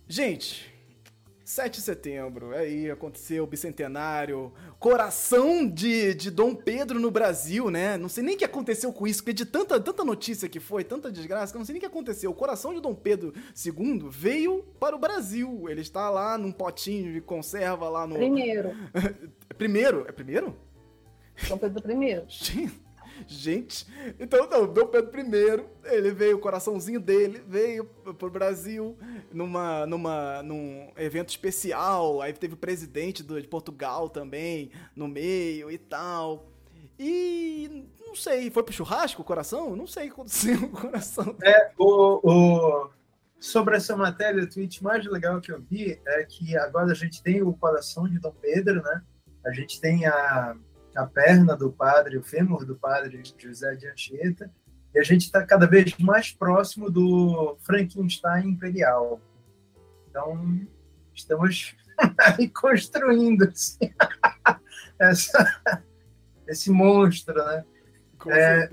Gente, 0.09 0.73
7 1.45 1.75
de 1.75 1.81
setembro, 1.83 2.55
aí 2.55 2.91
aconteceu 2.91 3.45
o 3.45 3.47
bicentenário, 3.47 4.53
coração 4.79 5.67
de, 5.67 6.15
de 6.15 6.31
Dom 6.31 6.55
Pedro 6.55 6.99
no 6.99 7.11
Brasil, 7.11 7.71
né? 7.71 7.99
Não 7.99 8.09
sei 8.09 8.25
nem 8.25 8.37
o 8.37 8.39
que 8.39 8.45
aconteceu 8.45 8.93
com 8.93 9.07
isso, 9.07 9.23
porque 9.23 9.35
de 9.35 9.45
tanta, 9.45 9.79
tanta 9.79 10.05
notícia 10.05 10.49
que 10.49 10.59
foi, 10.59 10.83
tanta 10.83 11.11
desgraça, 11.11 11.53
que 11.53 11.57
eu 11.57 11.59
não 11.59 11.67
sei 11.67 11.75
nem 11.75 11.79
o 11.79 11.81
que 11.81 11.87
aconteceu. 11.87 12.31
O 12.31 12.35
coração 12.35 12.73
de 12.73 12.81
Dom 12.81 12.95
Pedro 12.95 13.35
II 13.65 14.07
veio 14.09 14.63
para 14.81 14.97
o 14.97 14.99
Brasil. 14.99 15.69
Ele 15.69 15.83
está 15.83 16.09
lá 16.09 16.39
num 16.39 16.53
potinho 16.53 17.13
de 17.13 17.21
conserva 17.21 17.89
lá 17.89 18.07
no. 18.07 18.17
Primeiro. 18.17 18.71
primeiro? 19.59 20.07
É 20.09 20.13
primeiro? 20.13 20.57
Dom 21.49 21.59
Pedro 21.59 22.03
I. 22.03 22.83
Gente, 23.27 23.87
então 24.19 24.49
não, 24.49 24.67
Dom 24.67 24.87
Pedro 24.87 25.21
I, 25.21 25.65
ele 25.85 26.11
veio, 26.11 26.37
o 26.37 26.41
coraçãozinho 26.41 27.01
dele 27.01 27.43
veio 27.47 27.85
pro 27.85 28.31
Brasil 28.31 28.97
numa, 29.33 29.87
numa, 29.87 30.43
num 30.43 30.91
evento 30.97 31.29
especial, 31.29 32.21
aí 32.21 32.33
teve 32.33 32.55
o 32.55 32.57
presidente 32.57 33.23
do, 33.23 33.41
de 33.41 33.47
Portugal 33.47 34.09
também 34.09 34.71
no 34.97 35.07
meio 35.07 35.71
e 35.71 35.79
tal. 35.79 36.49
E 36.99 37.87
não 38.05 38.15
sei, 38.15 38.51
foi 38.51 38.63
pro 38.63 38.73
churrasco 38.73 39.23
o 39.23 39.25
coração? 39.25 39.75
Não 39.77 39.87
sei 39.87 40.05
o 40.05 40.07
que 40.07 40.13
aconteceu 40.13 40.59
com 40.69 40.77
o 40.77 40.81
coração. 40.81 41.37
É, 41.43 41.71
o, 41.79 42.21
o, 42.23 42.91
sobre 43.41 43.77
essa 43.77 43.97
matéria, 43.97 44.43
o 44.43 44.49
tweet 44.49 44.83
mais 44.83 45.05
legal 45.07 45.41
que 45.41 45.51
eu 45.51 45.61
vi 45.61 46.01
é 46.07 46.25
que 46.25 46.57
agora 46.57 46.93
a 46.93 46.95
gente 46.95 47.23
tem 47.23 47.43
o 47.43 47.53
coração 47.53 48.09
de 48.09 48.19
Dom 48.19 48.35
Pedro, 48.41 48.83
né? 48.83 49.03
A 49.45 49.53
gente 49.53 49.81
tem 49.81 50.07
a 50.07 50.57
a 50.95 51.07
perna 51.07 51.57
do 51.57 51.73
padre, 51.73 52.19
o 52.19 52.23
fêmur 52.23 52.65
do 52.65 52.77
padre 52.77 53.23
José 53.39 53.75
de 53.75 53.89
Anchieta, 53.89 54.51
e 54.95 54.99
a 54.99 55.03
gente 55.03 55.23
está 55.23 55.45
cada 55.45 55.67
vez 55.67 55.97
mais 55.99 56.33
próximo 56.33 56.91
do 56.91 57.57
Frankenstein 57.61 58.49
imperial. 58.49 59.21
Então, 60.09 60.67
estamos 61.15 61.75
aí 62.19 62.49
construindo 62.49 63.49
assim, 63.49 63.93
essa, 64.99 65.63
esse 66.47 66.71
monstro, 66.71 67.35
né? 67.35 67.65
Com 68.19 68.31
é, 68.31 68.69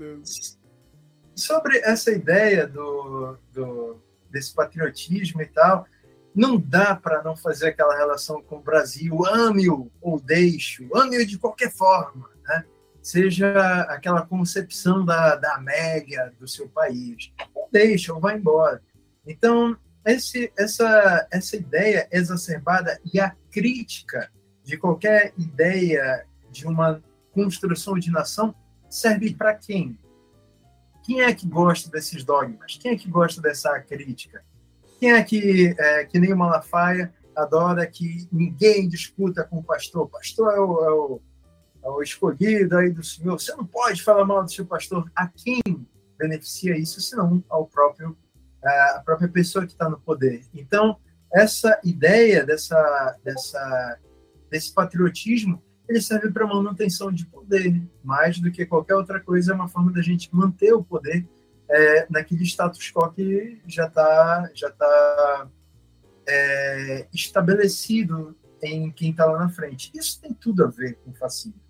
sobre 1.34 1.78
essa 1.78 2.10
ideia 2.10 2.66
do, 2.66 3.38
do, 3.52 4.00
desse 4.30 4.54
patriotismo 4.54 5.40
e 5.40 5.46
tal, 5.46 5.86
não 6.34 6.58
dá 6.58 6.94
para 6.94 7.22
não 7.22 7.36
fazer 7.36 7.68
aquela 7.68 7.96
relação 7.96 8.42
com 8.42 8.56
o 8.56 8.62
Brasil, 8.62 9.26
ame-o 9.26 9.90
ou 10.00 10.20
deixe-o, 10.20 10.96
ame-o 10.96 11.26
de 11.26 11.38
qualquer 11.38 11.70
forma, 11.72 12.30
né? 12.46 12.64
seja 13.02 13.82
aquela 13.82 14.24
concepção 14.24 15.04
da, 15.04 15.36
da 15.36 15.58
média 15.58 16.32
do 16.38 16.46
seu 16.46 16.68
país, 16.68 17.32
ou 17.54 17.68
deixa, 17.72 18.14
ou 18.14 18.20
vai 18.20 18.36
embora. 18.36 18.82
Então, 19.26 19.76
esse, 20.04 20.52
essa, 20.56 21.26
essa 21.30 21.56
ideia 21.56 22.08
exacerbada 22.10 23.00
e 23.12 23.20
a 23.20 23.34
crítica 23.50 24.30
de 24.62 24.76
qualquer 24.76 25.32
ideia 25.36 26.26
de 26.50 26.66
uma 26.66 27.02
construção 27.32 27.98
de 27.98 28.10
nação 28.10 28.54
serve 28.88 29.34
para 29.34 29.54
quem? 29.54 29.98
Quem 31.02 31.22
é 31.22 31.34
que 31.34 31.46
gosta 31.46 31.90
desses 31.90 32.24
dogmas? 32.24 32.76
Quem 32.80 32.92
é 32.92 32.96
que 32.96 33.08
gosta 33.08 33.40
dessa 33.40 33.78
crítica? 33.80 34.44
Quem 35.00 35.12
é 35.12 35.24
que, 35.24 35.74
é, 35.78 36.04
que 36.04 36.18
nem 36.18 36.30
o 36.30 36.36
Malafaia, 36.36 37.12
adora 37.34 37.86
que 37.86 38.28
ninguém 38.30 38.86
discuta 38.86 39.42
com 39.42 39.56
o 39.56 39.64
pastor? 39.64 40.02
O 40.02 40.08
pastor 40.08 40.52
é 40.52 40.60
o, 40.60 40.84
é 40.84 40.90
o, 40.90 41.20
é 41.84 41.88
o 41.88 42.02
escolhido 42.02 42.76
aí 42.76 42.90
do 42.90 43.02
Senhor. 43.02 43.40
Você 43.40 43.54
não 43.54 43.64
pode 43.64 44.02
falar 44.02 44.26
mal 44.26 44.44
do 44.44 44.52
seu 44.52 44.66
pastor. 44.66 45.10
A 45.16 45.26
quem 45.26 45.62
beneficia 46.18 46.76
isso, 46.76 47.00
senão 47.00 47.42
ao 47.48 47.66
próprio 47.66 48.14
é, 48.62 48.96
a 48.96 49.00
própria 49.00 49.28
pessoa 49.28 49.64
que 49.64 49.72
está 49.72 49.88
no 49.88 49.98
poder. 49.98 50.42
Então, 50.54 50.98
essa 51.32 51.80
ideia 51.82 52.44
dessa, 52.44 53.16
dessa, 53.24 53.98
desse 54.50 54.74
patriotismo, 54.74 55.62
ele 55.88 56.02
serve 56.02 56.30
para 56.30 56.46
manutenção 56.46 57.10
de 57.10 57.24
poder, 57.24 57.82
mais 58.04 58.38
do 58.38 58.50
que 58.50 58.66
qualquer 58.66 58.96
outra 58.96 59.18
coisa, 59.18 59.52
é 59.52 59.54
uma 59.54 59.66
forma 59.66 59.90
da 59.90 60.02
gente 60.02 60.28
manter 60.30 60.74
o 60.74 60.84
poder 60.84 61.26
é, 61.70 62.06
naquele 62.10 62.44
status 62.44 62.90
quo 62.90 63.10
que 63.12 63.62
já 63.66 63.86
está 63.86 64.50
já 64.54 64.70
tá, 64.70 65.48
é, 66.28 67.06
estabelecido 67.14 68.36
em 68.62 68.90
quem 68.90 69.12
está 69.12 69.24
lá 69.24 69.38
na 69.38 69.48
frente. 69.48 69.90
Isso 69.94 70.20
tem 70.20 70.34
tudo 70.34 70.64
a 70.64 70.66
ver 70.66 70.98
com 71.04 71.14
fascismo. 71.14 71.60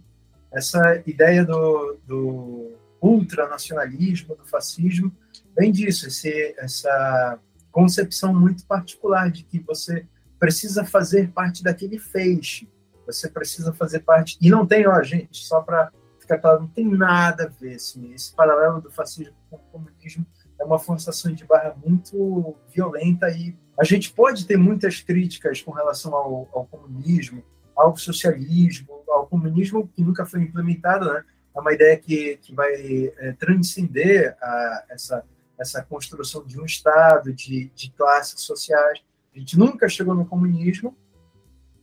Essa 0.52 1.00
ideia 1.06 1.44
do, 1.44 1.98
do 2.06 2.72
ultranacionalismo, 3.00 4.34
do 4.34 4.44
fascismo, 4.44 5.14
vem 5.56 5.70
disso, 5.70 6.08
esse, 6.08 6.54
essa 6.58 7.38
concepção 7.70 8.34
muito 8.34 8.66
particular 8.66 9.30
de 9.30 9.44
que 9.44 9.60
você 9.60 10.06
precisa 10.38 10.84
fazer 10.84 11.30
parte 11.30 11.62
daquele 11.62 11.98
feixe, 11.98 12.68
você 13.06 13.28
precisa 13.28 13.72
fazer 13.72 14.00
parte. 14.00 14.36
E 14.40 14.50
não 14.50 14.66
tem, 14.66 14.88
ó, 14.88 15.00
gente, 15.02 15.44
só 15.44 15.60
para 15.60 15.92
ficar 16.30 16.38
claro, 16.38 16.60
não 16.60 16.68
tem 16.68 16.86
nada 16.86 17.44
a 17.44 17.48
ver. 17.48 17.74
Assim, 17.74 18.12
esse 18.14 18.34
paralelo 18.34 18.80
do 18.80 18.90
fascismo 18.90 19.34
com 19.48 19.56
o 19.56 19.58
comunismo 19.58 20.24
é 20.58 20.64
uma 20.64 20.78
forçação 20.78 21.32
de 21.32 21.44
barra 21.44 21.74
muito 21.84 22.54
violenta 22.72 23.28
e 23.30 23.56
a 23.78 23.84
gente 23.84 24.12
pode 24.12 24.46
ter 24.46 24.56
muitas 24.56 25.00
críticas 25.00 25.62
com 25.62 25.72
relação 25.72 26.14
ao, 26.14 26.48
ao 26.52 26.66
comunismo, 26.66 27.42
ao 27.74 27.96
socialismo, 27.96 29.02
ao 29.08 29.26
comunismo 29.26 29.88
que 29.88 30.04
nunca 30.04 30.26
foi 30.26 30.42
implementado, 30.42 31.12
né? 31.12 31.24
É 31.54 31.60
uma 31.60 31.72
ideia 31.72 31.96
que, 31.96 32.36
que 32.36 32.54
vai 32.54 32.74
é, 33.18 33.32
transcender 33.32 34.36
a, 34.40 34.84
essa, 34.90 35.24
essa 35.58 35.82
construção 35.82 36.44
de 36.44 36.60
um 36.60 36.64
Estado, 36.64 37.32
de, 37.32 37.70
de 37.74 37.90
classes 37.92 38.42
sociais. 38.42 39.00
A 39.34 39.38
gente 39.38 39.58
nunca 39.58 39.88
chegou 39.88 40.14
no 40.14 40.26
comunismo, 40.26 40.96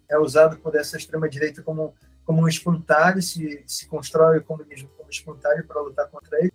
é 0.08 0.18
usado 0.18 0.58
por 0.58 0.74
essa 0.76 0.96
extrema-direita 0.96 1.62
como 1.62 1.94
como 2.28 2.46
espantalho, 2.46 3.22
se, 3.22 3.64
se 3.66 3.88
constrói 3.88 4.40
o 4.40 4.44
comunismo 4.44 4.90
como 4.98 5.10
espantalho 5.10 5.66
para 5.66 5.82
lutar 5.82 6.10
contra 6.10 6.38
ele. 6.40 6.52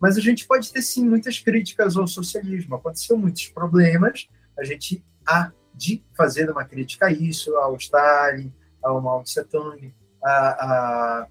Mas 0.00 0.16
a 0.16 0.20
gente 0.20 0.46
pode 0.46 0.72
ter, 0.72 0.80
sim, 0.82 1.04
muitas 1.04 1.40
críticas 1.40 1.96
ao 1.96 2.06
socialismo. 2.06 2.76
Aconteceu 2.76 3.18
muitos 3.18 3.48
problemas, 3.48 4.28
a 4.56 4.62
gente 4.62 5.04
há 5.26 5.50
de 5.74 6.00
fazer 6.16 6.48
uma 6.48 6.64
crítica 6.64 7.06
a 7.06 7.12
isso, 7.12 7.56
ao 7.56 7.74
Stalin, 7.74 8.54
ao 8.80 9.02
Mao 9.02 9.24
Tse 9.24 9.44
Tung, 9.44 9.92
a, 10.22 10.30
a, 10.30 11.26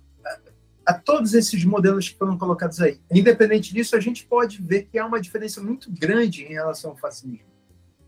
a 0.88 0.94
todos 0.94 1.34
esses 1.34 1.64
modelos 1.64 2.10
que 2.10 2.18
foram 2.18 2.38
colocados 2.38 2.82
aí. 2.82 3.00
Independente 3.10 3.74
disso, 3.74 3.96
a 3.96 4.00
gente 4.02 4.26
pode 4.26 4.62
ver 4.62 4.84
que 4.84 5.00
há 5.00 5.06
uma 5.06 5.22
diferença 5.22 5.64
muito 5.64 5.90
grande 5.90 6.44
em 6.44 6.54
relação 6.54 6.92
ao 6.92 6.98
fascismo. 6.98 7.48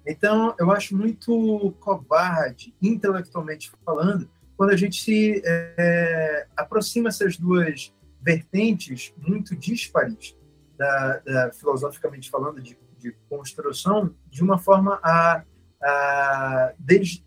Então, 0.06 0.54
eu 0.60 0.70
acho 0.70 0.98
muito 0.98 1.74
covarde, 1.80 2.76
intelectualmente 2.82 3.72
falando, 3.86 4.30
quando 4.58 4.72
a 4.72 4.76
gente 4.76 5.00
se 5.00 5.42
é, 5.46 6.48
aproxima 6.58 7.10
essas 7.10 7.38
duas 7.38 7.94
vertentes 8.20 9.14
muito 9.16 9.56
díspares, 9.56 10.36
da, 10.76 11.20
da, 11.20 11.52
filosoficamente 11.54 12.30
falando, 12.30 12.60
de, 12.62 12.78
de, 12.98 13.16
construção, 13.30 14.14
de 14.30 14.44
uma 14.44 14.58
forma 14.58 15.00
a, 15.04 15.44
a 15.82 16.74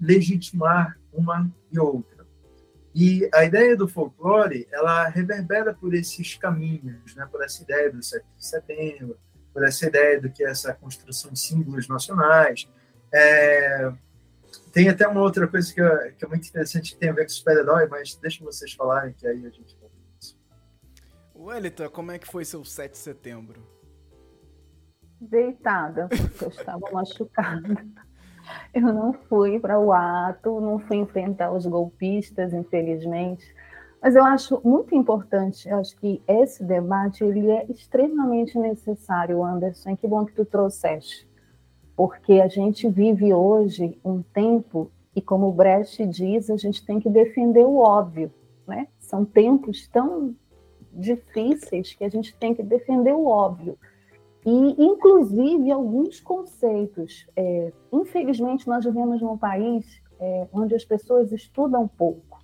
legitimar 0.00 0.98
uma 1.12 1.50
e 1.72 1.78
outra. 1.78 2.26
E 2.92 3.28
a 3.32 3.44
ideia 3.44 3.76
do 3.76 3.86
folclore, 3.86 4.66
ela 4.72 5.08
reverbera 5.08 5.72
por 5.72 5.94
esses 5.94 6.34
caminhos, 6.34 7.14
né? 7.14 7.26
por 7.30 7.42
essa 7.44 7.62
ideia 7.62 7.90
do 7.90 8.02
7 8.02 8.24
de 8.36 8.44
setembro, 8.44 9.16
por 9.52 9.64
essa 9.64 9.86
ideia 9.86 10.20
do 10.20 10.30
que 10.30 10.44
é 10.44 10.50
essa 10.50 10.74
construção 10.74 11.32
de 11.32 11.38
símbolos 11.38 11.86
nacionais. 11.88 12.68
É, 13.12 13.92
tem 14.72 14.88
até 14.88 15.06
uma 15.06 15.20
outra 15.20 15.46
coisa 15.48 15.72
que 15.72 15.80
é, 15.80 16.12
que 16.12 16.24
é 16.24 16.28
muito 16.28 16.48
interessante 16.48 16.92
que 16.92 16.98
tem 16.98 17.10
a 17.10 17.12
ver 17.12 17.24
com 17.24 17.30
super-herói, 17.30 17.88
mas 17.88 18.14
deixa 18.16 18.44
vocês 18.44 18.72
falarem 18.72 19.12
que 19.12 19.26
aí 19.26 19.44
a 19.46 19.50
gente 19.50 19.76
volta 19.80 19.96
nisso. 20.14 20.38
Wellington, 21.34 21.88
como 21.90 22.12
é 22.12 22.18
que 22.18 22.26
foi 22.26 22.44
seu 22.44 22.64
7 22.64 22.92
de 22.92 22.98
setembro? 22.98 23.60
Deitada, 25.20 26.08
porque 26.08 26.44
eu 26.44 26.48
estava 26.48 26.80
machucada. 26.92 27.86
Eu 28.72 28.92
não 28.92 29.12
fui 29.12 29.60
para 29.60 29.78
o 29.78 29.92
ato, 29.92 30.60
não 30.60 30.78
fui 30.78 30.96
enfrentar 30.96 31.52
os 31.52 31.66
golpistas, 31.66 32.52
infelizmente. 32.52 33.44
Mas 34.02 34.16
eu 34.16 34.24
acho 34.24 34.60
muito 34.64 34.94
importante, 34.94 35.68
eu 35.68 35.78
acho 35.78 35.94
que 35.96 36.22
esse 36.26 36.64
debate 36.64 37.22
ele 37.22 37.50
é 37.50 37.66
extremamente 37.68 38.58
necessário, 38.58 39.44
Anderson. 39.44 39.94
Que 39.94 40.08
bom 40.08 40.24
que 40.24 40.32
tu 40.32 40.44
trouxeste 40.44 41.29
porque 42.00 42.40
a 42.40 42.48
gente 42.48 42.88
vive 42.88 43.34
hoje 43.34 44.00
um 44.02 44.22
tempo 44.22 44.90
e, 45.14 45.20
como 45.20 45.48
o 45.48 45.52
Brecht 45.52 46.06
diz, 46.06 46.48
a 46.48 46.56
gente 46.56 46.82
tem 46.82 46.98
que 46.98 47.10
defender 47.10 47.62
o 47.62 47.76
óbvio, 47.76 48.32
né? 48.66 48.88
São 48.98 49.22
tempos 49.22 49.86
tão 49.86 50.34
difíceis 50.94 51.92
que 51.92 52.02
a 52.02 52.08
gente 52.08 52.34
tem 52.36 52.54
que 52.54 52.62
defender 52.62 53.12
o 53.12 53.26
óbvio. 53.26 53.76
E, 54.46 54.82
inclusive, 54.82 55.70
alguns 55.70 56.20
conceitos. 56.20 57.26
É, 57.36 57.70
infelizmente, 57.92 58.66
nós 58.66 58.82
vivemos 58.82 59.20
num 59.20 59.36
país 59.36 59.84
é, 60.18 60.48
onde 60.54 60.74
as 60.74 60.86
pessoas 60.86 61.30
estudam 61.32 61.86
pouco. 61.86 62.42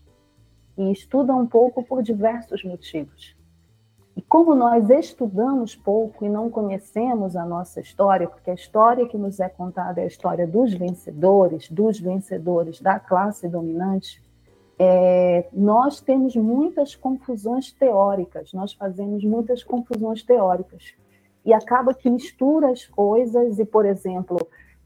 E 0.77 0.93
estudam 0.93 1.47
pouco 1.47 1.83
por 1.83 2.03
diversos 2.03 2.63
motivos. 2.63 3.35
E 4.17 4.23
como 4.23 4.55
nós 4.55 4.89
estudamos 4.89 5.77
pouco 5.77 6.25
e 6.25 6.29
não 6.29 6.49
conhecemos 6.49 7.37
a 7.37 7.45
nossa 7.45 7.81
história, 7.81 8.27
porque 8.27 8.51
a 8.51 8.55
história 8.55 9.07
que 9.07 9.19
nos 9.19 9.39
é 9.41 9.49
contada 9.51 10.01
é 10.01 10.05
a 10.05 10.07
história 10.07 10.47
dos 10.47 10.73
vencedores, 10.73 11.71
dos 11.71 12.01
vencedores 12.01 12.81
da 12.81 12.99
classe 12.99 13.47
dominante, 13.47 14.25
é, 14.79 15.47
nós 15.53 16.01
temos 16.01 16.35
muitas 16.35 16.97
confusões 16.97 17.71
teóricas, 17.73 18.55
nós 18.55 18.73
fazemos 18.73 19.23
muitas 19.23 19.63
confusões 19.63 20.23
teóricas. 20.23 20.95
E 21.45 21.53
acaba 21.53 21.93
que 21.93 22.09
mistura 22.09 22.71
as 22.71 22.87
coisas, 22.87 23.59
e, 23.59 23.67
por 23.67 23.85
exemplo, 23.85 24.39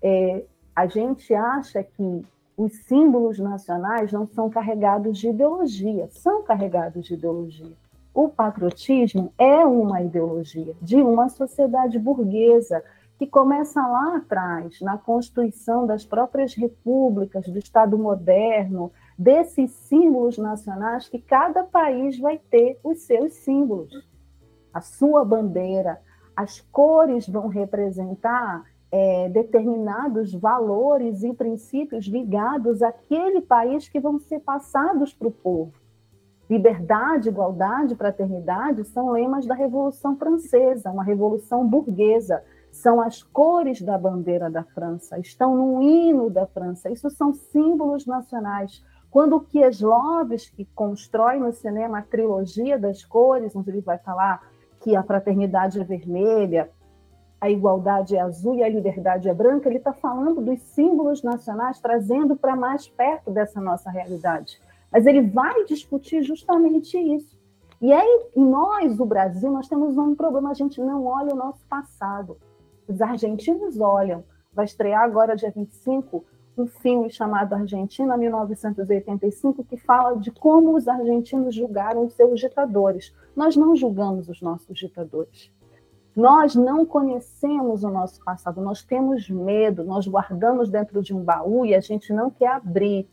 é, 0.03 0.43
a 0.75 0.89
gente 0.89 1.33
acha 1.33 1.85
que 1.85 2.27
os 2.57 2.73
símbolos 2.85 3.39
nacionais 3.39 4.11
não 4.11 4.27
são 4.27 4.51
carregados 4.51 5.19
de 5.19 5.29
ideologia, 5.29 6.09
são 6.11 6.43
carregados 6.43 7.07
de 7.07 7.15
ideologia 7.15 7.77
o 8.13 8.29
patriotismo 8.29 9.33
é 9.39 9.65
uma 9.65 10.03
ideologia 10.03 10.75
de 10.83 10.97
uma 10.97 11.29
sociedade 11.29 11.99
burguesa 11.99 12.83
que 13.19 13.27
começa 13.27 13.87
lá 13.87 14.17
atrás, 14.17 14.81
na 14.81 14.97
constituição 14.97 15.87
das 15.87 16.07
próprias 16.07 16.55
repúblicas, 16.55 17.47
do 17.47 17.59
Estado 17.59 17.99
moderno, 17.99 18.91
desses 19.19 19.71
símbolos 19.73 20.39
nacionais 20.39 21.09
que 21.09 21.19
cada 21.19 21.63
país 21.63 22.19
vai 22.19 22.39
ter 22.39 22.81
os 22.83 23.03
seus 23.03 23.35
símbolos. 23.35 23.93
A 24.73 24.81
sua 24.81 25.25
bandeira, 25.25 26.01
as 26.35 26.61
cores 26.61 27.29
vão 27.29 27.49
representar 27.49 28.65
é, 28.91 29.29
determinados 29.29 30.33
valores 30.33 31.23
e 31.23 31.33
princípios 31.35 32.07
ligados 32.07 32.83
àquele 32.83 33.41
país 33.41 33.89
que 33.89 34.01
vão 34.01 34.19
ser 34.19 34.41
passados 34.41 35.13
para 35.13 35.29
o 35.29 35.33
povo. 35.33 35.80
Liberdade, 36.51 37.29
igualdade, 37.29 37.95
fraternidade 37.95 38.85
são 38.85 39.11
lemas 39.13 39.47
da 39.47 39.55
Revolução 39.55 40.17
Francesa, 40.17 40.91
uma 40.91 41.05
revolução 41.05 41.65
burguesa. 41.65 42.43
São 42.73 43.01
as 43.01 43.23
cores 43.23 43.81
da 43.81 43.97
bandeira 43.97 44.51
da 44.51 44.65
França, 44.65 45.17
estão 45.21 45.55
no 45.55 45.81
hino 45.81 46.29
da 46.29 46.49
França. 46.49 46.91
Isso 46.91 47.09
são 47.09 47.33
símbolos 47.33 48.05
nacionais. 48.05 48.85
Quando 49.13 49.37
o 49.37 49.41
Kieslowski 49.41 50.65
constrói 50.75 51.39
no 51.39 51.53
cinema 51.53 51.99
a 51.99 52.03
trilogia 52.03 52.77
das 52.77 53.05
cores, 53.05 53.55
onde 53.55 53.71
ele 53.71 53.81
vai 53.81 53.99
falar 53.99 54.43
que 54.81 54.97
a 54.97 55.05
fraternidade 55.05 55.81
é 55.81 55.85
vermelha, 55.85 56.69
a 57.41 57.49
igualdade 57.49 58.17
é 58.17 58.21
azul 58.21 58.57
e 58.57 58.65
a 58.65 58.69
liberdade 58.69 59.29
é 59.29 59.35
branca, 59.35 59.69
ele 59.69 59.79
está 59.79 59.93
falando 59.93 60.41
dos 60.41 60.61
símbolos 60.63 61.23
nacionais, 61.23 61.79
trazendo 61.79 62.35
para 62.35 62.57
mais 62.57 62.89
perto 62.89 63.31
dessa 63.31 63.61
nossa 63.61 63.89
realidade. 63.89 64.61
Mas 64.91 65.07
ele 65.07 65.23
vai 65.23 65.65
discutir 65.65 66.23
justamente 66.23 66.99
isso. 66.99 67.39
E 67.81 67.93
aí, 67.93 68.27
nós, 68.37 69.01
o 69.01 69.07
Brasil, 69.07 69.51
nós 69.51 69.69
temos 69.69 69.97
um 69.97 70.15
problema, 70.15 70.51
a 70.51 70.55
gente 70.55 70.81
não 70.81 71.07
olha 71.07 71.33
o 71.33 71.37
nosso 71.37 71.65
passado. 71.67 72.37
Os 72.87 73.01
argentinos 73.01 73.81
olham. 73.81 74.23
Vai 74.53 74.65
estrear 74.65 75.03
agora, 75.03 75.37
dia 75.37 75.51
25, 75.51 76.25
um 76.59 76.67
filme 76.67 77.09
chamado 77.11 77.55
Argentina 77.55 78.17
1985, 78.17 79.65
que 79.65 79.77
fala 79.77 80.19
de 80.19 80.31
como 80.31 80.77
os 80.77 80.89
argentinos 80.89 81.55
julgaram 81.55 82.05
os 82.05 82.13
seus 82.15 82.39
ditadores. 82.39 83.15
Nós 83.35 83.57
não 83.57 83.75
julgamos 83.75 84.29
os 84.29 84.43
nossos 84.43 84.77
ditadores. 84.77 85.51
Nós 86.15 86.55
não 86.55 86.85
conhecemos 86.85 87.85
o 87.85 87.89
nosso 87.89 88.23
passado, 88.25 88.61
nós 88.61 88.83
temos 88.83 89.31
medo, 89.31 89.85
nós 89.85 90.07
guardamos 90.07 90.69
dentro 90.69 91.01
de 91.01 91.15
um 91.15 91.23
baú 91.23 91.65
e 91.65 91.75
a 91.75 91.81
gente 91.81 92.13
não 92.13 92.31
quer 92.31 92.49
abrir. 92.49 93.09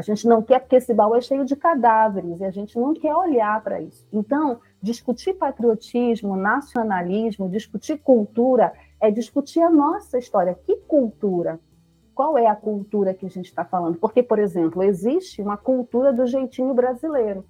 A 0.00 0.02
gente 0.02 0.26
não 0.26 0.40
quer, 0.40 0.60
porque 0.60 0.76
esse 0.76 0.94
baú 0.94 1.14
é 1.14 1.20
cheio 1.20 1.44
de 1.44 1.54
cadáveres, 1.54 2.40
e 2.40 2.44
a 2.44 2.50
gente 2.50 2.78
não 2.78 2.94
quer 2.94 3.14
olhar 3.14 3.62
para 3.62 3.82
isso. 3.82 4.08
Então, 4.10 4.58
discutir 4.82 5.34
patriotismo, 5.34 6.36
nacionalismo, 6.36 7.50
discutir 7.50 7.98
cultura, 7.98 8.72
é 8.98 9.10
discutir 9.10 9.60
a 9.60 9.68
nossa 9.68 10.16
história. 10.16 10.58
Que 10.64 10.76
cultura? 10.76 11.60
Qual 12.14 12.38
é 12.38 12.46
a 12.46 12.56
cultura 12.56 13.12
que 13.12 13.26
a 13.26 13.28
gente 13.28 13.44
está 13.44 13.62
falando? 13.62 13.98
Porque, 13.98 14.22
por 14.22 14.38
exemplo, 14.38 14.82
existe 14.82 15.42
uma 15.42 15.58
cultura 15.58 16.14
do 16.14 16.26
jeitinho 16.26 16.72
brasileiro. 16.72 17.44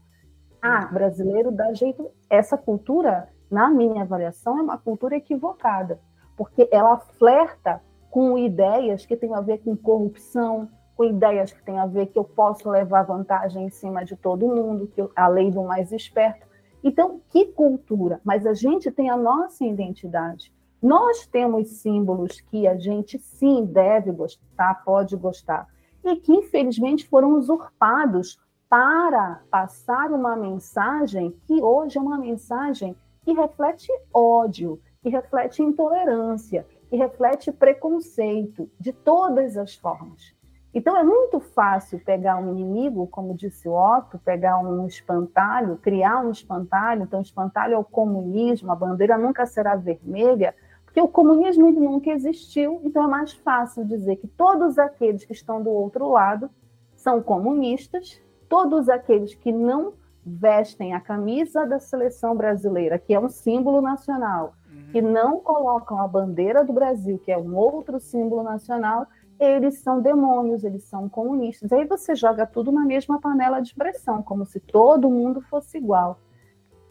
Ah, 0.61 0.87
brasileiro 0.87 1.53
dá 1.53 1.73
jeito. 1.73 2.11
Essa 2.29 2.59
cultura, 2.59 3.29
na 3.49 3.71
minha 3.71 4.03
avaliação, 4.03 4.59
é 4.59 4.63
uma 4.63 4.77
cultura 4.77 5.15
equivocada, 5.15 6.01
porque 6.37 6.69
ela 6.73 6.99
flerta 6.99 7.81
com 8.11 8.37
ideias 8.37 9.07
que 9.07 9.17
têm 9.17 9.33
a 9.37 9.41
ver 9.41 9.59
com 9.59 9.77
corrupção, 9.77 10.69
com 11.01 11.05
ideias 11.05 11.51
que 11.51 11.65
têm 11.65 11.79
a 11.79 11.87
ver 11.87 12.09
que 12.09 12.19
eu 12.19 12.25
posso 12.25 12.69
levar 12.69 13.05
vantagem 13.05 13.65
em 13.65 13.71
cima 13.71 14.05
de 14.05 14.15
todo 14.17 14.47
mundo, 14.47 14.87
que 14.87 15.01
eu, 15.01 15.11
a 15.17 15.29
lei 15.29 15.51
do 15.51 15.63
mais 15.63 15.93
esperto. 15.93 16.47
Então, 16.85 17.23
que 17.31 17.47
cultura! 17.47 18.21
Mas 18.23 18.45
a 18.45 18.53
gente 18.53 18.91
tem 18.91 19.09
a 19.09 19.17
nossa 19.17 19.65
identidade. 19.65 20.53
Nós 20.83 21.27
temos 21.27 21.69
símbolos 21.81 22.43
que 22.43 22.67
a 22.67 22.77
gente 22.77 23.19
sim 23.19 23.65
deve 23.65 24.13
gostar, 24.13 24.85
pode 24.85 25.17
gostar, 25.17 25.67
e 26.05 26.17
que 26.17 26.35
infelizmente 26.35 27.09
foram 27.09 27.33
usurpados 27.35 28.39
para 28.69 29.41
passar 29.51 30.13
uma 30.13 30.37
mensagem 30.37 31.35
que 31.47 31.63
hoje 31.63 31.97
é 31.97 32.01
uma 32.03 32.19
mensagem 32.19 32.95
que 33.25 33.33
reflete 33.33 33.89
ódio, 34.13 34.79
que 35.03 35.09
reflete 35.09 35.63
intolerância, 35.63 36.67
que 36.91 36.97
reflete 36.97 37.51
preconceito 37.51 38.71
de 38.79 38.93
todas 38.93 39.57
as 39.57 39.75
formas. 39.75 40.39
Então 40.73 40.97
é 40.97 41.03
muito 41.03 41.41
fácil 41.41 41.99
pegar 41.99 42.37
um 42.37 42.53
inimigo, 42.57 43.07
como 43.09 43.35
disse 43.35 43.69
o 43.69 43.73
Otto, 43.73 44.19
pegar 44.19 44.59
um 44.59 44.87
espantalho, 44.87 45.77
criar 45.79 46.21
um 46.21 46.31
espantalho. 46.31 47.03
Então, 47.03 47.19
o 47.19 47.23
espantalho 47.23 47.75
é 47.75 47.79
o 47.79 47.85
comunismo, 47.85 48.71
a 48.71 48.77
bandeira 48.77 49.19
nunca 49.19 49.47
será 49.47 49.75
vermelha, 49.75 50.55
porque 50.85 51.01
o 51.01 51.09
comunismo 51.09 51.71
nunca 51.73 52.11
existiu. 52.11 52.81
Então, 52.85 53.03
é 53.03 53.09
mais 53.09 53.33
fácil 53.33 53.85
dizer 53.85 54.17
que 54.17 54.29
todos 54.29 54.79
aqueles 54.79 55.25
que 55.25 55.33
estão 55.33 55.61
do 55.61 55.71
outro 55.71 56.09
lado 56.09 56.49
são 56.95 57.21
comunistas 57.21 58.21
todos 58.51 58.89
aqueles 58.89 59.33
que 59.33 59.53
não 59.53 59.95
vestem 60.27 60.93
a 60.93 61.01
camisa 61.01 61.65
da 61.65 61.79
seleção 61.79 62.37
brasileira, 62.37 62.99
que 62.99 63.15
é 63.15 63.21
um 63.21 63.29
símbolo 63.29 63.81
nacional, 63.81 64.55
uhum. 64.69 64.91
que 64.91 65.01
não 65.01 65.39
colocam 65.39 66.03
a 66.03 66.09
bandeira 66.09 66.65
do 66.65 66.73
Brasil, 66.73 67.19
que 67.25 67.31
é 67.31 67.39
um 67.39 67.57
outro 67.57 68.01
símbolo 68.01 68.43
nacional, 68.43 69.07
eles 69.41 69.79
são 69.79 70.03
demônios, 70.03 70.63
eles 70.65 70.85
são 70.85 71.09
comunistas. 71.09 71.73
Aí 71.73 71.87
você 71.87 72.15
joga 72.15 72.47
tudo 72.47 72.71
na 72.71 72.85
mesma 72.85 73.19
panela 73.19 73.61
de 73.61 73.75
pressão, 73.75 74.23
como 74.23 74.45
se 74.45 74.61
todo 74.61 75.09
mundo 75.09 75.41
fosse 75.41 75.79
igual. 75.79 76.21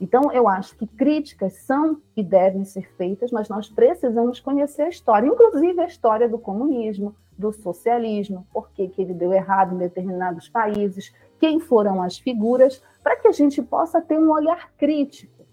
Então, 0.02 0.32
eu 0.32 0.48
acho 0.48 0.76
que 0.78 0.88
críticas 0.88 1.54
são 1.54 2.02
e 2.16 2.24
devem 2.24 2.66
ser 2.66 2.90
feitas, 2.96 3.32
mas 3.32 3.50
nós 3.50 3.70
precisamos 3.70 4.40
conhecer 4.40 4.84
a 4.84 4.90
história, 4.90 5.28
inclusive 5.28 5.80
a 5.80 5.86
história 5.86 6.28
do 6.28 6.40
comunismo, 6.40 7.14
do 7.38 7.52
socialismo, 7.52 8.48
por 8.52 8.72
que 8.72 8.92
ele 8.98 9.14
deu 9.14 9.32
errado 9.32 9.76
em 9.76 9.78
determinados 9.78 10.50
países, 10.50 11.14
quem 11.40 11.60
foram 11.60 12.02
as 12.02 12.18
figuras, 12.18 12.82
para 13.04 13.18
que 13.18 13.28
a 13.28 13.32
gente 13.32 13.62
possa 13.62 14.02
ter 14.02 14.18
um 14.18 14.32
olhar 14.32 14.72
crítico, 14.78 15.46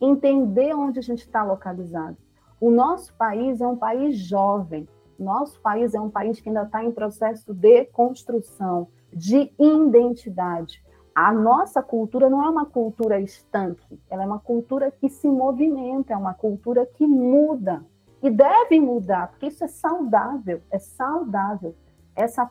entender 0.00 0.74
onde 0.74 0.98
a 0.98 1.02
gente 1.02 1.20
está 1.20 1.44
localizado. 1.44 2.16
O 2.60 2.70
nosso 2.70 3.12
país 3.14 3.60
é 3.60 3.66
um 3.66 3.76
país 3.76 4.16
jovem, 4.16 4.88
nosso 5.18 5.60
país 5.60 5.94
é 5.94 6.00
um 6.00 6.10
país 6.10 6.40
que 6.40 6.48
ainda 6.48 6.62
está 6.62 6.82
em 6.82 6.92
processo 6.92 7.52
de 7.52 7.84
construção, 7.86 8.88
de 9.12 9.52
identidade. 9.58 10.82
A 11.14 11.32
nossa 11.32 11.82
cultura 11.82 12.30
não 12.30 12.44
é 12.44 12.48
uma 12.48 12.64
cultura 12.64 13.20
estanque, 13.20 14.00
ela 14.08 14.22
é 14.22 14.26
uma 14.26 14.38
cultura 14.38 14.90
que 14.90 15.08
se 15.08 15.26
movimenta, 15.26 16.12
é 16.12 16.16
uma 16.16 16.34
cultura 16.34 16.86
que 16.86 17.06
muda. 17.06 17.84
E 18.22 18.30
deve 18.30 18.80
mudar, 18.80 19.28
porque 19.28 19.46
isso 19.46 19.64
é 19.64 19.68
saudável, 19.68 20.60
é 20.70 20.78
saudável. 20.78 21.74
Essa, 22.16 22.50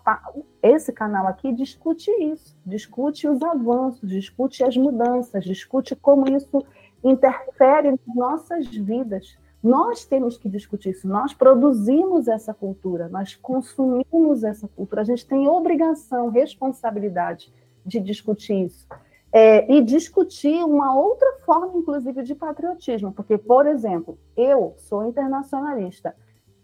esse 0.63 0.93
canal 0.93 1.27
aqui 1.27 1.51
discute 1.51 2.09
isso, 2.23 2.57
discute 2.65 3.27
os 3.27 3.41
avanços, 3.41 4.09
discute 4.09 4.63
as 4.63 4.77
mudanças, 4.77 5.43
discute 5.43 5.93
como 5.93 6.27
isso 6.29 6.65
interfere 7.03 7.91
nas 7.91 8.15
nossas 8.15 8.67
vidas. 8.67 9.37
Nós 9.61 10.05
temos 10.05 10.37
que 10.37 10.47
discutir 10.47 10.91
isso, 10.91 11.07
nós 11.07 11.33
produzimos 11.33 12.27
essa 12.27 12.53
cultura, 12.53 13.09
nós 13.09 13.35
consumimos 13.35 14.43
essa 14.43 14.67
cultura, 14.67 15.01
a 15.01 15.05
gente 15.05 15.25
tem 15.25 15.47
obrigação, 15.47 16.29
responsabilidade 16.29 17.51
de 17.85 17.99
discutir 17.99 18.65
isso. 18.65 18.87
É, 19.31 19.69
e 19.71 19.81
discutir 19.81 20.63
uma 20.63 20.95
outra 20.95 21.33
forma, 21.45 21.77
inclusive, 21.77 22.23
de 22.23 22.33
patriotismo, 22.33 23.11
porque, 23.11 23.37
por 23.37 23.67
exemplo, 23.67 24.17
eu 24.37 24.73
sou 24.77 25.05
internacionalista. 25.05 26.15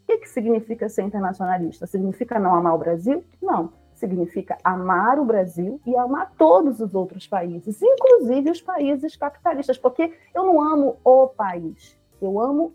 O 0.04 0.06
que, 0.06 0.20
que 0.20 0.30
significa 0.30 0.88
ser 0.88 1.04
internacionalista? 1.04 1.86
Significa 1.86 2.40
não 2.40 2.56
amar 2.56 2.76
o 2.76 2.78
Brasil? 2.78 3.24
Não. 3.42 3.72
Significa 3.96 4.58
amar 4.64 5.20
o 5.20 5.26
Brasil 5.26 5.80
e 5.86 5.96
amar 5.96 6.34
todos 6.38 6.80
os 6.80 6.96
outros 6.96 7.28
países, 7.28 7.82
inclusive 7.82 8.50
os 8.50 8.62
países 8.62 9.16
capitalistas, 9.16 9.78
porque 9.78 10.14
eu 10.34 10.44
não 10.46 10.62
amo 10.62 10.98
o 11.04 11.28
país, 11.28 11.98
eu 12.22 12.40
amo 12.40 12.74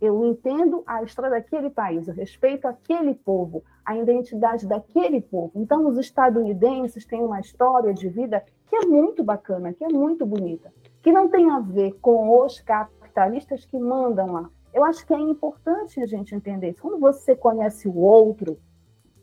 eu 0.00 0.24
entendo 0.24 0.82
a 0.86 1.02
história 1.02 1.30
daquele 1.30 1.70
país, 1.70 2.06
eu 2.06 2.14
respeito 2.14 2.66
aquele 2.66 3.14
povo, 3.14 3.62
a 3.84 3.96
identidade 3.96 4.66
daquele 4.66 5.20
povo. 5.20 5.52
Então, 5.54 5.86
os 5.86 5.98
estadunidenses 5.98 7.06
têm 7.06 7.22
uma 7.22 7.40
história 7.40 7.94
de 7.94 8.08
vida 8.08 8.44
que 8.68 8.76
é 8.76 8.86
muito 8.86 9.24
bacana, 9.24 9.72
que 9.72 9.84
é 9.84 9.88
muito 9.88 10.26
bonita, 10.26 10.72
que 11.02 11.12
não 11.12 11.28
tem 11.28 11.50
a 11.50 11.60
ver 11.60 11.92
com 12.00 12.44
os 12.44 12.60
capitalistas 12.60 13.64
que 13.64 13.78
mandam 13.78 14.32
lá. 14.32 14.50
Eu 14.74 14.84
acho 14.84 15.06
que 15.06 15.14
é 15.14 15.18
importante 15.18 16.02
a 16.02 16.06
gente 16.06 16.34
entender 16.34 16.70
isso. 16.70 16.82
Quando 16.82 16.98
você 16.98 17.34
conhece 17.34 17.88
o 17.88 17.96
outro, 17.96 18.58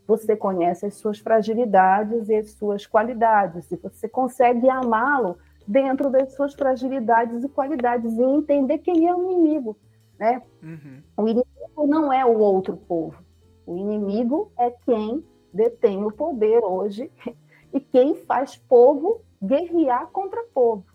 você 0.08 0.36
conhece 0.36 0.86
as 0.86 0.96
suas 0.96 1.20
fragilidades 1.20 2.28
e 2.30 2.36
as 2.36 2.52
suas 2.52 2.88
qualidades, 2.88 3.72
e 3.72 3.76
você 3.76 4.10
consegue 4.10 4.70
amá-lo 4.70 5.38
dentro 5.68 6.10
das 6.10 6.34
suas 6.34 6.54
fragilidades 6.54 7.44
e 7.44 7.50
qualidades 7.50 8.18
e 8.18 8.22
entender 8.22 8.80
quem 8.80 9.08
é 9.08 9.16
o 9.16 9.32
inimigo. 9.32 9.78
Né? 10.20 10.42
Uhum. 10.62 11.02
O 11.18 11.28
inimigo 11.28 11.88
não 11.88 12.12
é 12.12 12.26
o 12.26 12.38
outro 12.38 12.78
povo. 12.78 13.24
O 13.66 13.78
inimigo 13.78 14.52
é 14.58 14.72
quem 14.72 15.26
detém 15.54 16.04
o 16.04 16.12
poder 16.12 16.64
hoje 16.64 17.12
e 17.74 17.80
quem 17.80 18.16
faz 18.16 18.56
povo 18.56 19.22
guerrear 19.42 20.08
contra 20.08 20.44
povo, 20.54 20.86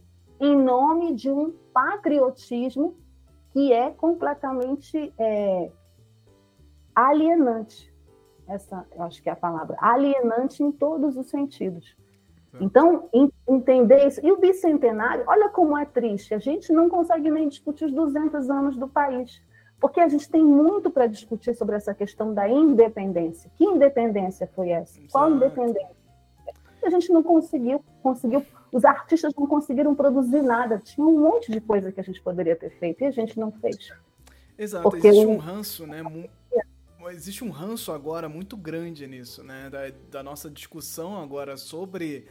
em 0.40 0.56
nome 0.56 1.14
de 1.14 1.30
um 1.30 1.52
patriotismo 1.72 2.96
que 3.52 3.72
é 3.72 3.90
completamente 3.90 5.12
é, 5.18 5.70
alienante. 6.94 7.92
Essa, 8.46 8.86
eu 8.94 9.02
acho 9.02 9.22
que 9.22 9.28
é 9.28 9.32
a 9.32 9.36
palavra, 9.36 9.76
alienante 9.80 10.62
em 10.62 10.72
todos 10.72 11.16
os 11.16 11.26
sentidos. 11.26 11.94
É. 12.54 12.64
Então, 12.64 13.08
entender 13.46 14.06
isso. 14.06 14.24
E 14.24 14.32
o 14.32 14.38
bicentenário, 14.38 15.24
olha 15.26 15.48
como 15.48 15.76
é 15.76 15.84
triste. 15.84 16.34
A 16.34 16.38
gente 16.38 16.72
não 16.72 16.88
consegue 16.88 17.30
nem 17.30 17.48
discutir 17.48 17.86
os 17.86 17.92
200 17.92 18.48
anos 18.50 18.76
do 18.76 18.88
país, 18.88 19.42
porque 19.80 20.00
a 20.00 20.08
gente 20.08 20.28
tem 20.30 20.44
muito 20.44 20.90
para 20.90 21.06
discutir 21.06 21.54
sobre 21.54 21.76
essa 21.76 21.94
questão 21.94 22.32
da 22.32 22.48
independência. 22.48 23.50
Que 23.56 23.64
independência 23.64 24.50
foi 24.54 24.70
essa? 24.70 24.98
Exato. 24.98 25.12
Qual 25.12 25.30
independência? 25.30 25.98
A 26.82 26.90
gente 26.90 27.12
não 27.12 27.22
conseguiu, 27.22 27.84
conseguiu. 28.02 28.44
Os 28.72 28.84
artistas 28.84 29.34
não 29.36 29.46
conseguiram 29.46 29.94
produzir 29.94 30.42
nada. 30.42 30.78
Tinha 30.78 31.06
um 31.06 31.20
monte 31.20 31.50
de 31.50 31.60
coisa 31.60 31.90
que 31.90 32.00
a 32.00 32.04
gente 32.04 32.22
poderia 32.22 32.54
ter 32.54 32.70
feito 32.70 33.02
e 33.02 33.06
a 33.06 33.10
gente 33.10 33.38
não 33.38 33.50
fez. 33.50 33.92
Exato. 34.56 34.82
Porque 34.82 35.08
existe 35.08 35.26
um 35.26 35.36
ranço, 35.36 35.86
né? 35.86 36.02
Existe 37.12 37.44
um 37.44 37.50
ranço 37.50 37.92
agora 37.92 38.28
muito 38.28 38.56
grande 38.56 39.06
nisso, 39.06 39.42
né? 39.42 39.70
Da, 39.70 39.90
da 40.10 40.22
nossa 40.22 40.50
discussão 40.50 41.20
agora 41.20 41.56
sobre 41.56 42.26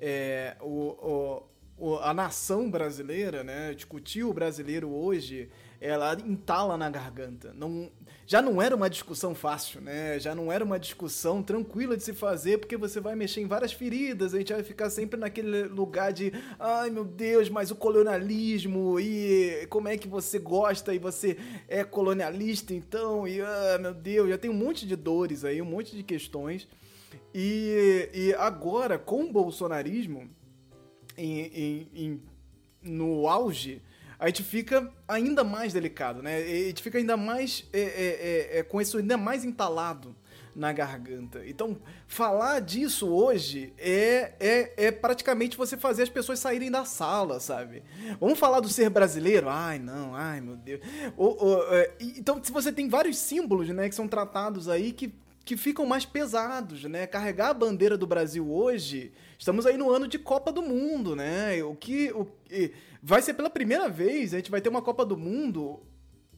é, 0.00 0.56
o, 0.60 1.42
o, 1.78 1.96
a 1.98 2.14
nação 2.14 2.70
brasileira, 2.70 3.42
né? 3.42 3.74
Discutir 3.74 4.24
o 4.24 4.32
brasileiro 4.32 4.90
hoje, 4.90 5.50
ela 5.82 6.16
entala 6.24 6.76
na 6.76 6.88
garganta. 6.88 7.52
Não, 7.52 7.90
já 8.24 8.40
não 8.40 8.62
era 8.62 8.74
uma 8.74 8.88
discussão 8.88 9.34
fácil, 9.34 9.80
né? 9.80 10.16
Já 10.20 10.32
não 10.32 10.52
era 10.52 10.64
uma 10.64 10.78
discussão 10.78 11.42
tranquila 11.42 11.96
de 11.96 12.04
se 12.04 12.12
fazer, 12.12 12.58
porque 12.58 12.76
você 12.76 13.00
vai 13.00 13.16
mexer 13.16 13.40
em 13.40 13.48
várias 13.48 13.72
feridas, 13.72 14.32
a 14.32 14.38
gente 14.38 14.52
vai 14.52 14.62
ficar 14.62 14.90
sempre 14.90 15.18
naquele 15.18 15.64
lugar 15.64 16.12
de, 16.12 16.32
ai 16.56 16.88
meu 16.88 17.04
Deus, 17.04 17.48
mas 17.48 17.72
o 17.72 17.74
colonialismo 17.74 19.00
e 19.00 19.66
como 19.68 19.88
é 19.88 19.98
que 19.98 20.06
você 20.06 20.38
gosta 20.38 20.94
e 20.94 21.00
você 21.00 21.36
é 21.66 21.82
colonialista 21.82 22.72
então, 22.72 23.26
e 23.26 23.40
ah, 23.40 23.78
meu 23.80 23.92
Deus, 23.92 24.28
já 24.28 24.38
tem 24.38 24.50
um 24.52 24.54
monte 24.54 24.86
de 24.86 24.94
dores 24.94 25.44
aí, 25.44 25.60
um 25.60 25.66
monte 25.66 25.96
de 25.96 26.04
questões. 26.04 26.68
E, 27.34 28.08
e 28.14 28.34
agora, 28.34 29.00
com 29.00 29.24
o 29.24 29.32
bolsonarismo 29.32 30.30
em, 31.18 31.40
em, 31.40 31.88
em, 31.92 32.22
no 32.82 33.28
auge, 33.28 33.82
a 34.22 34.28
gente 34.28 34.44
fica 34.44 34.88
ainda 35.08 35.42
mais 35.42 35.72
delicado, 35.72 36.22
né? 36.22 36.36
A 36.36 36.66
gente 36.66 36.80
fica 36.80 36.96
ainda 36.96 37.16
mais 37.16 37.68
é, 37.72 37.80
é, 37.80 37.84
é, 37.86 38.58
é, 38.58 38.62
com 38.62 38.80
isso 38.80 38.96
ainda 38.96 39.16
mais 39.16 39.44
entalado 39.44 40.14
na 40.54 40.72
garganta. 40.72 41.42
Então, 41.44 41.76
falar 42.06 42.60
disso 42.60 43.08
hoje 43.08 43.72
é, 43.76 44.34
é, 44.38 44.86
é 44.86 44.92
praticamente 44.92 45.56
você 45.56 45.76
fazer 45.76 46.04
as 46.04 46.08
pessoas 46.08 46.38
saírem 46.38 46.70
da 46.70 46.84
sala, 46.84 47.40
sabe? 47.40 47.82
Vamos 48.20 48.38
falar 48.38 48.60
do 48.60 48.68
ser 48.68 48.88
brasileiro? 48.90 49.48
Ai, 49.48 49.80
não, 49.80 50.14
ai, 50.14 50.40
meu 50.40 50.54
Deus. 50.54 50.80
É, 51.72 51.92
então, 51.98 52.40
se 52.44 52.52
você 52.52 52.70
tem 52.70 52.88
vários 52.88 53.18
símbolos, 53.18 53.68
né, 53.70 53.88
que 53.88 53.94
são 53.94 54.06
tratados 54.06 54.68
aí 54.68 54.92
que 54.92 55.12
que 55.44 55.56
ficam 55.56 55.84
mais 55.84 56.04
pesados, 56.04 56.84
né? 56.84 57.06
Carregar 57.06 57.48
a 57.48 57.54
bandeira 57.54 57.98
do 57.98 58.06
Brasil 58.06 58.48
hoje, 58.48 59.12
estamos 59.36 59.66
aí 59.66 59.76
no 59.76 59.90
ano 59.90 60.06
de 60.06 60.18
Copa 60.18 60.52
do 60.52 60.62
Mundo, 60.62 61.16
né? 61.16 61.62
O 61.64 61.74
que, 61.74 62.12
o, 62.12 62.28
vai 63.02 63.20
ser 63.20 63.34
pela 63.34 63.50
primeira 63.50 63.88
vez, 63.88 64.32
a 64.32 64.36
gente 64.36 64.50
vai 64.50 64.60
ter 64.60 64.68
uma 64.68 64.80
Copa 64.80 65.04
do 65.04 65.16
Mundo 65.16 65.80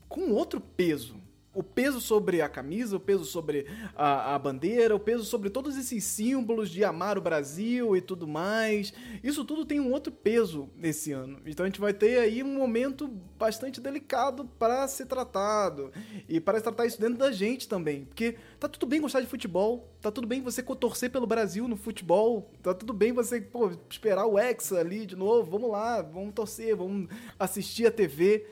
com 0.09 0.31
outro 0.31 0.61
peso, 0.61 1.17
o 1.55 1.63
peso 1.63 2.01
sobre 2.01 2.43
a 2.43 2.49
camisa, 2.49 2.97
o 2.97 3.01
peso 3.01 3.25
sobre 3.25 3.67
a, 3.95 4.35
a, 4.35 4.39
bandeira, 4.39 4.95
o 4.95 5.01
peso 5.01 5.25
sobre 5.25 5.49
todos 5.49 5.77
esses 5.77 6.03
símbolos 6.05 6.69
de 6.69 6.85
amar 6.85 7.17
o 7.17 7.21
Brasil 7.21 7.97
e 7.97 8.01
tudo 8.01 8.27
mais. 8.27 8.93
Isso 9.23 9.45
tudo 9.45 9.65
tem 9.65 9.79
um 9.79 9.93
outro 9.93 10.13
peso 10.13 10.69
nesse 10.77 11.13
ano. 11.13 11.41
Então 11.47 11.65
a 11.65 11.69
gente 11.69 11.81
vai 11.81 11.95
ter 11.95 12.19
aí 12.19 12.43
um 12.43 12.55
momento 12.55 13.09
bastante 13.39 13.81
delicado 13.81 14.45
para 14.59 14.87
ser 14.89 15.07
tratado 15.07 15.93
e 16.29 16.41
para 16.41 16.61
tratar 16.61 16.87
isso 16.87 17.01
dentro 17.01 17.19
da 17.19 17.31
gente 17.31 17.69
também, 17.69 18.05
porque 18.05 18.37
tá 18.59 18.69
tudo 18.69 18.87
bem 18.87 19.01
gostar 19.01 19.21
de 19.21 19.27
futebol, 19.27 19.89
tá 20.01 20.11
tudo 20.11 20.27
bem 20.27 20.41
você 20.43 20.63
torcer 20.63 21.11
pelo 21.11 21.27
Brasil 21.27 21.69
no 21.69 21.77
futebol, 21.77 22.51
tá 22.63 22.75
tudo 22.75 22.93
bem 22.93 23.13
você 23.13 23.41
pô, 23.41 23.71
esperar 23.89 24.27
o 24.27 24.39
Hexa 24.39 24.79
ali 24.79 25.07
de 25.07 25.15
novo, 25.15 25.51
vamos 25.51 25.71
lá, 25.71 26.03
vamos 26.03 26.35
torcer, 26.35 26.75
vamos 26.75 27.09
assistir 27.39 27.87
a 27.87 27.91
TV. 27.91 28.47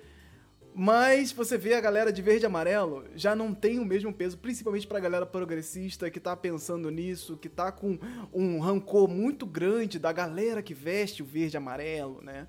Mas 0.74 1.32
você 1.32 1.58
vê 1.58 1.74
a 1.74 1.80
galera 1.80 2.12
de 2.12 2.22
verde 2.22 2.44
e 2.44 2.46
amarelo 2.46 3.04
já 3.14 3.36
não 3.36 3.52
tem 3.52 3.78
o 3.78 3.84
mesmo 3.84 4.12
peso, 4.12 4.38
principalmente 4.38 4.86
pra 4.86 5.00
galera 5.00 5.26
progressista 5.26 6.10
que 6.10 6.18
tá 6.18 6.34
pensando 6.34 6.90
nisso, 6.90 7.36
que 7.36 7.48
tá 7.48 7.70
com 7.70 7.98
um 8.32 8.58
rancor 8.58 9.06
muito 9.06 9.44
grande 9.44 9.98
da 9.98 10.12
galera 10.12 10.62
que 10.62 10.72
veste 10.72 11.22
o 11.22 11.26
verde 11.26 11.56
e 11.56 11.58
amarelo, 11.58 12.22
né? 12.22 12.46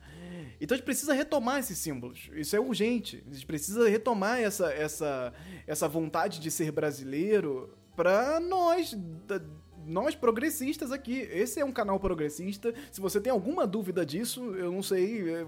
Então 0.59 0.75
a 0.75 0.77
gente 0.77 0.85
precisa 0.85 1.13
retomar 1.13 1.59
esses 1.59 1.77
símbolos. 1.77 2.29
Isso 2.33 2.55
é 2.55 2.59
urgente. 2.59 3.21
A 3.29 3.33
gente 3.33 3.45
precisa 3.45 3.89
retomar 3.89 4.39
essa, 4.39 4.71
essa, 4.71 5.33
essa 5.67 5.87
vontade 5.89 6.39
de 6.39 6.49
ser 6.49 6.71
brasileiro 6.71 7.69
para 7.95 8.39
nós, 8.39 8.97
nós 9.85 10.15
progressistas 10.15 10.91
aqui. 10.91 11.27
Esse 11.31 11.59
é 11.59 11.65
um 11.65 11.71
canal 11.71 11.99
progressista. 11.99 12.73
Se 12.91 13.01
você 13.01 13.19
tem 13.19 13.31
alguma 13.31 13.67
dúvida 13.67 14.05
disso, 14.05 14.55
eu 14.55 14.71
não 14.71 14.81
sei. 14.81 15.45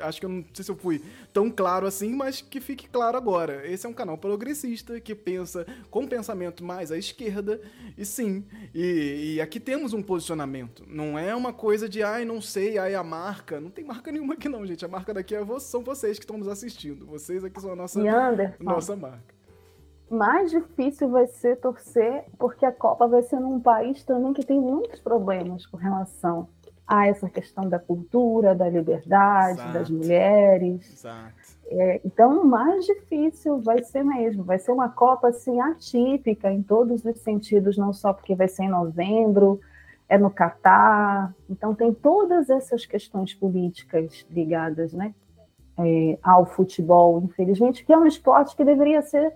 Acho 0.00 0.20
que 0.20 0.26
eu 0.26 0.30
não 0.30 0.44
sei 0.52 0.64
se 0.64 0.70
eu 0.70 0.76
fui 0.76 1.02
tão 1.32 1.50
claro 1.50 1.86
assim, 1.86 2.14
mas 2.14 2.40
que 2.40 2.60
fique 2.60 2.88
claro 2.88 3.16
agora. 3.16 3.66
Esse 3.66 3.86
é 3.86 3.88
um 3.88 3.92
canal 3.92 4.18
progressista 4.18 5.00
que 5.00 5.14
pensa 5.14 5.66
com 5.90 6.06
pensamento 6.06 6.64
mais 6.64 6.90
à 6.90 6.98
esquerda. 6.98 7.60
E 7.96 8.04
sim, 8.04 8.44
e, 8.74 9.34
e 9.34 9.40
aqui 9.40 9.60
temos 9.60 9.92
um 9.92 10.02
posicionamento. 10.02 10.84
Não 10.86 11.18
é 11.18 11.34
uma 11.34 11.52
coisa 11.52 11.88
de, 11.88 12.02
ai, 12.02 12.24
não 12.24 12.40
sei, 12.40 12.78
ai, 12.78 12.94
a 12.94 13.02
marca. 13.02 13.60
Não 13.60 13.70
tem 13.70 13.84
marca 13.84 14.10
nenhuma 14.12 14.34
aqui, 14.34 14.48
não, 14.48 14.66
gente. 14.66 14.84
A 14.84 14.88
marca 14.88 15.14
daqui 15.14 15.34
é, 15.34 15.44
são 15.60 15.82
vocês 15.82 16.18
que 16.18 16.24
estão 16.24 16.38
nos 16.38 16.48
assistindo. 16.48 17.06
Vocês 17.06 17.44
aqui 17.44 17.60
são 17.60 17.72
a 17.72 17.76
nossa, 17.76 18.00
nossa 18.58 18.96
marca 18.96 19.40
mais 20.10 20.50
difícil 20.50 21.08
vai 21.08 21.28
ser 21.28 21.56
torcer, 21.58 22.24
porque 22.36 22.66
a 22.66 22.72
Copa 22.72 23.06
vai 23.06 23.22
ser 23.22 23.38
num 23.38 23.60
país 23.60 24.02
também 24.02 24.32
que 24.32 24.44
tem 24.44 24.60
muitos 24.60 24.98
problemas 24.98 25.64
com 25.66 25.76
relação 25.76 26.48
a 26.90 27.06
essa 27.06 27.30
questão 27.30 27.68
da 27.68 27.78
cultura, 27.78 28.52
da 28.52 28.68
liberdade, 28.68 29.60
Exato. 29.60 29.72
das 29.72 29.88
mulheres. 29.88 30.92
Exato. 30.92 31.34
É, 31.68 32.00
então, 32.04 32.44
mais 32.44 32.84
difícil 32.84 33.60
vai 33.60 33.80
ser 33.84 34.02
mesmo. 34.02 34.42
Vai 34.42 34.58
ser 34.58 34.72
uma 34.72 34.88
Copa 34.88 35.28
assim 35.28 35.60
atípica 35.60 36.50
em 36.50 36.64
todos 36.64 37.04
os 37.04 37.20
sentidos, 37.20 37.78
não 37.78 37.92
só 37.92 38.12
porque 38.12 38.34
vai 38.34 38.48
ser 38.48 38.64
em 38.64 38.68
novembro, 38.68 39.60
é 40.08 40.18
no 40.18 40.32
Catar. 40.32 41.32
Então, 41.48 41.76
tem 41.76 41.94
todas 41.94 42.50
essas 42.50 42.84
questões 42.84 43.32
políticas 43.32 44.26
ligadas, 44.28 44.92
né, 44.92 45.14
é, 45.78 46.18
ao 46.20 46.44
futebol, 46.44 47.22
infelizmente, 47.22 47.84
que 47.84 47.92
é 47.92 47.96
um 47.96 48.06
esporte 48.06 48.56
que 48.56 48.64
deveria 48.64 49.00
ser 49.00 49.32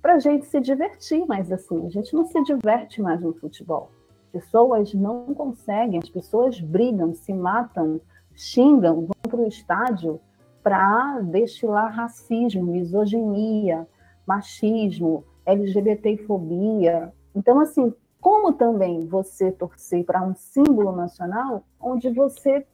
para 0.00 0.14
a 0.14 0.18
gente 0.20 0.46
se 0.46 0.60
divertir, 0.60 1.24
mas 1.26 1.50
assim, 1.50 1.84
a 1.84 1.90
gente 1.90 2.14
não 2.14 2.24
se 2.26 2.40
diverte 2.44 3.02
mais 3.02 3.20
no 3.20 3.34
futebol. 3.34 3.90
Pessoas 4.32 4.94
não 4.94 5.34
conseguem, 5.34 5.98
as 5.98 6.08
pessoas 6.08 6.58
brigam, 6.58 7.14
se 7.14 7.32
matam, 7.32 8.00
xingam, 8.34 9.06
vão 9.06 9.30
para 9.30 9.40
o 9.40 9.46
estádio 9.46 10.18
para 10.62 11.20
destilar 11.20 11.92
racismo, 11.92 12.62
misoginia, 12.62 13.86
machismo, 14.26 15.24
LGBTfobia. 15.44 17.12
Então, 17.34 17.60
assim, 17.60 17.92
como 18.20 18.52
também 18.52 19.06
você 19.06 19.50
torcer 19.50 20.04
para 20.04 20.22
um 20.22 20.34
símbolo 20.34 20.92
nacional 20.92 21.64
onde 21.80 22.08
você 22.10 22.64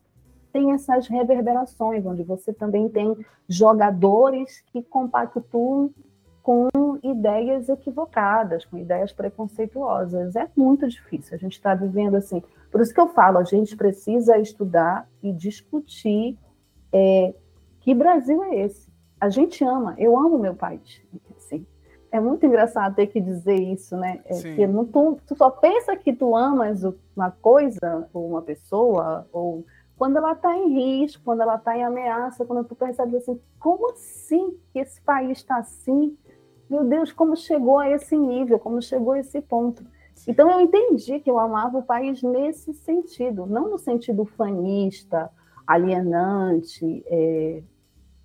tem 0.52 0.72
essas 0.72 1.08
reverberações, 1.08 2.04
onde 2.04 2.22
você 2.22 2.52
também 2.52 2.88
tem 2.88 3.16
jogadores 3.48 4.62
que 4.72 4.82
compactuam 4.82 5.90
com 6.48 6.98
ideias 7.02 7.68
equivocadas, 7.68 8.64
com 8.64 8.78
ideias 8.78 9.12
preconceituosas. 9.12 10.34
É 10.34 10.48
muito 10.56 10.88
difícil. 10.88 11.36
A 11.36 11.38
gente 11.38 11.52
está 11.52 11.74
vivendo 11.74 12.14
assim. 12.14 12.42
Por 12.72 12.80
isso 12.80 12.94
que 12.94 12.98
eu 12.98 13.08
falo, 13.08 13.36
a 13.36 13.44
gente 13.44 13.76
precisa 13.76 14.38
estudar 14.38 15.06
e 15.22 15.30
discutir 15.30 16.38
é, 16.90 17.34
que 17.80 17.94
Brasil 17.94 18.42
é 18.44 18.60
esse. 18.64 18.90
A 19.20 19.28
gente 19.28 19.62
ama, 19.62 19.94
eu 19.98 20.16
amo 20.16 20.38
meu 20.38 20.54
país. 20.54 21.02
Assim, 21.36 21.66
é 22.10 22.18
muito 22.18 22.46
engraçado 22.46 22.94
ter 22.94 23.08
que 23.08 23.20
dizer 23.20 23.56
isso, 23.56 23.94
né? 23.98 24.22
É, 24.24 24.40
que 24.40 24.66
não, 24.66 24.86
tu, 24.86 25.20
tu 25.26 25.36
só 25.36 25.50
pensa 25.50 25.94
que 25.96 26.14
tu 26.14 26.34
amas 26.34 26.82
uma 27.14 27.30
coisa, 27.30 28.08
ou 28.10 28.26
uma 28.26 28.40
pessoa, 28.40 29.28
ou 29.34 29.66
quando 29.98 30.16
ela 30.16 30.32
está 30.32 30.56
em 30.56 30.72
risco, 30.72 31.22
quando 31.22 31.42
ela 31.42 31.56
está 31.56 31.76
em 31.76 31.84
ameaça, 31.84 32.46
quando 32.46 32.66
tu 32.66 32.74
percebe 32.74 33.18
assim, 33.18 33.38
como 33.60 33.92
assim 33.92 34.56
que 34.72 34.78
esse 34.78 34.98
país 35.02 35.36
está 35.36 35.58
assim? 35.58 36.16
Meu 36.68 36.84
Deus, 36.84 37.12
como 37.12 37.36
chegou 37.36 37.78
a 37.78 37.90
esse 37.90 38.16
nível, 38.16 38.58
como 38.58 38.80
chegou 38.82 39.12
a 39.12 39.20
esse 39.20 39.40
ponto. 39.40 39.84
Então 40.26 40.50
eu 40.50 40.60
entendi 40.60 41.20
que 41.20 41.30
eu 41.30 41.38
amava 41.38 41.78
o 41.78 41.82
país 41.82 42.22
nesse 42.22 42.72
sentido, 42.74 43.46
não 43.46 43.70
no 43.70 43.78
sentido 43.78 44.24
fanista, 44.24 45.30
alienante, 45.66 47.04
é, 47.06 47.62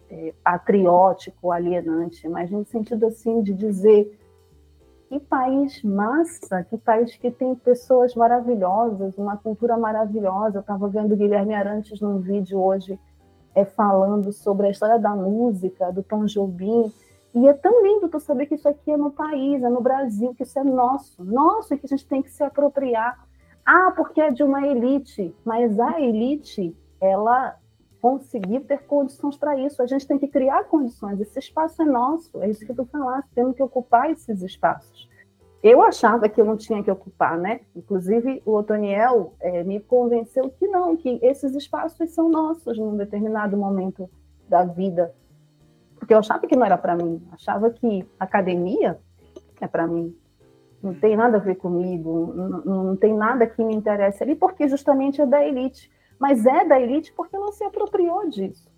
é, 0.09 0.33
patriótico, 0.43 1.51
alienante, 1.51 2.27
mas 2.27 2.49
no 2.49 2.65
sentido 2.65 3.05
assim 3.05 3.41
de 3.41 3.53
dizer 3.53 4.19
que 5.09 5.19
país 5.19 5.83
massa, 5.83 6.63
que 6.63 6.77
país 6.77 7.15
que 7.15 7.29
tem 7.29 7.53
pessoas 7.53 8.15
maravilhosas, 8.15 9.17
uma 9.17 9.37
cultura 9.37 9.77
maravilhosa. 9.77 10.57
Eu 10.57 10.61
estava 10.61 10.87
vendo 10.87 11.15
Guilherme 11.15 11.53
Arantes 11.53 12.01
num 12.01 12.19
vídeo 12.19 12.59
hoje 12.59 12.99
é, 13.53 13.63
falando 13.63 14.31
sobre 14.31 14.67
a 14.67 14.71
história 14.71 14.97
da 14.97 15.15
música, 15.15 15.91
do 15.91 16.01
Tom 16.01 16.25
Jobim, 16.25 16.91
e 17.33 17.47
é 17.47 17.53
tão 17.53 17.83
lindo 17.83 18.07
tu 18.09 18.19
saber 18.19 18.45
que 18.45 18.55
isso 18.55 18.69
aqui 18.69 18.91
é 18.91 18.97
no 18.97 19.11
país, 19.11 19.63
é 19.63 19.69
no 19.69 19.81
Brasil, 19.81 20.35
que 20.35 20.43
isso 20.43 20.59
é 20.59 20.63
nosso, 20.63 21.23
nosso, 21.23 21.73
e 21.73 21.77
que 21.77 21.85
a 21.85 21.89
gente 21.89 22.05
tem 22.05 22.21
que 22.21 22.29
se 22.29 22.43
apropriar. 22.43 23.27
Ah, 23.65 23.91
porque 23.95 24.21
é 24.21 24.29
de 24.29 24.43
uma 24.43 24.67
elite, 24.67 25.33
mas 25.43 25.79
a 25.79 25.99
elite, 25.99 26.75
ela 27.01 27.57
conseguir 27.99 28.59
ter 28.61 28.85
condições 28.85 29.35
para 29.37 29.57
isso. 29.57 29.81
A 29.81 29.87
gente 29.87 30.05
tem 30.05 30.19
que 30.19 30.27
criar 30.27 30.65
condições. 30.65 31.19
Esse 31.21 31.39
espaço 31.39 31.81
é 31.81 31.85
nosso, 31.85 32.43
é 32.43 32.49
isso 32.49 32.65
que 32.65 32.73
tu 32.73 32.85
falaste, 32.85 33.29
temos 33.33 33.55
que 33.55 33.63
ocupar 33.63 34.11
esses 34.11 34.41
espaços. 34.41 35.09
Eu 35.63 35.81
achava 35.81 36.27
que 36.27 36.39
eu 36.39 36.45
não 36.45 36.57
tinha 36.57 36.83
que 36.83 36.91
ocupar, 36.91 37.37
né? 37.37 37.61
Inclusive, 37.73 38.43
o 38.45 38.51
Otoniel 38.51 39.33
é, 39.39 39.63
me 39.63 39.79
convenceu 39.79 40.49
que 40.49 40.67
não, 40.67 40.97
que 40.97 41.17
esses 41.21 41.55
espaços 41.55 42.11
são 42.11 42.29
nossos 42.29 42.77
num 42.77 42.97
determinado 42.97 43.55
momento 43.55 44.09
da 44.49 44.65
vida 44.65 45.15
porque 46.03 46.13
eu 46.13 46.19
achava 46.19 46.45
que 46.45 46.55
não 46.55 46.65
era 46.65 46.77
para 46.77 46.97
mim, 46.97 47.25
achava 47.31 47.69
que 47.69 48.05
academia 48.19 48.99
é 49.61 49.67
para 49.67 49.87
mim. 49.87 50.13
Não 50.81 50.93
tem 50.93 51.15
nada 51.15 51.37
a 51.37 51.39
ver 51.39 51.55
comigo, 51.55 52.33
não, 52.35 52.83
não 52.83 52.97
tem 52.97 53.13
nada 53.13 53.47
que 53.47 53.63
me 53.63 53.73
interesse 53.73 54.21
ali, 54.21 54.35
porque 54.35 54.67
justamente 54.67 55.21
é 55.21 55.25
da 55.25 55.41
elite. 55.41 55.89
Mas 56.19 56.45
é 56.45 56.65
da 56.65 56.77
elite 56.77 57.13
porque 57.13 57.37
não 57.37 57.53
se 57.53 57.63
apropriou 57.63 58.29
disso. 58.29 58.69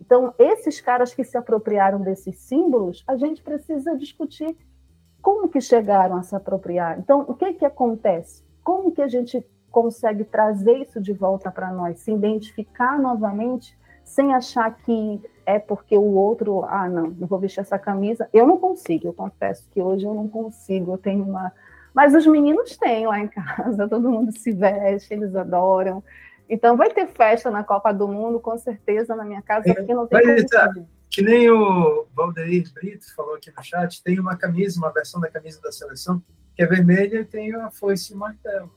Então, 0.00 0.32
esses 0.38 0.80
caras 0.80 1.12
que 1.12 1.24
se 1.24 1.36
apropriaram 1.36 2.02
desses 2.02 2.38
símbolos, 2.38 3.02
a 3.04 3.16
gente 3.16 3.42
precisa 3.42 3.96
discutir 3.96 4.56
como 5.20 5.48
que 5.48 5.60
chegaram 5.60 6.14
a 6.14 6.22
se 6.22 6.36
apropriar. 6.36 7.00
Então, 7.00 7.24
o 7.26 7.34
que 7.34 7.52
que 7.54 7.64
acontece? 7.64 8.44
Como 8.62 8.92
que 8.92 9.02
a 9.02 9.08
gente 9.08 9.44
consegue 9.72 10.22
trazer 10.22 10.78
isso 10.78 11.00
de 11.00 11.12
volta 11.12 11.50
para 11.50 11.72
nós, 11.72 11.98
se 11.98 12.12
identificar 12.12 12.96
novamente, 12.96 13.76
sem 14.10 14.34
achar 14.34 14.76
que 14.76 15.22
é 15.46 15.60
porque 15.60 15.96
o 15.96 16.02
outro, 16.02 16.64
ah, 16.64 16.88
não, 16.88 17.10
não 17.10 17.28
vou 17.28 17.38
vestir 17.38 17.60
essa 17.60 17.78
camisa. 17.78 18.28
Eu 18.32 18.44
não 18.44 18.58
consigo, 18.58 19.06
eu 19.06 19.12
confesso 19.12 19.68
que 19.70 19.80
hoje 19.80 20.04
eu 20.04 20.12
não 20.12 20.26
consigo, 20.26 20.94
eu 20.94 20.98
tenho 20.98 21.22
uma. 21.22 21.52
Mas 21.94 22.12
os 22.12 22.26
meninos 22.26 22.76
têm 22.76 23.06
lá 23.06 23.20
em 23.20 23.28
casa, 23.28 23.86
todo 23.88 24.10
mundo 24.10 24.32
se 24.32 24.50
veste, 24.50 25.14
eles 25.14 25.34
adoram. 25.36 26.02
Então 26.48 26.76
vai 26.76 26.90
ter 26.90 27.06
festa 27.06 27.52
na 27.52 27.62
Copa 27.62 27.92
do 27.92 28.08
Mundo, 28.08 28.40
com 28.40 28.58
certeza, 28.58 29.14
na 29.14 29.24
minha 29.24 29.42
casa, 29.42 29.70
aqui 29.70 29.94
não 29.94 30.08
tem 30.08 30.44
tá, 30.46 30.68
Que 31.08 31.22
nem 31.22 31.48
o 31.48 32.06
Valdeir 32.12 32.64
Brito 32.74 33.14
falou 33.14 33.36
aqui 33.36 33.52
no 33.56 33.62
chat, 33.62 34.02
tem 34.02 34.18
uma 34.18 34.36
camisa, 34.36 34.80
uma 34.80 34.92
versão 34.92 35.20
da 35.20 35.30
camisa 35.30 35.60
da 35.62 35.70
seleção, 35.70 36.20
que 36.56 36.64
é 36.64 36.66
vermelha 36.66 37.20
e 37.20 37.24
tem 37.24 37.54
a 37.54 37.70
foice 37.70 38.12
e 38.12 38.16
martelo. 38.16 38.72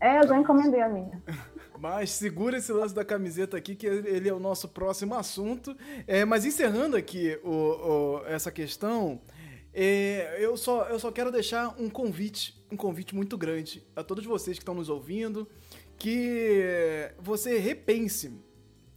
É, 0.00 0.20
eu 0.20 0.28
já 0.28 0.38
encomendei 0.38 0.80
a 0.80 0.88
minha. 0.88 1.22
Mas 1.78 2.10
segura 2.10 2.58
esse 2.58 2.72
lance 2.72 2.94
da 2.94 3.04
camiseta 3.04 3.56
aqui, 3.56 3.76
que 3.76 3.86
ele 3.86 4.28
é 4.28 4.32
o 4.32 4.40
nosso 4.40 4.68
próximo 4.68 5.14
assunto. 5.14 5.76
É, 6.08 6.24
mas 6.24 6.44
encerrando 6.44 6.96
aqui 6.96 7.38
o, 7.44 7.50
o, 7.52 8.26
essa 8.26 8.50
questão, 8.50 9.20
é, 9.72 10.38
eu, 10.40 10.56
só, 10.56 10.88
eu 10.88 10.98
só 10.98 11.12
quero 11.12 11.30
deixar 11.30 11.76
um 11.78 11.88
convite, 11.88 12.60
um 12.68 12.76
convite 12.76 13.14
muito 13.14 13.38
grande 13.38 13.86
a 13.94 14.02
todos 14.02 14.24
vocês 14.24 14.58
que 14.58 14.62
estão 14.62 14.74
nos 14.74 14.88
ouvindo, 14.88 15.48
que 15.96 17.12
você 17.20 17.58
repense 17.58 18.32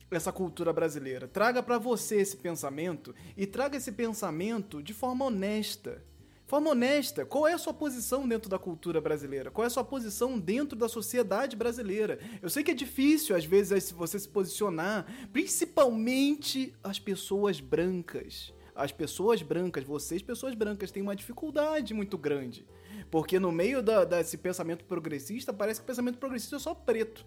essa 0.09 0.31
cultura 0.31 0.73
brasileira. 0.73 1.27
Traga 1.27 1.61
para 1.61 1.77
você 1.77 2.17
esse 2.17 2.35
pensamento 2.35 3.13
e 3.37 3.45
traga 3.45 3.77
esse 3.77 3.91
pensamento 3.91 4.81
de 4.81 4.93
forma 4.93 5.25
honesta 5.25 6.03
forma 6.51 6.71
honesta, 6.71 7.25
qual 7.25 7.47
é 7.47 7.53
a 7.53 7.57
sua 7.57 7.73
posição 7.73 8.27
dentro 8.27 8.49
da 8.49 8.59
cultura 8.59 8.99
brasileira? 8.99 9.49
Qual 9.49 9.63
é 9.63 9.67
a 9.67 9.69
sua 9.69 9.85
posição 9.85 10.37
dentro 10.37 10.77
da 10.77 10.89
sociedade 10.89 11.55
brasileira? 11.55 12.19
Eu 12.41 12.49
sei 12.49 12.61
que 12.61 12.71
é 12.71 12.73
difícil, 12.73 13.37
às 13.37 13.45
vezes, 13.45 13.89
você 13.93 14.19
se 14.19 14.27
posicionar, 14.27 15.05
principalmente 15.31 16.73
as 16.83 16.99
pessoas 16.99 17.61
brancas. 17.61 18.53
As 18.75 18.91
pessoas 18.91 19.41
brancas, 19.41 19.85
vocês, 19.85 20.21
pessoas 20.21 20.53
brancas, 20.53 20.91
têm 20.91 21.01
uma 21.01 21.15
dificuldade 21.15 21.93
muito 21.93 22.17
grande. 22.17 22.65
Porque 23.09 23.39
no 23.39 23.49
meio 23.49 23.81
da, 23.81 24.03
desse 24.03 24.37
pensamento 24.37 24.83
progressista, 24.83 25.53
parece 25.53 25.79
que 25.79 25.85
o 25.85 25.87
pensamento 25.87 26.17
progressista 26.17 26.57
é 26.57 26.59
só 26.59 26.75
preto. 26.75 27.25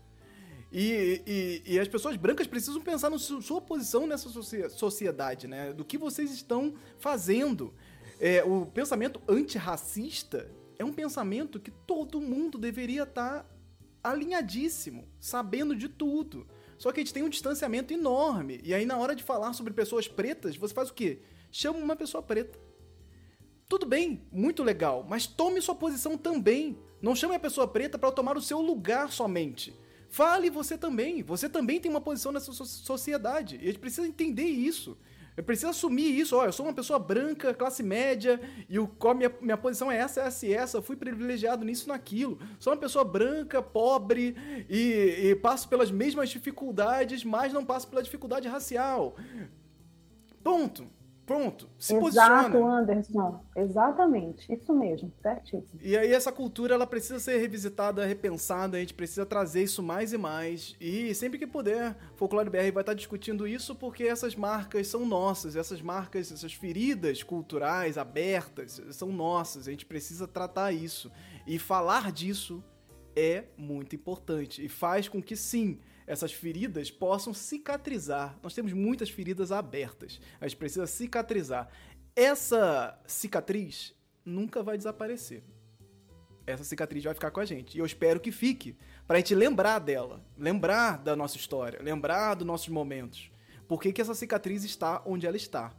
E, 0.71 1.23
e, 1.27 1.63
e, 1.75 1.79
as 1.79 1.89
pessoas 1.89 2.17
brancas 2.17 2.49
precisam 2.49 2.83
pensar 2.83 3.09
na 3.09 3.19
sua 3.19 3.61
posição 3.61 4.07
nessa 4.09 4.29
sociedade, 4.69 5.47
né? 5.47 5.73
Do 5.73 5.85
que 5.85 5.97
vocês 5.97 6.31
estão 6.31 6.75
fazendo. 6.99 7.73
É, 8.27 8.43
o 8.43 8.65
pensamento 8.65 9.21
antirracista 9.29 10.51
é 10.79 10.85
um 10.85 10.95
pensamento 10.95 11.61
que 11.61 11.71
todo 11.71 12.23
mundo 12.23 12.57
deveria 12.57 13.03
estar 13.03 13.41
tá 13.41 13.47
alinhadíssimo, 14.03 15.07
sabendo 15.21 15.77
de 15.77 15.91
tudo. 15.91 16.47
Só 16.79 16.91
que 16.91 17.01
a 17.01 17.05
gente 17.05 17.13
tem 17.13 17.23
um 17.23 17.29
distanciamento 17.29 17.93
enorme. 17.93 18.63
E 18.65 18.73
aí, 18.73 18.87
na 18.87 18.97
hora 18.97 19.15
de 19.15 19.23
falar 19.23 19.53
sobre 19.53 19.75
pessoas 19.75 20.09
pretas, 20.09 20.57
você 20.57 20.73
faz 20.73 20.89
o 20.89 20.95
quê? 20.95 21.21
Chama 21.53 21.79
uma 21.79 21.95
pessoa 21.95 22.23
preta. 22.23 22.59
Tudo 23.69 23.85
bem, 23.85 24.23
muito 24.33 24.63
legal, 24.63 25.05
mas 25.07 25.27
tome 25.27 25.61
sua 25.61 25.75
posição 25.75 26.17
também. 26.17 26.79
Não 27.03 27.15
chame 27.15 27.35
a 27.35 27.39
pessoa 27.39 27.69
preta 27.69 27.99
para 27.99 28.11
tomar 28.11 28.39
o 28.39 28.43
seu 28.43 28.59
lugar 28.59 29.13
somente. 29.13 29.79
Fale 30.09 30.49
você 30.49 30.79
também. 30.79 31.23
Você 31.23 31.47
também 31.47 31.79
tem 31.79 31.91
uma 31.91 32.01
posição 32.01 32.33
nessa 32.33 32.55
sociedade. 32.55 33.57
E 33.57 33.65
a 33.65 33.67
gente 33.67 33.81
precisa 33.81 34.09
entender 34.09 34.47
isso. 34.47 34.97
Eu 35.37 35.43
preciso 35.43 35.69
assumir 35.71 36.19
isso. 36.19 36.37
Ó, 36.37 36.45
eu 36.45 36.53
sou 36.53 36.67
uma 36.67 36.73
pessoa 36.73 36.99
branca, 36.99 37.53
classe 37.53 37.83
média, 37.83 38.41
e 38.69 38.79
o, 38.79 38.89
minha, 39.17 39.33
minha 39.41 39.57
posição 39.57 39.91
é 39.91 39.97
essa, 39.97 40.21
essa 40.21 40.47
e 40.47 40.53
essa. 40.53 40.79
Eu 40.79 40.83
fui 40.83 40.97
privilegiado 40.97 41.65
nisso 41.65 41.89
naquilo. 41.89 42.39
Sou 42.59 42.73
uma 42.73 42.79
pessoa 42.79 43.05
branca, 43.05 43.61
pobre, 43.61 44.37
e, 44.69 45.31
e 45.31 45.35
passo 45.37 45.69
pelas 45.69 45.91
mesmas 45.91 46.31
dificuldades, 46.31 47.25
mas 47.25 47.53
não 47.53 47.65
passo 47.65 47.89
pela 47.89 48.03
dificuldade 48.03 48.47
racial. 48.49 49.17
Ponto. 50.43 50.87
Pronto, 51.27 51.71
se 51.79 51.95
Exato, 51.95 52.51
posiciona. 52.51 52.79
Anderson. 52.81 53.45
Exatamente, 53.57 54.53
isso 54.53 54.75
mesmo, 54.75 55.11
certíssimo. 55.23 55.81
E 55.81 55.97
aí 55.97 56.13
essa 56.13 56.31
cultura 56.31 56.75
ela 56.75 56.87
precisa 56.87 57.19
ser 57.19 57.39
revisitada, 57.39 58.05
repensada, 58.05 58.77
a 58.77 58.81
gente 58.81 58.93
precisa 58.93 59.25
trazer 59.25 59.63
isso 59.63 59.83
mais 59.83 60.13
e 60.13 60.19
mais. 60.19 60.77
E 60.79 61.15
sempre 61.15 61.39
que 61.39 61.47
puder, 61.47 61.97
Folclore 62.17 62.51
BR 62.51 62.73
vai 62.73 62.83
estar 62.83 62.95
discutindo 62.95 63.49
isso 63.49 63.75
porque 63.75 64.05
essas 64.05 64.37
marcas 64.37 64.87
são 64.87 65.07
nossas, 65.07 65.57
essas 65.57 65.81
marcas, 65.81 66.31
essas 66.31 66.53
feridas 66.53 67.23
culturais 67.23 67.97
abertas 67.97 68.83
são 68.91 69.11
nossas. 69.11 69.67
A 69.67 69.71
gente 69.71 69.87
precisa 69.87 70.29
tratar 70.29 70.73
isso 70.73 71.11
e 71.47 71.59
falar 71.59 72.13
disso 72.13 72.63
é 73.17 73.45
muito 73.57 73.97
importante 73.97 74.65
e 74.65 74.69
faz 74.69 75.09
com 75.09 75.23
que 75.23 75.37
sim, 75.37 75.79
essas 76.07 76.33
feridas 76.33 76.91
possam 76.91 77.33
cicatrizar. 77.33 78.39
Nós 78.43 78.55
temos 78.55 78.73
muitas 78.73 79.11
feridas 79.11 79.51
abertas. 79.51 80.21
A 80.41 80.47
gente 80.47 80.57
precisa 80.57 80.87
cicatrizar. 80.87 81.69
Essa 82.15 82.99
cicatriz 83.07 83.95
nunca 84.25 84.63
vai 84.63 84.77
desaparecer. 84.77 85.43
Essa 86.47 86.63
cicatriz 86.63 87.03
vai 87.03 87.15
ficar 87.15 87.31
com 87.31 87.41
a 87.41 87.45
gente. 87.45 87.77
E 87.77 87.81
eu 87.81 87.87
espero 87.87 88.21
que 88.21 88.31
fique. 88.31 88.77
Pra 89.07 89.17
gente 89.17 89.35
lembrar 89.35 89.79
dela. 89.79 90.23
Lembrar 90.37 90.99
da 90.99 91.17
nossa 91.17 91.37
história. 91.37 91.81
Lembrar 91.83 92.35
dos 92.35 92.47
nossos 92.47 92.69
momentos. 92.69 93.31
Por 93.67 93.81
que, 93.81 93.93
que 93.93 94.01
essa 94.01 94.15
cicatriz 94.15 94.63
está 94.63 95.03
onde 95.07 95.27
ela 95.27 95.37
está. 95.37 95.75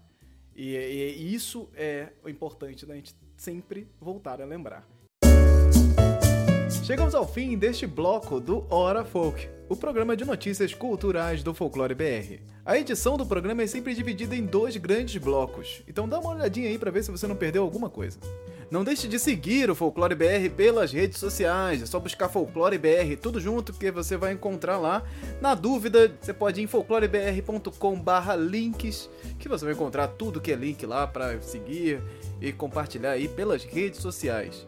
E, 0.56 0.76
e, 0.76 1.18
e 1.18 1.34
isso 1.36 1.70
é 1.76 2.14
o 2.24 2.30
importante 2.30 2.86
da 2.86 2.96
gente 2.96 3.16
sempre 3.38 3.88
voltar 4.00 4.42
a 4.42 4.46
lembrar. 4.46 4.88
Chegamos 6.86 7.16
ao 7.16 7.28
fim 7.28 7.58
deste 7.58 7.88
bloco 7.88 8.40
do 8.40 8.64
Hora 8.70 9.04
Folk, 9.04 9.50
o 9.68 9.76
programa 9.76 10.16
de 10.16 10.24
notícias 10.24 10.72
culturais 10.72 11.42
do 11.42 11.52
Folclore 11.52 11.96
BR. 11.96 12.44
A 12.64 12.78
edição 12.78 13.18
do 13.18 13.26
programa 13.26 13.64
é 13.64 13.68
sempre 13.68 13.96
dividida 13.96 14.36
em 14.36 14.46
dois 14.46 14.78
grandes 14.78 15.20
blocos, 15.20 15.82
então 15.88 16.08
dá 16.08 16.20
uma 16.20 16.36
olhadinha 16.36 16.70
aí 16.70 16.78
para 16.78 16.92
ver 16.92 17.04
se 17.04 17.10
você 17.10 17.26
não 17.26 17.36
perdeu 17.36 17.64
alguma 17.64 17.90
coisa. 17.90 18.20
Não 18.70 18.84
deixe 18.84 19.08
de 19.08 19.18
seguir 19.18 19.72
o 19.72 19.76
Folclore 19.76 20.14
BR 20.14 20.48
pelas 20.56 20.94
redes 20.94 21.18
sociais, 21.18 21.82
é 21.82 21.88
só 21.88 22.00
buscar 22.00 22.30
Folclore 22.30 22.78
BR 22.78 23.18
tudo 23.20 23.40
junto 23.40 23.74
que 23.74 23.90
você 23.90 24.16
vai 24.16 24.34
encontrar 24.34 24.78
lá. 24.78 25.02
Na 25.42 25.56
dúvida, 25.56 26.16
você 26.22 26.34
pode 26.34 26.62
ir 26.62 26.66
em 26.66 26.68
folclorebr.com/links, 26.68 29.10
que 29.40 29.50
você 29.50 29.66
vai 29.66 29.74
encontrar 29.74 30.10
tudo 30.10 30.40
que 30.40 30.52
é 30.52 30.56
link 30.56 30.86
lá 30.86 31.08
para 31.08 31.42
seguir 31.42 32.00
e 32.40 32.54
compartilhar 32.54 33.10
aí 33.10 33.28
pelas 33.28 33.64
redes 33.64 34.02
sociais. 34.02 34.68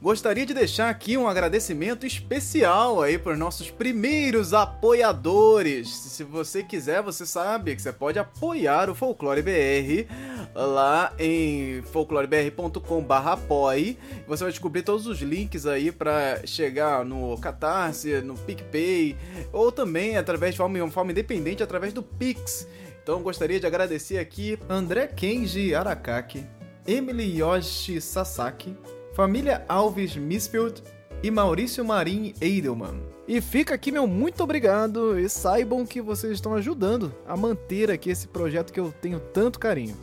Gostaria 0.00 0.46
de 0.46 0.54
deixar 0.54 0.90
aqui 0.90 1.16
um 1.16 1.26
agradecimento 1.26 2.06
especial 2.06 3.02
aí 3.02 3.18
para 3.18 3.32
os 3.32 3.38
nossos 3.38 3.68
primeiros 3.68 4.54
apoiadores. 4.54 5.92
Se 5.92 6.22
você 6.22 6.62
quiser, 6.62 7.02
você 7.02 7.26
sabe 7.26 7.74
que 7.74 7.82
você 7.82 7.92
pode 7.92 8.16
apoiar 8.16 8.88
o 8.88 8.94
Folclore 8.94 9.42
BR 9.42 10.06
lá 10.54 11.12
em 11.18 11.82
folclorebr.com/apoie. 11.82 13.98
Você 14.28 14.44
vai 14.44 14.52
descobrir 14.52 14.82
todos 14.82 15.08
os 15.08 15.18
links 15.18 15.66
aí 15.66 15.90
para 15.90 16.46
chegar 16.46 17.04
no 17.04 17.36
Catarse, 17.38 18.20
no 18.20 18.34
PicPay 18.34 19.16
ou 19.52 19.72
também 19.72 20.16
através 20.16 20.54
de 20.54 20.58
forma, 20.58 20.88
forma 20.92 21.10
independente 21.10 21.60
através 21.60 21.92
do 21.92 22.04
Pix. 22.04 22.68
Então 23.02 23.20
gostaria 23.20 23.58
de 23.58 23.66
agradecer 23.66 24.18
aqui 24.18 24.60
André 24.68 25.08
Kenji 25.08 25.74
Arakaki, 25.74 26.46
Emily 26.86 27.40
Yoshi 27.40 28.00
Sasaki, 28.00 28.76
família 29.18 29.64
Alves 29.68 30.14
Misfield 30.14 30.80
e 31.24 31.28
Maurício 31.28 31.84
Marim 31.84 32.32
Edelman. 32.40 33.02
E 33.26 33.40
fica 33.40 33.74
aqui 33.74 33.90
meu 33.90 34.06
muito 34.06 34.44
obrigado 34.44 35.18
e 35.18 35.28
saibam 35.28 35.84
que 35.84 36.00
vocês 36.00 36.34
estão 36.34 36.54
ajudando 36.54 37.12
a 37.26 37.36
manter 37.36 37.90
aqui 37.90 38.10
esse 38.10 38.28
projeto 38.28 38.72
que 38.72 38.78
eu 38.78 38.94
tenho 39.02 39.18
tanto 39.18 39.58
carinho. 39.58 39.96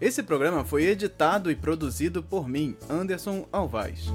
Esse 0.00 0.22
programa 0.22 0.64
foi 0.64 0.84
editado 0.84 1.50
e 1.50 1.54
produzido 1.54 2.22
por 2.22 2.48
mim, 2.48 2.74
Anderson 2.88 3.46
Alvaz. 3.52 4.06